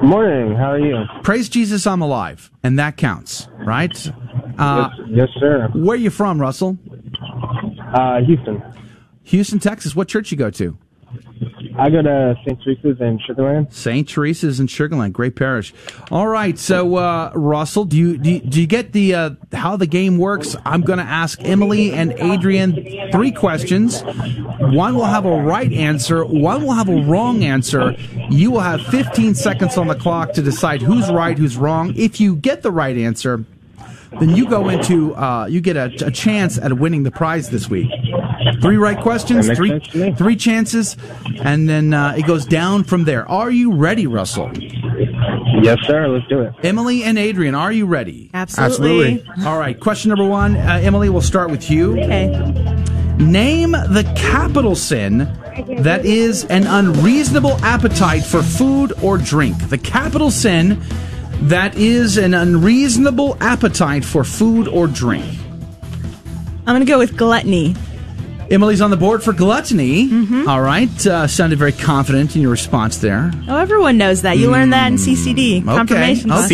Good 0.00 0.02
morning. 0.02 0.56
How 0.56 0.72
are 0.72 0.78
you? 0.78 1.04
Praise 1.22 1.48
Jesus, 1.48 1.86
I'm 1.86 2.02
alive, 2.02 2.50
and 2.64 2.78
that 2.80 2.96
counts, 2.96 3.46
right? 3.64 3.96
Uh, 4.58 4.90
yes, 4.98 5.08
yes, 5.08 5.28
sir. 5.38 5.68
Where 5.72 5.94
are 5.94 5.96
you 5.96 6.10
from, 6.10 6.40
Russell? 6.40 6.78
Uh, 7.94 8.20
Houston. 8.22 8.62
Houston, 9.22 9.58
Texas. 9.60 9.94
What 9.94 10.08
church 10.08 10.32
you 10.32 10.36
go 10.36 10.50
to? 10.50 10.76
I 11.76 11.90
go 11.90 12.02
to 12.02 12.36
St. 12.46 12.62
Teresa's 12.62 13.00
in 13.00 13.18
Sugarland. 13.18 13.72
St. 13.72 14.08
Teresa's 14.08 14.60
in 14.60 14.68
Sugarland, 14.68 15.12
great 15.12 15.34
parish. 15.34 15.74
All 16.10 16.28
right, 16.28 16.56
so 16.58 16.96
uh, 16.96 17.32
Russell, 17.34 17.84
do 17.84 17.96
you, 17.96 18.16
do 18.16 18.30
you 18.30 18.40
do 18.40 18.60
you 18.60 18.66
get 18.66 18.92
the 18.92 19.14
uh, 19.14 19.30
how 19.52 19.76
the 19.76 19.86
game 19.86 20.18
works? 20.18 20.54
I'm 20.64 20.82
going 20.82 21.00
to 21.00 21.04
ask 21.04 21.38
Emily 21.42 21.92
and 21.92 22.12
Adrian 22.12 23.10
three 23.10 23.32
questions. 23.32 24.02
One 24.02 24.94
will 24.94 25.04
have 25.04 25.24
a 25.26 25.42
right 25.42 25.72
answer, 25.72 26.24
one 26.24 26.62
will 26.62 26.74
have 26.74 26.88
a 26.88 27.02
wrong 27.02 27.42
answer. 27.42 27.96
You 28.30 28.52
will 28.52 28.60
have 28.60 28.80
15 28.86 29.34
seconds 29.34 29.76
on 29.76 29.88
the 29.88 29.94
clock 29.94 30.32
to 30.34 30.42
decide 30.42 30.80
who's 30.80 31.10
right, 31.10 31.36
who's 31.36 31.56
wrong. 31.56 31.92
If 31.96 32.20
you 32.20 32.36
get 32.36 32.62
the 32.62 32.70
right 32.70 32.96
answer, 32.96 33.44
then 34.20 34.36
you 34.36 34.48
go 34.48 34.68
into 34.68 35.14
uh, 35.14 35.46
you 35.46 35.60
get 35.60 35.76
a, 35.76 36.06
a 36.06 36.10
chance 36.10 36.58
at 36.58 36.72
winning 36.74 37.02
the 37.02 37.10
prize 37.10 37.50
this 37.50 37.68
week. 37.68 37.90
Three 38.60 38.76
right 38.76 38.98
questions, 38.98 39.50
three 39.50 39.80
three 40.12 40.36
chances, 40.36 40.96
and 41.42 41.68
then 41.68 41.92
uh, 41.92 42.14
it 42.16 42.26
goes 42.26 42.46
down 42.46 42.84
from 42.84 43.04
there. 43.04 43.28
Are 43.28 43.50
you 43.50 43.74
ready, 43.74 44.06
Russell? 44.06 44.50
Yes, 45.62 45.78
sir. 45.84 46.08
Let's 46.08 46.26
do 46.28 46.40
it. 46.40 46.52
Emily 46.62 47.04
and 47.04 47.18
Adrian, 47.18 47.54
are 47.54 47.72
you 47.72 47.86
ready? 47.86 48.30
Absolutely. 48.34 49.20
Absolutely. 49.20 49.46
All 49.46 49.58
right. 49.58 49.78
Question 49.78 50.10
number 50.10 50.26
one, 50.26 50.56
uh, 50.56 50.80
Emily. 50.82 51.08
We'll 51.08 51.22
start 51.22 51.50
with 51.50 51.70
you. 51.70 51.92
Okay. 51.92 52.28
Name 53.18 53.72
the 53.72 54.12
capital 54.16 54.74
sin 54.74 55.18
that 55.78 56.04
is 56.04 56.44
an 56.46 56.66
unreasonable 56.66 57.52
appetite 57.64 58.24
for 58.24 58.42
food 58.42 58.92
or 59.02 59.18
drink. 59.18 59.68
The 59.68 59.78
capital 59.78 60.30
sin 60.32 60.82
that 61.48 61.76
is 61.76 62.16
an 62.16 62.32
unreasonable 62.32 63.36
appetite 63.40 64.04
for 64.04 64.24
food 64.24 64.66
or 64.66 64.86
drink. 64.86 65.24
I'm 66.66 66.74
going 66.74 66.80
to 66.80 66.86
go 66.86 66.98
with 66.98 67.16
gluttony. 67.18 67.74
Emily's 68.54 68.80
on 68.80 68.90
the 68.90 68.96
board 68.96 69.22
for 69.22 69.32
gluttony. 69.32 70.08
All 70.46 70.60
right. 70.62 71.06
Uh, 71.06 71.26
sounded 71.26 71.58
very 71.58 71.72
confident 71.72 72.36
in 72.36 72.42
your 72.42 72.50
response 72.52 72.98
there. 72.98 73.30
Oh, 73.48 73.56
everyone 73.58 73.98
knows 73.98 74.22
that. 74.22 74.38
You 74.38 74.50
learned 74.50 74.72
that 74.72 74.86
in 74.92 74.94
CCD. 74.98 75.64
Confirmation. 75.64 76.30
class. 76.30 76.48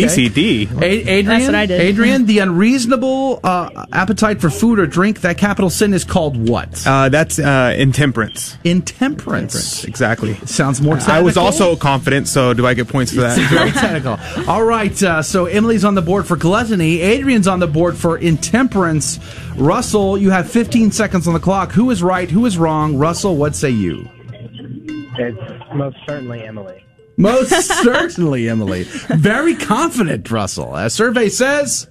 A- 0.81 0.85
Adrian, 0.85 1.25
That's 1.27 1.45
what 1.45 1.55
I 1.55 1.65
did. 1.67 1.79
Adrian, 1.81 2.25
the 2.25 2.39
unreasonable 2.45 3.39
uh, 3.43 3.85
appetite 3.93 4.41
for 4.41 4.49
food 4.49 4.79
or 4.79 4.87
drink, 4.87 5.21
that 5.21 5.37
capital 5.37 5.69
sin 5.69 5.93
is 5.93 6.03
called 6.03 6.49
what? 6.49 6.85
Uh, 6.87 7.09
that's 7.09 7.37
uh, 7.39 7.75
intemperance. 7.77 8.57
Intemperance. 8.63 9.83
Exactly. 9.83 10.33
Sounds 10.45 10.81
more 10.81 10.97
I 11.07 11.21
was 11.21 11.37
also 11.37 11.75
confident, 11.75 12.27
so 12.27 12.53
do 12.53 12.65
I 12.65 12.73
get 12.73 12.87
points 12.87 13.13
for 13.13 13.21
that? 13.21 13.37
Very 13.49 13.71
technical. 13.71 14.17
All 14.49 14.63
right, 14.63 15.01
uh, 15.03 15.21
so 15.21 15.45
Emily's 15.45 15.85
on 15.85 15.95
the 15.95 16.01
board 16.01 16.25
for 16.27 16.35
gluttony. 16.35 17.01
Adrian's 17.01 17.47
on 17.47 17.59
the 17.59 17.67
board 17.67 17.97
for 17.97 18.17
intemperance. 18.17 19.19
Russell, 19.57 20.17
you 20.17 20.29
have 20.29 20.49
15 20.49 20.91
seconds 20.91 21.27
on 21.27 21.33
the 21.33 21.39
clock. 21.39 21.71
Who 21.71 21.91
is 21.91 22.01
right? 22.01 22.29
Who 22.29 22.45
is 22.45 22.57
wrong? 22.57 22.97
Russell, 22.97 23.35
what 23.35 23.55
say 23.55 23.69
you? 23.69 24.07
It's 25.17 25.75
most 25.75 25.97
certainly 26.07 26.43
Emily. 26.43 26.83
Most 27.17 27.49
certainly, 27.83 28.49
Emily. 28.49 28.83
Very 28.83 29.55
confident, 29.55 30.29
Russell. 30.31 30.75
A 30.75 30.89
survey 30.89 31.29
says, 31.29 31.87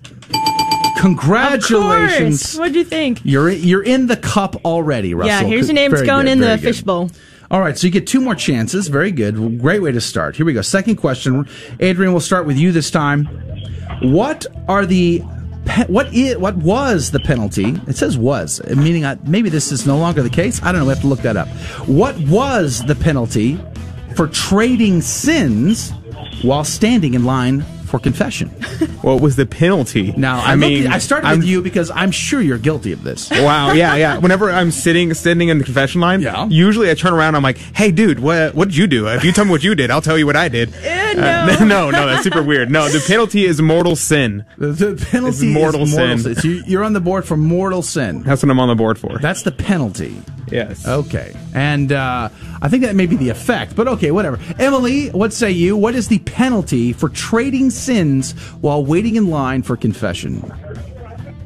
congratulations. 0.99 2.59
What 2.59 2.73
do 2.73 2.78
you 2.78 2.85
think? 2.85 3.20
You're 3.24 3.51
you're 3.51 3.82
in 3.82 4.07
the 4.07 4.16
cup 4.16 4.57
already, 4.65 5.15
Russell. 5.15 5.28
Yeah, 5.28 5.43
here's 5.43 5.69
your 5.69 5.74
name. 5.74 5.93
It's 5.93 6.01
Very 6.01 6.07
going 6.07 6.27
good, 6.27 6.32
in 6.32 6.41
the 6.41 6.59
fishbowl. 6.59 7.11
All 7.51 7.61
right, 7.61 7.77
so 7.77 7.87
you 7.87 7.93
get 7.93 8.07
two 8.07 8.20
more 8.20 8.35
chances. 8.35 8.89
Very 8.89 9.11
good. 9.11 9.61
Great 9.61 9.82
way 9.82 9.93
to 9.93 10.01
start. 10.01 10.37
Here 10.37 10.47
we 10.47 10.53
go. 10.53 10.62
Second 10.62 10.97
question. 10.97 11.49
Adrian, 11.81 12.12
we'll 12.12 12.20
start 12.20 12.47
with 12.47 12.57
you 12.57 12.70
this 12.73 12.91
time. 12.91 13.27
What 14.03 14.47
are 14.69 14.87
the 14.87 15.23
what 15.87 16.13
is 16.15 16.37
what 16.39 16.57
was 16.57 17.11
the 17.11 17.21
penalty? 17.21 17.77
It 17.87 17.97
says 17.97 18.19
was, 18.19 18.61
meaning 18.69 19.05
uh, 19.05 19.17
maybe 19.25 19.49
this 19.49 19.73
is 19.73 19.87
no 19.87 19.99
longer 19.99 20.23
the 20.23 20.31
case. 20.31 20.63
I 20.63 20.73
don't 20.73 20.81
know. 20.81 20.87
We 20.87 20.93
have 20.93 21.01
to 21.03 21.07
look 21.07 21.21
that 21.21 21.37
up. 21.37 21.49
What 21.87 22.19
was 22.21 22.85
the 22.85 22.95
penalty 22.95 23.59
for 24.17 24.29
trading 24.29 25.01
sins 25.03 25.93
while 26.43 26.65
standing 26.65 27.15
in 27.15 27.25
line 27.25 27.65
for 27.91 27.99
confession? 27.99 28.49
what 29.03 29.21
was 29.21 29.37
the 29.37 29.45
penalty? 29.47 30.12
Now, 30.17 30.39
I, 30.41 30.53
I 30.53 30.57
mean, 30.57 30.87
I 30.87 30.99
started 30.99 31.27
I'm- 31.27 31.39
with 31.41 31.49
you 31.49 31.61
because 31.62 31.91
I'm 31.91 32.11
sure 32.11 32.41
you're 32.41 32.59
guilty 32.59 32.93
of 32.93 33.03
this. 33.03 33.31
Wow, 33.31 33.73
yeah, 33.73 33.97
yeah. 33.97 34.19
Whenever 34.25 34.51
I'm 34.51 34.71
sitting 34.71 35.12
sitting 35.15 35.49
in 35.49 35.59
the 35.59 35.65
confession 35.65 36.01
line, 36.01 36.21
Yeah. 36.23 36.47
usually 36.49 36.91
I 36.91 36.95
turn 36.95 37.12
around. 37.12 37.35
I'm 37.35 37.43
like, 37.43 37.59
"Hey, 37.59 37.91
dude, 37.91 38.21
what 38.21 38.55
what 38.55 38.69
did 38.69 38.77
you 38.77 38.87
do? 38.87 39.09
If 39.09 39.25
you 39.25 39.33
tell 39.33 39.45
me 39.45 39.51
what 39.51 39.65
you 39.65 39.75
did, 39.75 39.91
I'll 39.91 40.01
tell 40.03 40.17
you 40.19 40.27
what 40.27 40.37
I 40.37 40.49
did." 40.49 40.73
Uh, 41.11 41.57
no, 41.65 41.91
no, 41.91 42.07
that's 42.07 42.23
super 42.23 42.41
weird. 42.41 42.71
No, 42.71 42.89
the 42.89 43.03
penalty 43.05 43.45
is 43.45 43.61
mortal 43.61 43.97
sin. 43.97 44.45
The, 44.59 44.69
the 44.69 45.07
penalty 45.11 45.53
mortal 45.53 45.83
is 45.83 45.93
mortal 45.93 46.19
sin. 46.19 46.19
sin. 46.19 46.35
So 46.37 46.49
you- 46.49 46.62
you're 46.69 46.85
on 46.85 46.93
the 46.93 47.01
board 47.01 47.25
for 47.25 47.37
mortal 47.37 47.83
sin. 47.83 48.23
That's 48.23 48.45
what 48.45 48.51
I'm 48.51 48.61
on 48.61 48.69
the 48.69 48.77
board 48.77 48.97
for. 48.97 49.19
That's 49.19 49.43
the 49.43 49.51
penalty. 49.51 50.23
Yes. 50.51 50.86
Okay. 50.86 51.35
And 51.55 51.93
uh, 51.93 52.28
I 52.60 52.68
think 52.68 52.82
that 52.85 52.94
may 52.94 53.06
be 53.06 53.16
the 53.16 53.28
effect, 53.28 53.77
but 53.77 53.89
okay, 53.89 54.10
whatever. 54.10 54.39
Emily, 54.59 55.09
what 55.09 55.32
say 55.32 55.51
you? 55.51 55.77
What 55.77 55.94
is 55.94 56.09
the 56.09 56.18
penalty 56.20 56.93
for 56.93 57.09
trading 57.09 57.70
sins 57.70 58.32
while 58.60 58.85
waiting 58.85 59.16
in 59.16 59.31
line 59.31 59.62
for 59.62 59.77
confession? 59.77 60.52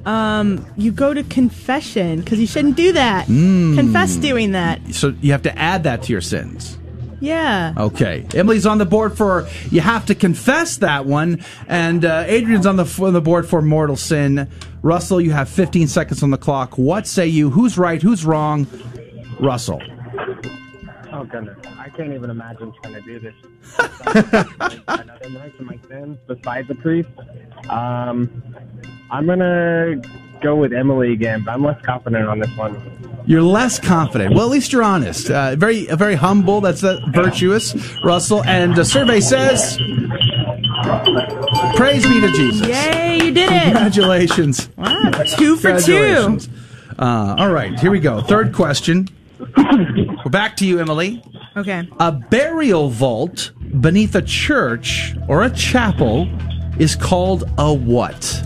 Um, 0.07 0.67
you 0.77 0.93
go 0.93 1.15
to 1.15 1.23
confession 1.23 2.21
because 2.21 2.39
you 2.39 2.47
shouldn't 2.47 2.77
do 2.77 2.93
that. 2.93 3.27
Mm. 3.27 3.77
Confess 3.77 4.17
doing 4.17 4.53
that. 4.53 4.81
So 4.95 5.15
you 5.21 5.33
have 5.33 5.43
to 5.43 5.59
add 5.59 5.85
that 5.85 6.03
to 6.05 6.13
your 6.13 6.21
sins. 6.21 6.79
Yeah. 7.21 7.73
Okay. 7.77 8.27
Emily's 8.35 8.67
on 8.67 8.77
the 8.77 8.85
board 8.85 9.17
for 9.17 9.49
you 9.71 9.81
have 9.81 10.07
to 10.07 10.15
confess 10.15 10.79
that 10.79 11.07
one, 11.07 11.43
and 11.69 12.05
uh, 12.05 12.25
Adrian's 12.27 12.67
on 12.67 12.77
the 12.77 13.01
on 13.03 13.15
the 13.15 13.23
board 13.23 13.49
for 13.49 13.63
mortal 13.63 13.97
sin. 13.97 14.51
Russell, 14.85 15.19
you 15.19 15.31
have 15.31 15.49
15 15.49 15.89
seconds 15.89 16.23
on 16.23 16.29
the 16.29 16.37
clock. 16.37 16.77
What 16.77 17.07
say 17.07 17.27
you? 17.27 17.49
Who's 17.49 17.79
right? 17.79 18.03
Who's 18.03 18.27
wrong? 18.27 18.67
Russell. 19.41 19.81
Oh 21.11 21.25
goodness, 21.25 21.57
I 21.79 21.89
can't 21.89 22.13
even 22.13 22.29
imagine 22.29 22.71
trying 22.83 22.95
to 22.95 23.01
do 23.01 23.19
this. 23.19 23.35
Another 24.87 25.31
night 25.31 25.57
to 25.57 25.65
my 25.65 25.79
sins 25.89 26.19
besides 26.27 26.69
the 26.69 26.75
priest. 26.75 27.09
Um, 27.71 28.43
I'm 29.11 29.27
gonna 29.27 30.03
go 30.43 30.55
with 30.55 30.75
Emily 30.75 31.15
again, 31.15 31.45
but 31.47 31.53
I'm 31.53 31.65
less 31.65 31.81
confident 31.81 32.29
on 32.29 32.41
this 32.41 32.55
one. 32.55 33.23
You're 33.25 33.41
less 33.41 33.79
confident. 33.79 34.35
Well, 34.35 34.45
at 34.45 34.51
least 34.51 34.71
you're 34.71 34.83
honest. 34.83 35.31
Uh, 35.31 35.57
very, 35.57 35.87
very 35.87 36.15
humble. 36.15 36.61
That's 36.61 36.85
uh, 36.85 37.01
virtuous, 37.09 37.75
Russell. 38.05 38.45
And 38.45 38.77
the 38.77 38.85
survey 38.85 39.21
says, 39.21 39.79
"Praise 41.75 42.07
be 42.07 42.21
to 42.21 42.31
Jesus." 42.33 42.69
Yay, 42.69 43.14
you 43.14 43.14
did 43.35 43.53
it. 43.53 43.63
Congratulations. 43.65 44.69
Wow, 44.77 45.11
two 45.37 45.57
for 45.57 45.79
two. 45.81 46.39
Uh, 46.99 47.35
all 47.39 47.51
right, 47.51 47.79
here 47.81 47.91
we 47.91 48.01
go. 48.01 48.21
Third 48.23 48.55
question. 48.55 49.09
We're 49.57 50.31
back 50.31 50.57
to 50.59 50.67
you, 50.67 50.79
Emily. 50.79 51.23
Okay. 51.57 51.89
A 52.01 52.13
burial 52.13 52.89
vault 52.89 53.53
beneath 53.81 54.15
a 54.15 54.23
church 54.23 55.15
or 55.29 55.43
a 55.45 55.51
chapel 55.51 56.29
is 56.79 56.97
called 56.97 57.45
a 57.59 57.73
what? 57.73 58.43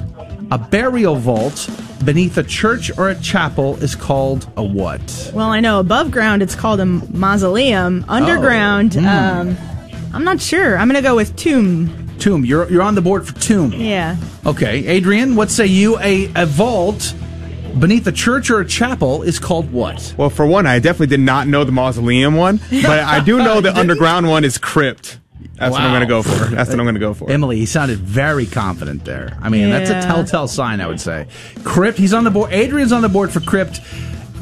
A 0.50 0.58
burial 0.58 1.16
vault 1.16 1.68
beneath 2.04 2.38
a 2.38 2.42
church 2.42 2.90
or 2.96 3.10
a 3.10 3.14
chapel 3.20 3.76
is 3.82 3.94
called 3.94 4.50
a 4.56 4.62
what? 4.62 5.30
Well, 5.34 5.50
I 5.50 5.60
know 5.60 5.78
above 5.80 6.10
ground 6.10 6.42
it's 6.42 6.54
called 6.54 6.80
a 6.80 6.86
mausoleum. 6.86 8.04
Underground, 8.08 8.96
Oh, 8.96 9.00
hmm. 9.00 9.06
um, 9.06 9.56
I'm 10.14 10.24
not 10.24 10.40
sure. 10.40 10.78
I'm 10.78 10.88
gonna 10.88 11.02
go 11.02 11.14
with 11.16 11.36
tomb. 11.36 12.07
Tomb. 12.18 12.44
You're 12.44 12.70
you're 12.70 12.82
on 12.82 12.94
the 12.94 13.02
board 13.02 13.26
for 13.26 13.34
tomb. 13.34 13.72
Yeah. 13.72 14.16
Okay, 14.44 14.86
Adrian, 14.86 15.36
what 15.36 15.50
say 15.50 15.66
you? 15.66 15.98
A 15.98 16.30
a 16.34 16.46
vault 16.46 17.14
beneath 17.78 18.06
a 18.06 18.12
church 18.12 18.50
or 18.50 18.60
a 18.60 18.66
chapel 18.66 19.22
is 19.22 19.38
called 19.38 19.72
what? 19.72 20.14
Well, 20.16 20.30
for 20.30 20.46
one, 20.46 20.66
I 20.66 20.78
definitely 20.78 21.08
did 21.08 21.20
not 21.20 21.46
know 21.46 21.64
the 21.64 21.72
mausoleum 21.72 22.34
one, 22.34 22.60
but 22.70 23.00
I 23.00 23.20
do 23.20 23.38
know 23.38 23.60
the 23.60 23.74
underground 23.78 24.28
one 24.28 24.44
is 24.44 24.58
crypt. 24.58 25.20
That's 25.54 25.72
what 25.72 25.80
I'm 25.80 25.90
going 25.90 26.02
to 26.02 26.06
go 26.06 26.22
for. 26.22 26.54
That's 26.54 26.70
what 26.70 26.78
I'm 26.78 26.84
going 26.84 26.94
to 26.94 27.00
go 27.00 27.14
for. 27.14 27.30
Emily, 27.30 27.56
he 27.56 27.66
sounded 27.66 27.98
very 27.98 28.46
confident 28.46 29.04
there. 29.04 29.36
I 29.40 29.48
mean, 29.48 29.70
that's 29.70 29.90
a 29.90 30.00
telltale 30.06 30.46
sign, 30.46 30.80
I 30.80 30.86
would 30.86 31.00
say. 31.00 31.26
Crypt, 31.64 31.98
he's 31.98 32.14
on 32.14 32.24
the 32.24 32.30
board. 32.30 32.52
Adrian's 32.52 32.92
on 32.92 33.02
the 33.02 33.08
board 33.08 33.32
for 33.32 33.40
crypt. 33.40 33.80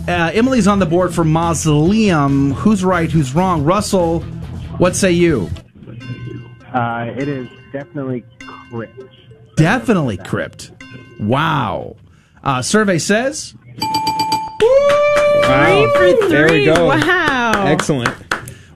Uh, 0.08 0.30
Emily's 0.32 0.68
on 0.68 0.78
the 0.78 0.86
board 0.86 1.14
for 1.14 1.24
mausoleum. 1.24 2.52
Who's 2.52 2.84
right? 2.84 3.10
Who's 3.10 3.34
wrong? 3.34 3.64
Russell, 3.64 4.20
what 4.78 4.94
say 4.94 5.12
you? 5.12 5.50
Uh, 6.72 7.12
it 7.16 7.28
is 7.28 7.48
definitely 7.76 8.24
crypt. 8.70 9.02
Definitely 9.56 10.16
crypt. 10.16 10.72
Wow. 11.20 11.96
Uh, 12.42 12.62
survey 12.62 12.98
says. 12.98 13.54
Wow. 14.60 15.92
Three 15.96 16.16
for 16.20 16.28
There 16.28 16.48
we 16.50 16.64
go. 16.64 16.86
Wow. 16.86 17.66
Excellent. 17.66 18.14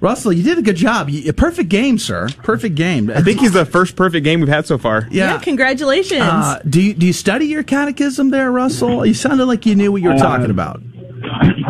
Russell, 0.00 0.32
you 0.32 0.42
did 0.42 0.56
a 0.58 0.62
good 0.62 0.76
job. 0.76 1.10
You, 1.10 1.28
a 1.30 1.32
perfect 1.34 1.68
game, 1.68 1.98
sir. 1.98 2.28
Perfect 2.42 2.74
game. 2.74 3.10
I 3.10 3.20
think 3.20 3.40
he's 3.40 3.52
the 3.52 3.66
first 3.66 3.96
perfect 3.96 4.24
game 4.24 4.40
we've 4.40 4.48
had 4.48 4.66
so 4.66 4.78
far. 4.78 5.06
Yeah. 5.10 5.38
congratulations. 5.38 6.22
Uh, 6.22 6.60
do 6.68 6.80
you 6.80 6.94
do 6.94 7.06
you 7.06 7.12
study 7.12 7.46
your 7.46 7.62
catechism 7.62 8.30
there, 8.30 8.50
Russell? 8.50 9.04
You 9.04 9.12
sounded 9.14 9.44
like 9.46 9.66
you 9.66 9.74
knew 9.74 9.92
what 9.92 10.00
you 10.02 10.08
were 10.08 10.14
Uh, 10.14 10.18
talking 10.18 10.50
about. 10.50 10.80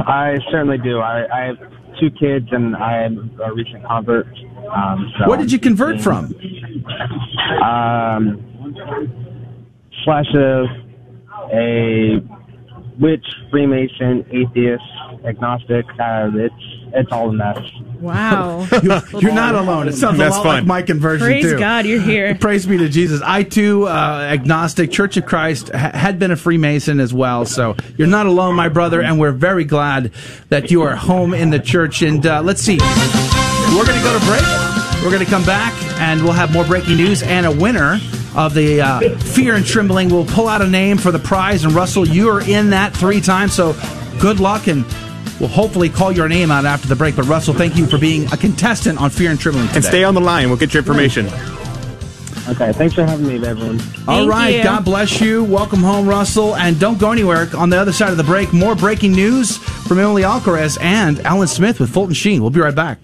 I 0.06 0.38
certainly 0.50 0.78
do. 0.78 1.00
I, 1.00 1.26
I 1.32 1.44
have 1.46 1.56
two 1.98 2.10
kids, 2.12 2.46
and 2.52 2.76
I 2.76 3.02
am 3.02 3.36
a 3.44 3.52
recent 3.52 3.84
convert. 3.84 4.26
Um, 4.72 5.12
so 5.18 5.26
What 5.28 5.40
did 5.40 5.50
you 5.50 5.58
convert 5.58 6.00
from? 6.00 6.32
Um, 7.62 8.74
slash 10.04 10.26
of 10.34 10.66
a 11.52 12.20
witch, 12.98 13.26
Freemason, 13.50 14.24
atheist, 14.30 14.82
agnostic. 15.24 15.86
Uh, 15.98 16.30
it's 16.34 16.54
it's 16.92 17.12
all 17.12 17.30
a 17.30 17.32
mess. 17.32 17.58
Wow. 18.00 18.66
You're 19.20 19.32
not 19.32 19.54
alone. 19.54 19.88
It 19.88 19.92
sounds 19.94 20.18
That's 20.18 20.34
a 20.34 20.38
lot 20.38 20.44
fun. 20.44 20.54
like 20.56 20.66
my 20.66 20.82
conversion 20.82 21.26
Praise 21.26 21.44
too. 21.44 21.58
God, 21.58 21.86
you're 21.86 22.00
here. 22.00 22.34
Praise 22.40 22.66
be 22.66 22.78
to 22.78 22.88
Jesus. 22.88 23.20
I 23.22 23.42
too, 23.42 23.86
uh, 23.86 23.90
agnostic, 24.28 24.90
Church 24.90 25.16
of 25.16 25.26
Christ, 25.26 25.68
ha- 25.68 25.92
had 25.92 26.18
been 26.18 26.30
a 26.30 26.36
Freemason 26.36 26.98
as 26.98 27.12
well. 27.14 27.44
So 27.44 27.76
you're 27.96 28.08
not 28.08 28.26
alone, 28.26 28.54
my 28.56 28.68
brother, 28.68 29.02
and 29.02 29.20
we're 29.20 29.32
very 29.32 29.64
glad 29.64 30.12
that 30.48 30.70
you 30.70 30.82
are 30.82 30.96
home 30.96 31.34
in 31.34 31.50
the 31.50 31.60
church. 31.60 32.02
And 32.02 32.24
uh, 32.26 32.42
let's 32.42 32.62
see, 32.62 32.78
we're 32.78 33.84
going 33.86 33.98
to 33.98 34.04
go 34.04 34.18
to 34.18 34.24
break. 34.26 34.42
We're 35.04 35.10
going 35.10 35.24
to 35.24 35.30
come 35.30 35.44
back, 35.44 35.74
and 36.00 36.22
we'll 36.22 36.32
have 36.32 36.52
more 36.52 36.64
breaking 36.64 36.96
news 36.96 37.22
and 37.22 37.46
a 37.46 37.50
winner 37.50 37.98
of 38.34 38.54
the 38.54 38.80
uh, 38.80 39.16
Fear 39.18 39.56
and 39.56 39.66
Trembling. 39.66 40.08
We'll 40.08 40.26
pull 40.26 40.48
out 40.48 40.62
a 40.62 40.68
name 40.68 40.96
for 40.98 41.12
the 41.12 41.18
prize, 41.18 41.64
and 41.64 41.72
Russell, 41.72 42.08
you 42.08 42.28
are 42.30 42.40
in 42.40 42.70
that 42.70 42.96
three 42.96 43.20
times. 43.20 43.52
So 43.54 43.76
good 44.20 44.40
luck 44.40 44.66
and. 44.66 44.84
We'll 45.38 45.48
hopefully 45.48 45.88
call 45.88 46.12
your 46.12 46.28
name 46.28 46.50
out 46.50 46.66
after 46.66 46.86
the 46.86 46.94
break. 46.94 47.16
But 47.16 47.24
Russell, 47.24 47.54
thank 47.54 47.74
you 47.74 47.86
for 47.86 47.96
being 47.96 48.30
a 48.30 48.36
contestant 48.36 49.00
on 49.00 49.08
Fear 49.08 49.30
and 49.30 49.40
Trembling 49.40 49.68
today. 49.68 49.76
And 49.76 49.84
stay 49.86 50.04
on 50.04 50.12
the 50.12 50.20
line. 50.20 50.48
We'll 50.48 50.58
get 50.58 50.74
your 50.74 50.82
information. 50.82 51.28
Okay, 52.46 52.72
thanks 52.72 52.94
for 52.94 53.04
having 53.04 53.26
me, 53.26 53.46
everyone. 53.46 53.80
All 54.06 54.28
right, 54.28 54.56
you. 54.56 54.62
God 54.62 54.84
bless 54.84 55.18
you. 55.18 55.44
Welcome 55.44 55.80
home, 55.80 56.06
Russell. 56.06 56.56
And 56.56 56.78
don't 56.78 56.98
go 56.98 57.10
anywhere. 57.10 57.48
On 57.56 57.70
the 57.70 57.78
other 57.78 57.92
side 57.92 58.10
of 58.10 58.18
the 58.18 58.24
break, 58.24 58.52
more 58.52 58.74
breaking 58.74 59.12
news 59.12 59.56
from 59.56 59.98
Emily 59.98 60.22
Alcaraz 60.22 60.76
and 60.80 61.20
Alan 61.20 61.48
Smith 61.48 61.80
with 61.80 61.88
Fulton 61.88 62.14
Sheen. 62.14 62.42
We'll 62.42 62.50
be 62.50 62.60
right 62.60 62.74
back. 62.74 62.98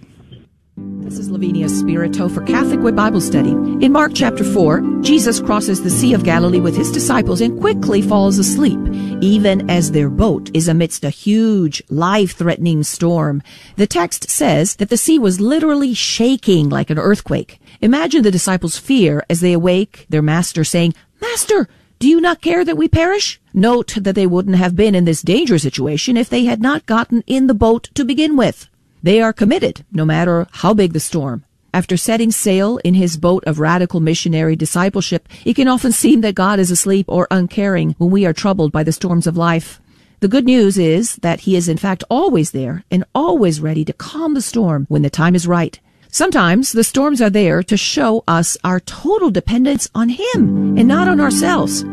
This 1.06 1.20
is 1.20 1.30
Lavinia 1.30 1.68
Spirito 1.68 2.28
for 2.28 2.42
Catholic 2.42 2.80
Way 2.80 2.90
Bible 2.90 3.20
Study. 3.20 3.50
In 3.50 3.92
Mark 3.92 4.10
chapter 4.12 4.42
4, 4.42 5.02
Jesus 5.02 5.38
crosses 5.38 5.80
the 5.80 5.88
Sea 5.88 6.14
of 6.14 6.24
Galilee 6.24 6.58
with 6.58 6.76
his 6.76 6.90
disciples 6.90 7.40
and 7.40 7.60
quickly 7.60 8.02
falls 8.02 8.40
asleep, 8.40 8.80
even 9.20 9.70
as 9.70 9.92
their 9.92 10.10
boat 10.10 10.50
is 10.52 10.66
amidst 10.66 11.04
a 11.04 11.10
huge, 11.10 11.80
life-threatening 11.90 12.82
storm. 12.82 13.40
The 13.76 13.86
text 13.86 14.28
says 14.28 14.74
that 14.76 14.88
the 14.88 14.96
sea 14.96 15.16
was 15.16 15.40
literally 15.40 15.94
shaking 15.94 16.70
like 16.70 16.90
an 16.90 16.98
earthquake. 16.98 17.60
Imagine 17.80 18.24
the 18.24 18.32
disciples' 18.32 18.76
fear 18.76 19.24
as 19.30 19.40
they 19.40 19.52
awake, 19.52 20.06
their 20.08 20.22
master 20.22 20.64
saying, 20.64 20.92
Master, 21.20 21.68
do 22.00 22.08
you 22.08 22.20
not 22.20 22.42
care 22.42 22.64
that 22.64 22.76
we 22.76 22.88
perish? 22.88 23.40
Note 23.54 23.94
that 24.00 24.16
they 24.16 24.26
wouldn't 24.26 24.56
have 24.56 24.74
been 24.74 24.96
in 24.96 25.04
this 25.04 25.22
dangerous 25.22 25.62
situation 25.62 26.16
if 26.16 26.28
they 26.28 26.46
had 26.46 26.60
not 26.60 26.84
gotten 26.84 27.22
in 27.28 27.46
the 27.46 27.54
boat 27.54 27.90
to 27.94 28.04
begin 28.04 28.36
with. 28.36 28.68
They 29.06 29.22
are 29.22 29.32
committed, 29.32 29.84
no 29.92 30.04
matter 30.04 30.48
how 30.50 30.74
big 30.74 30.92
the 30.92 30.98
storm. 30.98 31.44
After 31.72 31.96
setting 31.96 32.32
sail 32.32 32.78
in 32.78 32.94
his 32.94 33.16
boat 33.16 33.44
of 33.44 33.60
radical 33.60 34.00
missionary 34.00 34.56
discipleship, 34.56 35.28
it 35.44 35.54
can 35.54 35.68
often 35.68 35.92
seem 35.92 36.22
that 36.22 36.34
God 36.34 36.58
is 36.58 36.72
asleep 36.72 37.06
or 37.08 37.28
uncaring 37.30 37.94
when 37.98 38.10
we 38.10 38.26
are 38.26 38.32
troubled 38.32 38.72
by 38.72 38.82
the 38.82 38.90
storms 38.90 39.28
of 39.28 39.36
life. 39.36 39.80
The 40.18 40.26
good 40.26 40.44
news 40.44 40.76
is 40.76 41.14
that 41.22 41.42
he 41.42 41.54
is 41.54 41.68
in 41.68 41.76
fact 41.76 42.02
always 42.10 42.50
there 42.50 42.82
and 42.90 43.04
always 43.14 43.60
ready 43.60 43.84
to 43.84 43.92
calm 43.92 44.34
the 44.34 44.42
storm 44.42 44.86
when 44.88 45.02
the 45.02 45.08
time 45.08 45.36
is 45.36 45.46
right. 45.46 45.78
Sometimes 46.10 46.72
the 46.72 46.82
storms 46.82 47.22
are 47.22 47.30
there 47.30 47.62
to 47.62 47.76
show 47.76 48.24
us 48.26 48.56
our 48.64 48.80
total 48.80 49.30
dependence 49.30 49.88
on 49.94 50.08
him 50.08 50.76
and 50.76 50.88
not 50.88 51.06
on 51.06 51.20
ourselves. 51.20 51.84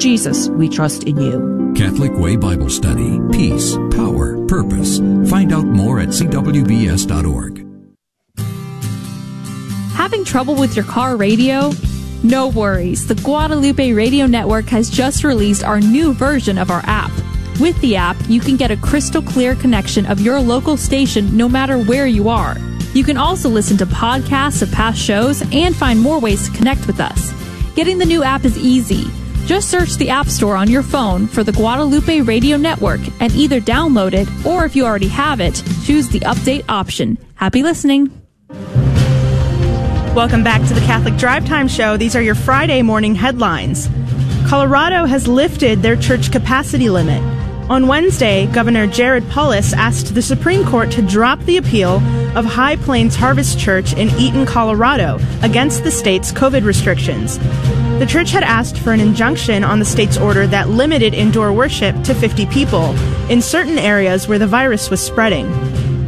Jesus, 0.00 0.48
we 0.50 0.68
trust 0.68 1.02
in 1.02 1.16
you. 1.16 1.65
Catholic 1.76 2.12
Way 2.14 2.36
Bible 2.36 2.70
Study. 2.70 3.20
Peace, 3.30 3.76
power, 3.90 4.42
purpose. 4.46 4.98
Find 5.28 5.52
out 5.52 5.66
more 5.66 6.00
at 6.00 6.08
cwbs.org. 6.08 7.66
Having 9.92 10.24
trouble 10.24 10.54
with 10.54 10.74
your 10.74 10.86
car 10.86 11.16
radio? 11.16 11.72
No 12.22 12.48
worries. 12.48 13.06
The 13.06 13.14
Guadalupe 13.16 13.92
Radio 13.92 14.26
Network 14.26 14.64
has 14.66 14.88
just 14.88 15.22
released 15.22 15.64
our 15.64 15.78
new 15.78 16.14
version 16.14 16.56
of 16.56 16.70
our 16.70 16.82
app. 16.86 17.10
With 17.60 17.78
the 17.82 17.96
app, 17.96 18.16
you 18.26 18.40
can 18.40 18.56
get 18.56 18.70
a 18.70 18.76
crystal 18.78 19.20
clear 19.20 19.54
connection 19.54 20.06
of 20.06 20.18
your 20.18 20.40
local 20.40 20.78
station 20.78 21.36
no 21.36 21.46
matter 21.46 21.78
where 21.78 22.06
you 22.06 22.30
are. 22.30 22.56
You 22.94 23.04
can 23.04 23.18
also 23.18 23.50
listen 23.50 23.76
to 23.76 23.86
podcasts 23.86 24.62
of 24.62 24.72
past 24.72 24.98
shows 24.98 25.42
and 25.52 25.76
find 25.76 26.00
more 26.00 26.20
ways 26.20 26.48
to 26.48 26.56
connect 26.56 26.86
with 26.86 27.00
us. 27.00 27.32
Getting 27.74 27.98
the 27.98 28.06
new 28.06 28.22
app 28.22 28.46
is 28.46 28.56
easy. 28.56 29.10
Just 29.46 29.70
search 29.70 29.94
the 29.94 30.10
App 30.10 30.26
Store 30.26 30.56
on 30.56 30.68
your 30.68 30.82
phone 30.82 31.28
for 31.28 31.44
the 31.44 31.52
Guadalupe 31.52 32.20
Radio 32.22 32.56
Network 32.56 33.00
and 33.20 33.32
either 33.36 33.60
download 33.60 34.12
it 34.12 34.28
or 34.44 34.64
if 34.64 34.74
you 34.74 34.84
already 34.84 35.06
have 35.06 35.40
it, 35.40 35.62
choose 35.84 36.08
the 36.08 36.18
update 36.20 36.64
option. 36.68 37.16
Happy 37.36 37.62
listening. 37.62 38.10
Welcome 40.16 40.42
back 40.42 40.66
to 40.66 40.74
the 40.74 40.80
Catholic 40.80 41.16
Drive 41.16 41.46
Time 41.46 41.68
Show. 41.68 41.96
These 41.96 42.16
are 42.16 42.22
your 42.22 42.34
Friday 42.34 42.82
morning 42.82 43.14
headlines. 43.14 43.88
Colorado 44.48 45.04
has 45.04 45.28
lifted 45.28 45.80
their 45.80 45.94
church 45.94 46.32
capacity 46.32 46.90
limit. 46.90 47.35
On 47.68 47.88
Wednesday, 47.88 48.46
Governor 48.46 48.86
Jared 48.86 49.28
Polis 49.28 49.72
asked 49.72 50.14
the 50.14 50.22
Supreme 50.22 50.64
Court 50.64 50.88
to 50.92 51.02
drop 51.02 51.40
the 51.40 51.56
appeal 51.56 51.96
of 52.38 52.44
High 52.44 52.76
Plains 52.76 53.16
Harvest 53.16 53.58
Church 53.58 53.92
in 53.92 54.08
Eaton, 54.10 54.46
Colorado, 54.46 55.18
against 55.42 55.82
the 55.82 55.90
state's 55.90 56.30
COVID 56.30 56.64
restrictions. 56.64 57.40
The 57.98 58.06
church 58.08 58.30
had 58.30 58.44
asked 58.44 58.78
for 58.78 58.92
an 58.92 59.00
injunction 59.00 59.64
on 59.64 59.80
the 59.80 59.84
state's 59.84 60.16
order 60.16 60.46
that 60.46 60.68
limited 60.68 61.12
indoor 61.12 61.52
worship 61.52 62.00
to 62.04 62.14
50 62.14 62.46
people 62.46 62.94
in 63.28 63.42
certain 63.42 63.78
areas 63.78 64.28
where 64.28 64.38
the 64.38 64.46
virus 64.46 64.88
was 64.88 65.04
spreading. 65.04 65.46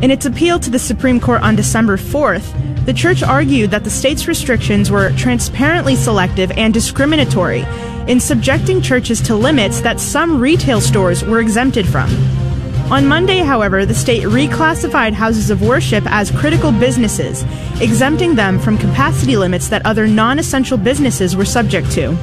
In 0.00 0.12
its 0.12 0.26
appeal 0.26 0.60
to 0.60 0.70
the 0.70 0.78
Supreme 0.78 1.18
Court 1.18 1.42
on 1.42 1.56
December 1.56 1.96
4th, 1.96 2.86
the 2.86 2.94
church 2.94 3.24
argued 3.24 3.72
that 3.72 3.82
the 3.82 3.90
state's 3.90 4.28
restrictions 4.28 4.92
were 4.92 5.10
transparently 5.16 5.96
selective 5.96 6.52
and 6.52 6.72
discriminatory 6.72 7.64
in 8.08 8.18
subjecting 8.18 8.82
churches 8.82 9.20
to 9.20 9.36
limits 9.36 9.80
that 9.82 10.00
some 10.00 10.40
retail 10.40 10.80
stores 10.80 11.22
were 11.22 11.40
exempted 11.40 11.86
from. 11.86 12.10
On 12.90 13.06
Monday, 13.06 13.40
however, 13.40 13.84
the 13.84 13.94
state 13.94 14.22
reclassified 14.22 15.12
houses 15.12 15.50
of 15.50 15.60
worship 15.60 16.04
as 16.06 16.30
critical 16.30 16.72
businesses, 16.72 17.44
exempting 17.82 18.34
them 18.34 18.58
from 18.58 18.78
capacity 18.78 19.36
limits 19.36 19.68
that 19.68 19.84
other 19.84 20.06
non 20.06 20.38
essential 20.38 20.78
businesses 20.78 21.36
were 21.36 21.44
subject 21.44 21.90
to. 21.92 22.16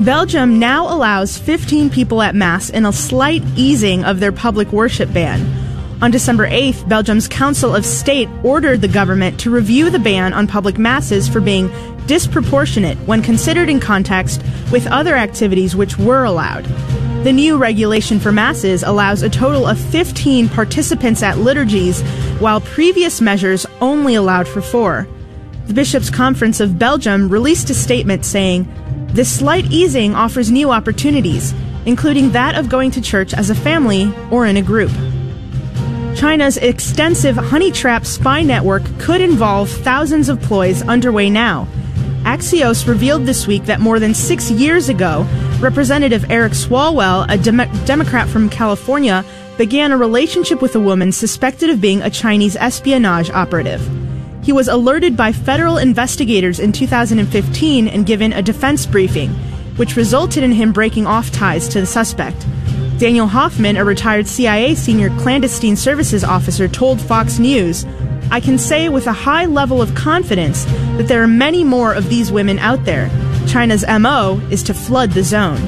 Belgium 0.00 0.58
now 0.58 0.86
allows 0.94 1.36
15 1.36 1.90
people 1.90 2.22
at 2.22 2.34
Mass 2.34 2.70
in 2.70 2.86
a 2.86 2.92
slight 2.92 3.42
easing 3.54 4.04
of 4.04 4.18
their 4.18 4.32
public 4.32 4.72
worship 4.72 5.12
ban. 5.12 5.67
On 6.00 6.12
December 6.12 6.48
8th, 6.48 6.88
Belgium's 6.88 7.26
Council 7.26 7.74
of 7.74 7.84
State 7.84 8.28
ordered 8.44 8.80
the 8.80 8.86
government 8.86 9.40
to 9.40 9.50
review 9.50 9.90
the 9.90 9.98
ban 9.98 10.32
on 10.32 10.46
public 10.46 10.78
masses 10.78 11.26
for 11.26 11.40
being 11.40 11.72
disproportionate 12.06 12.96
when 12.98 13.20
considered 13.20 13.68
in 13.68 13.80
context 13.80 14.40
with 14.70 14.86
other 14.86 15.16
activities 15.16 15.74
which 15.74 15.98
were 15.98 16.22
allowed. 16.22 16.64
The 17.24 17.32
new 17.32 17.58
regulation 17.58 18.20
for 18.20 18.30
masses 18.30 18.84
allows 18.84 19.22
a 19.22 19.28
total 19.28 19.66
of 19.66 19.76
15 19.76 20.48
participants 20.50 21.20
at 21.24 21.38
liturgies, 21.38 22.00
while 22.38 22.60
previous 22.60 23.20
measures 23.20 23.66
only 23.80 24.14
allowed 24.14 24.46
for 24.46 24.62
four. 24.62 25.08
The 25.66 25.74
Bishops' 25.74 26.10
Conference 26.10 26.60
of 26.60 26.78
Belgium 26.78 27.28
released 27.28 27.70
a 27.70 27.74
statement 27.74 28.24
saying, 28.24 28.68
This 29.14 29.36
slight 29.36 29.66
easing 29.72 30.14
offers 30.14 30.48
new 30.48 30.70
opportunities, 30.70 31.52
including 31.86 32.30
that 32.30 32.54
of 32.54 32.68
going 32.68 32.92
to 32.92 33.00
church 33.00 33.34
as 33.34 33.50
a 33.50 33.54
family 33.56 34.14
or 34.30 34.46
in 34.46 34.56
a 34.56 34.62
group. 34.62 34.92
China's 36.18 36.56
extensive 36.56 37.36
honey 37.36 37.70
trap 37.70 38.04
spy 38.04 38.42
network 38.42 38.82
could 38.98 39.20
involve 39.20 39.70
thousands 39.70 40.28
of 40.28 40.42
ploys 40.42 40.82
underway 40.82 41.30
now. 41.30 41.68
Axios 42.24 42.88
revealed 42.88 43.24
this 43.24 43.46
week 43.46 43.66
that 43.66 43.78
more 43.78 44.00
than 44.00 44.12
six 44.14 44.50
years 44.50 44.88
ago, 44.88 45.24
Representative 45.60 46.28
Eric 46.28 46.54
Swalwell, 46.54 47.24
a 47.28 47.38
Dem- 47.38 47.84
Democrat 47.84 48.26
from 48.26 48.50
California, 48.50 49.24
began 49.58 49.92
a 49.92 49.96
relationship 49.96 50.60
with 50.60 50.74
a 50.74 50.80
woman 50.80 51.12
suspected 51.12 51.70
of 51.70 51.80
being 51.80 52.02
a 52.02 52.10
Chinese 52.10 52.56
espionage 52.56 53.30
operative. 53.30 53.80
He 54.42 54.50
was 54.50 54.66
alerted 54.66 55.16
by 55.16 55.30
federal 55.30 55.78
investigators 55.78 56.58
in 56.58 56.72
2015 56.72 57.86
and 57.86 58.04
given 58.04 58.32
a 58.32 58.42
defense 58.42 58.86
briefing, 58.86 59.30
which 59.76 59.94
resulted 59.94 60.42
in 60.42 60.50
him 60.50 60.72
breaking 60.72 61.06
off 61.06 61.30
ties 61.30 61.68
to 61.68 61.78
the 61.78 61.86
suspect. 61.86 62.44
Daniel 62.98 63.28
Hoffman, 63.28 63.76
a 63.76 63.84
retired 63.84 64.26
CIA 64.26 64.74
senior 64.74 65.08
clandestine 65.20 65.76
services 65.76 66.24
officer, 66.24 66.66
told 66.66 67.00
Fox 67.00 67.38
News, 67.38 67.86
I 68.32 68.40
can 68.40 68.58
say 68.58 68.88
with 68.88 69.06
a 69.06 69.12
high 69.12 69.46
level 69.46 69.80
of 69.80 69.94
confidence 69.94 70.64
that 70.96 71.06
there 71.06 71.22
are 71.22 71.28
many 71.28 71.62
more 71.62 71.94
of 71.94 72.08
these 72.08 72.32
women 72.32 72.58
out 72.58 72.84
there. 72.84 73.08
China's 73.46 73.84
MO 73.86 74.40
is 74.50 74.64
to 74.64 74.74
flood 74.74 75.12
the 75.12 75.22
zone. 75.22 75.60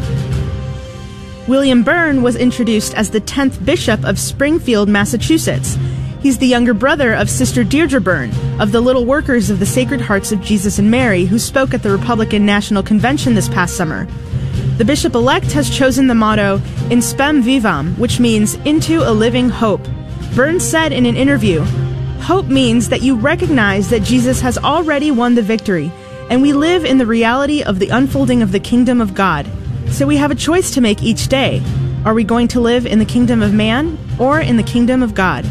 William 1.47 1.85
Byrne 1.85 2.23
was 2.23 2.35
introduced 2.35 2.95
as 2.95 3.11
the 3.11 3.21
10th 3.21 3.65
Bishop 3.65 4.05
of 4.05 4.19
Springfield, 4.19 4.89
Massachusetts. 4.89 5.79
He's 6.21 6.39
the 6.39 6.49
younger 6.49 6.75
brother 6.75 7.15
of 7.15 7.31
Sister 7.31 7.63
Deirdre 7.63 8.01
Byrne 8.01 8.33
of 8.61 8.73
the 8.73 8.81
Little 8.81 9.05
Workers 9.05 9.51
of 9.51 9.61
the 9.61 9.67
Sacred 9.67 10.01
Hearts 10.01 10.33
of 10.33 10.43
Jesus 10.43 10.81
and 10.81 10.91
Mary, 10.91 11.27
who 11.27 11.39
spoke 11.39 11.75
at 11.75 11.85
the 11.85 11.91
Republican 11.91 12.45
National 12.45 12.83
Convention 12.83 13.35
this 13.35 13.49
past 13.49 13.77
summer. 13.77 14.09
The 14.81 14.87
bishop 14.87 15.15
elect 15.15 15.53
has 15.53 15.69
chosen 15.69 16.07
the 16.07 16.15
motto 16.15 16.55
In 16.89 17.01
Spem 17.01 17.43
Vivam, 17.43 17.99
which 17.99 18.19
means 18.19 18.55
into 18.65 19.07
a 19.07 19.13
living 19.13 19.51
hope. 19.51 19.87
Burns 20.35 20.65
said 20.65 20.91
in 20.91 21.05
an 21.05 21.17
interview 21.17 21.61
Hope 22.23 22.47
means 22.47 22.89
that 22.89 23.03
you 23.03 23.15
recognize 23.15 23.91
that 23.91 24.03
Jesus 24.03 24.41
has 24.41 24.57
already 24.57 25.11
won 25.11 25.35
the 25.35 25.43
victory, 25.43 25.93
and 26.31 26.41
we 26.41 26.55
live 26.55 26.87
in 26.87 26.97
the 26.97 27.05
reality 27.05 27.63
of 27.63 27.79
the 27.79 27.91
unfolding 27.91 28.41
of 28.41 28.53
the 28.53 28.59
kingdom 28.59 29.03
of 29.03 29.13
God. 29.13 29.47
So 29.91 30.07
we 30.07 30.17
have 30.17 30.31
a 30.31 30.35
choice 30.35 30.71
to 30.71 30.81
make 30.81 31.03
each 31.03 31.29
day. 31.29 31.63
Are 32.07 32.15
we 32.15 32.25
going 32.25 32.49
to 32.49 32.61
live 32.61 32.87
in 32.87 33.01
the 33.01 33.05
kingdom 33.05 33.43
of 33.43 33.53
man 33.53 33.99
or 34.19 34.41
in 34.41 34.57
the 34.57 34.63
kingdom 34.63 35.03
of 35.03 35.13
God? 35.13 35.45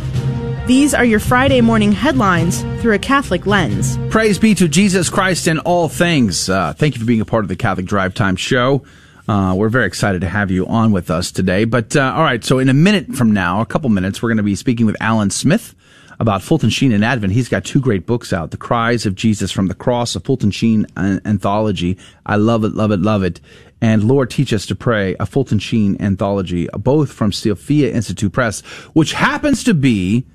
These 0.65 0.95
are 0.95 1.05
your 1.05 1.19
Friday 1.19 1.61
morning 1.61 1.91
headlines 1.91 2.63
through 2.81 2.93
a 2.93 2.99
Catholic 2.99 3.45
lens. 3.45 3.95
Praise 4.09 4.39
be 4.39 4.55
to 4.55 4.67
Jesus 4.67 5.07
Christ 5.07 5.47
in 5.47 5.59
all 5.59 5.87
things. 5.87 6.49
Uh, 6.49 6.73
thank 6.73 6.95
you 6.95 6.99
for 6.99 7.05
being 7.05 7.21
a 7.21 7.25
part 7.25 7.43
of 7.43 7.47
the 7.47 7.55
Catholic 7.55 7.85
Drive 7.85 8.15
Time 8.15 8.35
Show. 8.35 8.83
Uh, 9.29 9.53
we're 9.53 9.69
very 9.69 9.85
excited 9.85 10.21
to 10.21 10.27
have 10.27 10.49
you 10.49 10.65
on 10.65 10.91
with 10.91 11.11
us 11.11 11.31
today. 11.31 11.63
But 11.63 11.95
uh, 11.95 12.13
all 12.15 12.23
right, 12.23 12.43
so 12.43 12.57
in 12.57 12.67
a 12.67 12.73
minute 12.73 13.13
from 13.13 13.31
now, 13.31 13.61
a 13.61 13.65
couple 13.65 13.87
minutes, 13.91 14.23
we're 14.23 14.29
going 14.29 14.37
to 14.37 14.43
be 14.43 14.55
speaking 14.55 14.87
with 14.87 14.97
Alan 14.99 15.29
Smith 15.29 15.75
about 16.19 16.41
Fulton 16.41 16.71
Sheen 16.71 16.91
and 16.91 17.05
Advent. 17.05 17.33
He's 17.33 17.47
got 17.47 17.63
two 17.63 17.79
great 17.79 18.07
books 18.07 18.33
out: 18.33 18.49
"The 18.49 18.57
Cries 18.57 19.05
of 19.05 19.13
Jesus 19.13 19.51
from 19.51 19.67
the 19.67 19.75
Cross," 19.75 20.15
a 20.15 20.19
Fulton 20.19 20.49
Sheen 20.49 20.87
anthology. 20.97 21.95
I 22.25 22.37
love 22.37 22.63
it, 22.63 22.73
love 22.73 22.91
it, 22.91 23.01
love 23.01 23.21
it. 23.21 23.39
And 23.79 24.03
Lord, 24.05 24.31
teach 24.31 24.51
us 24.51 24.65
to 24.65 24.75
pray, 24.75 25.15
a 25.19 25.27
Fulton 25.27 25.59
Sheen 25.59 25.95
anthology, 26.01 26.67
both 26.79 27.11
from 27.11 27.31
Sophia 27.31 27.93
Institute 27.93 28.33
Press, 28.33 28.61
which 28.93 29.13
happens 29.13 29.63
to 29.65 29.75
be 29.75 30.25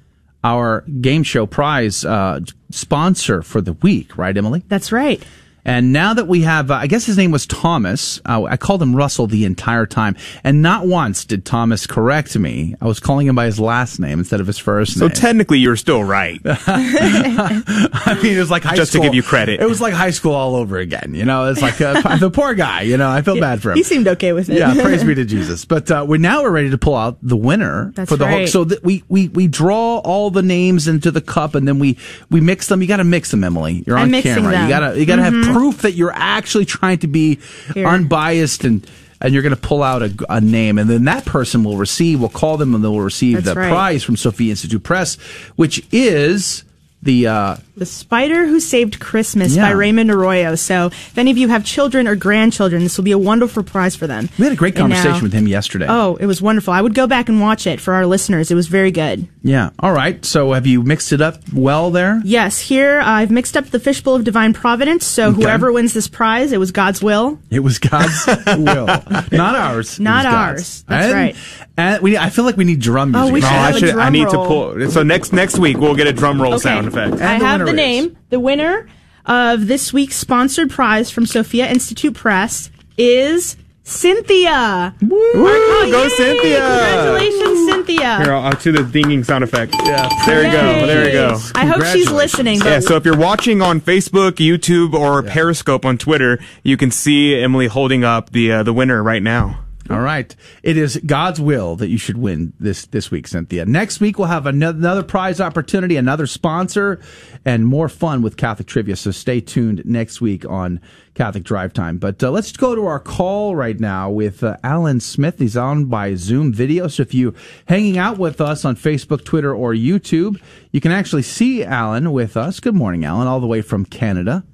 our 0.44 0.82
game 1.00 1.24
show 1.24 1.46
prize 1.46 2.04
uh, 2.04 2.38
sponsor 2.70 3.42
for 3.42 3.60
the 3.60 3.72
week, 3.72 4.16
right, 4.16 4.36
Emily? 4.36 4.62
That's 4.68 4.92
right. 4.92 5.20
And 5.64 5.92
now 5.92 6.14
that 6.14 6.26
we 6.28 6.42
have, 6.42 6.70
uh, 6.70 6.74
I 6.74 6.86
guess 6.86 7.06
his 7.06 7.16
name 7.16 7.30
was 7.30 7.46
Thomas. 7.46 8.20
Uh, 8.26 8.44
I 8.44 8.56
called 8.56 8.82
him 8.82 8.94
Russell 8.94 9.26
the 9.26 9.44
entire 9.44 9.86
time, 9.86 10.16
and 10.44 10.60
not 10.62 10.86
once 10.86 11.24
did 11.24 11.44
Thomas 11.44 11.86
correct 11.86 12.36
me. 12.38 12.74
I 12.80 12.86
was 12.86 13.00
calling 13.00 13.26
him 13.26 13.34
by 13.34 13.46
his 13.46 13.58
last 13.58 13.98
name 13.98 14.18
instead 14.18 14.40
of 14.40 14.46
his 14.46 14.58
first 14.58 14.98
so 14.98 15.06
name. 15.06 15.14
So 15.14 15.20
technically, 15.20 15.58
you're 15.60 15.76
still 15.76 16.04
right. 16.04 16.40
I 16.44 18.20
mean, 18.22 18.36
it 18.36 18.38
was 18.38 18.50
like 18.50 18.62
high 18.62 18.76
just 18.76 18.92
school. 18.92 19.02
to 19.02 19.08
give 19.08 19.14
you 19.14 19.22
credit. 19.22 19.60
It 19.60 19.68
was 19.68 19.80
like 19.80 19.94
high 19.94 20.10
school 20.10 20.32
all 20.32 20.56
over 20.56 20.78
again. 20.78 21.12
You 21.14 21.24
know, 21.24 21.50
it's 21.50 21.62
like 21.62 21.80
uh, 21.80 22.16
the 22.18 22.30
poor 22.30 22.54
guy. 22.54 22.82
You 22.82 22.96
know, 22.96 23.08
I 23.08 23.22
feel 23.22 23.38
bad 23.40 23.62
for 23.62 23.70
him. 23.70 23.76
He 23.76 23.82
seemed 23.82 24.08
okay 24.08 24.32
with 24.32 24.48
it. 24.50 24.58
Yeah, 24.58 24.74
praise 24.74 25.04
be 25.04 25.14
to 25.14 25.24
Jesus. 25.24 25.64
But 25.64 25.90
uh, 25.90 26.04
we're 26.08 26.18
now 26.18 26.42
we're 26.42 26.50
ready 26.50 26.70
to 26.70 26.78
pull 26.78 26.96
out 26.96 27.18
the 27.22 27.36
winner 27.36 27.92
That's 27.94 28.10
for 28.10 28.16
the 28.16 28.24
right. 28.26 28.38
whole. 28.38 28.46
So 28.46 28.64
that 28.64 28.84
we 28.84 29.04
we 29.08 29.28
we 29.28 29.48
draw 29.48 29.98
all 29.98 30.30
the 30.30 30.42
names 30.42 30.88
into 30.88 31.10
the 31.10 31.20
cup, 31.20 31.54
and 31.54 31.66
then 31.66 31.78
we 31.78 31.98
we 32.30 32.40
mix 32.40 32.68
them. 32.68 32.82
You 32.82 32.88
got 32.88 32.98
to 32.98 33.04
mix 33.04 33.30
them, 33.30 33.44
Emily. 33.44 33.82
You're 33.86 33.96
on 33.98 34.14
I'm 34.14 34.22
camera. 34.22 34.52
them. 34.52 34.62
You 34.64 34.68
gotta 34.68 34.98
you 35.00 35.06
gotta 35.06 35.22
Mhm. 35.22 35.44
have 35.44 35.53
proof 35.54 35.82
that 35.82 35.92
you're 35.92 36.12
actually 36.14 36.64
trying 36.64 36.98
to 36.98 37.06
be 37.06 37.38
Here. 37.74 37.86
unbiased 37.86 38.64
and. 38.64 38.86
And 39.20 39.32
you're 39.32 39.44
going 39.44 39.54
to 39.54 39.60
pull 39.60 39.82
out 39.82 40.02
a, 40.02 40.12
a 40.28 40.40
name, 40.40 40.76
and 40.76 40.90
then 40.90 41.04
that 41.04 41.24
person 41.24 41.64
will 41.64 41.78
receive. 41.78 42.20
We'll 42.20 42.28
call 42.28 42.58
them, 42.58 42.74
and 42.74 42.84
they 42.84 42.88
will 42.88 43.00
receive 43.00 43.36
That's 43.36 43.54
the 43.54 43.60
right. 43.60 43.70
prize 43.70 44.02
from 44.02 44.18
Sophia 44.18 44.50
Institute 44.50 44.82
Press, 44.82 45.14
which 45.56 45.86
is 45.92 46.64
the 47.02 47.28
uh, 47.28 47.56
The 47.76 47.86
Spider 47.86 48.46
Who 48.46 48.60
Saved 48.60 49.00
Christmas 49.00 49.56
Yeah. 49.56 49.62
by 49.66 49.70
Raymond 49.72 50.08
Arroyo. 50.08 50.54
So, 50.54 50.86
if 50.86 51.18
any 51.18 51.32
of 51.32 51.36
you 51.36 51.48
have 51.48 51.64
children 51.64 52.06
or 52.06 52.14
grandchildren, 52.14 52.84
this 52.84 52.96
will 52.96 53.02
be 53.04 53.10
a 53.10 53.18
wonderful 53.18 53.64
prize 53.64 53.96
for 53.96 54.06
them. 54.06 54.28
We 54.38 54.44
had 54.44 54.52
a 54.52 54.56
great 54.56 54.78
And 54.78 54.90
now- 54.90 54.94
conversation 54.96 55.24
with 55.24 55.32
him 55.32 55.48
yesterday. 55.48 55.86
Oh, 55.88 56.16
it 56.20 56.26
was 56.26 56.40
wonderful. 56.40 56.72
I 56.72 56.80
would 56.80 56.94
go 56.94 57.08
back 57.08 57.28
and 57.28 57.40
watch 57.40 57.66
it 57.66 57.80
for 57.80 57.94
our 57.94 58.06
listeners. 58.06 58.52
It 58.52 58.54
was 58.54 58.68
very 58.68 58.92
good. 58.92 59.26
Yeah. 59.42 59.70
All 59.80 59.92
right. 59.92 60.24
So 60.24 60.52
have 60.52 60.68
you 60.68 60.82
mixed 60.84 61.12
it 61.12 61.20
up 61.20 61.38
well 61.52 61.90
there? 61.90 62.22
Yes, 62.24 62.60
here 62.60 63.00
I've 63.04 63.32
mixed 63.32 63.56
up 63.56 63.66
the 63.70 63.80
fishbowl 63.80 64.14
of 64.14 64.22
divine 64.24 64.52
providence. 64.52 65.04
So 65.04 65.30
Okay. 65.30 65.42
whoever 65.42 65.72
wins 65.72 65.94
this 65.94 66.06
prize, 66.06 66.52
it 66.52 66.60
was 66.60 66.70
God's 66.70 67.02
will. 67.02 67.40
It 67.50 67.60
was 67.60 67.78
God's 67.80 68.24
will, 68.46 68.86
not 68.86 69.56
ours. 69.56 69.98
Not 69.98 70.24
was 70.24 70.32
God's. 70.32 70.34
ours. 70.60 70.84
That's 70.88 71.06
And- 71.06 71.12
right. 71.14 71.36
And 71.76 72.00
we, 72.02 72.16
I 72.16 72.30
feel 72.30 72.44
like 72.44 72.56
we 72.56 72.62
need 72.62 72.78
drum 72.78 73.10
music. 73.10 73.28
Oh, 73.28 73.32
music. 73.32 73.34
we 73.34 73.40
No, 73.40 73.46
should 73.48 73.52
I 73.56 73.66
have 73.66 73.74
a 73.74 73.78
should. 73.80 73.88
I 73.88 73.92
drum 73.94 74.12
need 74.12 74.28
to 74.30 74.36
roll. 74.36 74.46
pull. 74.74 74.90
So 74.92 75.02
next 75.02 75.32
next 75.32 75.58
week 75.58 75.76
we'll 75.78 75.96
get 75.96 76.06
a 76.06 76.12
drum 76.12 76.40
roll 76.40 76.56
sound 76.60 76.86
effect. 76.86 77.20
I 77.20 77.34
have 77.34 77.63
winner 77.64 77.76
the 77.76 77.82
is- 77.82 78.04
name. 78.06 78.16
The 78.30 78.40
winner 78.40 78.88
of 79.26 79.66
this 79.66 79.92
week's 79.92 80.16
sponsored 80.16 80.70
prize 80.70 81.10
from 81.10 81.26
Sophia 81.26 81.66
Institute 81.68 82.14
Press 82.14 82.70
is 82.98 83.56
Cynthia. 83.82 84.94
Woo! 85.02 85.10
Oh, 85.34 85.88
Go 85.90 86.02
yay! 86.04 86.08
Cynthia! 86.10 86.58
Congratulations, 86.58 87.70
Cynthia. 87.70 88.22
Here, 88.22 88.32
I'll, 88.32 88.42
I'll 88.44 88.52
do 88.56 88.72
the 88.72 88.82
dinging 88.82 89.24
sound 89.24 89.44
effect. 89.44 89.74
Yeah. 89.84 90.08
There 90.26 90.38
we 90.40 90.46
Yay. 90.46 90.52
go. 90.52 90.86
There 90.86 91.04
we 91.04 91.12
go. 91.12 91.38
I 91.54 91.66
hope 91.66 91.84
she's 91.86 92.10
listening. 92.10 92.60
Yeah, 92.60 92.80
so 92.80 92.96
if 92.96 93.04
you're 93.04 93.16
watching 93.16 93.60
on 93.62 93.80
Facebook, 93.80 94.32
YouTube, 94.32 94.94
or 94.94 95.22
Periscope 95.22 95.84
on 95.84 95.98
Twitter, 95.98 96.38
you 96.62 96.76
can 96.76 96.90
see 96.90 97.34
Emily 97.34 97.66
holding 97.66 98.04
up 98.04 98.30
the 98.30 98.52
uh, 98.52 98.62
the 98.62 98.72
winner 98.72 99.02
right 99.02 99.22
now. 99.22 99.63
All 99.90 100.00
right. 100.00 100.34
It 100.62 100.78
is 100.78 100.96
God's 101.04 101.42
will 101.42 101.76
that 101.76 101.88
you 101.88 101.98
should 101.98 102.16
win 102.16 102.54
this 102.58 102.86
this 102.86 103.10
week, 103.10 103.28
Cynthia. 103.28 103.66
Next 103.66 104.00
week 104.00 104.18
we'll 104.18 104.28
have 104.28 104.46
ano- 104.46 104.70
another 104.70 105.02
prize 105.02 105.42
opportunity, 105.42 105.96
another 105.96 106.26
sponsor, 106.26 107.00
and 107.44 107.66
more 107.66 107.90
fun 107.90 108.22
with 108.22 108.38
Catholic 108.38 108.66
trivia. 108.66 108.96
So 108.96 109.10
stay 109.10 109.42
tuned 109.42 109.84
next 109.84 110.22
week 110.22 110.48
on 110.48 110.80
Catholic 111.14 111.44
Drive 111.44 111.74
Time. 111.74 111.98
But 111.98 112.22
uh, 112.22 112.30
let's 112.30 112.50
go 112.52 112.74
to 112.74 112.86
our 112.86 112.98
call 112.98 113.54
right 113.56 113.78
now 113.78 114.08
with 114.08 114.42
uh, 114.42 114.56
Alan 114.64 115.00
Smith. 115.00 115.38
He's 115.38 115.56
on 115.56 115.84
by 115.84 116.14
Zoom 116.14 116.50
video. 116.50 116.88
So 116.88 117.02
if 117.02 117.12
you 117.12 117.34
hanging 117.66 117.98
out 117.98 118.16
with 118.16 118.40
us 118.40 118.64
on 118.64 118.76
Facebook, 118.76 119.22
Twitter, 119.22 119.54
or 119.54 119.74
YouTube, 119.74 120.40
you 120.72 120.80
can 120.80 120.92
actually 120.92 121.22
see 121.22 121.62
Alan 121.62 122.10
with 122.12 122.38
us. 122.38 122.58
Good 122.58 122.74
morning, 122.74 123.04
Alan, 123.04 123.28
all 123.28 123.40
the 123.40 123.46
way 123.46 123.60
from 123.60 123.84
Canada. 123.84 124.44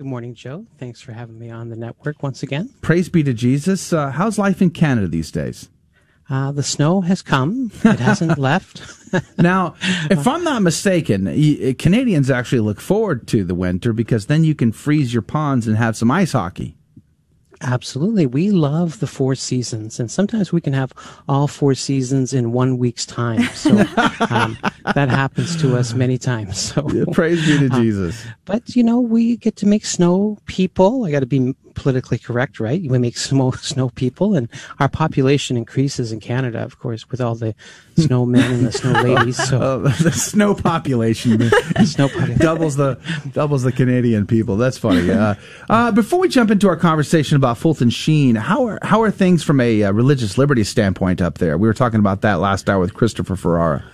Good 0.00 0.06
morning, 0.06 0.34
Joe. 0.34 0.64
Thanks 0.78 1.02
for 1.02 1.12
having 1.12 1.38
me 1.38 1.50
on 1.50 1.68
the 1.68 1.76
network 1.76 2.22
once 2.22 2.42
again. 2.42 2.70
Praise 2.80 3.10
be 3.10 3.22
to 3.22 3.34
Jesus. 3.34 3.92
Uh, 3.92 4.10
how's 4.10 4.38
life 4.38 4.62
in 4.62 4.70
Canada 4.70 5.08
these 5.08 5.30
days? 5.30 5.68
Uh, 6.30 6.52
the 6.52 6.62
snow 6.62 7.02
has 7.02 7.20
come. 7.20 7.70
It 7.84 8.00
hasn't 8.00 8.38
left. 8.48 8.82
Now, 9.36 9.74
if 10.08 10.26
I'm 10.26 10.44
not 10.44 10.62
mistaken, 10.62 11.24
Canadians 11.74 12.30
actually 12.30 12.60
look 12.60 12.80
forward 12.80 13.26
to 13.28 13.42
the 13.42 13.56
winter 13.56 13.92
because 13.92 14.26
then 14.26 14.44
you 14.44 14.54
can 14.54 14.70
freeze 14.70 15.12
your 15.12 15.20
ponds 15.20 15.66
and 15.66 15.76
have 15.76 15.96
some 15.96 16.12
ice 16.12 16.32
hockey. 16.32 16.76
Absolutely. 17.62 18.26
We 18.26 18.50
love 18.50 19.00
the 19.00 19.06
four 19.06 19.34
seasons, 19.34 20.00
and 20.00 20.10
sometimes 20.10 20.52
we 20.52 20.60
can 20.62 20.72
have 20.72 20.92
all 21.28 21.46
four 21.46 21.74
seasons 21.74 22.32
in 22.32 22.52
one 22.52 22.78
week's 22.78 23.04
time. 23.04 23.42
So 23.54 23.70
um, 24.30 24.56
that 24.94 25.08
happens 25.10 25.60
to 25.60 25.76
us 25.76 25.92
many 25.92 26.16
times. 26.16 26.58
So 26.58 26.82
Praise 27.12 27.44
be 27.46 27.68
to 27.68 27.74
uh, 27.74 27.80
Jesus. 27.80 28.24
But 28.46 28.74
you 28.74 28.82
know, 28.82 29.00
we 29.00 29.36
get 29.36 29.56
to 29.56 29.66
make 29.66 29.84
snow 29.84 30.38
people. 30.46 31.04
I 31.04 31.10
got 31.10 31.20
to 31.20 31.26
be 31.26 31.54
politically 31.74 32.18
correct, 32.18 32.60
right? 32.60 32.82
We 32.88 32.98
make 32.98 33.16
snow 33.28 33.50
snow 33.52 33.90
people, 33.90 34.34
and 34.34 34.48
our 34.78 34.88
population 34.88 35.56
increases 35.56 36.12
in 36.12 36.20
Canada, 36.20 36.62
of 36.62 36.78
course, 36.78 37.10
with 37.10 37.20
all 37.20 37.34
the 37.34 37.54
snowmen 37.96 38.42
and 38.42 38.66
the 38.66 38.72
snow 38.72 38.92
ladies. 39.02 39.36
So 39.48 39.60
Uh, 39.60 39.78
the 40.02 40.12
snow 40.12 40.54
population 40.54 41.50
snow 41.84 42.08
population. 42.08 42.38
doubles 42.38 42.76
the 42.76 42.98
doubles 43.32 43.62
the 43.62 43.72
Canadian 43.72 44.26
people. 44.26 44.56
That's 44.56 44.78
funny. 44.78 45.10
Uh, 45.10 45.34
uh, 45.68 45.92
before 45.92 46.18
we 46.20 46.28
jump 46.28 46.50
into 46.50 46.68
our 46.68 46.76
conversation 46.76 47.36
about 47.36 47.58
Fulton 47.58 47.90
Sheen, 47.90 48.36
how 48.36 48.66
are 48.66 48.78
how 48.82 49.02
are 49.02 49.10
things 49.10 49.42
from 49.42 49.60
a 49.60 49.84
uh, 49.84 49.92
religious 49.92 50.38
liberty 50.38 50.64
standpoint 50.64 51.20
up 51.20 51.38
there? 51.38 51.56
We 51.58 51.68
were 51.68 51.74
talking 51.74 52.00
about 52.00 52.22
that 52.22 52.40
last 52.40 52.68
hour 52.68 52.80
with 52.80 52.94
Christopher 52.94 53.36
Ferrara. 53.36 53.84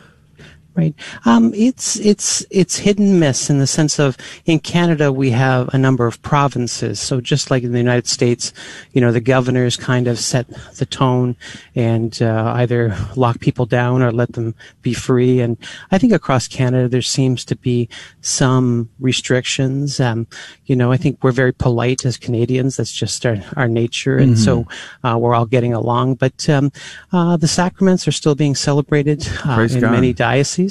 Right. 0.76 0.94
Um, 1.24 1.54
it's 1.54 1.96
it's 2.00 2.44
it's 2.50 2.76
hit 2.76 2.98
and 2.98 3.18
miss 3.18 3.48
in 3.48 3.60
the 3.60 3.66
sense 3.66 3.98
of 3.98 4.18
in 4.44 4.58
Canada 4.58 5.10
we 5.10 5.30
have 5.30 5.72
a 5.72 5.78
number 5.78 6.06
of 6.06 6.20
provinces. 6.20 7.00
So 7.00 7.18
just 7.22 7.50
like 7.50 7.62
in 7.62 7.72
the 7.72 7.78
United 7.78 8.06
States, 8.06 8.52
you 8.92 9.00
know, 9.00 9.10
the 9.10 9.22
governors 9.22 9.78
kind 9.78 10.06
of 10.06 10.18
set 10.18 10.46
the 10.76 10.84
tone 10.84 11.34
and 11.74 12.20
uh, 12.20 12.52
either 12.56 12.94
lock 13.16 13.40
people 13.40 13.64
down 13.64 14.02
or 14.02 14.12
let 14.12 14.34
them 14.34 14.54
be 14.82 14.92
free. 14.92 15.40
And 15.40 15.56
I 15.90 15.96
think 15.96 16.12
across 16.12 16.46
Canada 16.46 16.88
there 16.88 17.00
seems 17.00 17.42
to 17.46 17.56
be 17.56 17.88
some 18.20 18.90
restrictions. 19.00 19.98
Um, 19.98 20.26
you 20.66 20.76
know, 20.76 20.92
I 20.92 20.98
think 20.98 21.24
we're 21.24 21.32
very 21.32 21.54
polite 21.54 22.04
as 22.04 22.18
Canadians. 22.18 22.76
That's 22.76 22.92
just 22.92 23.24
our 23.24 23.38
our 23.56 23.66
nature, 23.68 24.18
and 24.18 24.34
Mhm. 24.36 24.44
so 24.44 24.66
uh, 25.04 25.16
we're 25.18 25.34
all 25.34 25.46
getting 25.46 25.72
along. 25.72 26.16
But 26.16 26.46
um, 26.50 26.70
uh, 27.14 27.38
the 27.38 27.48
sacraments 27.48 28.06
are 28.06 28.12
still 28.12 28.34
being 28.34 28.54
celebrated 28.54 29.26
uh, 29.46 29.66
in 29.70 29.80
God. 29.80 29.90
many 29.92 30.12
dioceses. 30.12 30.65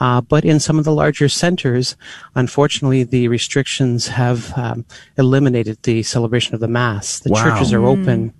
Uh, 0.00 0.20
but 0.20 0.44
in 0.44 0.58
some 0.60 0.78
of 0.78 0.84
the 0.84 0.92
larger 1.02 1.28
centers, 1.28 1.96
unfortunately, 2.34 3.02
the 3.04 3.28
restrictions 3.28 4.08
have 4.08 4.40
um, 4.56 4.84
eliminated 5.16 5.78
the 5.82 6.02
celebration 6.02 6.54
of 6.54 6.60
the 6.60 6.68
Mass. 6.68 7.20
The 7.20 7.30
Wow. 7.30 7.42
churches 7.44 7.72
are 7.72 7.80
Mm. 7.80 7.92
open. 8.02 8.32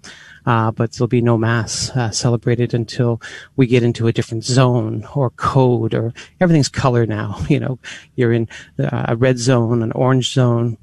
Uh, 0.46 0.70
but 0.70 0.92
there'll 0.92 1.08
be 1.08 1.20
no 1.20 1.36
mass 1.36 1.90
uh, 1.90 2.10
celebrated 2.10 2.72
until 2.72 3.20
we 3.56 3.66
get 3.66 3.82
into 3.82 4.06
a 4.06 4.12
different 4.12 4.44
zone 4.44 5.04
or 5.14 5.28
code 5.30 5.92
or 5.92 6.14
everything's 6.40 6.70
color 6.70 7.04
now. 7.04 7.36
You 7.52 7.60
know, 7.60 7.78
you're 8.16 8.32
in 8.32 8.48
uh, 8.78 9.04
a 9.12 9.16
red 9.16 9.36
zone, 9.38 9.82
an 9.82 9.92
orange 9.92 10.32
zone, 10.32 10.78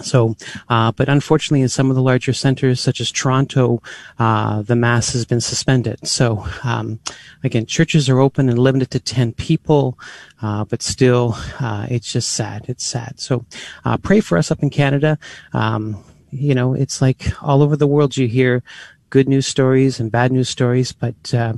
so, 0.00 0.36
uh, 0.68 0.92
but 0.92 1.08
unfortunately, 1.08 1.62
in 1.62 1.68
some 1.68 1.90
of 1.90 1.96
the 1.96 2.02
larger 2.02 2.32
centers, 2.32 2.80
such 2.80 3.00
as 3.00 3.10
Toronto, 3.10 3.82
uh, 4.18 4.62
the 4.62 4.76
mass 4.76 5.12
has 5.12 5.24
been 5.24 5.40
suspended. 5.40 6.06
So, 6.06 6.46
um, 6.64 7.00
again, 7.42 7.66
churches 7.66 8.08
are 8.08 8.20
open 8.20 8.48
and 8.48 8.58
limited 8.58 8.90
to 8.90 9.00
10 9.00 9.32
people, 9.32 9.98
uh, 10.42 10.64
but 10.64 10.82
still, 10.82 11.36
uh, 11.60 11.86
it's 11.88 12.12
just 12.12 12.30
sad. 12.32 12.66
It's 12.68 12.84
sad. 12.84 13.18
So, 13.18 13.46
uh, 13.84 13.96
pray 13.96 14.20
for 14.20 14.36
us 14.36 14.50
up 14.50 14.62
in 14.62 14.70
Canada. 14.70 15.18
Um, 15.52 16.04
you 16.30 16.54
know, 16.54 16.74
it's 16.74 17.00
like 17.00 17.32
all 17.42 17.62
over 17.62 17.76
the 17.76 17.86
world 17.86 18.16
you 18.16 18.28
hear 18.28 18.62
good 19.08 19.28
news 19.28 19.46
stories 19.46 19.98
and 20.00 20.12
bad 20.12 20.32
news 20.32 20.48
stories, 20.48 20.92
but, 20.92 21.32
uh, 21.32 21.54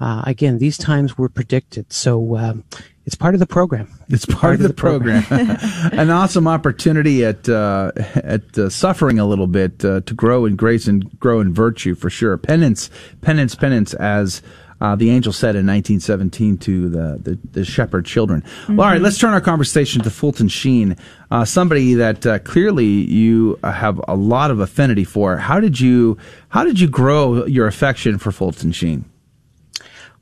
uh, 0.00 0.22
again, 0.26 0.58
these 0.58 0.76
times 0.76 1.16
were 1.16 1.28
predicted. 1.28 1.90
So, 1.92 2.36
um, 2.36 2.64
it's 3.08 3.14
part 3.14 3.32
of 3.32 3.40
the 3.40 3.46
program. 3.46 3.88
It's 4.10 4.26
part, 4.26 4.56
of 4.56 4.60
the, 4.60 4.74
program. 4.74 5.24
An 5.98 6.10
awesome 6.10 6.46
opportunity 6.46 7.24
at 7.24 7.48
uh, 7.48 7.90
at 8.16 8.58
uh, 8.58 8.68
suffering 8.68 9.18
a 9.18 9.24
little 9.24 9.46
bit 9.46 9.82
uh, 9.82 10.02
to 10.02 10.12
grow 10.12 10.44
in 10.44 10.56
grace 10.56 10.86
and 10.86 11.18
grow 11.18 11.40
in 11.40 11.54
virtue 11.54 11.94
for 11.94 12.10
sure. 12.10 12.36
Penance, 12.36 12.90
penance, 13.22 13.54
penance. 13.54 13.94
As 13.94 14.42
uh, 14.82 14.94
the 14.94 15.08
angel 15.08 15.32
said 15.32 15.56
in 15.56 15.66
1917 15.66 16.58
to 16.58 16.90
the, 16.90 17.18
the, 17.22 17.38
the 17.52 17.64
shepherd 17.64 18.04
children. 18.04 18.42
Mm-hmm. 18.42 18.76
Well, 18.76 18.86
all 18.86 18.92
right, 18.92 19.00
let's 19.00 19.16
turn 19.16 19.32
our 19.32 19.40
conversation 19.40 20.02
to 20.02 20.10
Fulton 20.10 20.48
Sheen, 20.48 20.94
uh, 21.30 21.46
somebody 21.46 21.94
that 21.94 22.26
uh, 22.26 22.40
clearly 22.40 22.84
you 22.84 23.58
have 23.64 24.02
a 24.06 24.16
lot 24.16 24.50
of 24.50 24.60
affinity 24.60 25.04
for. 25.04 25.38
How 25.38 25.60
did 25.60 25.80
you 25.80 26.18
how 26.50 26.62
did 26.62 26.78
you 26.78 26.88
grow 26.88 27.46
your 27.46 27.66
affection 27.66 28.18
for 28.18 28.32
Fulton 28.32 28.70
Sheen? 28.72 29.06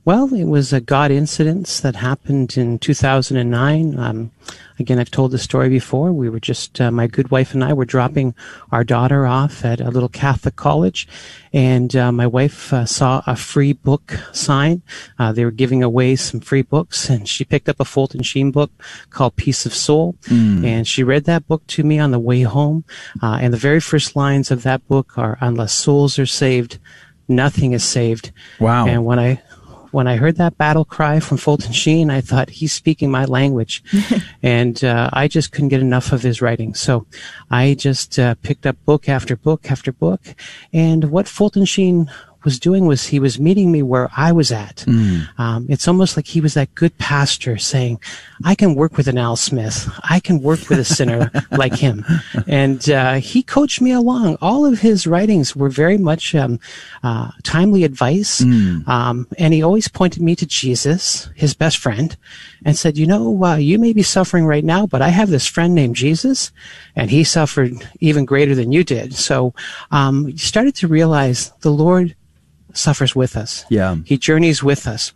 Well, 0.07 0.33
it 0.33 0.45
was 0.45 0.73
a 0.73 0.81
God 0.81 1.11
incident 1.11 1.67
that 1.83 1.97
happened 1.97 2.57
in 2.57 2.79
2009. 2.79 3.99
Um, 3.99 4.31
again, 4.79 5.01
I've 5.01 5.11
told 5.11 5.33
the 5.33 5.39
story 5.39 5.69
before. 5.69 6.13
We 6.13 6.29
were 6.29 6.39
just, 6.39 6.81
uh, 6.81 6.93
my 6.93 7.09
good 7.09 7.33
wife 7.33 7.53
and 7.55 7.65
I 7.65 7.73
were 7.73 7.85
dropping 7.85 8.33
our 8.71 8.85
daughter 8.85 9.27
off 9.27 9.65
at 9.65 9.81
a 9.81 9.91
little 9.91 10.09
Catholic 10.09 10.55
college, 10.55 11.09
and 11.53 11.97
uh, 11.97 12.13
my 12.13 12.27
wife 12.29 12.73
uh, 12.73 12.87
saw 12.87 13.21
a 13.27 13.35
free 13.35 13.73
book 13.73 14.15
sign. 14.33 14.81
Uh, 15.19 15.33
they 15.33 15.45
were 15.45 15.51
giving 15.51 15.83
away 15.83 16.15
some 16.15 16.39
free 16.39 16.63
books, 16.63 17.11
and 17.11 17.29
she 17.29 17.45
picked 17.45 17.69
up 17.69 17.81
a 17.81 17.85
Fulton 17.85 18.23
Sheen 18.23 18.53
book 18.53 18.71
called 19.11 19.35
Peace 19.35 19.67
of 19.67 19.75
Soul, 19.75 20.15
Mm. 20.29 20.65
and 20.65 20.87
she 20.87 21.03
read 21.03 21.25
that 21.25 21.49
book 21.49 21.67
to 21.67 21.83
me 21.83 21.99
on 21.99 22.13
the 22.13 22.21
way 22.21 22.43
home. 22.43 22.85
Uh, 23.21 23.39
and 23.41 23.53
the 23.53 23.59
very 23.59 23.81
first 23.81 24.15
lines 24.15 24.53
of 24.53 24.63
that 24.63 24.87
book 24.87 25.19
are, 25.19 25.37
"Unless 25.41 25.73
souls 25.73 26.17
are 26.17 26.27
saved, 26.27 26.79
nothing 27.27 27.73
is 27.73 27.83
saved." 27.83 28.31
Wow. 28.61 28.87
And 28.87 29.05
when 29.05 29.19
I 29.19 29.43
when 29.97 30.07
I 30.07 30.17
heard 30.17 30.37
that 30.37 30.59
battle 30.59 30.85
cry 30.85 31.21
from 31.21 31.39
Fulton 31.39 31.73
Sheen, 31.73 32.11
I 32.11 32.21
thought 32.21 32.51
he's 32.51 32.75
speaking 32.75 33.11
my 33.11 33.25
language, 33.25 33.83
and 34.43 34.85
uh, 34.85 35.09
I 35.11 35.27
just 35.27 35.53
couldn't 35.53 35.71
get 35.71 35.81
enough 35.81 36.13
of 36.13 36.21
his 36.21 36.43
writing. 36.43 36.75
So 36.75 37.07
I 37.51 37.73
just 37.73 38.19
uh, 38.19 38.35
picked 38.43 38.67
up 38.67 38.77
book 38.85 39.09
after 39.09 39.37
book 39.37 39.71
after 39.71 39.93
book, 39.93 40.21
and 40.71 41.11
what 41.11 41.27
Fulton 41.27 41.65
Sheen 41.65 42.11
was 42.47 42.61
doing 42.61 42.87
was 42.87 43.05
he 43.05 43.19
was 43.19 43.41
meeting 43.41 43.73
me 43.73 43.83
where 43.83 44.09
I 44.17 44.31
was 44.31 44.53
at. 44.53 44.77
Mm. 44.87 45.29
Um, 45.39 45.67
it's 45.69 45.89
almost 45.89 46.17
like 46.17 46.29
he 46.29 46.41
was 46.41 46.55
that 46.55 46.75
good 46.77 46.97
pastor 46.97 47.59
saying, 47.59 48.01
I 48.45 48.55
can 48.55 48.77
work 48.77 48.97
with 48.97 49.09
an 49.09 49.19
Al 49.19 49.35
Smith. 49.35 49.91
I 50.09 50.21
can 50.21 50.41
work 50.41 50.61
with 50.69 50.79
a 50.79 50.85
sinner 50.85 51.31
like 51.51 51.75
him. 51.75 52.05
And 52.47 52.89
uh, 52.89 53.15
he 53.15 53.43
coached 53.43 53.81
me 53.81 53.91
along. 53.91 54.39
All 54.41 54.65
of 54.65 54.79
his 54.79 55.09
writings 55.09 55.57
were 55.57 55.69
very 55.69 55.99
much 55.99 56.35
um, 56.37 56.61
uh, 57.03 57.33
timely 57.43 57.83
advice. 57.83 58.41
Um, 58.87 59.27
and 59.39 59.53
he 59.53 59.63
always 59.63 59.89
pointed 59.89 60.23
me 60.23 60.37
to 60.37 60.47
Jesus, 60.47 61.29
his 61.35 61.53
best 61.53 61.79
friend, 61.79 62.17
and 62.65 62.79
said, 62.79 62.97
You 62.97 63.09
know, 63.09 63.45
uh, 63.45 63.57
you 63.57 63.79
may 63.81 63.93
be 63.93 64.05
suffering 64.05 64.47
right 64.47 64.65
now, 64.65 64.87
but 64.87 65.03
I 65.03 65.09
have 65.09 65.31
this 65.31 65.49
friend 65.49 65.75
named 65.75 65.97
Jesus, 65.97 66.53
and 66.95 67.11
he 67.11 67.25
suffered 67.25 67.73
even 67.99 68.25
greater 68.25 68.55
than 68.55 68.71
you 68.71 68.85
did. 68.85 69.15
So 69.15 69.53
um, 69.91 70.29
you 70.29 70.39
started 70.39 70.77
to 70.77 70.87
realize 70.87 71.51
the 71.63 71.73
Lord 71.73 72.15
suffers 72.77 73.15
with 73.15 73.37
us. 73.37 73.65
Yeah. 73.69 73.97
He 74.05 74.17
journeys 74.17 74.63
with 74.63 74.87
us. 74.87 75.13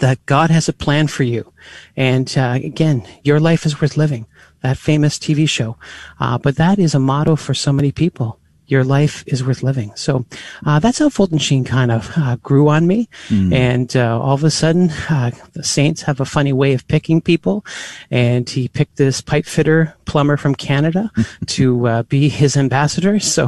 That 0.00 0.24
God 0.26 0.50
has 0.50 0.68
a 0.68 0.72
plan 0.72 1.08
for 1.08 1.24
you. 1.24 1.52
And 1.96 2.32
uh, 2.36 2.58
again, 2.62 3.08
your 3.24 3.40
life 3.40 3.66
is 3.66 3.80
worth 3.80 3.96
living. 3.96 4.26
That 4.62 4.76
famous 4.76 5.18
TV 5.18 5.48
show. 5.48 5.78
Uh, 6.20 6.38
but 6.38 6.56
that 6.56 6.78
is 6.78 6.94
a 6.94 6.98
motto 7.00 7.34
for 7.34 7.54
so 7.54 7.72
many 7.72 7.90
people. 7.90 8.38
Your 8.66 8.84
life 8.84 9.24
is 9.26 9.42
worth 9.42 9.64
living. 9.64 9.90
So 9.96 10.26
uh, 10.64 10.78
that's 10.78 11.00
how 11.00 11.08
Fulton 11.08 11.38
Sheen 11.38 11.64
kind 11.64 11.90
of 11.90 12.12
uh, 12.16 12.36
grew 12.36 12.68
on 12.68 12.86
me. 12.86 13.08
Mm. 13.28 13.52
And 13.52 13.96
uh, 13.96 14.20
all 14.20 14.34
of 14.34 14.44
a 14.44 14.50
sudden, 14.50 14.90
uh, 15.08 15.32
the 15.54 15.64
Saints 15.64 16.02
have 16.02 16.20
a 16.20 16.24
funny 16.24 16.52
way 16.52 16.72
of 16.72 16.86
picking 16.86 17.20
people. 17.20 17.64
And 18.12 18.48
he 18.48 18.68
picked 18.68 18.96
this 18.96 19.20
pipe 19.20 19.46
fitter 19.46 19.96
plumber 20.10 20.36
from 20.36 20.54
Canada 20.54 21.10
to 21.46 21.86
uh, 21.86 22.02
be 22.04 22.28
his 22.28 22.56
ambassador. 22.56 23.18
So 23.30 23.44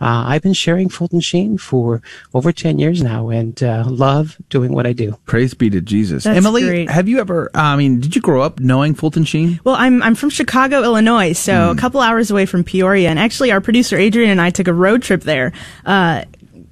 uh, 0.00 0.24
I've 0.30 0.42
been 0.42 0.52
sharing 0.54 0.88
Fulton 0.88 1.20
Sheen 1.20 1.58
for 1.58 2.00
over 2.32 2.52
10 2.52 2.78
years 2.78 3.02
now 3.02 3.28
and 3.28 3.60
uh, 3.62 3.84
love 3.88 4.36
doing 4.48 4.72
what 4.72 4.86
I 4.86 4.92
do. 4.92 5.18
Praise 5.26 5.52
be 5.52 5.68
to 5.70 5.80
Jesus. 5.80 6.24
That's 6.24 6.36
Emily, 6.36 6.62
great. 6.62 6.88
have 6.90 7.08
you 7.08 7.18
ever? 7.18 7.50
I 7.54 7.76
mean, 7.76 7.98
did 8.00 8.14
you 8.14 8.22
grow 8.22 8.40
up 8.42 8.60
knowing 8.60 8.94
Fulton 8.94 9.24
Sheen? 9.24 9.58
Well, 9.64 9.74
I'm 9.74 10.00
I'm 10.02 10.14
from 10.14 10.30
Chicago, 10.30 10.82
Illinois, 10.84 11.32
so 11.32 11.52
Hmm. 11.72 11.76
a 11.76 11.80
couple 11.80 12.00
hours 12.00 12.30
away 12.30 12.46
from 12.46 12.62
Peoria, 12.62 13.08
and 13.10 13.18
actually, 13.18 13.50
our 13.52 13.60
producer 13.60 13.96
Adrian 13.98 14.30
and 14.30 14.40
I 14.40 14.50
took 14.50 14.68
a 14.68 14.72
road 14.74 15.02
trip 15.02 15.22
there. 15.22 15.52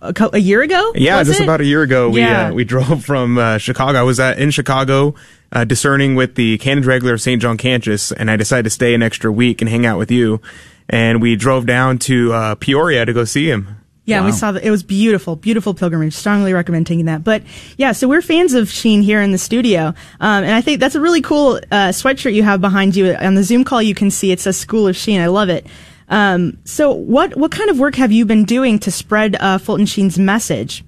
Uh, 0.00 0.08
a, 0.08 0.12
cou- 0.14 0.30
a 0.32 0.38
year 0.38 0.62
ago? 0.62 0.92
Yeah, 0.94 1.22
just 1.24 1.40
it? 1.40 1.44
about 1.44 1.60
a 1.60 1.64
year 1.64 1.82
ago, 1.82 2.08
we 2.10 2.20
Yeah. 2.20 2.48
uh, 2.48 2.52
we 2.52 2.64
drove 2.64 3.04
from 3.04 3.38
uh, 3.38 3.58
Chicago. 3.58 3.98
I 3.98 4.02
was 4.02 4.20
uh, 4.20 4.34
in 4.38 4.50
Chicago, 4.50 5.14
uh, 5.52 5.64
discerning 5.64 6.14
with 6.14 6.34
the 6.34 6.58
Canon 6.58 6.84
Regular 6.84 7.14
of 7.14 7.20
St. 7.20 7.40
John 7.42 7.56
Cantius, 7.58 8.12
and 8.12 8.30
I 8.30 8.36
decided 8.36 8.64
to 8.64 8.70
stay 8.70 8.94
an 8.94 9.02
extra 9.02 9.30
week 9.32 9.60
and 9.60 9.68
hang 9.68 9.86
out 9.86 9.98
with 9.98 10.10
you. 10.10 10.40
And 10.88 11.20
we 11.20 11.36
drove 11.36 11.66
down 11.66 11.98
to 12.00 12.32
uh, 12.32 12.54
Peoria 12.54 13.04
to 13.04 13.12
go 13.12 13.24
see 13.24 13.50
him. 13.50 13.76
Yeah, 14.06 14.24
we 14.24 14.32
saw 14.32 14.52
that. 14.52 14.64
It 14.64 14.70
was 14.70 14.82
beautiful, 14.82 15.36
beautiful 15.36 15.74
pilgrimage. 15.74 16.14
Strongly 16.14 16.54
recommend 16.54 16.86
taking 16.86 17.04
that. 17.04 17.22
But 17.22 17.42
yeah, 17.76 17.92
so 17.92 18.08
we're 18.08 18.22
fans 18.22 18.54
of 18.54 18.70
Sheen 18.70 19.02
here 19.02 19.20
in 19.20 19.32
the 19.32 19.38
studio. 19.38 19.88
Um, 20.18 20.44
and 20.44 20.50
I 20.52 20.62
think 20.62 20.80
that's 20.80 20.94
a 20.94 21.00
really 21.00 21.20
cool 21.20 21.56
uh, 21.70 21.88
sweatshirt 21.90 22.32
you 22.32 22.42
have 22.42 22.62
behind 22.62 22.96
you. 22.96 23.12
On 23.14 23.34
the 23.34 23.42
Zoom 23.42 23.64
call, 23.64 23.82
you 23.82 23.94
can 23.94 24.10
see 24.10 24.32
it 24.32 24.40
says 24.40 24.56
School 24.56 24.88
of 24.88 24.96
Sheen. 24.96 25.20
I 25.20 25.26
love 25.26 25.50
it. 25.50 25.66
Um, 26.08 26.58
so 26.64 26.90
what, 26.90 27.36
what 27.36 27.50
kind 27.50 27.70
of 27.70 27.78
work 27.78 27.96
have 27.96 28.12
you 28.12 28.24
been 28.24 28.44
doing 28.44 28.78
to 28.80 28.90
spread 28.90 29.36
uh, 29.40 29.58
Fulton 29.58 29.86
Sheen's 29.86 30.18
message? 30.18 30.84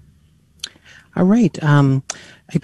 All 1.16 1.24
right. 1.24 1.62
Um, 1.62 2.02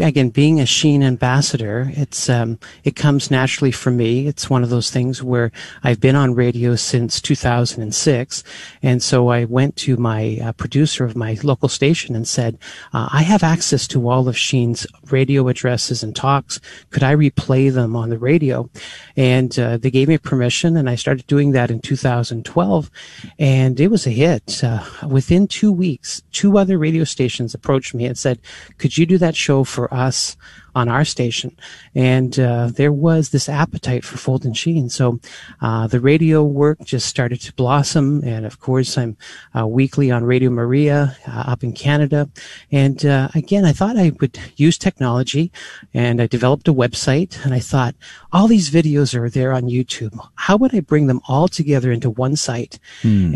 again, 0.00 0.30
being 0.30 0.60
a 0.60 0.66
Sheen 0.66 1.02
ambassador, 1.02 1.90
it's 1.94 2.28
um, 2.28 2.58
it 2.84 2.96
comes 2.96 3.30
naturally 3.30 3.70
for 3.70 3.90
me. 3.90 4.26
It's 4.26 4.50
one 4.50 4.62
of 4.62 4.70
those 4.70 4.90
things 4.90 5.22
where 5.22 5.52
I've 5.82 6.00
been 6.00 6.16
on 6.16 6.34
radio 6.34 6.76
since 6.76 7.20
2006, 7.20 8.44
and 8.82 9.02
so 9.02 9.28
I 9.28 9.44
went 9.44 9.76
to 9.76 9.96
my 9.96 10.38
uh, 10.42 10.52
producer 10.52 11.04
of 11.04 11.16
my 11.16 11.38
local 11.42 11.68
station 11.68 12.16
and 12.16 12.26
said, 12.26 12.58
uh, 12.92 13.08
"I 13.12 13.22
have 13.22 13.42
access 13.42 13.86
to 13.88 14.08
all 14.08 14.28
of 14.28 14.36
Sheen's 14.36 14.86
radio 15.10 15.48
addresses 15.48 16.02
and 16.02 16.14
talks. 16.14 16.60
Could 16.90 17.02
I 17.02 17.14
replay 17.14 17.72
them 17.72 17.96
on 17.96 18.10
the 18.10 18.18
radio?" 18.18 18.68
And 19.16 19.56
uh, 19.58 19.76
they 19.78 19.90
gave 19.90 20.08
me 20.08 20.18
permission, 20.18 20.76
and 20.76 20.88
I 20.88 20.94
started 20.94 21.26
doing 21.26 21.52
that 21.52 21.70
in 21.70 21.80
2012, 21.80 22.90
and 23.38 23.80
it 23.80 23.88
was 23.88 24.06
a 24.06 24.10
hit. 24.10 24.62
Uh, 24.64 24.84
within 25.08 25.46
two 25.46 25.72
weeks, 25.72 26.22
two 26.32 26.58
other 26.58 26.78
radio 26.78 27.04
stations 27.04 27.54
approached 27.54 27.94
me 27.94 28.06
and 28.06 28.18
said, 28.18 28.40
"Could 28.78 28.98
you 28.98 29.06
do 29.06 29.18
that 29.18 29.36
show 29.36 29.64
for 29.76 29.86
us 30.06 30.36
on 30.74 30.88
our 30.88 31.04
station?" 31.04 31.50
And 31.94 32.32
uh, 32.40 32.70
there 32.80 32.92
was 32.92 33.28
this 33.28 33.48
appetite 33.48 34.04
for 34.04 34.16
Fulton 34.18 34.54
Sheen, 34.54 34.88
so 34.88 35.20
uh, 35.60 35.86
the 35.86 36.00
radio 36.00 36.42
work 36.42 36.78
just 36.84 37.06
started 37.06 37.40
to 37.42 37.52
blossom. 37.54 38.06
And 38.24 38.46
of 38.46 38.58
course, 38.66 38.98
I'm 39.00 39.16
uh, 39.56 39.66
weekly 39.78 40.10
on 40.10 40.24
Radio 40.24 40.50
Maria 40.50 41.16
uh, 41.28 41.52
up 41.52 41.62
in 41.62 41.72
Canada. 41.72 42.28
And 42.72 43.04
uh, 43.04 43.28
again, 43.34 43.64
I 43.64 43.72
thought 43.72 43.96
I 43.96 44.12
would 44.20 44.38
use 44.56 44.78
technology, 44.78 45.52
and 45.94 46.20
I 46.20 46.26
developed 46.26 46.68
a 46.68 46.74
website. 46.74 47.44
And 47.44 47.52
I 47.54 47.60
thought 47.60 47.94
all 48.32 48.48
these 48.48 48.70
videos 48.70 49.14
are 49.14 49.30
there 49.30 49.52
on 49.52 49.64
YouTube. 49.76 50.14
How 50.34 50.56
would 50.56 50.74
I 50.74 50.80
bring 50.80 51.06
them 51.06 51.20
all 51.28 51.48
together 51.48 51.90
into 51.92 52.10
one 52.10 52.36
site? 52.36 52.78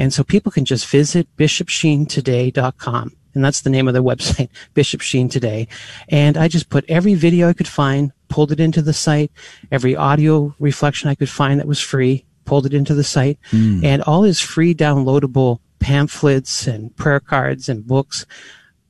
And 0.00 0.12
so 0.12 0.24
people 0.24 0.52
can 0.52 0.64
just 0.64 0.86
visit 0.88 1.28
bishopsheentoday.com. 1.36 3.19
And 3.34 3.44
that's 3.44 3.60
the 3.60 3.70
name 3.70 3.88
of 3.88 3.94
the 3.94 4.02
website, 4.02 4.48
Bishop 4.74 5.00
Sheen 5.00 5.28
Today. 5.28 5.68
And 6.08 6.36
I 6.36 6.48
just 6.48 6.68
put 6.68 6.84
every 6.88 7.14
video 7.14 7.48
I 7.48 7.52
could 7.52 7.68
find, 7.68 8.12
pulled 8.28 8.52
it 8.52 8.60
into 8.60 8.82
the 8.82 8.92
site, 8.92 9.30
every 9.70 9.94
audio 9.96 10.54
reflection 10.58 11.08
I 11.08 11.14
could 11.14 11.28
find 11.28 11.60
that 11.60 11.66
was 11.68 11.80
free, 11.80 12.24
pulled 12.44 12.66
it 12.66 12.74
into 12.74 12.94
the 12.94 13.04
site, 13.04 13.38
Hmm. 13.50 13.84
and 13.84 14.02
all 14.02 14.22
his 14.22 14.40
free 14.40 14.74
downloadable 14.74 15.58
pamphlets 15.78 16.66
and 16.66 16.94
prayer 16.96 17.20
cards 17.20 17.68
and 17.68 17.86
books. 17.86 18.26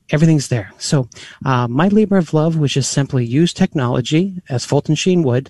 Everything's 0.09 0.49
there. 0.49 0.71
So, 0.77 1.07
uh, 1.45 1.67
my 1.69 1.87
labor 1.87 2.17
of 2.17 2.33
love 2.33 2.57
was 2.57 2.73
just 2.73 2.91
simply 2.91 3.25
use 3.25 3.53
technology 3.53 4.41
as 4.49 4.65
Fulton 4.65 4.95
Sheen 4.95 5.23
would 5.23 5.49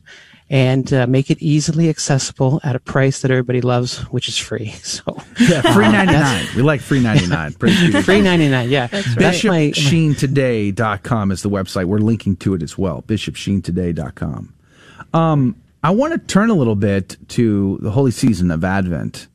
and 0.51 0.91
uh, 0.93 1.07
make 1.07 1.31
it 1.31 1.41
easily 1.41 1.87
accessible 1.89 2.59
at 2.63 2.75
a 2.75 2.79
price 2.79 3.21
that 3.21 3.31
everybody 3.31 3.61
loves, 3.61 3.99
which 4.11 4.27
is 4.27 4.37
free. 4.37 4.73
So, 4.83 5.03
Yeah, 5.39 5.61
free 5.73 5.85
uh, 5.85 5.91
ninety 5.91 6.13
that's- 6.13 6.45
nine. 6.47 6.55
We 6.57 6.61
like 6.61 6.81
free 6.81 6.99
ninety 6.99 7.25
nine. 7.27 7.53
Praise 7.53 8.05
Free 8.05 8.21
99, 8.21 8.69
yeah. 8.69 8.87
That's 8.87 9.43
right. 9.43 9.43
my- 9.45 9.71
BishopSheenToday.com 9.71 11.31
is 11.31 11.41
the 11.41 11.49
website. 11.49 11.85
We're 11.85 11.99
linking 11.99 12.35
to 12.37 12.53
it 12.53 12.61
as 12.63 12.77
well. 12.77 13.01
BishopSheenToday.com. 13.03 14.53
Um, 15.13 15.55
I 15.83 15.91
want 15.91 16.13
to 16.13 16.19
turn 16.19 16.49
a 16.49 16.53
little 16.53 16.75
bit 16.75 17.17
to 17.29 17.79
the 17.81 17.91
holy 17.91 18.11
season 18.11 18.51
of 18.51 18.63
Advent 18.63 19.27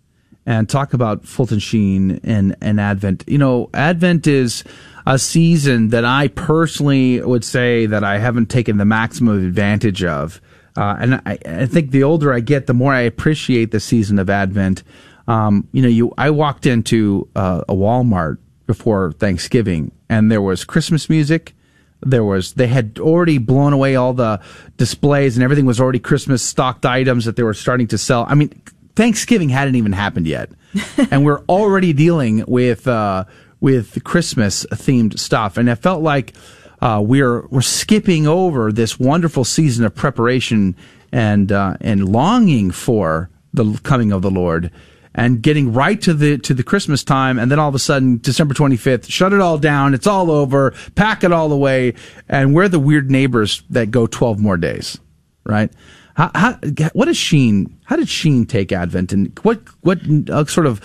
and 0.44 0.68
talk 0.68 0.93
about 0.94 1.26
Fulton 1.26 1.59
Sheen 1.59 2.20
and, 2.22 2.55
and 2.60 2.80
Advent. 2.80 3.24
You 3.26 3.38
know, 3.38 3.68
Advent 3.74 4.26
is 4.26 4.62
a 5.06 5.18
season 5.18 5.88
that 5.88 6.05
I 6.05 6.28
personally 6.28 7.20
would 7.20 7.44
say 7.44 7.86
that 7.86 8.05
I 8.05 8.18
haven't 8.18 8.47
taken 8.51 8.76
the 8.76 8.84
maximum 8.84 9.44
advantage 9.44 10.05
of. 10.05 10.40
Uh, 10.76 10.96
and 10.98 11.14
I, 11.26 11.38
I 11.46 11.66
think 11.66 11.90
the 11.90 12.02
older 12.02 12.32
I 12.32 12.40
get, 12.40 12.66
the 12.66 12.74
more 12.74 12.92
I 12.92 13.00
appreciate 13.00 13.70
the 13.70 13.80
season 13.80 14.18
of 14.18 14.28
Advent. 14.28 14.82
Um, 15.28 15.68
you 15.72 15.82
know, 15.82 15.88
you 15.88 16.12
I 16.16 16.30
walked 16.30 16.66
into 16.66 17.28
uh, 17.34 17.62
a 17.68 17.74
Walmart 17.74 18.38
before 18.66 19.12
Thanksgiving, 19.12 19.92
and 20.08 20.30
there 20.30 20.42
was 20.42 20.64
Christmas 20.64 21.08
music. 21.08 21.54
There 22.02 22.24
was 22.24 22.52
they 22.54 22.66
had 22.66 22.98
already 23.00 23.38
blown 23.38 23.72
away 23.72 23.96
all 23.96 24.12
the 24.12 24.40
displays, 24.76 25.36
and 25.36 25.42
everything 25.42 25.66
was 25.66 25.80
already 25.80 25.98
Christmas 25.98 26.42
stocked 26.42 26.86
items 26.86 27.24
that 27.24 27.36
they 27.36 27.42
were 27.42 27.54
starting 27.54 27.86
to 27.88 27.98
sell. 27.98 28.26
I 28.28 28.34
mean, 28.34 28.50
Thanksgiving 28.94 29.48
hadn't 29.48 29.74
even 29.74 29.92
happened 29.92 30.26
yet, 30.26 30.50
and 31.10 31.24
we're 31.24 31.40
already 31.48 31.92
dealing 31.92 32.44
with 32.46 32.86
uh, 32.86 33.24
with 33.60 34.04
Christmas 34.04 34.64
themed 34.66 35.18
stuff. 35.18 35.56
And 35.56 35.68
it 35.68 35.76
felt 35.76 36.02
like 36.02 36.34
uh, 36.80 37.02
we're 37.04 37.46
we're 37.48 37.62
skipping 37.62 38.26
over 38.26 38.72
this 38.72 38.98
wonderful 38.98 39.44
season 39.44 39.84
of 39.84 39.94
preparation 39.94 40.76
and 41.12 41.52
uh, 41.52 41.76
and 41.80 42.08
longing 42.08 42.70
for 42.70 43.30
the 43.54 43.78
coming 43.82 44.12
of 44.12 44.22
the 44.22 44.30
Lord 44.30 44.70
and 45.16 45.40
getting 45.40 45.72
right 45.72 46.00
to 46.02 46.12
the 46.12 46.38
to 46.38 46.54
the 46.54 46.62
Christmas 46.62 47.02
time, 47.02 47.38
and 47.38 47.50
then 47.50 47.58
all 47.58 47.70
of 47.70 47.74
a 47.74 47.80
sudden, 47.80 48.18
December 48.18 48.54
twenty 48.54 48.76
fifth, 48.76 49.06
shut 49.06 49.32
it 49.32 49.40
all 49.40 49.58
down. 49.58 49.94
It's 49.94 50.06
all 50.06 50.30
over. 50.30 50.74
Pack 50.94 51.24
it 51.24 51.32
all 51.32 51.50
away, 51.50 51.94
and 52.28 52.54
we're 52.54 52.68
the 52.68 52.78
weird 52.78 53.10
neighbors 53.10 53.62
that 53.70 53.90
go 53.90 54.06
twelve 54.06 54.38
more 54.38 54.58
days, 54.58 54.98
right? 55.44 55.72
How, 56.14 56.30
how, 56.34 57.12
Sheen? 57.12 57.78
How 57.84 57.96
did 57.96 58.08
Sheen 58.08 58.46
take 58.46 58.72
Advent, 58.72 59.12
and 59.12 59.38
what 59.42 59.62
what 59.80 60.00
uh, 60.30 60.44
sort 60.44 60.66
of 60.66 60.78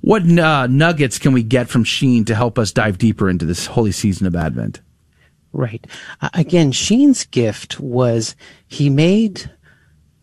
what 0.00 0.22
uh, 0.22 0.66
nuggets 0.66 1.18
can 1.18 1.32
we 1.32 1.42
get 1.42 1.68
from 1.68 1.84
Sheen 1.84 2.24
to 2.24 2.34
help 2.34 2.58
us 2.58 2.72
dive 2.72 2.98
deeper 2.98 3.28
into 3.28 3.44
this 3.44 3.66
holy 3.66 3.92
season 3.92 4.26
of 4.26 4.34
Advent? 4.34 4.80
Right. 5.54 5.86
Uh, 6.20 6.30
again, 6.34 6.72
Sheen's 6.72 7.24
gift 7.24 7.78
was 7.78 8.34
he 8.66 8.90
made 8.90 9.50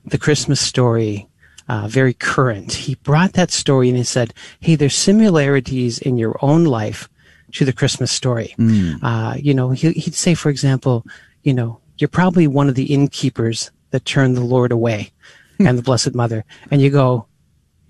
the 0.03 0.17
Christmas 0.17 0.59
story 0.59 1.29
uh, 1.69 1.87
very 1.87 2.13
current. 2.13 2.73
He 2.73 2.95
brought 2.95 3.31
that 3.33 3.49
story 3.49 3.87
and 3.87 3.97
he 3.97 4.03
said, 4.03 4.33
"Hey, 4.59 4.75
there's 4.75 4.93
similarities 4.93 5.99
in 5.99 6.17
your 6.17 6.37
own 6.41 6.65
life 6.65 7.07
to 7.53 7.63
the 7.63 7.71
Christmas 7.71 8.11
story." 8.11 8.53
Mm. 8.57 8.99
Uh, 9.01 9.35
you 9.37 9.53
know, 9.53 9.69
he, 9.69 9.91
he'd 9.93 10.15
say, 10.15 10.33
for 10.33 10.49
example, 10.49 11.05
you 11.43 11.53
know, 11.53 11.79
you're 11.97 12.09
probably 12.09 12.45
one 12.45 12.67
of 12.67 12.75
the 12.75 12.93
innkeepers 12.93 13.71
that 13.91 14.03
turned 14.03 14.35
the 14.35 14.41
Lord 14.41 14.73
away 14.73 15.13
and 15.59 15.77
the 15.77 15.83
Blessed 15.83 16.13
Mother, 16.13 16.43
and 16.71 16.81
you 16.81 16.89
go, 16.89 17.25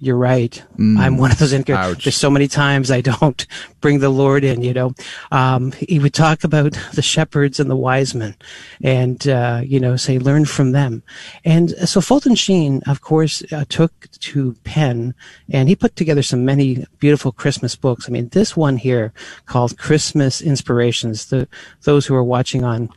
you're 0.01 0.17
right. 0.17 0.61
Mm. 0.77 0.97
I'm 0.97 1.17
one 1.17 1.31
of 1.31 1.37
those 1.37 1.53
innkeepers. 1.53 2.03
There's 2.03 2.17
so 2.17 2.31
many 2.31 2.47
times 2.47 2.89
I 2.89 3.01
don't 3.01 3.45
bring 3.81 3.99
the 3.99 4.09
Lord 4.09 4.43
in, 4.43 4.63
you 4.63 4.73
know. 4.73 4.93
Um, 5.31 5.71
he 5.73 5.99
would 5.99 6.15
talk 6.15 6.43
about 6.43 6.75
the 6.93 7.03
shepherds 7.03 7.59
and 7.59 7.69
the 7.69 7.75
wise 7.75 8.15
men 8.15 8.35
and, 8.83 9.27
uh, 9.27 9.61
you 9.63 9.79
know, 9.79 9.95
say, 9.95 10.17
learn 10.17 10.45
from 10.45 10.71
them. 10.71 11.03
And 11.45 11.69
so 11.87 12.01
Fulton 12.01 12.33
Sheen, 12.33 12.81
of 12.87 13.01
course, 13.01 13.43
uh, 13.53 13.65
took 13.69 14.09
to 14.11 14.55
pen 14.63 15.13
and 15.51 15.69
he 15.69 15.75
put 15.75 15.95
together 15.95 16.23
some 16.23 16.43
many 16.45 16.83
beautiful 16.97 17.31
Christmas 17.31 17.75
books. 17.75 18.09
I 18.09 18.11
mean, 18.11 18.29
this 18.29 18.57
one 18.57 18.77
here 18.77 19.13
called 19.45 19.77
Christmas 19.77 20.41
Inspirations, 20.41 21.27
the, 21.27 21.47
those 21.83 22.07
who 22.07 22.15
are 22.15 22.23
watching 22.23 22.63
on 22.63 22.89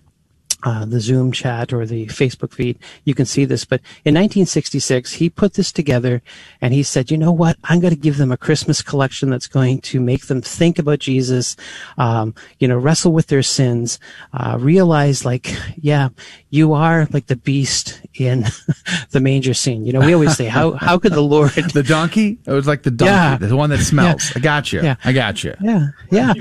uh, 0.65 0.85
the 0.87 0.99
Zoom 1.01 1.31
chat 1.31 1.73
or 1.73 1.87
the 1.87 2.07
Facebook 2.07 2.53
feed, 2.53 2.79
you 3.05 3.15
can 3.15 3.27
see 3.27 3.45
this. 3.45 3.65
But 3.65 3.81
in 4.05 4.15
1966, 4.15 5.13
he 5.13 5.29
put 5.31 5.55
this 5.55 5.71
together 5.71 6.23
and 6.61 6.73
he 6.75 6.83
said, 6.83 7.11
you 7.11 7.19
know 7.19 7.33
what? 7.33 7.57
I'm 7.65 7.81
going 7.81 7.95
to 7.95 8.01
give 8.01 8.17
them 8.17 8.33
a 8.33 8.37
Christmas 8.37 8.81
collection 8.83 9.31
that's 9.31 9.47
going 9.47 9.81
to 9.83 10.01
make 10.01 10.27
them 10.27 10.41
think 10.41 10.79
about 10.79 10.99
Jesus, 11.01 11.55
um, 11.99 12.35
you 12.59 12.67
know, 12.67 12.79
wrestle 12.79 13.13
with 13.13 13.27
their 13.27 13.43
sins, 13.43 13.99
uh, 14.33 14.57
realize 14.59 15.25
like, 15.25 15.55
yeah, 15.77 16.09
you 16.51 16.73
are 16.73 17.07
like 17.13 17.27
the 17.27 17.37
beast 17.37 18.01
in 18.15 18.45
the 19.11 19.21
manger 19.21 19.55
scene. 19.55 19.85
You 19.85 19.93
know, 19.93 20.01
we 20.01 20.15
always 20.15 20.37
say, 20.37 20.47
how, 20.47 20.73
how 20.73 20.99
could 20.99 21.13
the 21.13 21.21
Lord. 21.35 21.51
the 21.53 21.83
donkey? 21.83 22.39
It 22.47 22.53
was 22.53 22.67
like 22.67 22.83
the 22.85 22.91
donkey, 22.91 23.13
Yeah. 23.13 23.37
the 23.49 23.57
one 23.57 23.71
that 23.71 23.79
smells. 23.81 24.31
Yeah. 24.31 24.33
I 24.37 24.41
got 24.41 24.73
you. 24.73 24.83
Yeah. 24.83 24.97
I 25.05 25.13
got 25.13 25.45
you. 25.45 25.55
Yeah. 25.61 25.89
Yeah. 26.11 26.33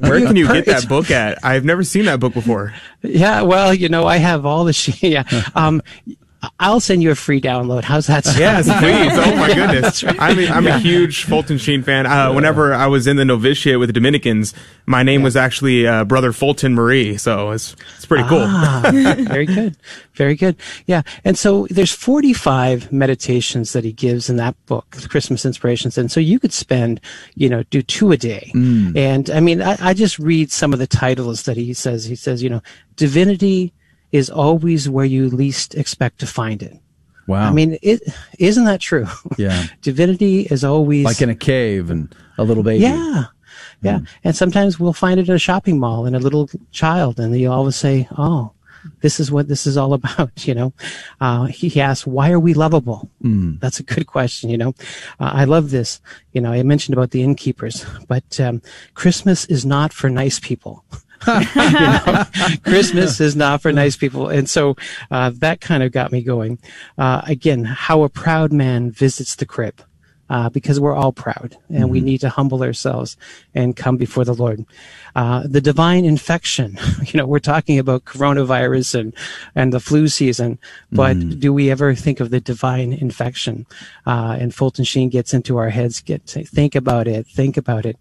Where 0.00 0.20
can 0.20 0.36
you 0.36 0.46
Per- 0.46 0.54
get 0.54 0.66
that 0.66 0.88
book 0.88 1.10
at? 1.10 1.44
I've 1.44 1.64
never 1.64 1.82
seen 1.82 2.04
that 2.04 2.20
book 2.20 2.34
before. 2.34 2.74
Yeah, 3.06 3.42
well, 3.42 3.72
you 3.72 3.88
know, 3.88 4.06
I 4.06 4.16
have 4.18 4.44
all 4.46 4.64
the 4.64 4.98
yeah. 5.02 5.24
Um, 5.54 5.82
I'll 6.60 6.80
send 6.80 7.02
you 7.02 7.10
a 7.10 7.14
free 7.14 7.40
download. 7.40 7.84
How's 7.84 8.06
that? 8.06 8.24
sound? 8.24 8.38
Yes, 8.38 8.64
please. 8.66 9.12
Oh 9.26 9.36
my 9.36 9.52
goodness. 9.54 10.02
Right. 10.04 10.16
I'm 10.20 10.38
a, 10.38 10.46
I'm 10.48 10.64
Yeah. 10.64 10.76
a 10.76 10.78
huge 10.78 11.24
Fulton 11.24 11.58
Sheen 11.58 11.82
fan. 11.82 12.06
Uh, 12.06 12.32
whenever 12.32 12.72
I 12.74 12.86
was 12.86 13.06
in 13.06 13.16
the 13.16 13.24
novitiate 13.24 13.78
with 13.78 13.88
the 13.88 13.92
Dominicans, 13.92 14.54
my 14.86 15.02
name 15.02 15.22
was 15.22 15.36
actually 15.36 15.86
uh, 15.86 16.04
Brother 16.04 16.32
Fulton 16.32 16.74
Marie. 16.74 17.16
So 17.16 17.50
it's 17.50 17.74
it's 17.96 18.06
pretty 18.06 18.28
cool. 18.28 18.44
Ah, 18.44 18.82
very 18.92 19.46
good. 19.46 19.76
Very 20.14 20.34
good. 20.34 20.56
Yeah. 20.86 21.02
And 21.24 21.36
so 21.38 21.66
there's 21.70 21.92
45 21.92 22.90
meditations 22.92 23.72
that 23.72 23.84
he 23.84 23.92
gives 23.92 24.30
in 24.30 24.36
that 24.36 24.54
book, 24.66 24.86
Christmas 25.08 25.44
Inspirations. 25.44 25.98
And 25.98 26.10
so 26.10 26.20
you 26.20 26.38
could 26.38 26.52
spend, 26.52 27.00
you 27.34 27.48
know, 27.48 27.62
do 27.64 27.82
two 27.82 28.12
a 28.12 28.16
day. 28.16 28.50
Mm. 28.54 28.96
And 28.96 29.30
I 29.30 29.40
mean, 29.40 29.60
I, 29.62 29.76
I 29.80 29.94
just 29.94 30.18
read 30.18 30.50
some 30.50 30.72
of 30.72 30.78
the 30.78 30.86
titles 30.86 31.42
that 31.44 31.56
he 31.56 31.74
says. 31.74 32.04
He 32.04 32.16
says, 32.16 32.42
you 32.42 32.48
know, 32.50 32.62
divinity 32.96 33.72
is 34.12 34.30
always 34.30 34.88
where 34.88 35.04
you 35.04 35.28
least 35.28 35.74
expect 35.74 36.20
to 36.20 36.26
find 36.26 36.62
it. 36.62 36.78
Wow. 37.26 37.48
I 37.48 37.52
mean, 37.52 37.76
it 37.82 38.02
isn't 38.38 38.64
that 38.64 38.80
true? 38.80 39.06
Yeah. 39.38 39.64
Divinity 39.82 40.42
is 40.42 40.64
always 40.64 41.04
Like 41.04 41.20
in 41.20 41.30
a 41.30 41.34
cave 41.34 41.90
and 41.90 42.14
a 42.38 42.44
little 42.44 42.62
baby. 42.62 42.84
Yeah. 42.84 43.24
Yeah. 43.82 44.00
And 44.24 44.34
sometimes 44.34 44.80
we'll 44.80 44.92
find 44.92 45.20
it 45.20 45.28
in 45.28 45.34
a 45.34 45.38
shopping 45.38 45.78
mall 45.78 46.06
and 46.06 46.16
a 46.16 46.18
little 46.18 46.48
child 46.70 47.20
and 47.20 47.32
they'll 47.34 47.52
always 47.52 47.76
say, 47.76 48.08
Oh, 48.16 48.52
this 49.00 49.20
is 49.20 49.30
what 49.30 49.48
this 49.48 49.66
is 49.66 49.76
all 49.76 49.92
about, 50.00 50.46
you 50.46 50.54
know. 50.54 50.72
Uh, 51.20 51.46
he, 51.46 51.68
he 51.68 51.80
asks, 51.80 52.06
why 52.06 52.30
are 52.30 52.40
we 52.40 52.54
lovable? 52.54 53.10
Mm. 53.22 53.60
That's 53.60 53.80
a 53.80 53.82
good 53.82 54.06
question, 54.06 54.50
you 54.50 54.58
know. 54.58 54.74
Uh, 55.20 55.30
I 55.34 55.44
love 55.44 55.70
this. 55.70 56.00
You 56.32 56.40
know, 56.40 56.52
I 56.52 56.62
mentioned 56.62 56.96
about 56.96 57.10
the 57.10 57.22
innkeepers, 57.22 57.84
but 58.08 58.40
um, 58.40 58.62
Christmas 58.94 59.44
is 59.46 59.64
not 59.64 59.92
for 59.92 60.08
nice 60.10 60.38
people. 60.38 60.84
Christmas 62.64 63.20
is 63.20 63.36
not 63.36 63.62
for 63.62 63.72
nice 63.72 63.96
people. 63.96 64.28
And 64.28 64.48
so 64.48 64.76
uh, 65.10 65.30
that 65.36 65.60
kind 65.60 65.82
of 65.82 65.92
got 65.92 66.12
me 66.12 66.22
going. 66.22 66.58
Uh, 66.98 67.22
again, 67.26 67.64
how 67.64 68.02
a 68.02 68.08
proud 68.08 68.52
man 68.52 68.90
visits 68.90 69.36
the 69.36 69.46
crib. 69.46 69.82
Uh, 70.28 70.48
because 70.50 70.80
we're 70.80 70.92
all 70.94 71.12
proud 71.12 71.56
and 71.70 71.88
we 71.88 72.00
need 72.00 72.18
to 72.20 72.28
humble 72.28 72.60
ourselves 72.64 73.16
and 73.54 73.76
come 73.76 73.96
before 73.96 74.24
the 74.24 74.34
Lord. 74.34 74.64
Uh, 75.14 75.44
the 75.46 75.60
divine 75.60 76.04
infection, 76.04 76.76
you 77.06 77.16
know, 77.16 77.26
we're 77.26 77.38
talking 77.38 77.78
about 77.78 78.04
coronavirus 78.06 78.98
and, 78.98 79.14
and 79.54 79.72
the 79.72 79.78
flu 79.78 80.08
season, 80.08 80.58
but 80.90 81.14
do 81.38 81.52
we 81.52 81.70
ever 81.70 81.94
think 81.94 82.18
of 82.18 82.30
the 82.30 82.40
divine 82.40 82.92
infection? 82.92 83.66
Uh, 84.04 84.36
and 84.40 84.52
Fulton 84.52 84.84
Sheen 84.84 85.10
gets 85.10 85.32
into 85.32 85.58
our 85.58 85.70
heads, 85.70 86.00
get 86.00 86.26
to 86.26 86.44
think 86.44 86.74
about 86.74 87.06
it, 87.06 87.26
think 87.28 87.56
about 87.56 87.86
it. 87.86 87.96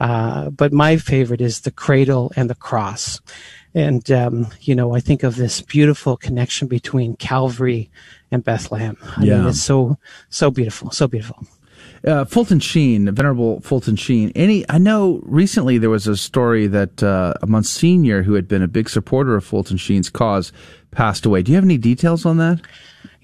Uh, 0.00 0.50
but 0.50 0.72
my 0.72 0.96
favorite 0.96 1.40
is 1.40 1.60
the 1.60 1.70
cradle 1.70 2.32
and 2.34 2.50
the 2.50 2.56
cross. 2.56 3.20
And, 3.74 4.10
um, 4.10 4.48
you 4.62 4.74
know, 4.74 4.96
I 4.96 5.00
think 5.00 5.22
of 5.22 5.36
this 5.36 5.60
beautiful 5.60 6.16
connection 6.16 6.66
between 6.66 7.14
Calvary 7.16 7.88
and 8.32 8.42
Bethlehem. 8.42 8.96
I 9.16 9.20
mean, 9.20 9.28
Yeah. 9.28 9.48
it's 9.48 9.62
so, 9.62 9.96
so 10.28 10.50
beautiful, 10.50 10.90
so 10.90 11.06
beautiful. 11.06 11.46
Uh, 12.08 12.24
Fulton 12.24 12.58
Sheen, 12.58 13.14
Venerable 13.14 13.60
Fulton 13.60 13.94
Sheen. 13.94 14.32
Any, 14.34 14.64
I 14.70 14.78
know 14.78 15.20
recently 15.24 15.76
there 15.76 15.90
was 15.90 16.06
a 16.06 16.16
story 16.16 16.66
that 16.66 17.02
uh, 17.02 17.34
a 17.42 17.46
Monsignor 17.46 18.22
who 18.22 18.32
had 18.32 18.48
been 18.48 18.62
a 18.62 18.66
big 18.66 18.88
supporter 18.88 19.36
of 19.36 19.44
Fulton 19.44 19.76
Sheen's 19.76 20.08
cause 20.08 20.50
passed 20.90 21.26
away. 21.26 21.42
Do 21.42 21.52
you 21.52 21.56
have 21.56 21.64
any 21.64 21.76
details 21.76 22.24
on 22.24 22.38
that? 22.38 22.62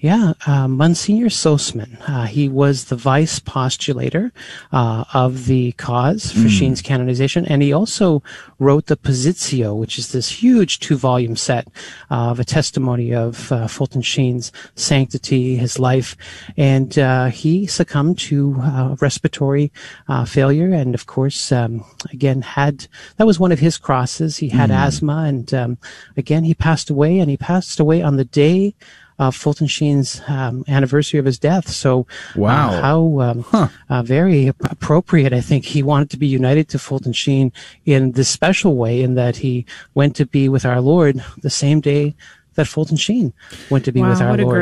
Yeah, 0.05 0.33
uh, 0.45 0.67
Monsignor 0.67 1.29
Soseman. 1.29 1.97
Uh, 2.07 2.25
he 2.25 2.47
was 2.47 2.85
the 2.85 2.95
vice 2.95 3.39
postulator 3.39 4.31
uh, 4.71 5.03
of 5.15 5.47
the 5.47 5.71
cause 5.87 6.31
for 6.31 6.41
Mm. 6.47 6.49
Sheen's 6.49 6.81
canonization, 6.83 7.43
and 7.47 7.63
he 7.63 7.73
also 7.73 8.21
wrote 8.59 8.85
the 8.85 8.97
Positio, 8.97 9.75
which 9.75 9.97
is 9.97 10.11
this 10.11 10.29
huge 10.43 10.79
two-volume 10.79 11.35
set 11.35 11.65
uh, 12.11 12.29
of 12.29 12.39
a 12.39 12.43
testimony 12.45 13.15
of 13.15 13.51
uh, 13.51 13.65
Fulton 13.67 14.03
Sheen's 14.03 14.51
sanctity, 14.75 15.55
his 15.55 15.79
life, 15.79 16.15
and 16.55 16.99
uh, 16.99 17.25
he 17.41 17.65
succumbed 17.65 18.19
to 18.29 18.57
uh, 18.61 18.95
respiratory 19.01 19.71
uh, 20.07 20.23
failure, 20.23 20.71
and 20.71 20.93
of 20.93 21.07
course, 21.07 21.51
um, 21.51 21.83
again 22.13 22.43
had 22.43 22.87
that 23.17 23.25
was 23.25 23.39
one 23.39 23.51
of 23.51 23.57
his 23.59 23.79
crosses. 23.79 24.37
He 24.37 24.49
had 24.49 24.69
Mm. 24.69 24.85
asthma, 24.85 25.17
and 25.25 25.51
um, 25.51 25.77
again, 26.15 26.43
he 26.43 26.53
passed 26.53 26.91
away, 26.91 27.17
and 27.17 27.27
he 27.31 27.37
passed 27.37 27.79
away 27.79 28.03
on 28.03 28.17
the 28.17 28.25
day 28.25 28.75
of 29.17 29.35
Fulton 29.35 29.67
Sheen's 29.67 30.21
um, 30.27 30.63
anniversary 30.67 31.19
of 31.19 31.25
his 31.25 31.39
death. 31.39 31.69
So, 31.69 32.05
Wow. 32.35 32.69
uh, 32.69 32.81
how 32.81 33.19
um, 33.21 33.69
uh, 33.89 34.03
very 34.03 34.47
appropriate. 34.47 35.33
I 35.33 35.41
think 35.41 35.65
he 35.65 35.81
wanted 35.83 36.09
to 36.11 36.17
be 36.17 36.27
united 36.27 36.67
to 36.69 36.79
Fulton 36.79 37.13
Sheen 37.13 37.51
in 37.85 38.11
this 38.13 38.29
special 38.29 38.75
way, 38.75 39.01
in 39.01 39.15
that 39.15 39.37
he 39.37 39.65
went 39.93 40.15
to 40.17 40.25
be 40.25 40.49
with 40.49 40.65
our 40.65 40.81
Lord 40.81 41.23
the 41.41 41.49
same 41.49 41.79
day 41.81 42.15
that 42.55 42.67
Fulton 42.67 42.97
Sheen 42.97 43.33
went 43.69 43.85
to 43.85 43.91
be 43.91 44.01
with 44.09 44.21
our 44.21 44.31
Lord. 44.45 44.55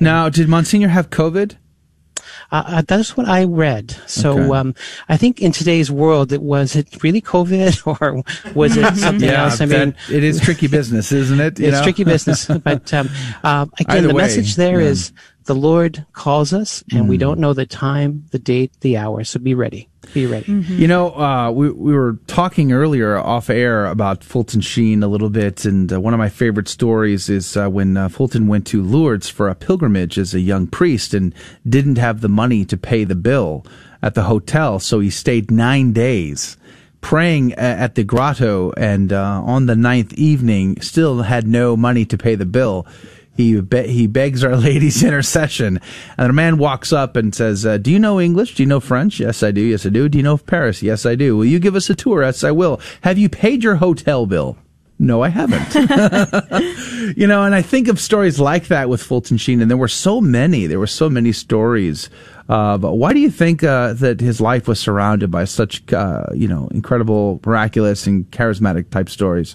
Now, 0.00 0.28
did 0.28 0.48
Monsignor 0.48 0.88
have 0.88 1.10
COVID? 1.10 1.56
Uh, 2.52 2.62
uh, 2.66 2.82
that's 2.86 3.16
what 3.16 3.28
I 3.28 3.44
read. 3.44 3.96
So 4.06 4.32
Okay. 4.38 4.56
um, 4.58 4.74
I 5.08 5.16
think 5.16 5.40
in 5.40 5.52
today's 5.52 5.90
world, 5.90 6.32
it 6.32 6.42
was 6.42 6.76
it 6.76 7.02
really 7.02 7.20
COVID 7.22 7.86
or 8.00 8.22
was 8.54 8.76
it 8.76 8.96
something 9.06 9.28
Yeah, 9.28 9.44
else? 9.44 9.60
I 9.60 9.66
mean, 9.66 9.94
it 10.10 10.24
is 10.24 10.40
tricky 10.40 10.66
business, 10.68 11.12
isn't 11.12 11.40
it? 11.40 11.58
You 11.58 11.68
it's 11.68 11.78
know? 11.78 11.82
tricky 11.82 12.04
business. 12.04 12.46
But 12.64 12.92
um, 12.94 13.08
uh, 13.44 13.66
again, 13.78 13.98
Either 13.98 14.08
the 14.08 14.14
way, 14.14 14.22
message 14.22 14.56
there 14.56 14.80
is 14.80 15.12
yeah. 15.14 15.22
The 15.48 15.54
Lord 15.54 16.04
calls 16.12 16.52
us, 16.52 16.84
and 16.92 17.08
we 17.08 17.16
Mm. 17.16 17.20
don't 17.24 17.40
know 17.40 17.52
the 17.54 17.66
time, 17.66 18.24
the 18.30 18.38
date, 18.38 18.70
the 18.82 18.96
hour. 18.96 19.24
So 19.24 19.40
be 19.40 19.54
ready. 19.54 19.88
Be 20.14 20.26
ready. 20.26 20.52
You 20.82 20.86
know, 20.86 21.10
uh, 21.18 21.50
we 21.50 21.70
we 21.70 21.92
were 21.92 22.14
talking 22.26 22.70
earlier 22.72 23.16
off 23.18 23.50
air 23.50 23.86
about 23.86 24.22
Fulton 24.22 24.60
Sheen 24.60 25.02
a 25.02 25.08
little 25.08 25.30
bit, 25.30 25.64
and 25.64 25.92
uh, 25.92 26.00
one 26.00 26.14
of 26.14 26.18
my 26.18 26.28
favorite 26.28 26.68
stories 26.68 27.28
is 27.28 27.56
uh, 27.56 27.68
when 27.68 27.96
uh, 27.96 28.08
Fulton 28.08 28.46
went 28.46 28.64
to 28.68 28.82
Lourdes 28.82 29.28
for 29.28 29.48
a 29.48 29.54
pilgrimage 29.54 30.16
as 30.18 30.34
a 30.34 30.40
young 30.40 30.66
priest 30.68 31.14
and 31.14 31.34
didn't 31.68 31.98
have 31.98 32.20
the 32.20 32.28
money 32.42 32.64
to 32.66 32.76
pay 32.76 33.04
the 33.04 33.16
bill 33.28 33.64
at 34.02 34.14
the 34.14 34.24
hotel, 34.24 34.78
so 34.78 35.00
he 35.00 35.10
stayed 35.10 35.50
nine 35.50 35.92
days 35.92 36.56
praying 37.00 37.52
at 37.54 37.94
the 37.94 38.02
grotto 38.02 38.72
and 38.76 39.12
uh, 39.12 39.40
on 39.44 39.66
the 39.66 39.76
ninth 39.76 40.12
evening 40.14 40.76
still 40.80 41.22
had 41.22 41.46
no 41.46 41.76
money 41.76 42.04
to 42.04 42.18
pay 42.18 42.34
the 42.34 42.44
bill. 42.58 42.84
He 43.38 43.60
be- 43.60 43.86
he 43.86 44.08
begs 44.08 44.42
Our 44.42 44.56
Lady's 44.68 45.02
intercession, 45.04 45.80
and 46.18 46.28
a 46.28 46.32
man 46.32 46.58
walks 46.58 46.92
up 46.92 47.14
and 47.14 47.32
says, 47.32 47.64
uh, 47.64 47.78
"Do 47.78 47.90
you 47.90 48.00
know 48.00 48.20
English? 48.20 48.56
Do 48.56 48.64
you 48.64 48.68
know 48.68 48.80
French? 48.80 49.20
Yes, 49.20 49.44
I 49.44 49.52
do. 49.52 49.60
Yes, 49.60 49.86
I 49.86 49.90
do. 49.90 50.08
Do 50.08 50.18
you 50.18 50.24
know 50.24 50.36
Paris? 50.36 50.82
Yes, 50.82 51.06
I 51.06 51.14
do. 51.14 51.36
Will 51.36 51.44
you 51.44 51.60
give 51.60 51.76
us 51.76 51.88
a 51.88 51.94
tour? 51.94 52.22
Yes, 52.22 52.42
I 52.42 52.50
will. 52.50 52.80
Have 53.02 53.16
you 53.16 53.28
paid 53.28 53.62
your 53.62 53.76
hotel 53.76 54.26
bill? 54.26 54.58
No, 54.98 55.22
I 55.22 55.28
haven't. 55.28 55.72
you 57.16 57.28
know, 57.28 57.44
and 57.44 57.54
I 57.54 57.62
think 57.62 57.86
of 57.86 58.00
stories 58.00 58.40
like 58.40 58.66
that 58.66 58.88
with 58.88 59.00
Fulton 59.00 59.36
Sheen, 59.36 59.60
and 59.60 59.70
there 59.70 59.78
were 59.78 59.86
so 59.86 60.20
many. 60.20 60.66
There 60.66 60.80
were 60.80 60.88
so 60.88 61.08
many 61.08 61.30
stories. 61.30 62.10
Uh, 62.48 62.76
but 62.76 62.94
why 62.94 63.12
do 63.12 63.20
you 63.20 63.30
think 63.30 63.62
uh, 63.62 63.92
that 63.92 64.18
his 64.20 64.40
life 64.40 64.66
was 64.66 64.80
surrounded 64.80 65.30
by 65.30 65.44
such, 65.44 65.92
uh, 65.92 66.24
you 66.34 66.48
know, 66.48 66.66
incredible, 66.72 67.40
miraculous, 67.46 68.08
and 68.08 68.28
charismatic 68.32 68.90
type 68.90 69.08
stories? 69.08 69.54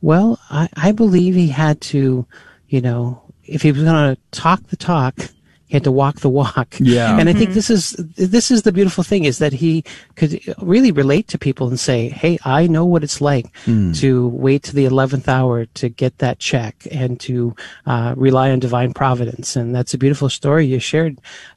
Well, 0.00 0.40
I, 0.50 0.68
I 0.74 0.90
believe 0.90 1.36
he 1.36 1.48
had 1.48 1.80
to, 1.82 2.26
you 2.74 2.80
know, 2.80 3.22
if 3.44 3.62
he 3.62 3.70
was 3.70 3.84
going 3.84 4.14
to 4.14 4.20
talk 4.32 4.60
the 4.72 4.76
talk, 4.76 5.14
he 5.66 5.74
had 5.78 5.84
to 5.84 5.92
walk 6.02 6.16
the 6.20 6.28
walk. 6.42 6.70
Yeah. 6.78 7.18
And 7.18 7.28
I 7.28 7.32
think 7.32 7.50
this 7.54 7.70
is 7.70 7.82
this 8.36 8.50
is 8.50 8.62
the 8.62 8.72
beautiful 8.78 9.04
thing 9.10 9.24
is 9.24 9.38
that 9.38 9.52
he 9.64 9.72
could 10.18 10.32
really 10.72 10.92
relate 11.02 11.26
to 11.28 11.38
people 11.38 11.66
and 11.70 11.80
say, 11.80 11.98
"Hey, 12.22 12.34
I 12.44 12.60
know 12.74 12.84
what 12.92 13.04
it's 13.06 13.20
like 13.20 13.46
Mm. 13.64 13.96
to 14.00 14.28
wait 14.46 14.62
to 14.64 14.74
the 14.78 14.86
eleventh 14.92 15.28
hour 15.28 15.56
to 15.80 15.86
get 16.02 16.18
that 16.18 16.38
check 16.50 16.74
and 17.02 17.12
to 17.26 17.34
uh, 17.92 18.10
rely 18.26 18.50
on 18.52 18.58
divine 18.60 18.92
providence." 18.92 19.56
And 19.58 19.74
that's 19.74 19.94
a 19.94 20.02
beautiful 20.04 20.28
story 20.28 20.66
you 20.66 20.80
shared, 20.80 21.14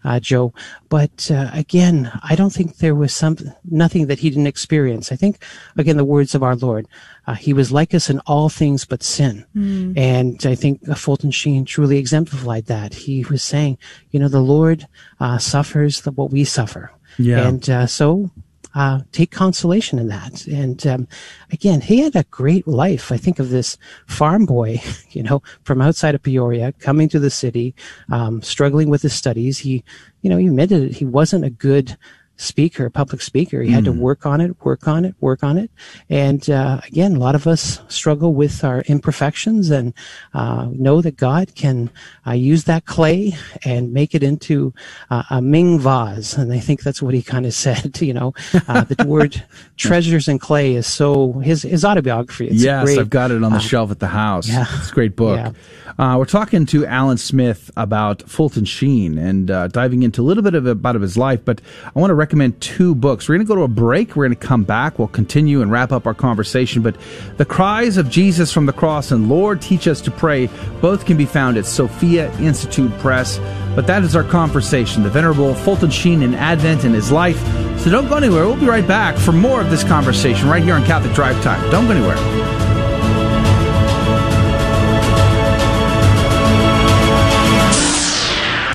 uh, 0.07 0.19
Joe. 0.30 0.53
But 0.95 1.18
uh, 1.38 1.49
again, 1.64 1.98
I 2.31 2.34
don't 2.39 2.53
think 2.57 2.69
there 2.77 2.99
was 3.03 3.14
some 3.23 3.35
nothing 3.84 4.07
that 4.07 4.19
he 4.19 4.30
didn't 4.30 4.53
experience. 4.56 5.11
I 5.11 5.18
think 5.18 5.35
again 5.81 5.98
the 5.98 6.11
words 6.15 6.34
of 6.35 6.44
our 6.44 6.56
Lord. 6.68 6.85
Uh, 7.28 7.34
he 7.34 7.54
was 7.54 7.72
like 7.72 7.94
us 7.94 8.10
in 8.10 8.20
all 8.22 8.49
things 8.49 8.86
but 8.86 9.04
sin. 9.04 9.45
Mm. 9.56 9.98
And 9.98 10.45
I 10.45 10.56
think 10.56 10.88
uh, 10.88 10.95
Fulton 10.95 11.32
Sheen 11.32 11.66
truly 11.66 11.98
exemplified 11.98 12.66
that. 12.66 12.94
He 12.94 13.26
was 13.26 13.44
saying, 13.44 13.78
you 14.12 14.20
know, 14.20 14.30
the 14.30 14.40
Lord 14.40 14.88
uh, 15.20 15.38
suffers 15.38 16.02
the, 16.02 16.12
what 16.12 16.32
we 16.32 16.45
suffer. 16.45 16.91
Yeah. 17.20 17.48
And 17.48 17.70
uh, 17.70 17.88
so 17.88 18.32
uh, 18.78 19.02
take 19.12 19.32
consolation 19.32 19.98
in 19.98 20.08
that. 20.08 20.45
And 20.45 20.86
um, 20.86 21.08
again, 21.52 21.82
he 21.82 21.99
had 21.99 22.16
a 22.16 22.24
great 22.26 22.68
life. 22.68 23.12
I 23.12 23.18
think 23.18 23.40
of 23.40 23.49
this 23.49 23.76
farm 24.06 24.45
boy, 24.45 24.82
you 25.10 25.24
know, 25.24 25.41
from 25.64 25.82
outside 25.82 26.16
of 26.16 26.22
Peoria, 26.22 26.74
coming 26.74 27.10
to 27.10 27.20
the 27.20 27.32
city, 27.32 27.74
um, 28.12 28.41
struggling 28.41 28.90
with 28.90 29.02
his 29.02 29.14
studies. 29.14 29.58
He, 29.58 29.84
you 30.22 30.30
know, 30.30 30.38
he 30.38 30.48
admitted 30.48 30.84
it. 30.84 30.94
He 30.94 31.06
wasn't 31.06 31.44
a 31.44 31.49
good 31.49 31.98
speaker, 32.38 32.89
public 32.89 33.22
speaker. 33.22 33.61
He 33.61 33.72
had 33.72 33.85
to 33.85 33.91
Mm. 33.91 33.97
work 33.97 34.26
on 34.26 34.41
it, 34.41 34.55
work 34.64 34.88
on 34.88 35.05
it, 35.05 35.15
work 35.19 35.43
on 35.43 35.57
it. 35.57 35.69
And 36.09 36.47
uh, 36.49 36.81
again, 36.88 37.15
a 37.15 37.19
lot 37.19 37.35
of 37.35 37.47
us 37.47 37.81
struggle 37.88 38.34
with 38.34 38.64
our 38.64 38.81
imperfections 38.88 39.69
and 39.72 39.93
uh, 40.34 40.68
know 40.72 41.01
that 41.01 41.18
God 41.18 41.55
can 41.55 41.89
uh, 42.27 42.31
use 42.34 42.65
that 42.65 42.85
clay 42.85 43.35
and 43.65 43.91
make 43.93 44.14
it 44.14 44.23
into 44.23 44.73
uh, 45.09 45.23
a 45.31 45.41
Ming 45.41 45.80
vase. 45.80 46.35
And 46.38 46.53
I 46.53 46.59
think 46.59 46.84
that's 46.84 47.01
what 47.01 47.14
he 47.14 47.22
kind 47.23 47.45
of 47.45 47.53
said. 47.53 47.97
You 48.07 48.14
know, 48.14 48.34
uh, 48.69 48.84
the 48.85 49.05
word 49.05 49.43
treasures 49.77 50.27
in 50.30 50.39
clay 50.39 50.76
is 50.76 50.88
so 50.88 51.34
his 51.39 51.64
his 51.64 51.84
autobiography. 51.84 52.47
It's 52.47 52.64
yes, 52.64 52.85
great. 52.85 52.99
I've 52.99 53.09
got 53.09 53.31
it 53.31 53.43
on 53.43 53.51
the 53.51 53.57
uh, 53.57 53.59
shelf 53.59 53.91
at 53.91 53.99
the 53.99 54.07
house. 54.07 54.47
yeah. 54.47 54.65
It's 54.77 54.91
a 54.91 54.93
great 54.93 55.15
book. 55.15 55.38
Yeah. 55.38 55.51
Uh, 55.97 56.18
we're 56.18 56.26
talking 56.26 56.65
to 56.68 56.85
Alan 56.85 57.18
Smith 57.18 57.69
about 57.76 58.22
Fulton 58.30 58.64
Sheen 58.65 59.18
and 59.18 59.49
uh, 59.51 59.68
diving 59.68 60.03
into 60.03 60.22
a 60.22 60.26
little 60.26 60.43
bit 60.43 60.53
of 60.53 60.65
about 60.68 60.95
of 60.95 61.01
his 61.01 61.18
life, 61.18 61.43
but 61.43 61.59
I 61.95 61.99
want 61.99 62.11
to 62.11 62.15
recommend 62.28 62.60
two 62.60 62.94
books. 62.94 63.30
We're 63.30 63.36
going 63.38 63.48
to 63.48 63.49
go 63.49 63.56
to 63.56 63.62
a 63.62 63.70
break. 63.70 64.18
We're 64.18 64.28
going 64.28 64.38
to 64.38 64.48
come 64.48 64.66
back. 64.66 64.99
We'll 64.99 65.08
continue 65.08 65.62
and 65.62 65.72
wrap 65.72 65.94
up 65.94 66.06
our 66.06 66.14
conversation. 66.14 66.82
But 66.82 66.98
The 67.38 67.45
Cries 67.45 67.95
of 67.95 68.10
Jesus 68.10 68.52
from 68.52 68.66
the 68.66 68.74
Cross 68.74 69.14
and 69.14 69.30
Lord 69.30 69.62
Teach 69.62 69.88
Us 69.88 70.02
to 70.02 70.12
Pray 70.12 70.49
both 70.82 71.06
can 71.06 71.16
be 71.16 71.26
found 71.26 71.56
at 71.56 71.66
Sophia 71.66 72.30
Institute 72.40 72.91
Press. 72.99 73.40
But 73.76 73.88
that 73.88 74.04
is 74.04 74.14
our 74.14 74.26
conversation, 74.26 75.04
the 75.04 75.10
Venerable 75.10 75.56
Fulton 75.56 75.90
Sheen 75.90 76.22
in 76.22 76.34
Advent 76.34 76.84
and 76.84 76.94
his 76.94 77.14
life. 77.14 77.40
So 77.80 77.90
don't 77.90 78.10
go 78.10 78.18
anywhere. 78.18 78.45
We'll 78.45 78.60
be 78.60 78.66
right 78.66 78.86
back 78.86 79.16
for 79.18 79.32
more 79.32 79.62
of 79.62 79.70
this 79.70 79.86
conversation 79.86 80.49
right 80.49 80.62
here 80.62 80.76
on 80.76 80.84
Catholic 80.84 81.14
Drive 81.14 81.41
Time. 81.41 81.62
Don't 81.72 81.86
go 81.88 81.94
anywhere. 81.94 82.18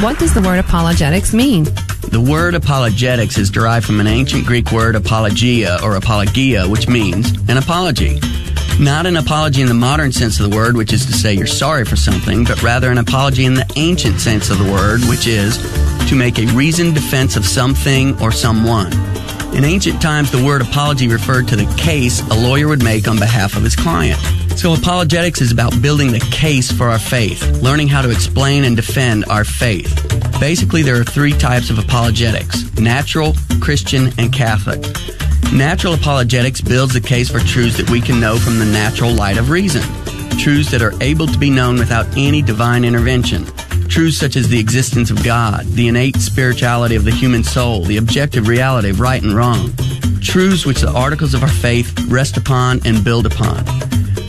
What 0.00 0.18
does 0.18 0.32
the 0.32 0.40
word 0.40 0.58
apologetics 0.58 1.34
mean? 1.34 1.66
The 2.12 2.20
word 2.20 2.54
apologetics 2.54 3.38
is 3.38 3.48
derived 3.48 3.86
from 3.86 3.98
an 3.98 4.06
ancient 4.06 4.44
Greek 4.44 4.70
word 4.70 4.96
apologia 4.96 5.78
or 5.82 5.96
apologia, 5.96 6.68
which 6.68 6.86
means 6.86 7.32
an 7.48 7.56
apology. 7.56 8.20
Not 8.78 9.06
an 9.06 9.16
apology 9.16 9.62
in 9.62 9.68
the 9.68 9.72
modern 9.72 10.12
sense 10.12 10.38
of 10.38 10.50
the 10.50 10.54
word, 10.54 10.76
which 10.76 10.92
is 10.92 11.06
to 11.06 11.12
say 11.14 11.32
you're 11.32 11.46
sorry 11.46 11.86
for 11.86 11.96
something, 11.96 12.44
but 12.44 12.62
rather 12.62 12.90
an 12.90 12.98
apology 12.98 13.46
in 13.46 13.54
the 13.54 13.64
ancient 13.76 14.20
sense 14.20 14.50
of 14.50 14.58
the 14.58 14.70
word, 14.70 15.00
which 15.08 15.26
is 15.26 15.56
to 16.10 16.14
make 16.14 16.38
a 16.38 16.44
reasoned 16.48 16.94
defense 16.94 17.34
of 17.34 17.46
something 17.46 18.20
or 18.20 18.30
someone. 18.30 18.92
In 19.54 19.64
ancient 19.64 20.00
times, 20.00 20.30
the 20.30 20.42
word 20.42 20.62
apology 20.62 21.08
referred 21.08 21.46
to 21.48 21.56
the 21.56 21.72
case 21.76 22.20
a 22.28 22.34
lawyer 22.34 22.68
would 22.68 22.82
make 22.82 23.06
on 23.06 23.18
behalf 23.18 23.54
of 23.54 23.62
his 23.62 23.76
client. 23.76 24.18
So 24.56 24.72
apologetics 24.72 25.40
is 25.42 25.52
about 25.52 25.80
building 25.82 26.10
the 26.10 26.20
case 26.20 26.72
for 26.72 26.88
our 26.88 26.98
faith, 26.98 27.42
learning 27.62 27.88
how 27.88 28.00
to 28.00 28.10
explain 28.10 28.64
and 28.64 28.74
defend 28.74 29.26
our 29.26 29.44
faith. 29.44 29.92
Basically, 30.40 30.82
there 30.82 30.98
are 30.98 31.04
three 31.04 31.32
types 31.32 31.68
of 31.68 31.78
apologetics 31.78 32.64
natural, 32.78 33.34
Christian, 33.60 34.10
and 34.18 34.32
Catholic. 34.32 34.80
Natural 35.52 35.94
apologetics 35.94 36.62
builds 36.62 36.94
the 36.94 37.00
case 37.00 37.30
for 37.30 37.40
truths 37.40 37.76
that 37.76 37.90
we 37.90 38.00
can 38.00 38.20
know 38.20 38.38
from 38.38 38.58
the 38.58 38.64
natural 38.64 39.12
light 39.12 39.36
of 39.36 39.50
reason, 39.50 39.82
truths 40.38 40.70
that 40.70 40.82
are 40.82 40.92
able 41.00 41.26
to 41.26 41.38
be 41.38 41.50
known 41.50 41.78
without 41.78 42.06
any 42.16 42.42
divine 42.42 42.84
intervention. 42.84 43.44
Truths 43.88 44.18
such 44.18 44.36
as 44.36 44.48
the 44.48 44.58
existence 44.58 45.10
of 45.10 45.22
God, 45.22 45.66
the 45.66 45.88
innate 45.88 46.16
spirituality 46.16 46.96
of 46.96 47.04
the 47.04 47.10
human 47.10 47.44
soul, 47.44 47.84
the 47.84 47.98
objective 47.98 48.48
reality 48.48 48.90
of 48.90 49.00
right 49.00 49.22
and 49.22 49.34
wrong. 49.34 49.70
Truths 50.20 50.64
which 50.64 50.80
the 50.80 50.92
articles 50.92 51.34
of 51.34 51.42
our 51.42 51.48
faith 51.48 51.92
rest 52.08 52.36
upon 52.36 52.80
and 52.84 53.04
build 53.04 53.26
upon. 53.26 53.64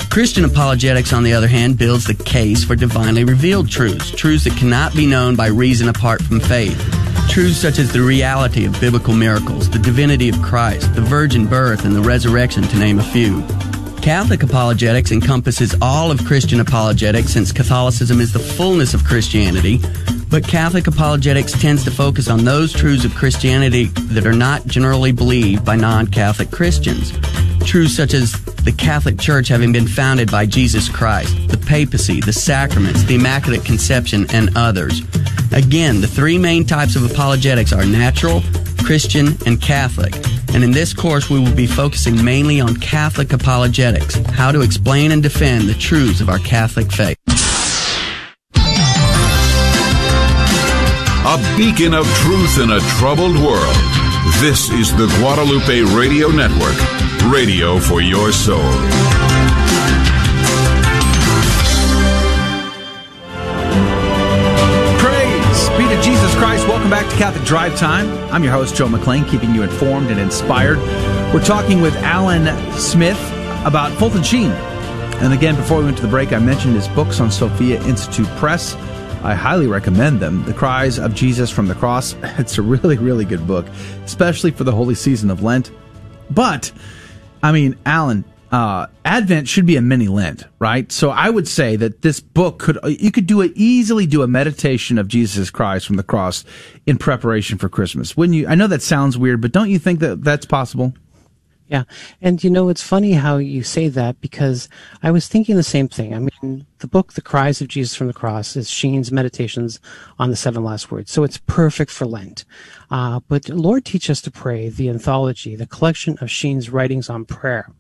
Christian 0.10 0.46
apologetics, 0.46 1.12
on 1.12 1.24
the 1.24 1.34
other 1.34 1.48
hand, 1.48 1.78
builds 1.78 2.06
the 2.06 2.14
case 2.14 2.64
for 2.64 2.76
divinely 2.76 3.24
revealed 3.24 3.70
truths, 3.70 4.12
truths 4.12 4.44
that 4.44 4.56
cannot 4.58 4.94
be 4.96 5.08
known 5.08 5.36
by 5.36 5.48
reason 5.48 5.90
apart 5.90 6.22
from 6.22 6.40
faith. 6.40 6.78
Truths 7.30 7.58
such 7.58 7.80
as 7.80 7.92
the 7.92 8.02
reality 8.02 8.66
of 8.66 8.80
biblical 8.80 9.14
miracles, 9.14 9.70
the 9.70 9.80
divinity 9.80 10.30
of 10.30 10.40
Christ, 10.42 10.94
the 10.94 11.02
virgin 11.02 11.48
birth, 11.48 11.84
and 11.84 11.96
the 11.96 12.02
resurrection, 12.02 12.64
to 12.64 12.78
name 12.78 13.00
a 13.00 13.04
few. 13.04 13.44
Catholic 14.04 14.44
apologetics 14.44 15.14
encompasses 15.14 15.74
all 15.82 16.12
of 16.12 16.26
Christian 16.26 16.60
apologetics 16.60 17.30
since 17.30 17.54
Catholicism 17.54 18.20
is 18.20 18.34
the 18.34 18.38
fullness 18.38 18.94
of 18.94 19.06
Christianity, 19.06 19.80
but 20.30 20.46
Catholic 20.46 20.88
apologetics 20.88 21.54
tends 21.54 21.86
to 21.86 21.90
focus 21.90 22.28
on 22.28 22.44
those 22.44 22.74
truths 22.74 23.06
of 23.06 23.16
Christianity 23.16 23.86
that 23.86 24.26
are 24.26 24.34
not 24.34 24.68
generally 24.68 25.14
believed 25.14 25.64
by 25.64 25.78
non 25.78 26.08
Catholic 26.08 26.52
Christians. 26.52 27.14
Truths 27.66 27.96
such 27.96 28.14
as 28.14 28.34
the 28.66 28.74
Catholic 28.74 29.18
Church 29.18 29.48
having 29.48 29.72
been 29.72 29.88
founded 29.88 30.30
by 30.30 30.48
Jesus 30.48 30.90
Christ, 30.90 31.34
the 31.48 31.58
papacy, 31.58 32.20
the 32.20 32.34
sacraments, 32.34 33.04
the 33.04 33.16
Immaculate 33.16 33.64
Conception, 33.64 34.26
and 34.34 34.50
others. 34.58 35.00
Again, 35.54 36.02
the 36.02 36.08
three 36.08 36.38
main 36.38 36.66
types 36.66 36.98
of 36.98 37.10
apologetics 37.10 37.72
are 37.72 37.86
natural, 37.86 38.42
Christian, 38.84 39.38
and 39.46 39.62
Catholic. 39.62 40.14
And 40.54 40.64
in 40.64 40.72
this 40.72 40.94
course, 40.94 41.30
we 41.30 41.40
will 41.40 41.56
be 41.56 41.68
focusing 41.68 42.24
mainly 42.24 42.62
on 42.62 42.76
Catholic 42.78 43.34
apologetics, 43.34 44.16
how 44.28 44.52
to 44.52 44.62
explain 44.62 45.12
and 45.12 45.24
defend 45.24 45.68
the 45.68 45.74
truths 45.74 46.22
of 46.22 46.30
our 46.30 46.40
Catholic 46.40 46.92
faith. 46.92 47.18
A 51.26 51.56
beacon 51.58 51.94
of 51.94 52.06
truth 52.18 52.60
in 52.60 52.70
a 52.72 52.80
troubled 53.00 53.38
world. 53.38 53.76
This 54.40 54.70
is 54.70 54.96
the 54.96 55.08
Guadalupe 55.20 55.82
Radio 55.96 56.30
Network, 56.30 56.78
radio 57.32 57.80
for 57.80 58.02
your 58.02 58.32
soul. 58.32 59.33
Welcome 66.84 67.02
back 67.02 67.14
to 67.14 67.18
Catholic 67.18 67.46
Drive 67.46 67.78
Time. 67.78 68.10
I'm 68.34 68.44
your 68.44 68.52
host, 68.52 68.76
Joe 68.76 68.90
McClain, 68.90 69.26
keeping 69.32 69.56
you 69.56 69.64
informed 69.64 70.12
and 70.12 70.20
inspired. 70.20 70.80
We're 71.34 71.42
talking 71.42 71.80
with 71.80 71.96
Alan 71.96 72.46
Smith 72.74 73.18
about 73.66 73.98
Fulton 73.98 74.22
Sheen. 74.22 74.52
And 75.22 75.32
again, 75.32 75.56
before 75.56 75.78
we 75.78 75.86
went 75.86 75.96
to 75.96 76.04
the 76.04 76.10
break, 76.10 76.34
I 76.34 76.40
mentioned 76.40 76.76
his 76.76 76.90
books 76.90 77.22
on 77.22 77.32
Sophia 77.32 77.82
Institute 77.86 78.28
Press. 78.36 78.76
I 79.24 79.34
highly 79.34 79.66
recommend 79.66 80.20
them. 80.20 80.44
The 80.44 80.54
Cries 80.54 81.00
of 81.00 81.16
Jesus 81.16 81.50
from 81.50 81.70
the 81.70 81.76
Cross. 81.76 82.18
It's 82.38 82.58
a 82.58 82.62
really, 82.62 82.98
really 82.98 83.24
good 83.24 83.48
book, 83.48 83.66
especially 84.04 84.52
for 84.52 84.66
the 84.66 84.74
holy 84.74 84.96
season 84.96 85.32
of 85.32 85.42
Lent. 85.42 85.72
But, 86.32 86.74
I 87.42 87.54
mean, 87.54 87.78
Alan, 87.86 88.26
uh, 88.54 88.86
Advent 89.04 89.48
should 89.48 89.66
be 89.66 89.78
a 89.78 89.82
mini 89.82 90.08
Lent, 90.08 90.44
right? 90.60 90.92
So 90.92 91.10
I 91.10 91.32
would 91.32 91.48
say 91.48 91.76
that 91.76 92.04
this 92.04 92.20
book 92.20 92.60
could, 92.60 92.78
you 92.86 93.12
could 93.12 93.26
do 93.26 93.42
it 93.42 93.52
easily 93.56 94.06
do 94.06 94.22
a 94.22 94.28
meditation 94.28 95.00
of 95.00 95.08
Jesus 95.08 95.50
Christ 95.50 95.88
from 95.88 95.96
the 95.96 96.04
cross 96.04 96.46
in 96.86 97.00
preparation 97.00 97.58
for 97.58 97.68
Christmas. 97.68 98.16
Wouldn't 98.16 98.38
you? 98.38 98.48
I 98.48 98.54
know 98.54 98.68
that 98.68 98.84
sounds 98.84 99.18
weird, 99.18 99.42
but 99.42 99.54
don't 99.54 99.72
you 99.72 99.80
think 99.80 100.02
that 100.02 100.24
that's 100.24 100.46
possible? 100.46 100.94
Yeah. 101.68 101.86
And 102.22 102.44
you 102.44 102.52
know, 102.52 102.70
it's 102.70 102.84
funny 102.84 103.14
how 103.14 103.38
you 103.38 103.64
say 103.64 103.88
that 103.88 104.22
because 104.22 104.70
I 105.02 105.10
was 105.10 105.28
thinking 105.28 105.56
the 105.56 105.64
same 105.64 105.88
thing. 105.88 106.14
I 106.14 106.20
mean, 106.20 106.68
the 106.84 106.88
book, 106.88 107.14
The 107.14 107.22
Cries 107.22 107.62
of 107.62 107.70
Jesus 107.70 107.96
from 107.96 108.08
the 108.08 108.14
Cross, 108.14 108.58
is 108.58 108.70
Sheen's 108.70 109.10
Meditations 109.10 109.80
on 110.20 110.30
the 110.30 110.36
Seven 110.36 110.66
Last 110.66 110.92
Words. 110.92 111.12
So 111.12 111.24
it's 111.24 111.38
perfect 111.38 111.90
for 111.90 112.06
Lent. 112.06 112.44
Uh, 112.92 113.22
but 113.30 113.48
Lord 113.48 113.86
Teach 113.86 114.10
Us 114.10 114.20
to 114.22 114.30
Pray, 114.30 114.68
the 114.68 114.90
anthology, 114.90 115.56
the 115.56 115.66
collection 115.66 116.18
of 116.20 116.30
Sheen's 116.30 116.70
writings 116.70 117.10
on 117.10 117.24
prayer, 117.24 117.72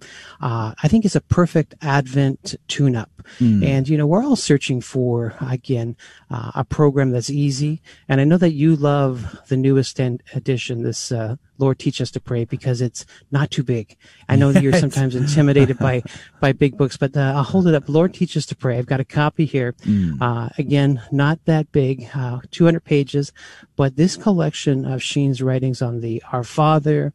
uh, 0.41 0.73
I 0.81 0.87
think 0.87 1.03
is 1.03 1.17
a 1.17 1.21
perfect 1.21 1.75
Advent 1.81 2.55
tune 2.69 2.95
up. 2.95 3.11
Mm. 3.39 3.65
And, 3.65 3.89
you 3.89 3.97
know, 3.97 4.07
we're 4.07 4.23
all 4.23 4.35
searching 4.35 4.81
for, 4.81 5.35
again, 5.39 5.95
uh, 6.31 6.51
a 6.55 6.63
program 6.63 7.11
that's 7.11 7.29
easy. 7.29 7.81
And 8.07 8.19
I 8.21 8.23
know 8.23 8.37
that 8.37 8.53
you 8.53 8.75
love 8.75 9.39
the 9.49 9.57
newest 9.57 9.99
edition, 9.99 10.83
this 10.83 11.11
uh, 11.11 11.35
Lord 11.57 11.79
Teach 11.79 12.01
Us 12.01 12.11
to 12.11 12.19
Pray, 12.19 12.45
because 12.45 12.81
it's 12.81 13.05
not 13.31 13.51
too 13.51 13.63
big. 13.63 13.95
I 14.27 14.35
know 14.35 14.51
that 14.51 14.63
you're 14.63 14.73
sometimes 14.79 15.15
intimidated 15.15 15.77
by, 15.77 16.03
by 16.39 16.53
big 16.53 16.77
books, 16.77 16.97
but 16.97 17.15
uh, 17.15 17.33
I'll 17.35 17.43
hold 17.43 17.67
it 17.67 17.75
up. 17.75 17.87
Lord 17.87 18.13
Teach 18.13 18.35
Us 18.35 18.45
to 18.47 18.55
Pray. 18.55 18.77
I've 18.77 18.85
got 18.93 18.99
a 18.99 19.03
copy 19.05 19.45
here. 19.45 19.73
Mm. 19.85 20.21
Uh, 20.21 20.49
again, 20.59 21.01
not 21.11 21.39
that 21.45 21.71
big, 21.71 22.07
uh, 22.13 22.39
200 22.51 22.83
pages, 22.83 23.33
but 23.75 23.95
this 23.95 24.15
collection 24.15 24.85
of 24.85 25.01
Sheen's 25.01 25.41
writings 25.41 25.81
on 25.81 26.01
the 26.01 26.21
Our 26.31 26.43
Father, 26.43 27.11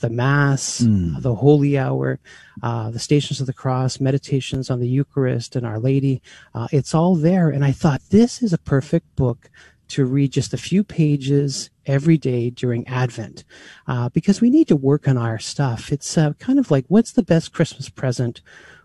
the 0.00 0.10
Mass, 0.10 0.80
Mm. 0.80 1.22
the 1.22 1.36
Holy 1.36 1.78
Hour, 1.78 2.18
uh, 2.64 2.90
the 2.90 2.98
Stations 2.98 3.40
of 3.40 3.46
the 3.46 3.52
Cross, 3.52 4.00
meditations 4.00 4.70
on 4.70 4.80
the 4.80 4.88
Eucharist 4.88 5.54
and 5.54 5.64
Our 5.64 5.78
Lady. 5.78 6.20
Uh, 6.52 6.66
it's 6.72 6.96
all 6.96 7.14
there. 7.14 7.48
And 7.48 7.64
I 7.64 7.70
thought 7.70 8.00
this 8.10 8.42
is 8.42 8.52
a 8.52 8.58
perfect 8.58 9.14
book 9.14 9.50
to 9.88 10.04
read 10.04 10.32
just 10.32 10.52
a 10.52 10.56
few 10.56 10.82
pages 10.82 11.70
every 11.86 12.18
day 12.18 12.50
during 12.50 12.84
Advent, 12.88 13.44
uh, 13.86 14.08
because 14.08 14.40
we 14.40 14.50
need 14.50 14.66
to 14.66 14.76
work 14.76 15.06
on 15.06 15.16
our 15.16 15.38
stuff. 15.38 15.92
It's 15.92 16.18
uh, 16.18 16.32
kind 16.40 16.58
of 16.58 16.72
like, 16.72 16.86
what's 16.88 17.12
the 17.12 17.22
best 17.22 17.52
Christmas 17.52 17.88
present 17.88 18.40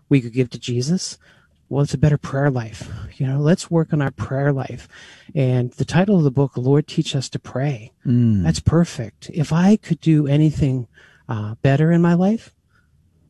we 0.08 0.20
could 0.20 0.32
give 0.32 0.50
to 0.50 0.60
Jesus? 0.60 1.18
Well, 1.68 1.82
it's 1.82 1.94
a 1.94 1.98
better 1.98 2.18
prayer 2.18 2.50
life. 2.50 2.88
You 3.16 3.26
know, 3.26 3.38
let's 3.38 3.70
work 3.70 3.92
on 3.92 4.00
our 4.00 4.12
prayer 4.12 4.52
life. 4.52 4.88
And 5.34 5.72
the 5.72 5.84
title 5.84 6.16
of 6.16 6.24
the 6.24 6.30
book, 6.30 6.56
Lord, 6.56 6.86
Teach 6.86 7.16
Us 7.16 7.28
to 7.30 7.38
Pray. 7.38 7.92
Mm. 8.06 8.44
That's 8.44 8.60
perfect. 8.60 9.30
If 9.34 9.52
I 9.52 9.76
could 9.76 10.00
do 10.00 10.26
anything 10.28 10.86
uh, 11.28 11.56
better 11.62 11.90
in 11.90 12.00
my 12.00 12.14
life, 12.14 12.54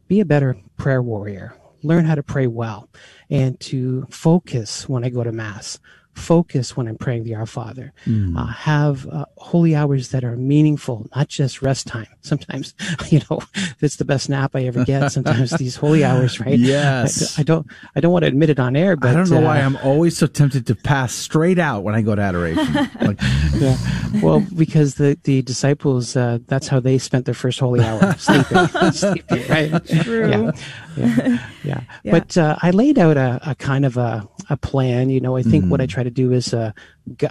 be 0.06 0.20
a 0.20 0.26
better 0.26 0.56
prayer 0.76 1.02
warrior. 1.02 1.56
Learn 1.82 2.04
how 2.04 2.14
to 2.14 2.22
pray 2.22 2.46
well 2.46 2.88
and 3.30 3.58
to 3.60 4.06
focus 4.10 4.88
when 4.88 5.04
I 5.04 5.08
go 5.08 5.24
to 5.24 5.32
Mass. 5.32 5.78
Focus 6.16 6.76
when 6.76 6.88
I'm 6.88 6.96
praying 6.96 7.24
the 7.24 7.34
Our 7.34 7.46
Father. 7.46 7.92
Mm. 8.06 8.36
Uh, 8.36 8.46
have 8.46 9.06
uh, 9.08 9.26
holy 9.36 9.74
hours 9.74 10.08
that 10.10 10.24
are 10.24 10.36
meaningful, 10.36 11.06
not 11.14 11.28
just 11.28 11.62
rest 11.62 11.86
time. 11.86 12.06
Sometimes, 12.22 12.74
you 13.10 13.20
know, 13.30 13.40
it's 13.80 13.96
the 13.96 14.04
best 14.04 14.28
nap 14.28 14.56
I 14.56 14.64
ever 14.64 14.84
get. 14.84 15.12
Sometimes 15.12 15.50
these 15.58 15.76
holy 15.76 16.04
hours, 16.04 16.40
right? 16.40 16.58
Yes. 16.58 17.38
I, 17.38 17.42
I 17.42 17.44
don't, 17.44 17.66
I 17.94 18.00
don't 18.00 18.12
want 18.12 18.24
to 18.24 18.28
admit 18.28 18.50
it 18.50 18.58
on 18.58 18.76
air, 18.76 18.96
but 18.96 19.10
I 19.10 19.12
don't 19.12 19.30
know 19.30 19.40
why 19.40 19.60
uh, 19.60 19.66
I'm 19.66 19.76
always 19.78 20.16
so 20.16 20.26
tempted 20.26 20.66
to 20.66 20.74
pass 20.74 21.12
straight 21.12 21.58
out 21.58 21.84
when 21.84 21.94
I 21.94 22.02
go 22.02 22.14
to 22.14 22.22
adoration. 22.22 22.74
like, 23.00 23.20
yeah. 23.54 23.76
Well, 24.22 24.40
because 24.56 24.94
the 24.94 25.18
the 25.24 25.42
disciples, 25.42 26.16
uh, 26.16 26.38
that's 26.46 26.66
how 26.68 26.80
they 26.80 26.98
spent 26.98 27.26
their 27.26 27.34
first 27.34 27.60
holy 27.60 27.84
hour, 27.84 28.14
sleeping, 28.18 28.92
sleeping, 28.92 29.48
right? 29.48 29.86
True. 29.86 30.30
Yeah. 30.30 30.52
Yeah. 30.96 31.38
yeah. 31.62 31.80
Yeah. 32.02 32.12
But 32.12 32.38
uh, 32.38 32.56
I 32.62 32.70
laid 32.70 32.98
out 32.98 33.16
a, 33.16 33.40
a 33.44 33.54
kind 33.54 33.84
of 33.84 33.96
a, 33.96 34.26
a 34.48 34.56
plan. 34.56 35.10
You 35.10 35.20
know, 35.20 35.36
I 35.36 35.42
think 35.42 35.66
what 35.66 35.80
I 35.80 35.86
Mm. 35.86 35.90
try 35.90 36.02
to 36.02 36.10
do 36.10 36.32
is 36.32 36.52
a, 36.52 36.72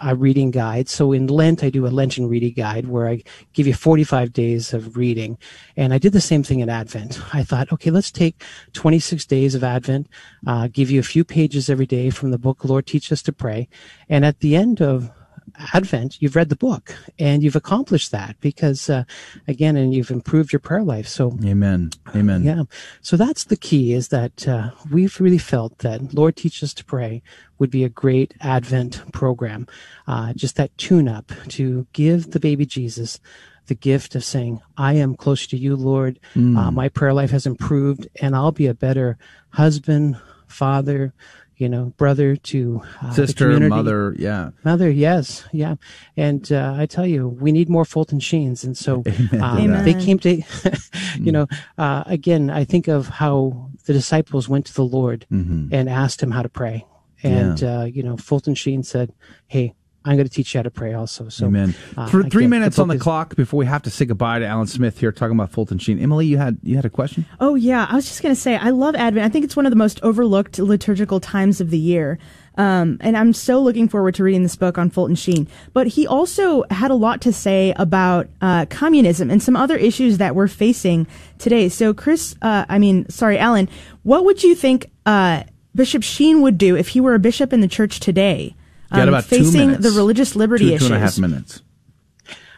a 0.02 0.16
reading 0.16 0.52
guide. 0.52 0.90
So 0.90 1.12
in 1.12 1.28
Lent, 1.28 1.64
I 1.64 1.70
do 1.70 1.88
a 1.88 1.90
Lenten 1.90 2.28
reading 2.28 2.54
guide 2.54 2.88
where 2.88 3.08
I 3.08 3.24
give 3.54 3.68
you 3.68 3.74
45 3.74 4.34
days 4.34 4.74
of 4.74 4.98
reading. 4.98 5.38
And 5.78 5.94
I 5.94 5.98
did 5.98 6.14
the 6.14 6.22
same 6.22 6.44
thing 6.44 6.60
in 6.60 6.70
Advent. 6.70 7.20
I 7.34 7.44
thought, 7.44 7.72
okay, 7.72 7.92
let's 7.92 8.12
take 8.12 8.44
26 8.74 9.26
days 9.26 9.56
of 9.56 9.64
Advent, 9.64 10.08
uh, 10.46 10.68
give 10.72 10.92
you 10.92 11.00
a 11.00 11.04
few 11.04 11.24
pages 11.24 11.70
every 11.70 11.86
day 11.86 12.10
from 12.10 12.32
the 12.32 12.38
book 12.38 12.66
Lord 12.66 12.86
Teach 12.86 13.12
Us 13.12 13.22
to 13.24 13.34
Pray. 13.34 13.68
And 14.10 14.26
at 14.26 14.40
the 14.40 14.56
end 14.56 14.82
of 14.82 15.10
Advent, 15.73 16.22
you've 16.22 16.36
read 16.36 16.49
the 16.49 16.56
book 16.56 16.95
and 17.19 17.44
you've 17.44 17.56
accomplished 17.56 18.11
that 18.11 18.36
because, 18.40 18.90
uh, 18.90 19.03
again, 19.48 19.76
and 19.76 19.94
you've 19.94 20.11
improved 20.11 20.53
your 20.53 20.60
prayer 20.60 20.84
life. 20.84 21.07
So, 21.07 21.38
Amen. 21.44 21.91
Amen. 22.15 22.44
yeah. 22.44 22.64
So 23.02 23.18
that's 23.18 23.45
the 23.45 23.57
key 23.57 23.94
is 23.94 24.10
that 24.10 24.48
uh, 24.48 24.72
we've 24.91 25.19
really 25.19 25.38
felt 25.38 25.80
that 25.80 26.14
Lord 26.14 26.36
Teach 26.36 26.64
Us 26.64 26.73
to 26.76 26.86
Pray 26.86 27.22
would 27.57 27.69
be 27.69 27.84
a 27.84 27.90
great 27.90 28.34
Advent 28.41 29.11
program. 29.11 29.68
Uh, 30.07 30.34
just 30.34 30.56
that 30.57 30.77
tune 30.77 31.07
up 31.07 31.32
to 31.49 31.88
give 31.94 32.32
the 32.32 32.40
baby 32.40 32.65
Jesus 32.65 33.19
the 33.68 33.76
gift 33.76 34.15
of 34.15 34.23
saying, 34.23 34.61
I 34.77 34.94
am 34.94 35.15
close 35.15 35.48
to 35.48 35.57
you, 35.57 35.76
Lord. 35.76 36.19
Mm. 36.36 36.57
Uh, 36.57 36.72
my 36.72 36.90
prayer 36.90 37.14
life 37.14 37.32
has 37.32 37.45
improved 37.45 38.07
and 38.22 38.36
I'll 38.36 38.52
be 38.52 38.68
a 38.68 38.73
better 38.73 39.18
husband, 39.49 40.19
father, 40.48 41.14
you 41.57 41.69
know, 41.69 41.94
brother 41.98 42.36
to 42.36 42.82
uh, 43.02 43.11
Sister, 43.11 43.60
mother, 43.69 44.15
yeah. 44.18 44.49
Mother, 44.64 44.90
yes, 44.90 45.45
yeah, 45.53 45.76
and 46.18 46.52
uh, 46.52 46.76
I 46.77 46.86
tell 46.86 47.06
you, 47.06 47.27
we 47.30 47.52
need 47.52 47.69
more 47.69 47.86
Fulton 47.86 48.19
Sheens, 48.19 48.64
and 48.64 48.77
so 48.77 49.03
to 49.41 49.84
they 49.84 49.94
came 49.94 50.19
to, 50.19 50.41
you 51.19 51.32
know, 51.32 51.48
uh, 51.77 52.03
again, 52.06 52.49
I 52.49 52.65
think 52.65 52.88
of 52.88 53.07
how 53.07 53.69
the 53.86 53.94
disciples 53.94 54.49
went 54.49 54.65
to 54.68 54.73
the 54.73 54.84
Lord 54.86 55.26
Mhm. 55.32 55.69
and 55.72 55.90
asked 55.90 56.22
him 56.22 56.32
how 56.32 56.41
to 56.41 56.49
pray, 56.49 56.86
and 57.23 57.64
uh, 57.64 57.86
you 57.91 58.03
know, 58.03 58.18
Fulton 58.18 58.56
Sheen 58.56 58.84
said, 58.84 59.14
"Hey, 59.48 59.73
I'm 60.06 60.15
going 60.15 60.27
to 60.27 60.34
teach 60.34 60.53
you 60.53 60.60
how 60.60 60.64
to 60.64 60.72
pray, 60.72 60.94
also." 60.94 61.30
So, 61.30 61.48
Amen. 61.48 61.73
uh, 61.98 62.07
For 62.07 62.23
three 62.23 62.44
again, 62.44 62.49
minutes 62.52 62.76
book 62.77 62.84
on 62.84 62.88
the 62.90 62.95
is- 62.95 63.02
clock 63.02 63.36
before 63.36 63.57
we 63.57 63.65
have 63.65 63.82
to 63.84 63.90
say 63.90 64.06
goodbye 64.06 64.40
to 64.40 64.45
Alan 64.45 64.68
Smith 64.68 64.99
here, 64.99 65.11
talking 65.11 65.36
about 65.36 65.52
Fulton 65.52 65.77
Sheen. 65.80 65.99
Emily, 65.99 66.26
you 66.27 66.38
had 66.38 66.57
you 66.64 66.76
had 66.76 66.86
a 66.86 66.90
question? 66.90 67.26
Oh 67.40 67.56
yeah, 67.56 67.88
I 67.90 67.95
was 67.95 68.06
just 68.06 68.22
gonna 68.22 68.36
say 68.36 68.56
I 68.56 68.69
love 68.69 68.95
Advent. 68.95 69.26
I 69.26 69.30
think 69.30 69.44
it's 69.45 69.56
one 69.56 69.65
of 69.65 69.72
the 69.72 69.76
most 69.77 69.99
overlooked 70.03 70.60
liturgical 70.60 71.19
times 71.19 71.60
of 71.60 71.69
the 71.72 71.80
year. 71.80 72.18
Um, 72.57 72.99
and 73.02 73.18
I'm 73.18 73.34
so 73.34 73.60
looking 73.60 73.90
forward 73.90 74.15
to 74.15 74.23
reading 74.23 74.44
this 74.44 74.56
book 74.56 74.77
on 74.77 74.90
Fulton 74.90 75.15
Sheen. 75.15 75.45
But 75.73 75.88
he 75.88 76.07
also 76.07 76.64
had 76.72 76.90
a 76.90 76.95
lot 76.95 77.19
to 77.23 77.34
say 77.34 77.73
about 77.76 78.30
uh, 78.40 78.65
communism 78.69 79.30
and 79.30 79.44
some 79.44 79.57
other 79.57 79.76
issues 79.76 80.19
that 80.19 80.36
we're 80.36 80.48
facing 80.48 81.06
today. 81.38 81.68
So, 81.68 81.94
Chris, 81.94 82.34
uh, 82.41 82.64
I 82.69 82.80
mean, 82.80 83.10
sorry, 83.10 83.38
Alan, 83.38 83.68
what 84.03 84.23
would 84.23 84.41
you 84.41 84.56
think 84.56 84.90
uh, 85.06 85.44
Bishop 85.76 86.02
Sheen 86.02 86.41
would 86.44 86.57
do 86.57 86.77
if 86.77 86.88
he 86.90 87.02
were 87.02 87.14
a 87.14 87.19
bishop 87.19 87.52
in 87.52 87.60
the 87.60 87.68
church 87.68 87.99
today, 87.99 88.40
You 88.45 88.52
got 88.53 88.65
um, 88.91 89.10
about 89.10 89.26
facing 89.26 89.68
minutes. 89.68 89.84
the 89.84 89.91
religious 89.91 90.36
liberty 90.36 90.70
two, 90.70 90.76
issues? 90.76 90.88
Two 90.88 90.94
and 90.94 91.03
a 91.03 91.06
half 91.06 91.18
minutes. 91.18 91.62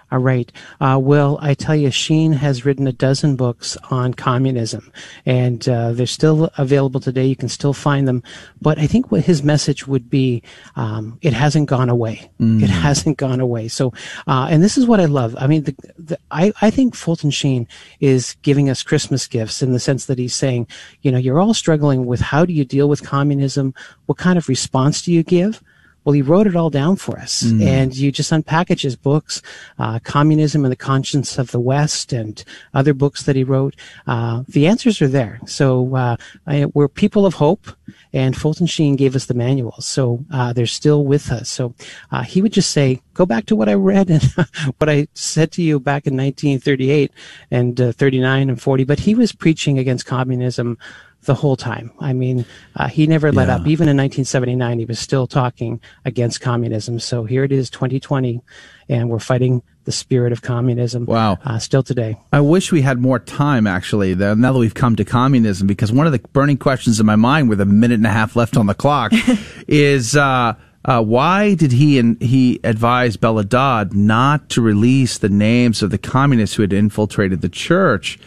All 0.10 0.20
right. 0.20 0.50
Uh, 0.80 0.98
well, 1.02 1.38
I 1.42 1.54
tell 1.54 1.76
you, 1.76 1.92
Sheen 1.92 2.32
has 2.32 2.64
written 2.64 2.88
a 2.88 2.94
dozen 2.94 3.36
books 3.36 3.76
on 3.92 4.14
communism, 4.14 4.90
and 5.26 5.68
uh, 5.68 5.92
they're 5.92 6.06
still 6.06 6.50
available 6.58 7.02
today. 7.02 7.26
You 7.26 7.36
can 7.36 7.50
still 7.50 7.74
find 7.74 8.08
them. 8.08 8.24
But 8.62 8.80
I 8.80 8.88
think 8.88 9.12
what 9.12 9.26
his 9.26 9.44
message 9.44 9.86
would 9.86 10.10
be, 10.10 10.44
um, 10.78 11.20
it 11.22 11.34
hasn't 11.34 11.68
gone 11.68 11.90
away. 11.90 12.32
Mm. 12.40 12.64
It 12.64 12.70
hasn't 12.70 13.18
gone 13.18 13.42
away. 13.42 13.68
So, 13.68 13.92
uh, 14.28 14.48
and 14.50 14.64
this 14.64 14.78
is 14.78 14.86
what 14.86 15.02
I 15.02 15.06
love. 15.06 15.36
I 15.38 15.48
mean, 15.48 15.64
the, 15.64 15.76
the, 15.98 16.20
I, 16.32 16.54
I 16.62 16.70
think 16.70 16.96
Fulton 16.96 17.32
Sheen 17.32 17.68
is 18.00 18.38
giving 18.44 18.70
us 18.70 18.84
Christmas 18.84 19.28
gifts 19.28 19.62
in 19.62 19.74
the 19.74 19.80
sense 19.80 20.06
that 20.06 20.18
he's 20.18 20.36
saying, 20.36 20.68
you 21.02 21.12
know, 21.12 21.18
you're 21.18 21.42
all 21.42 21.54
struggling 21.54 22.06
with 22.06 22.22
how 22.22 22.46
do 22.46 22.54
you 22.54 22.64
deal 22.64 22.88
with 22.88 23.04
communism? 23.04 23.74
What 24.06 24.18
kind 24.18 24.38
of 24.38 24.48
response 24.48 25.02
do 25.02 25.12
you 25.12 25.24
give? 25.24 25.62
Well, 26.08 26.14
he 26.14 26.22
wrote 26.22 26.48
it 26.48 26.56
all 26.56 26.70
down 26.70 26.96
for 26.96 27.20
us, 27.20 27.44
Mm. 27.44 27.62
and 27.66 27.98
you 27.98 28.14
just 28.14 28.32
unpackage 28.32 28.84
his 28.84 28.96
books, 28.96 29.42
uh, 29.78 30.00
"Communism 30.00 30.64
and 30.64 30.72
the 30.72 30.78
Conscience 30.78 31.38
of 31.38 31.52
the 31.52 31.60
West," 31.60 32.14
and 32.14 32.42
other 32.74 32.94
books 32.94 33.24
that 33.24 33.36
he 33.36 33.44
wrote. 33.44 33.76
Uh, 34.08 34.44
the 34.48 34.68
answers 34.68 35.02
are 35.02 35.10
there. 35.10 35.42
So 35.46 35.94
uh, 35.98 36.16
I, 36.48 36.68
we're 36.74 36.88
people 36.88 37.26
of 37.26 37.34
hope, 37.34 37.68
and 38.14 38.38
Fulton 38.38 38.68
Sheen 38.68 38.96
gave 38.96 39.18
us 39.18 39.26
the 39.26 39.34
manuals, 39.34 39.86
so 39.86 40.24
uh, 40.32 40.54
they're 40.54 40.66
still 40.66 41.04
with 41.04 41.30
us. 41.30 41.50
So 41.50 41.74
uh, 42.10 42.24
he 42.24 42.42
would 42.42 42.54
just 42.54 42.72
say, 42.72 43.02
"Go 43.14 43.26
back 43.26 43.46
to 43.48 43.58
what 43.58 43.68
I 43.68 43.74
read 43.74 44.10
and 44.10 44.24
what 44.78 44.90
I 44.90 45.10
said 45.14 45.52
to 45.52 45.62
you 45.62 45.78
back 45.78 46.08
in 46.08 46.16
1938 46.16 47.12
and 47.52 47.82
uh, 47.82 47.92
39 47.92 48.50
and 48.50 48.62
40." 48.62 48.86
But 48.86 49.02
he 49.02 49.14
was 49.14 49.34
preaching 49.34 49.78
against 49.78 50.06
communism 50.06 50.78
the 51.26 51.34
whole 51.36 51.56
time. 51.58 51.92
I 52.00 52.14
mean, 52.14 52.46
uh, 52.76 52.88
he 52.88 53.06
never 53.08 53.32
let 53.32 53.48
Yeah. 53.48 53.56
up. 53.56 53.68
Even 53.68 53.90
in 53.90 53.98
1979, 53.98 54.80
he 54.80 54.86
was 54.86 55.00
still 55.00 55.28
talking 55.28 55.82
against 56.06 56.40
communism. 56.42 57.00
So 57.00 57.26
here 57.26 57.44
it 57.44 57.52
is, 57.52 57.70
2020, 57.70 58.42
and 58.88 59.10
we're 59.10 59.20
fighting 59.20 59.62
the 59.84 59.92
spirit 59.92 60.32
of 60.32 60.42
communism. 60.42 61.06
Wow. 61.06 61.38
Uh, 61.44 61.60
still 61.60 61.84
today. 61.84 62.18
I 62.32 62.40
wish 62.42 62.72
we 62.72 62.82
had 62.82 63.00
more 63.00 63.20
time, 63.20 63.68
actually, 63.68 64.16
now 64.16 64.36
that 64.36 64.54
we've 64.60 64.74
come 64.74 64.96
to 64.98 65.06
communism, 65.06 65.66
because 65.68 65.92
one 65.92 66.06
of 66.06 66.12
the 66.14 66.20
burning 66.34 66.58
questions 66.58 67.00
in 67.00 67.06
my 67.06 67.16
mind 67.16 67.50
with 67.50 67.60
a 67.62 67.66
minute 67.66 67.96
and 67.96 68.06
a 68.08 68.12
half 68.12 68.36
left 68.36 68.56
on 68.58 68.68
the 68.68 68.74
clock 68.74 69.12
is 69.68 70.16
uh, 70.16 70.54
uh, 70.86 71.02
why 71.02 71.54
did 71.56 71.72
he 71.74 72.00
and 72.00 72.22
he 72.22 72.60
advise 72.64 73.18
Bella 73.18 73.44
Dodd 73.44 73.94
not 73.94 74.50
to 74.50 74.62
release 74.62 75.18
the 75.18 75.30
names 75.30 75.82
of 75.82 75.90
the 75.90 75.98
communists 75.98 76.56
who 76.56 76.64
had 76.64 76.72
infiltrated 76.74 77.42
the 77.42 77.50
church? 77.50 78.18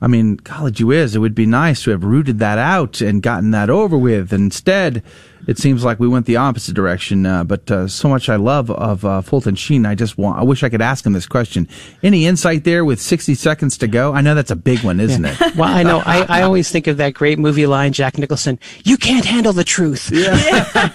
I 0.00 0.08
mean, 0.08 0.36
college 0.38 0.80
you 0.80 0.90
is, 0.90 1.16
it 1.16 1.20
would 1.20 1.34
be 1.34 1.46
nice 1.46 1.84
to 1.84 1.90
have 1.90 2.04
rooted 2.04 2.38
that 2.38 2.58
out 2.58 3.00
and 3.00 3.22
gotten 3.22 3.50
that 3.52 3.70
over 3.70 3.96
with. 3.96 4.32
Instead, 4.32 5.02
it 5.46 5.58
seems 5.58 5.84
like 5.84 6.00
we 6.00 6.08
went 6.08 6.26
the 6.26 6.36
opposite 6.36 6.74
direction. 6.74 7.24
Uh, 7.26 7.44
but 7.44 7.70
uh, 7.70 7.86
so 7.88 8.08
much 8.08 8.28
I 8.28 8.36
love 8.36 8.70
of 8.70 9.04
uh, 9.04 9.20
Fulton 9.20 9.54
Sheen. 9.54 9.86
I 9.86 9.94
just 9.94 10.18
want. 10.18 10.38
I 10.38 10.42
wish 10.42 10.62
I 10.62 10.68
could 10.68 10.82
ask 10.82 11.04
him 11.06 11.12
this 11.12 11.26
question. 11.26 11.68
Any 12.02 12.26
insight 12.26 12.64
there 12.64 12.84
with 12.84 13.00
60 13.00 13.34
seconds 13.34 13.78
to 13.78 13.86
go? 13.88 14.12
I 14.12 14.20
know 14.20 14.34
that's 14.34 14.50
a 14.50 14.56
big 14.56 14.80
one, 14.82 14.98
isn't 15.00 15.22
Yeah. 15.24 15.36
it? 15.40 15.56
Well, 15.56 15.68
I 15.68 15.82
know. 15.82 16.02
I, 16.04 16.26
I 16.28 16.42
always 16.42 16.70
think 16.70 16.86
of 16.86 16.96
that 16.98 17.14
great 17.14 17.38
movie 17.38 17.66
line, 17.66 17.92
Jack 17.92 18.18
Nicholson. 18.18 18.58
You 18.84 18.96
can't 18.96 19.24
handle 19.24 19.52
the 19.52 19.64
truth. 19.64 20.10
Yeah. 20.12 20.34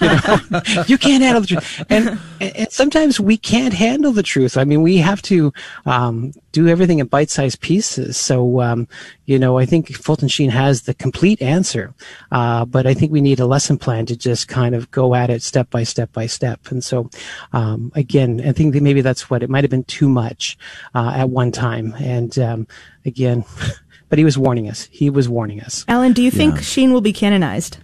you, 0.01 0.49
know? 0.51 0.83
You 0.87 0.97
can't 0.97 1.23
handle 1.23 1.41
the 1.41 1.47
truth. 1.47 1.83
And, 1.89 2.19
and 2.41 2.71
sometimes 2.71 3.19
we 3.19 3.37
can't 3.37 3.73
handle 3.73 4.11
the 4.11 4.23
truth. 4.23 4.57
I 4.57 4.63
mean, 4.65 4.81
we 4.81 4.97
have 4.97 5.21
to 5.23 5.53
um, 5.85 6.33
do 6.51 6.67
everything 6.67 6.99
in 6.99 7.07
bite-sized 7.07 7.61
pieces. 7.61 8.17
So, 8.17 8.61
um, 8.61 8.87
you 9.25 9.39
know, 9.39 9.57
I 9.57 9.65
think 9.65 9.93
Fulton 9.95 10.27
Sheen 10.27 10.49
has 10.49 10.83
the 10.83 10.93
complete 10.93 11.41
answer. 11.41 11.93
Uh, 12.31 12.65
but 12.65 12.85
I 12.85 12.93
think 12.93 13.11
we 13.11 13.21
need 13.21 13.39
a 13.39 13.45
lesson 13.45 13.77
plan 13.77 14.05
to 14.07 14.15
just 14.17 14.30
kind 14.45 14.75
of 14.75 14.89
go 14.91 15.15
at 15.15 15.29
it 15.29 15.41
step 15.41 15.69
by 15.69 15.83
step 15.83 16.11
by 16.13 16.25
step. 16.25 16.71
And 16.71 16.83
so, 16.83 17.09
um, 17.53 17.91
again, 17.95 18.41
I 18.45 18.51
think 18.51 18.73
that 18.73 18.83
maybe 18.83 19.01
that's 19.01 19.29
what 19.29 19.43
it 19.43 19.49
might 19.49 19.63
have 19.63 19.71
been 19.71 19.83
too 19.83 20.09
much 20.09 20.57
uh, 20.95 21.13
at 21.15 21.29
one 21.29 21.51
time. 21.51 21.93
And 21.99 22.37
um, 22.39 22.67
again, 23.05 23.45
but 24.09 24.17
he 24.17 24.25
was 24.25 24.37
warning 24.37 24.69
us. 24.69 24.87
He 24.91 25.09
was 25.09 25.29
warning 25.29 25.61
us. 25.61 25.85
Alan, 25.87 26.13
do 26.13 26.21
you 26.21 26.31
think 26.31 26.55
Yeah. 26.55 26.61
Sheen 26.61 26.93
will 26.93 27.01
be 27.01 27.13
canonized? 27.13 27.77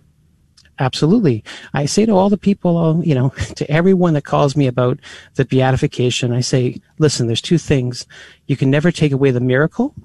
Absolutely. 0.80 1.44
I 1.74 1.86
say 1.86 2.06
to 2.06 2.12
all 2.12 2.30
the 2.30 2.38
people, 2.38 3.02
you 3.04 3.16
know, 3.16 3.30
to 3.56 3.70
everyone 3.70 4.14
that 4.14 4.24
calls 4.26 4.56
me 4.56 4.68
about 4.68 5.00
the 5.36 5.46
beatification, 5.46 6.32
I 6.32 6.42
say, 6.42 6.80
listen, 7.00 7.28
there's 7.28 7.42
two 7.42 7.58
things. 7.58 8.06
You 8.46 8.56
can 8.56 8.70
never 8.70 8.92
take 8.92 9.12
away 9.12 9.32
the 9.32 9.40
miracle. 9.40 9.96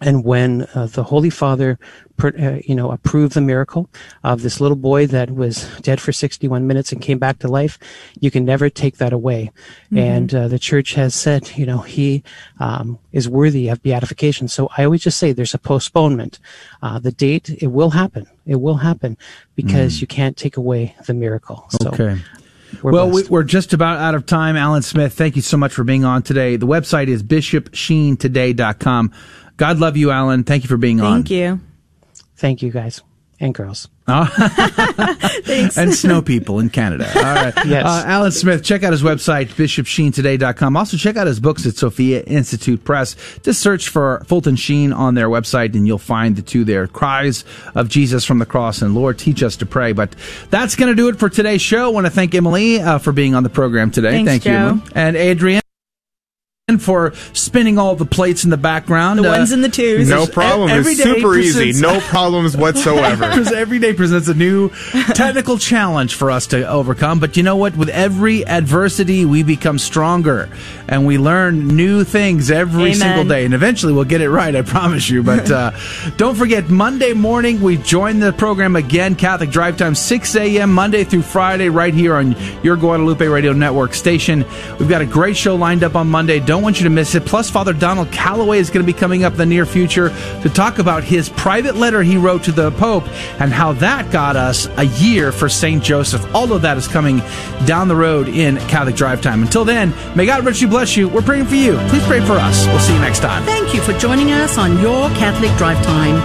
And 0.00 0.24
when 0.24 0.66
uh, 0.74 0.86
the 0.86 1.02
Holy 1.02 1.30
Father, 1.30 1.78
uh, 2.22 2.58
you 2.64 2.74
know, 2.74 2.90
approved 2.90 3.34
the 3.34 3.40
miracle 3.40 3.88
of 4.24 4.42
this 4.42 4.60
little 4.60 4.76
boy 4.76 5.06
that 5.06 5.30
was 5.30 5.66
dead 5.80 6.00
for 6.00 6.12
61 6.12 6.66
minutes 6.66 6.92
and 6.92 7.00
came 7.00 7.18
back 7.18 7.38
to 7.38 7.48
life, 7.48 7.78
you 8.20 8.30
can 8.30 8.44
never 8.44 8.68
take 8.68 8.98
that 8.98 9.12
away. 9.12 9.50
Mhm. 9.92 9.98
And 9.98 10.34
uh, 10.34 10.48
the 10.48 10.58
Church 10.58 10.94
has 10.94 11.14
said, 11.14 11.56
you 11.56 11.66
know, 11.66 11.78
he 11.78 12.22
um, 12.58 12.98
is 13.12 13.28
worthy 13.28 13.68
of 13.68 13.82
beatification. 13.82 14.48
So 14.48 14.68
I 14.76 14.84
always 14.84 15.02
just 15.02 15.18
say 15.18 15.32
there's 15.32 15.54
a 15.54 15.58
postponement. 15.58 16.38
Uh, 16.82 16.98
the 16.98 17.12
date, 17.12 17.48
it 17.48 17.68
will 17.68 17.90
happen. 17.90 18.26
It 18.46 18.60
will 18.60 18.76
happen 18.76 19.16
because 19.54 20.00
you 20.00 20.06
can't 20.06 20.36
take 20.36 20.56
away 20.56 20.94
the 21.06 21.14
miracle. 21.14 21.66
So 21.80 21.88
okay. 21.90 22.20
we're 22.82 22.92
well, 22.92 23.10
blessed. 23.10 23.30
we're 23.30 23.44
just 23.44 23.72
about 23.72 23.98
out 23.98 24.14
of 24.14 24.26
time. 24.26 24.56
Alan 24.56 24.82
Smith, 24.82 25.14
thank 25.14 25.36
you 25.36 25.42
so 25.42 25.56
much 25.56 25.72
for 25.72 25.84
being 25.84 26.04
on 26.04 26.22
today. 26.22 26.56
The 26.56 26.66
website 26.66 27.08
is 27.08 27.22
bishopsheentoday.com. 27.22 29.12
God 29.60 29.78
love 29.78 29.98
you, 29.98 30.10
Alan. 30.10 30.42
Thank 30.42 30.62
you 30.62 30.68
for 30.68 30.78
being 30.78 31.02
on. 31.02 31.18
Thank 31.18 31.30
you. 31.30 31.60
Thank 32.34 32.62
you, 32.62 32.70
guys 32.70 33.02
and 33.38 33.54
girls. 33.54 33.88
Thanks. 34.08 35.76
and 35.76 35.94
snow 35.94 36.22
people 36.22 36.60
in 36.60 36.70
Canada. 36.70 37.06
All 37.14 37.22
right. 37.22 37.52
Yes. 37.66 37.84
Uh, 37.84 38.04
Alan 38.06 38.32
Smith, 38.32 38.64
check 38.64 38.82
out 38.84 38.92
his 38.92 39.02
website, 39.02 39.48
bishopsheentoday.com. 39.48 40.78
Also, 40.78 40.96
check 40.96 41.18
out 41.18 41.26
his 41.26 41.40
books 41.40 41.66
at 41.66 41.74
Sophia 41.74 42.22
Institute 42.22 42.82
Press. 42.82 43.16
Just 43.42 43.60
search 43.60 43.90
for 43.90 44.24
Fulton 44.26 44.56
Sheen 44.56 44.94
on 44.94 45.14
their 45.14 45.28
website 45.28 45.74
and 45.74 45.86
you'll 45.86 45.98
find 45.98 46.36
the 46.36 46.42
two 46.42 46.64
there 46.64 46.86
Cries 46.86 47.44
of 47.74 47.90
Jesus 47.90 48.24
from 48.24 48.38
the 48.38 48.46
Cross 48.46 48.80
and 48.80 48.94
Lord, 48.94 49.18
Teach 49.18 49.42
Us 49.42 49.56
to 49.56 49.66
Pray. 49.66 49.92
But 49.92 50.16
that's 50.48 50.74
going 50.74 50.88
to 50.88 50.96
do 50.96 51.08
it 51.08 51.18
for 51.18 51.28
today's 51.28 51.60
show. 51.60 51.84
I 51.84 51.88
want 51.92 52.06
to 52.06 52.10
thank 52.10 52.34
Emily 52.34 52.80
uh, 52.80 52.96
for 52.96 53.12
being 53.12 53.34
on 53.34 53.42
the 53.42 53.50
program 53.50 53.90
today. 53.90 54.12
Thanks, 54.12 54.30
thank 54.30 54.44
you, 54.46 54.52
Joe. 54.52 54.56
Emily. 54.56 54.92
And 54.94 55.16
Adrian. 55.16 55.60
For 56.78 57.12
spinning 57.32 57.78
all 57.78 57.96
the 57.96 58.04
plates 58.06 58.44
in 58.44 58.50
the 58.50 58.56
background, 58.56 59.18
The 59.18 59.24
ones 59.24 59.52
and 59.52 59.62
the 59.62 59.68
twos. 59.68 60.08
No 60.08 60.20
because 60.26 60.34
problem. 60.34 60.70
every 60.70 60.92
It's 60.92 61.02
super 61.02 61.36
easy. 61.36 61.80
No 61.80 62.00
problems 62.08 62.56
whatsoever. 62.56 63.28
because 63.28 63.52
every 63.52 63.78
day 63.78 63.92
presents 63.92 64.28
a 64.28 64.34
new 64.34 64.70
technical 65.14 65.58
challenge 65.58 66.14
for 66.14 66.30
us 66.30 66.46
to 66.48 66.68
overcome. 66.68 67.20
But 67.20 67.36
you 67.36 67.42
know 67.42 67.56
what? 67.56 67.76
With 67.76 67.88
every 67.88 68.46
adversity, 68.46 69.24
we 69.24 69.42
become 69.42 69.78
stronger 69.78 70.48
and 70.88 71.06
we 71.06 71.18
learn 71.18 71.68
new 71.68 72.04
things 72.04 72.50
every 72.50 72.82
Amen. 72.82 72.94
single 72.94 73.24
day. 73.24 73.44
And 73.44 73.54
eventually 73.54 73.92
we'll 73.92 74.04
get 74.04 74.20
it 74.20 74.30
right, 74.30 74.54
I 74.54 74.62
promise 74.62 75.08
you. 75.08 75.22
But 75.22 75.50
uh, 75.50 75.72
don't 76.16 76.34
forget, 76.34 76.68
Monday 76.68 77.12
morning, 77.12 77.60
we 77.60 77.76
join 77.76 78.18
the 78.20 78.32
program 78.32 78.76
again, 78.76 79.14
Catholic 79.14 79.50
Drive 79.50 79.76
Time, 79.76 79.94
6 79.94 80.36
a.m., 80.36 80.72
Monday 80.72 81.04
through 81.04 81.22
Friday, 81.22 81.68
right 81.68 81.94
here 81.94 82.16
on 82.16 82.36
your 82.62 82.76
Guadalupe 82.76 83.26
Radio 83.26 83.52
Network 83.52 83.94
station. 83.94 84.44
We've 84.78 84.88
got 84.88 85.00
a 85.02 85.06
great 85.06 85.36
show 85.36 85.54
lined 85.56 85.84
up 85.84 85.94
on 85.94 86.08
Monday. 86.08 86.40
Don't 86.60 86.64
want 86.66 86.78
you 86.78 86.84
to 86.84 86.90
miss 86.90 87.14
it. 87.14 87.24
Plus, 87.24 87.48
Father 87.48 87.72
Donald 87.72 88.12
Calloway 88.12 88.58
is 88.58 88.68
going 88.68 88.84
to 88.84 88.92
be 88.92 88.96
coming 88.96 89.24
up 89.24 89.32
in 89.32 89.38
the 89.38 89.46
near 89.46 89.64
future 89.64 90.10
to 90.42 90.50
talk 90.50 90.78
about 90.78 91.02
his 91.02 91.30
private 91.30 91.74
letter 91.74 92.02
he 92.02 92.18
wrote 92.18 92.44
to 92.44 92.52
the 92.52 92.70
Pope 92.72 93.08
and 93.40 93.50
how 93.50 93.72
that 93.72 94.10
got 94.12 94.36
us 94.36 94.66
a 94.76 94.84
year 94.84 95.32
for 95.32 95.48
St. 95.48 95.82
Joseph. 95.82 96.22
All 96.34 96.52
of 96.52 96.60
that 96.60 96.76
is 96.76 96.86
coming 96.86 97.22
down 97.64 97.88
the 97.88 97.96
road 97.96 98.28
in 98.28 98.58
Catholic 98.68 98.94
Drive 98.94 99.22
Time. 99.22 99.40
Until 99.40 99.64
then, 99.64 99.94
may 100.14 100.26
God 100.26 100.44
richly 100.44 100.68
bless 100.68 100.98
you. 100.98 101.08
We're 101.08 101.22
praying 101.22 101.46
for 101.46 101.54
you. 101.54 101.78
Please 101.88 102.04
pray 102.04 102.20
for 102.20 102.34
us. 102.34 102.66
We'll 102.66 102.78
see 102.78 102.92
you 102.92 103.00
next 103.00 103.20
time. 103.20 103.42
Thank 103.44 103.72
you 103.72 103.80
for 103.80 103.94
joining 103.94 104.30
us 104.30 104.58
on 104.58 104.78
Your 104.80 105.08
Catholic 105.16 105.56
Drive 105.56 105.82
Time, 105.82 106.16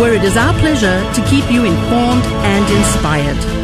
where 0.00 0.14
it 0.14 0.24
is 0.24 0.38
our 0.38 0.58
pleasure 0.60 0.98
to 1.12 1.28
keep 1.28 1.44
you 1.52 1.66
informed 1.66 2.24
and 2.24 2.74
inspired. 2.74 3.63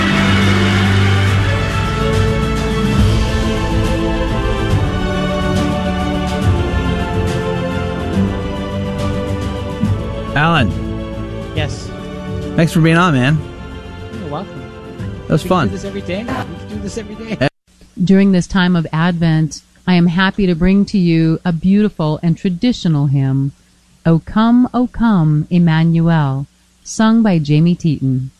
Alan, 10.35 10.69
Yes. 11.55 11.87
thanks 12.55 12.71
for 12.71 12.81
being 12.81 12.95
on, 12.97 13.13
man. 13.13 13.37
You're 14.19 14.29
welcome. 14.29 14.59
That 15.27 15.29
was 15.29 15.43
we 15.43 15.49
fun. 15.49 15.67
Can 15.69 15.77
do 15.77 15.77
this 15.77 15.85
every 15.85 16.01
day. 16.01 16.19
We 16.19 16.25
can 16.25 16.67
do 16.69 16.75
this 16.79 16.97
every 16.97 17.15
day. 17.15 17.47
During 18.01 18.31
this 18.31 18.47
time 18.47 18.75
of 18.75 18.87
Advent, 18.93 19.61
I 19.85 19.95
am 19.95 20.07
happy 20.07 20.45
to 20.47 20.55
bring 20.55 20.85
to 20.85 20.97
you 20.97 21.39
a 21.43 21.51
beautiful 21.51 22.19
and 22.23 22.37
traditional 22.37 23.07
hymn, 23.07 23.51
O 24.05 24.19
Come, 24.19 24.69
O 24.73 24.87
Come, 24.87 25.47
Emmanuel, 25.49 26.47
sung 26.83 27.21
by 27.21 27.37
Jamie 27.37 27.75
Teton. 27.75 28.31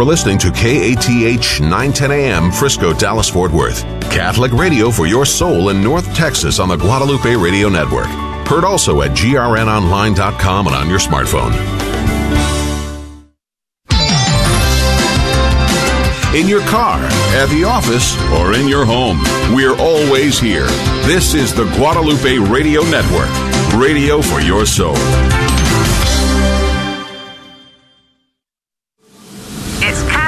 For 0.00 0.04
listening 0.06 0.38
to 0.38 0.50
KATH 0.50 1.60
910 1.60 2.10
AM 2.10 2.50
Frisco, 2.50 2.94
Dallas, 2.94 3.28
Fort 3.28 3.52
Worth. 3.52 3.82
Catholic 4.10 4.50
radio 4.52 4.90
for 4.90 5.06
your 5.06 5.26
soul 5.26 5.68
in 5.68 5.82
North 5.82 6.06
Texas 6.14 6.58
on 6.58 6.70
the 6.70 6.76
Guadalupe 6.76 7.36
Radio 7.36 7.68
Network. 7.68 8.06
Heard 8.48 8.64
also 8.64 9.02
at 9.02 9.10
grnonline.com 9.10 10.66
and 10.68 10.74
on 10.74 10.88
your 10.88 11.00
smartphone. 11.00 11.52
In 16.34 16.48
your 16.48 16.62
car, 16.62 16.98
at 17.34 17.50
the 17.50 17.64
office, 17.64 18.16
or 18.40 18.54
in 18.54 18.68
your 18.68 18.86
home, 18.86 19.18
we're 19.54 19.76
always 19.76 20.40
here. 20.40 20.68
This 21.04 21.34
is 21.34 21.52
the 21.52 21.64
Guadalupe 21.76 22.38
Radio 22.38 22.80
Network, 22.84 23.28
radio 23.74 24.22
for 24.22 24.40
your 24.40 24.64
soul. 24.64 24.96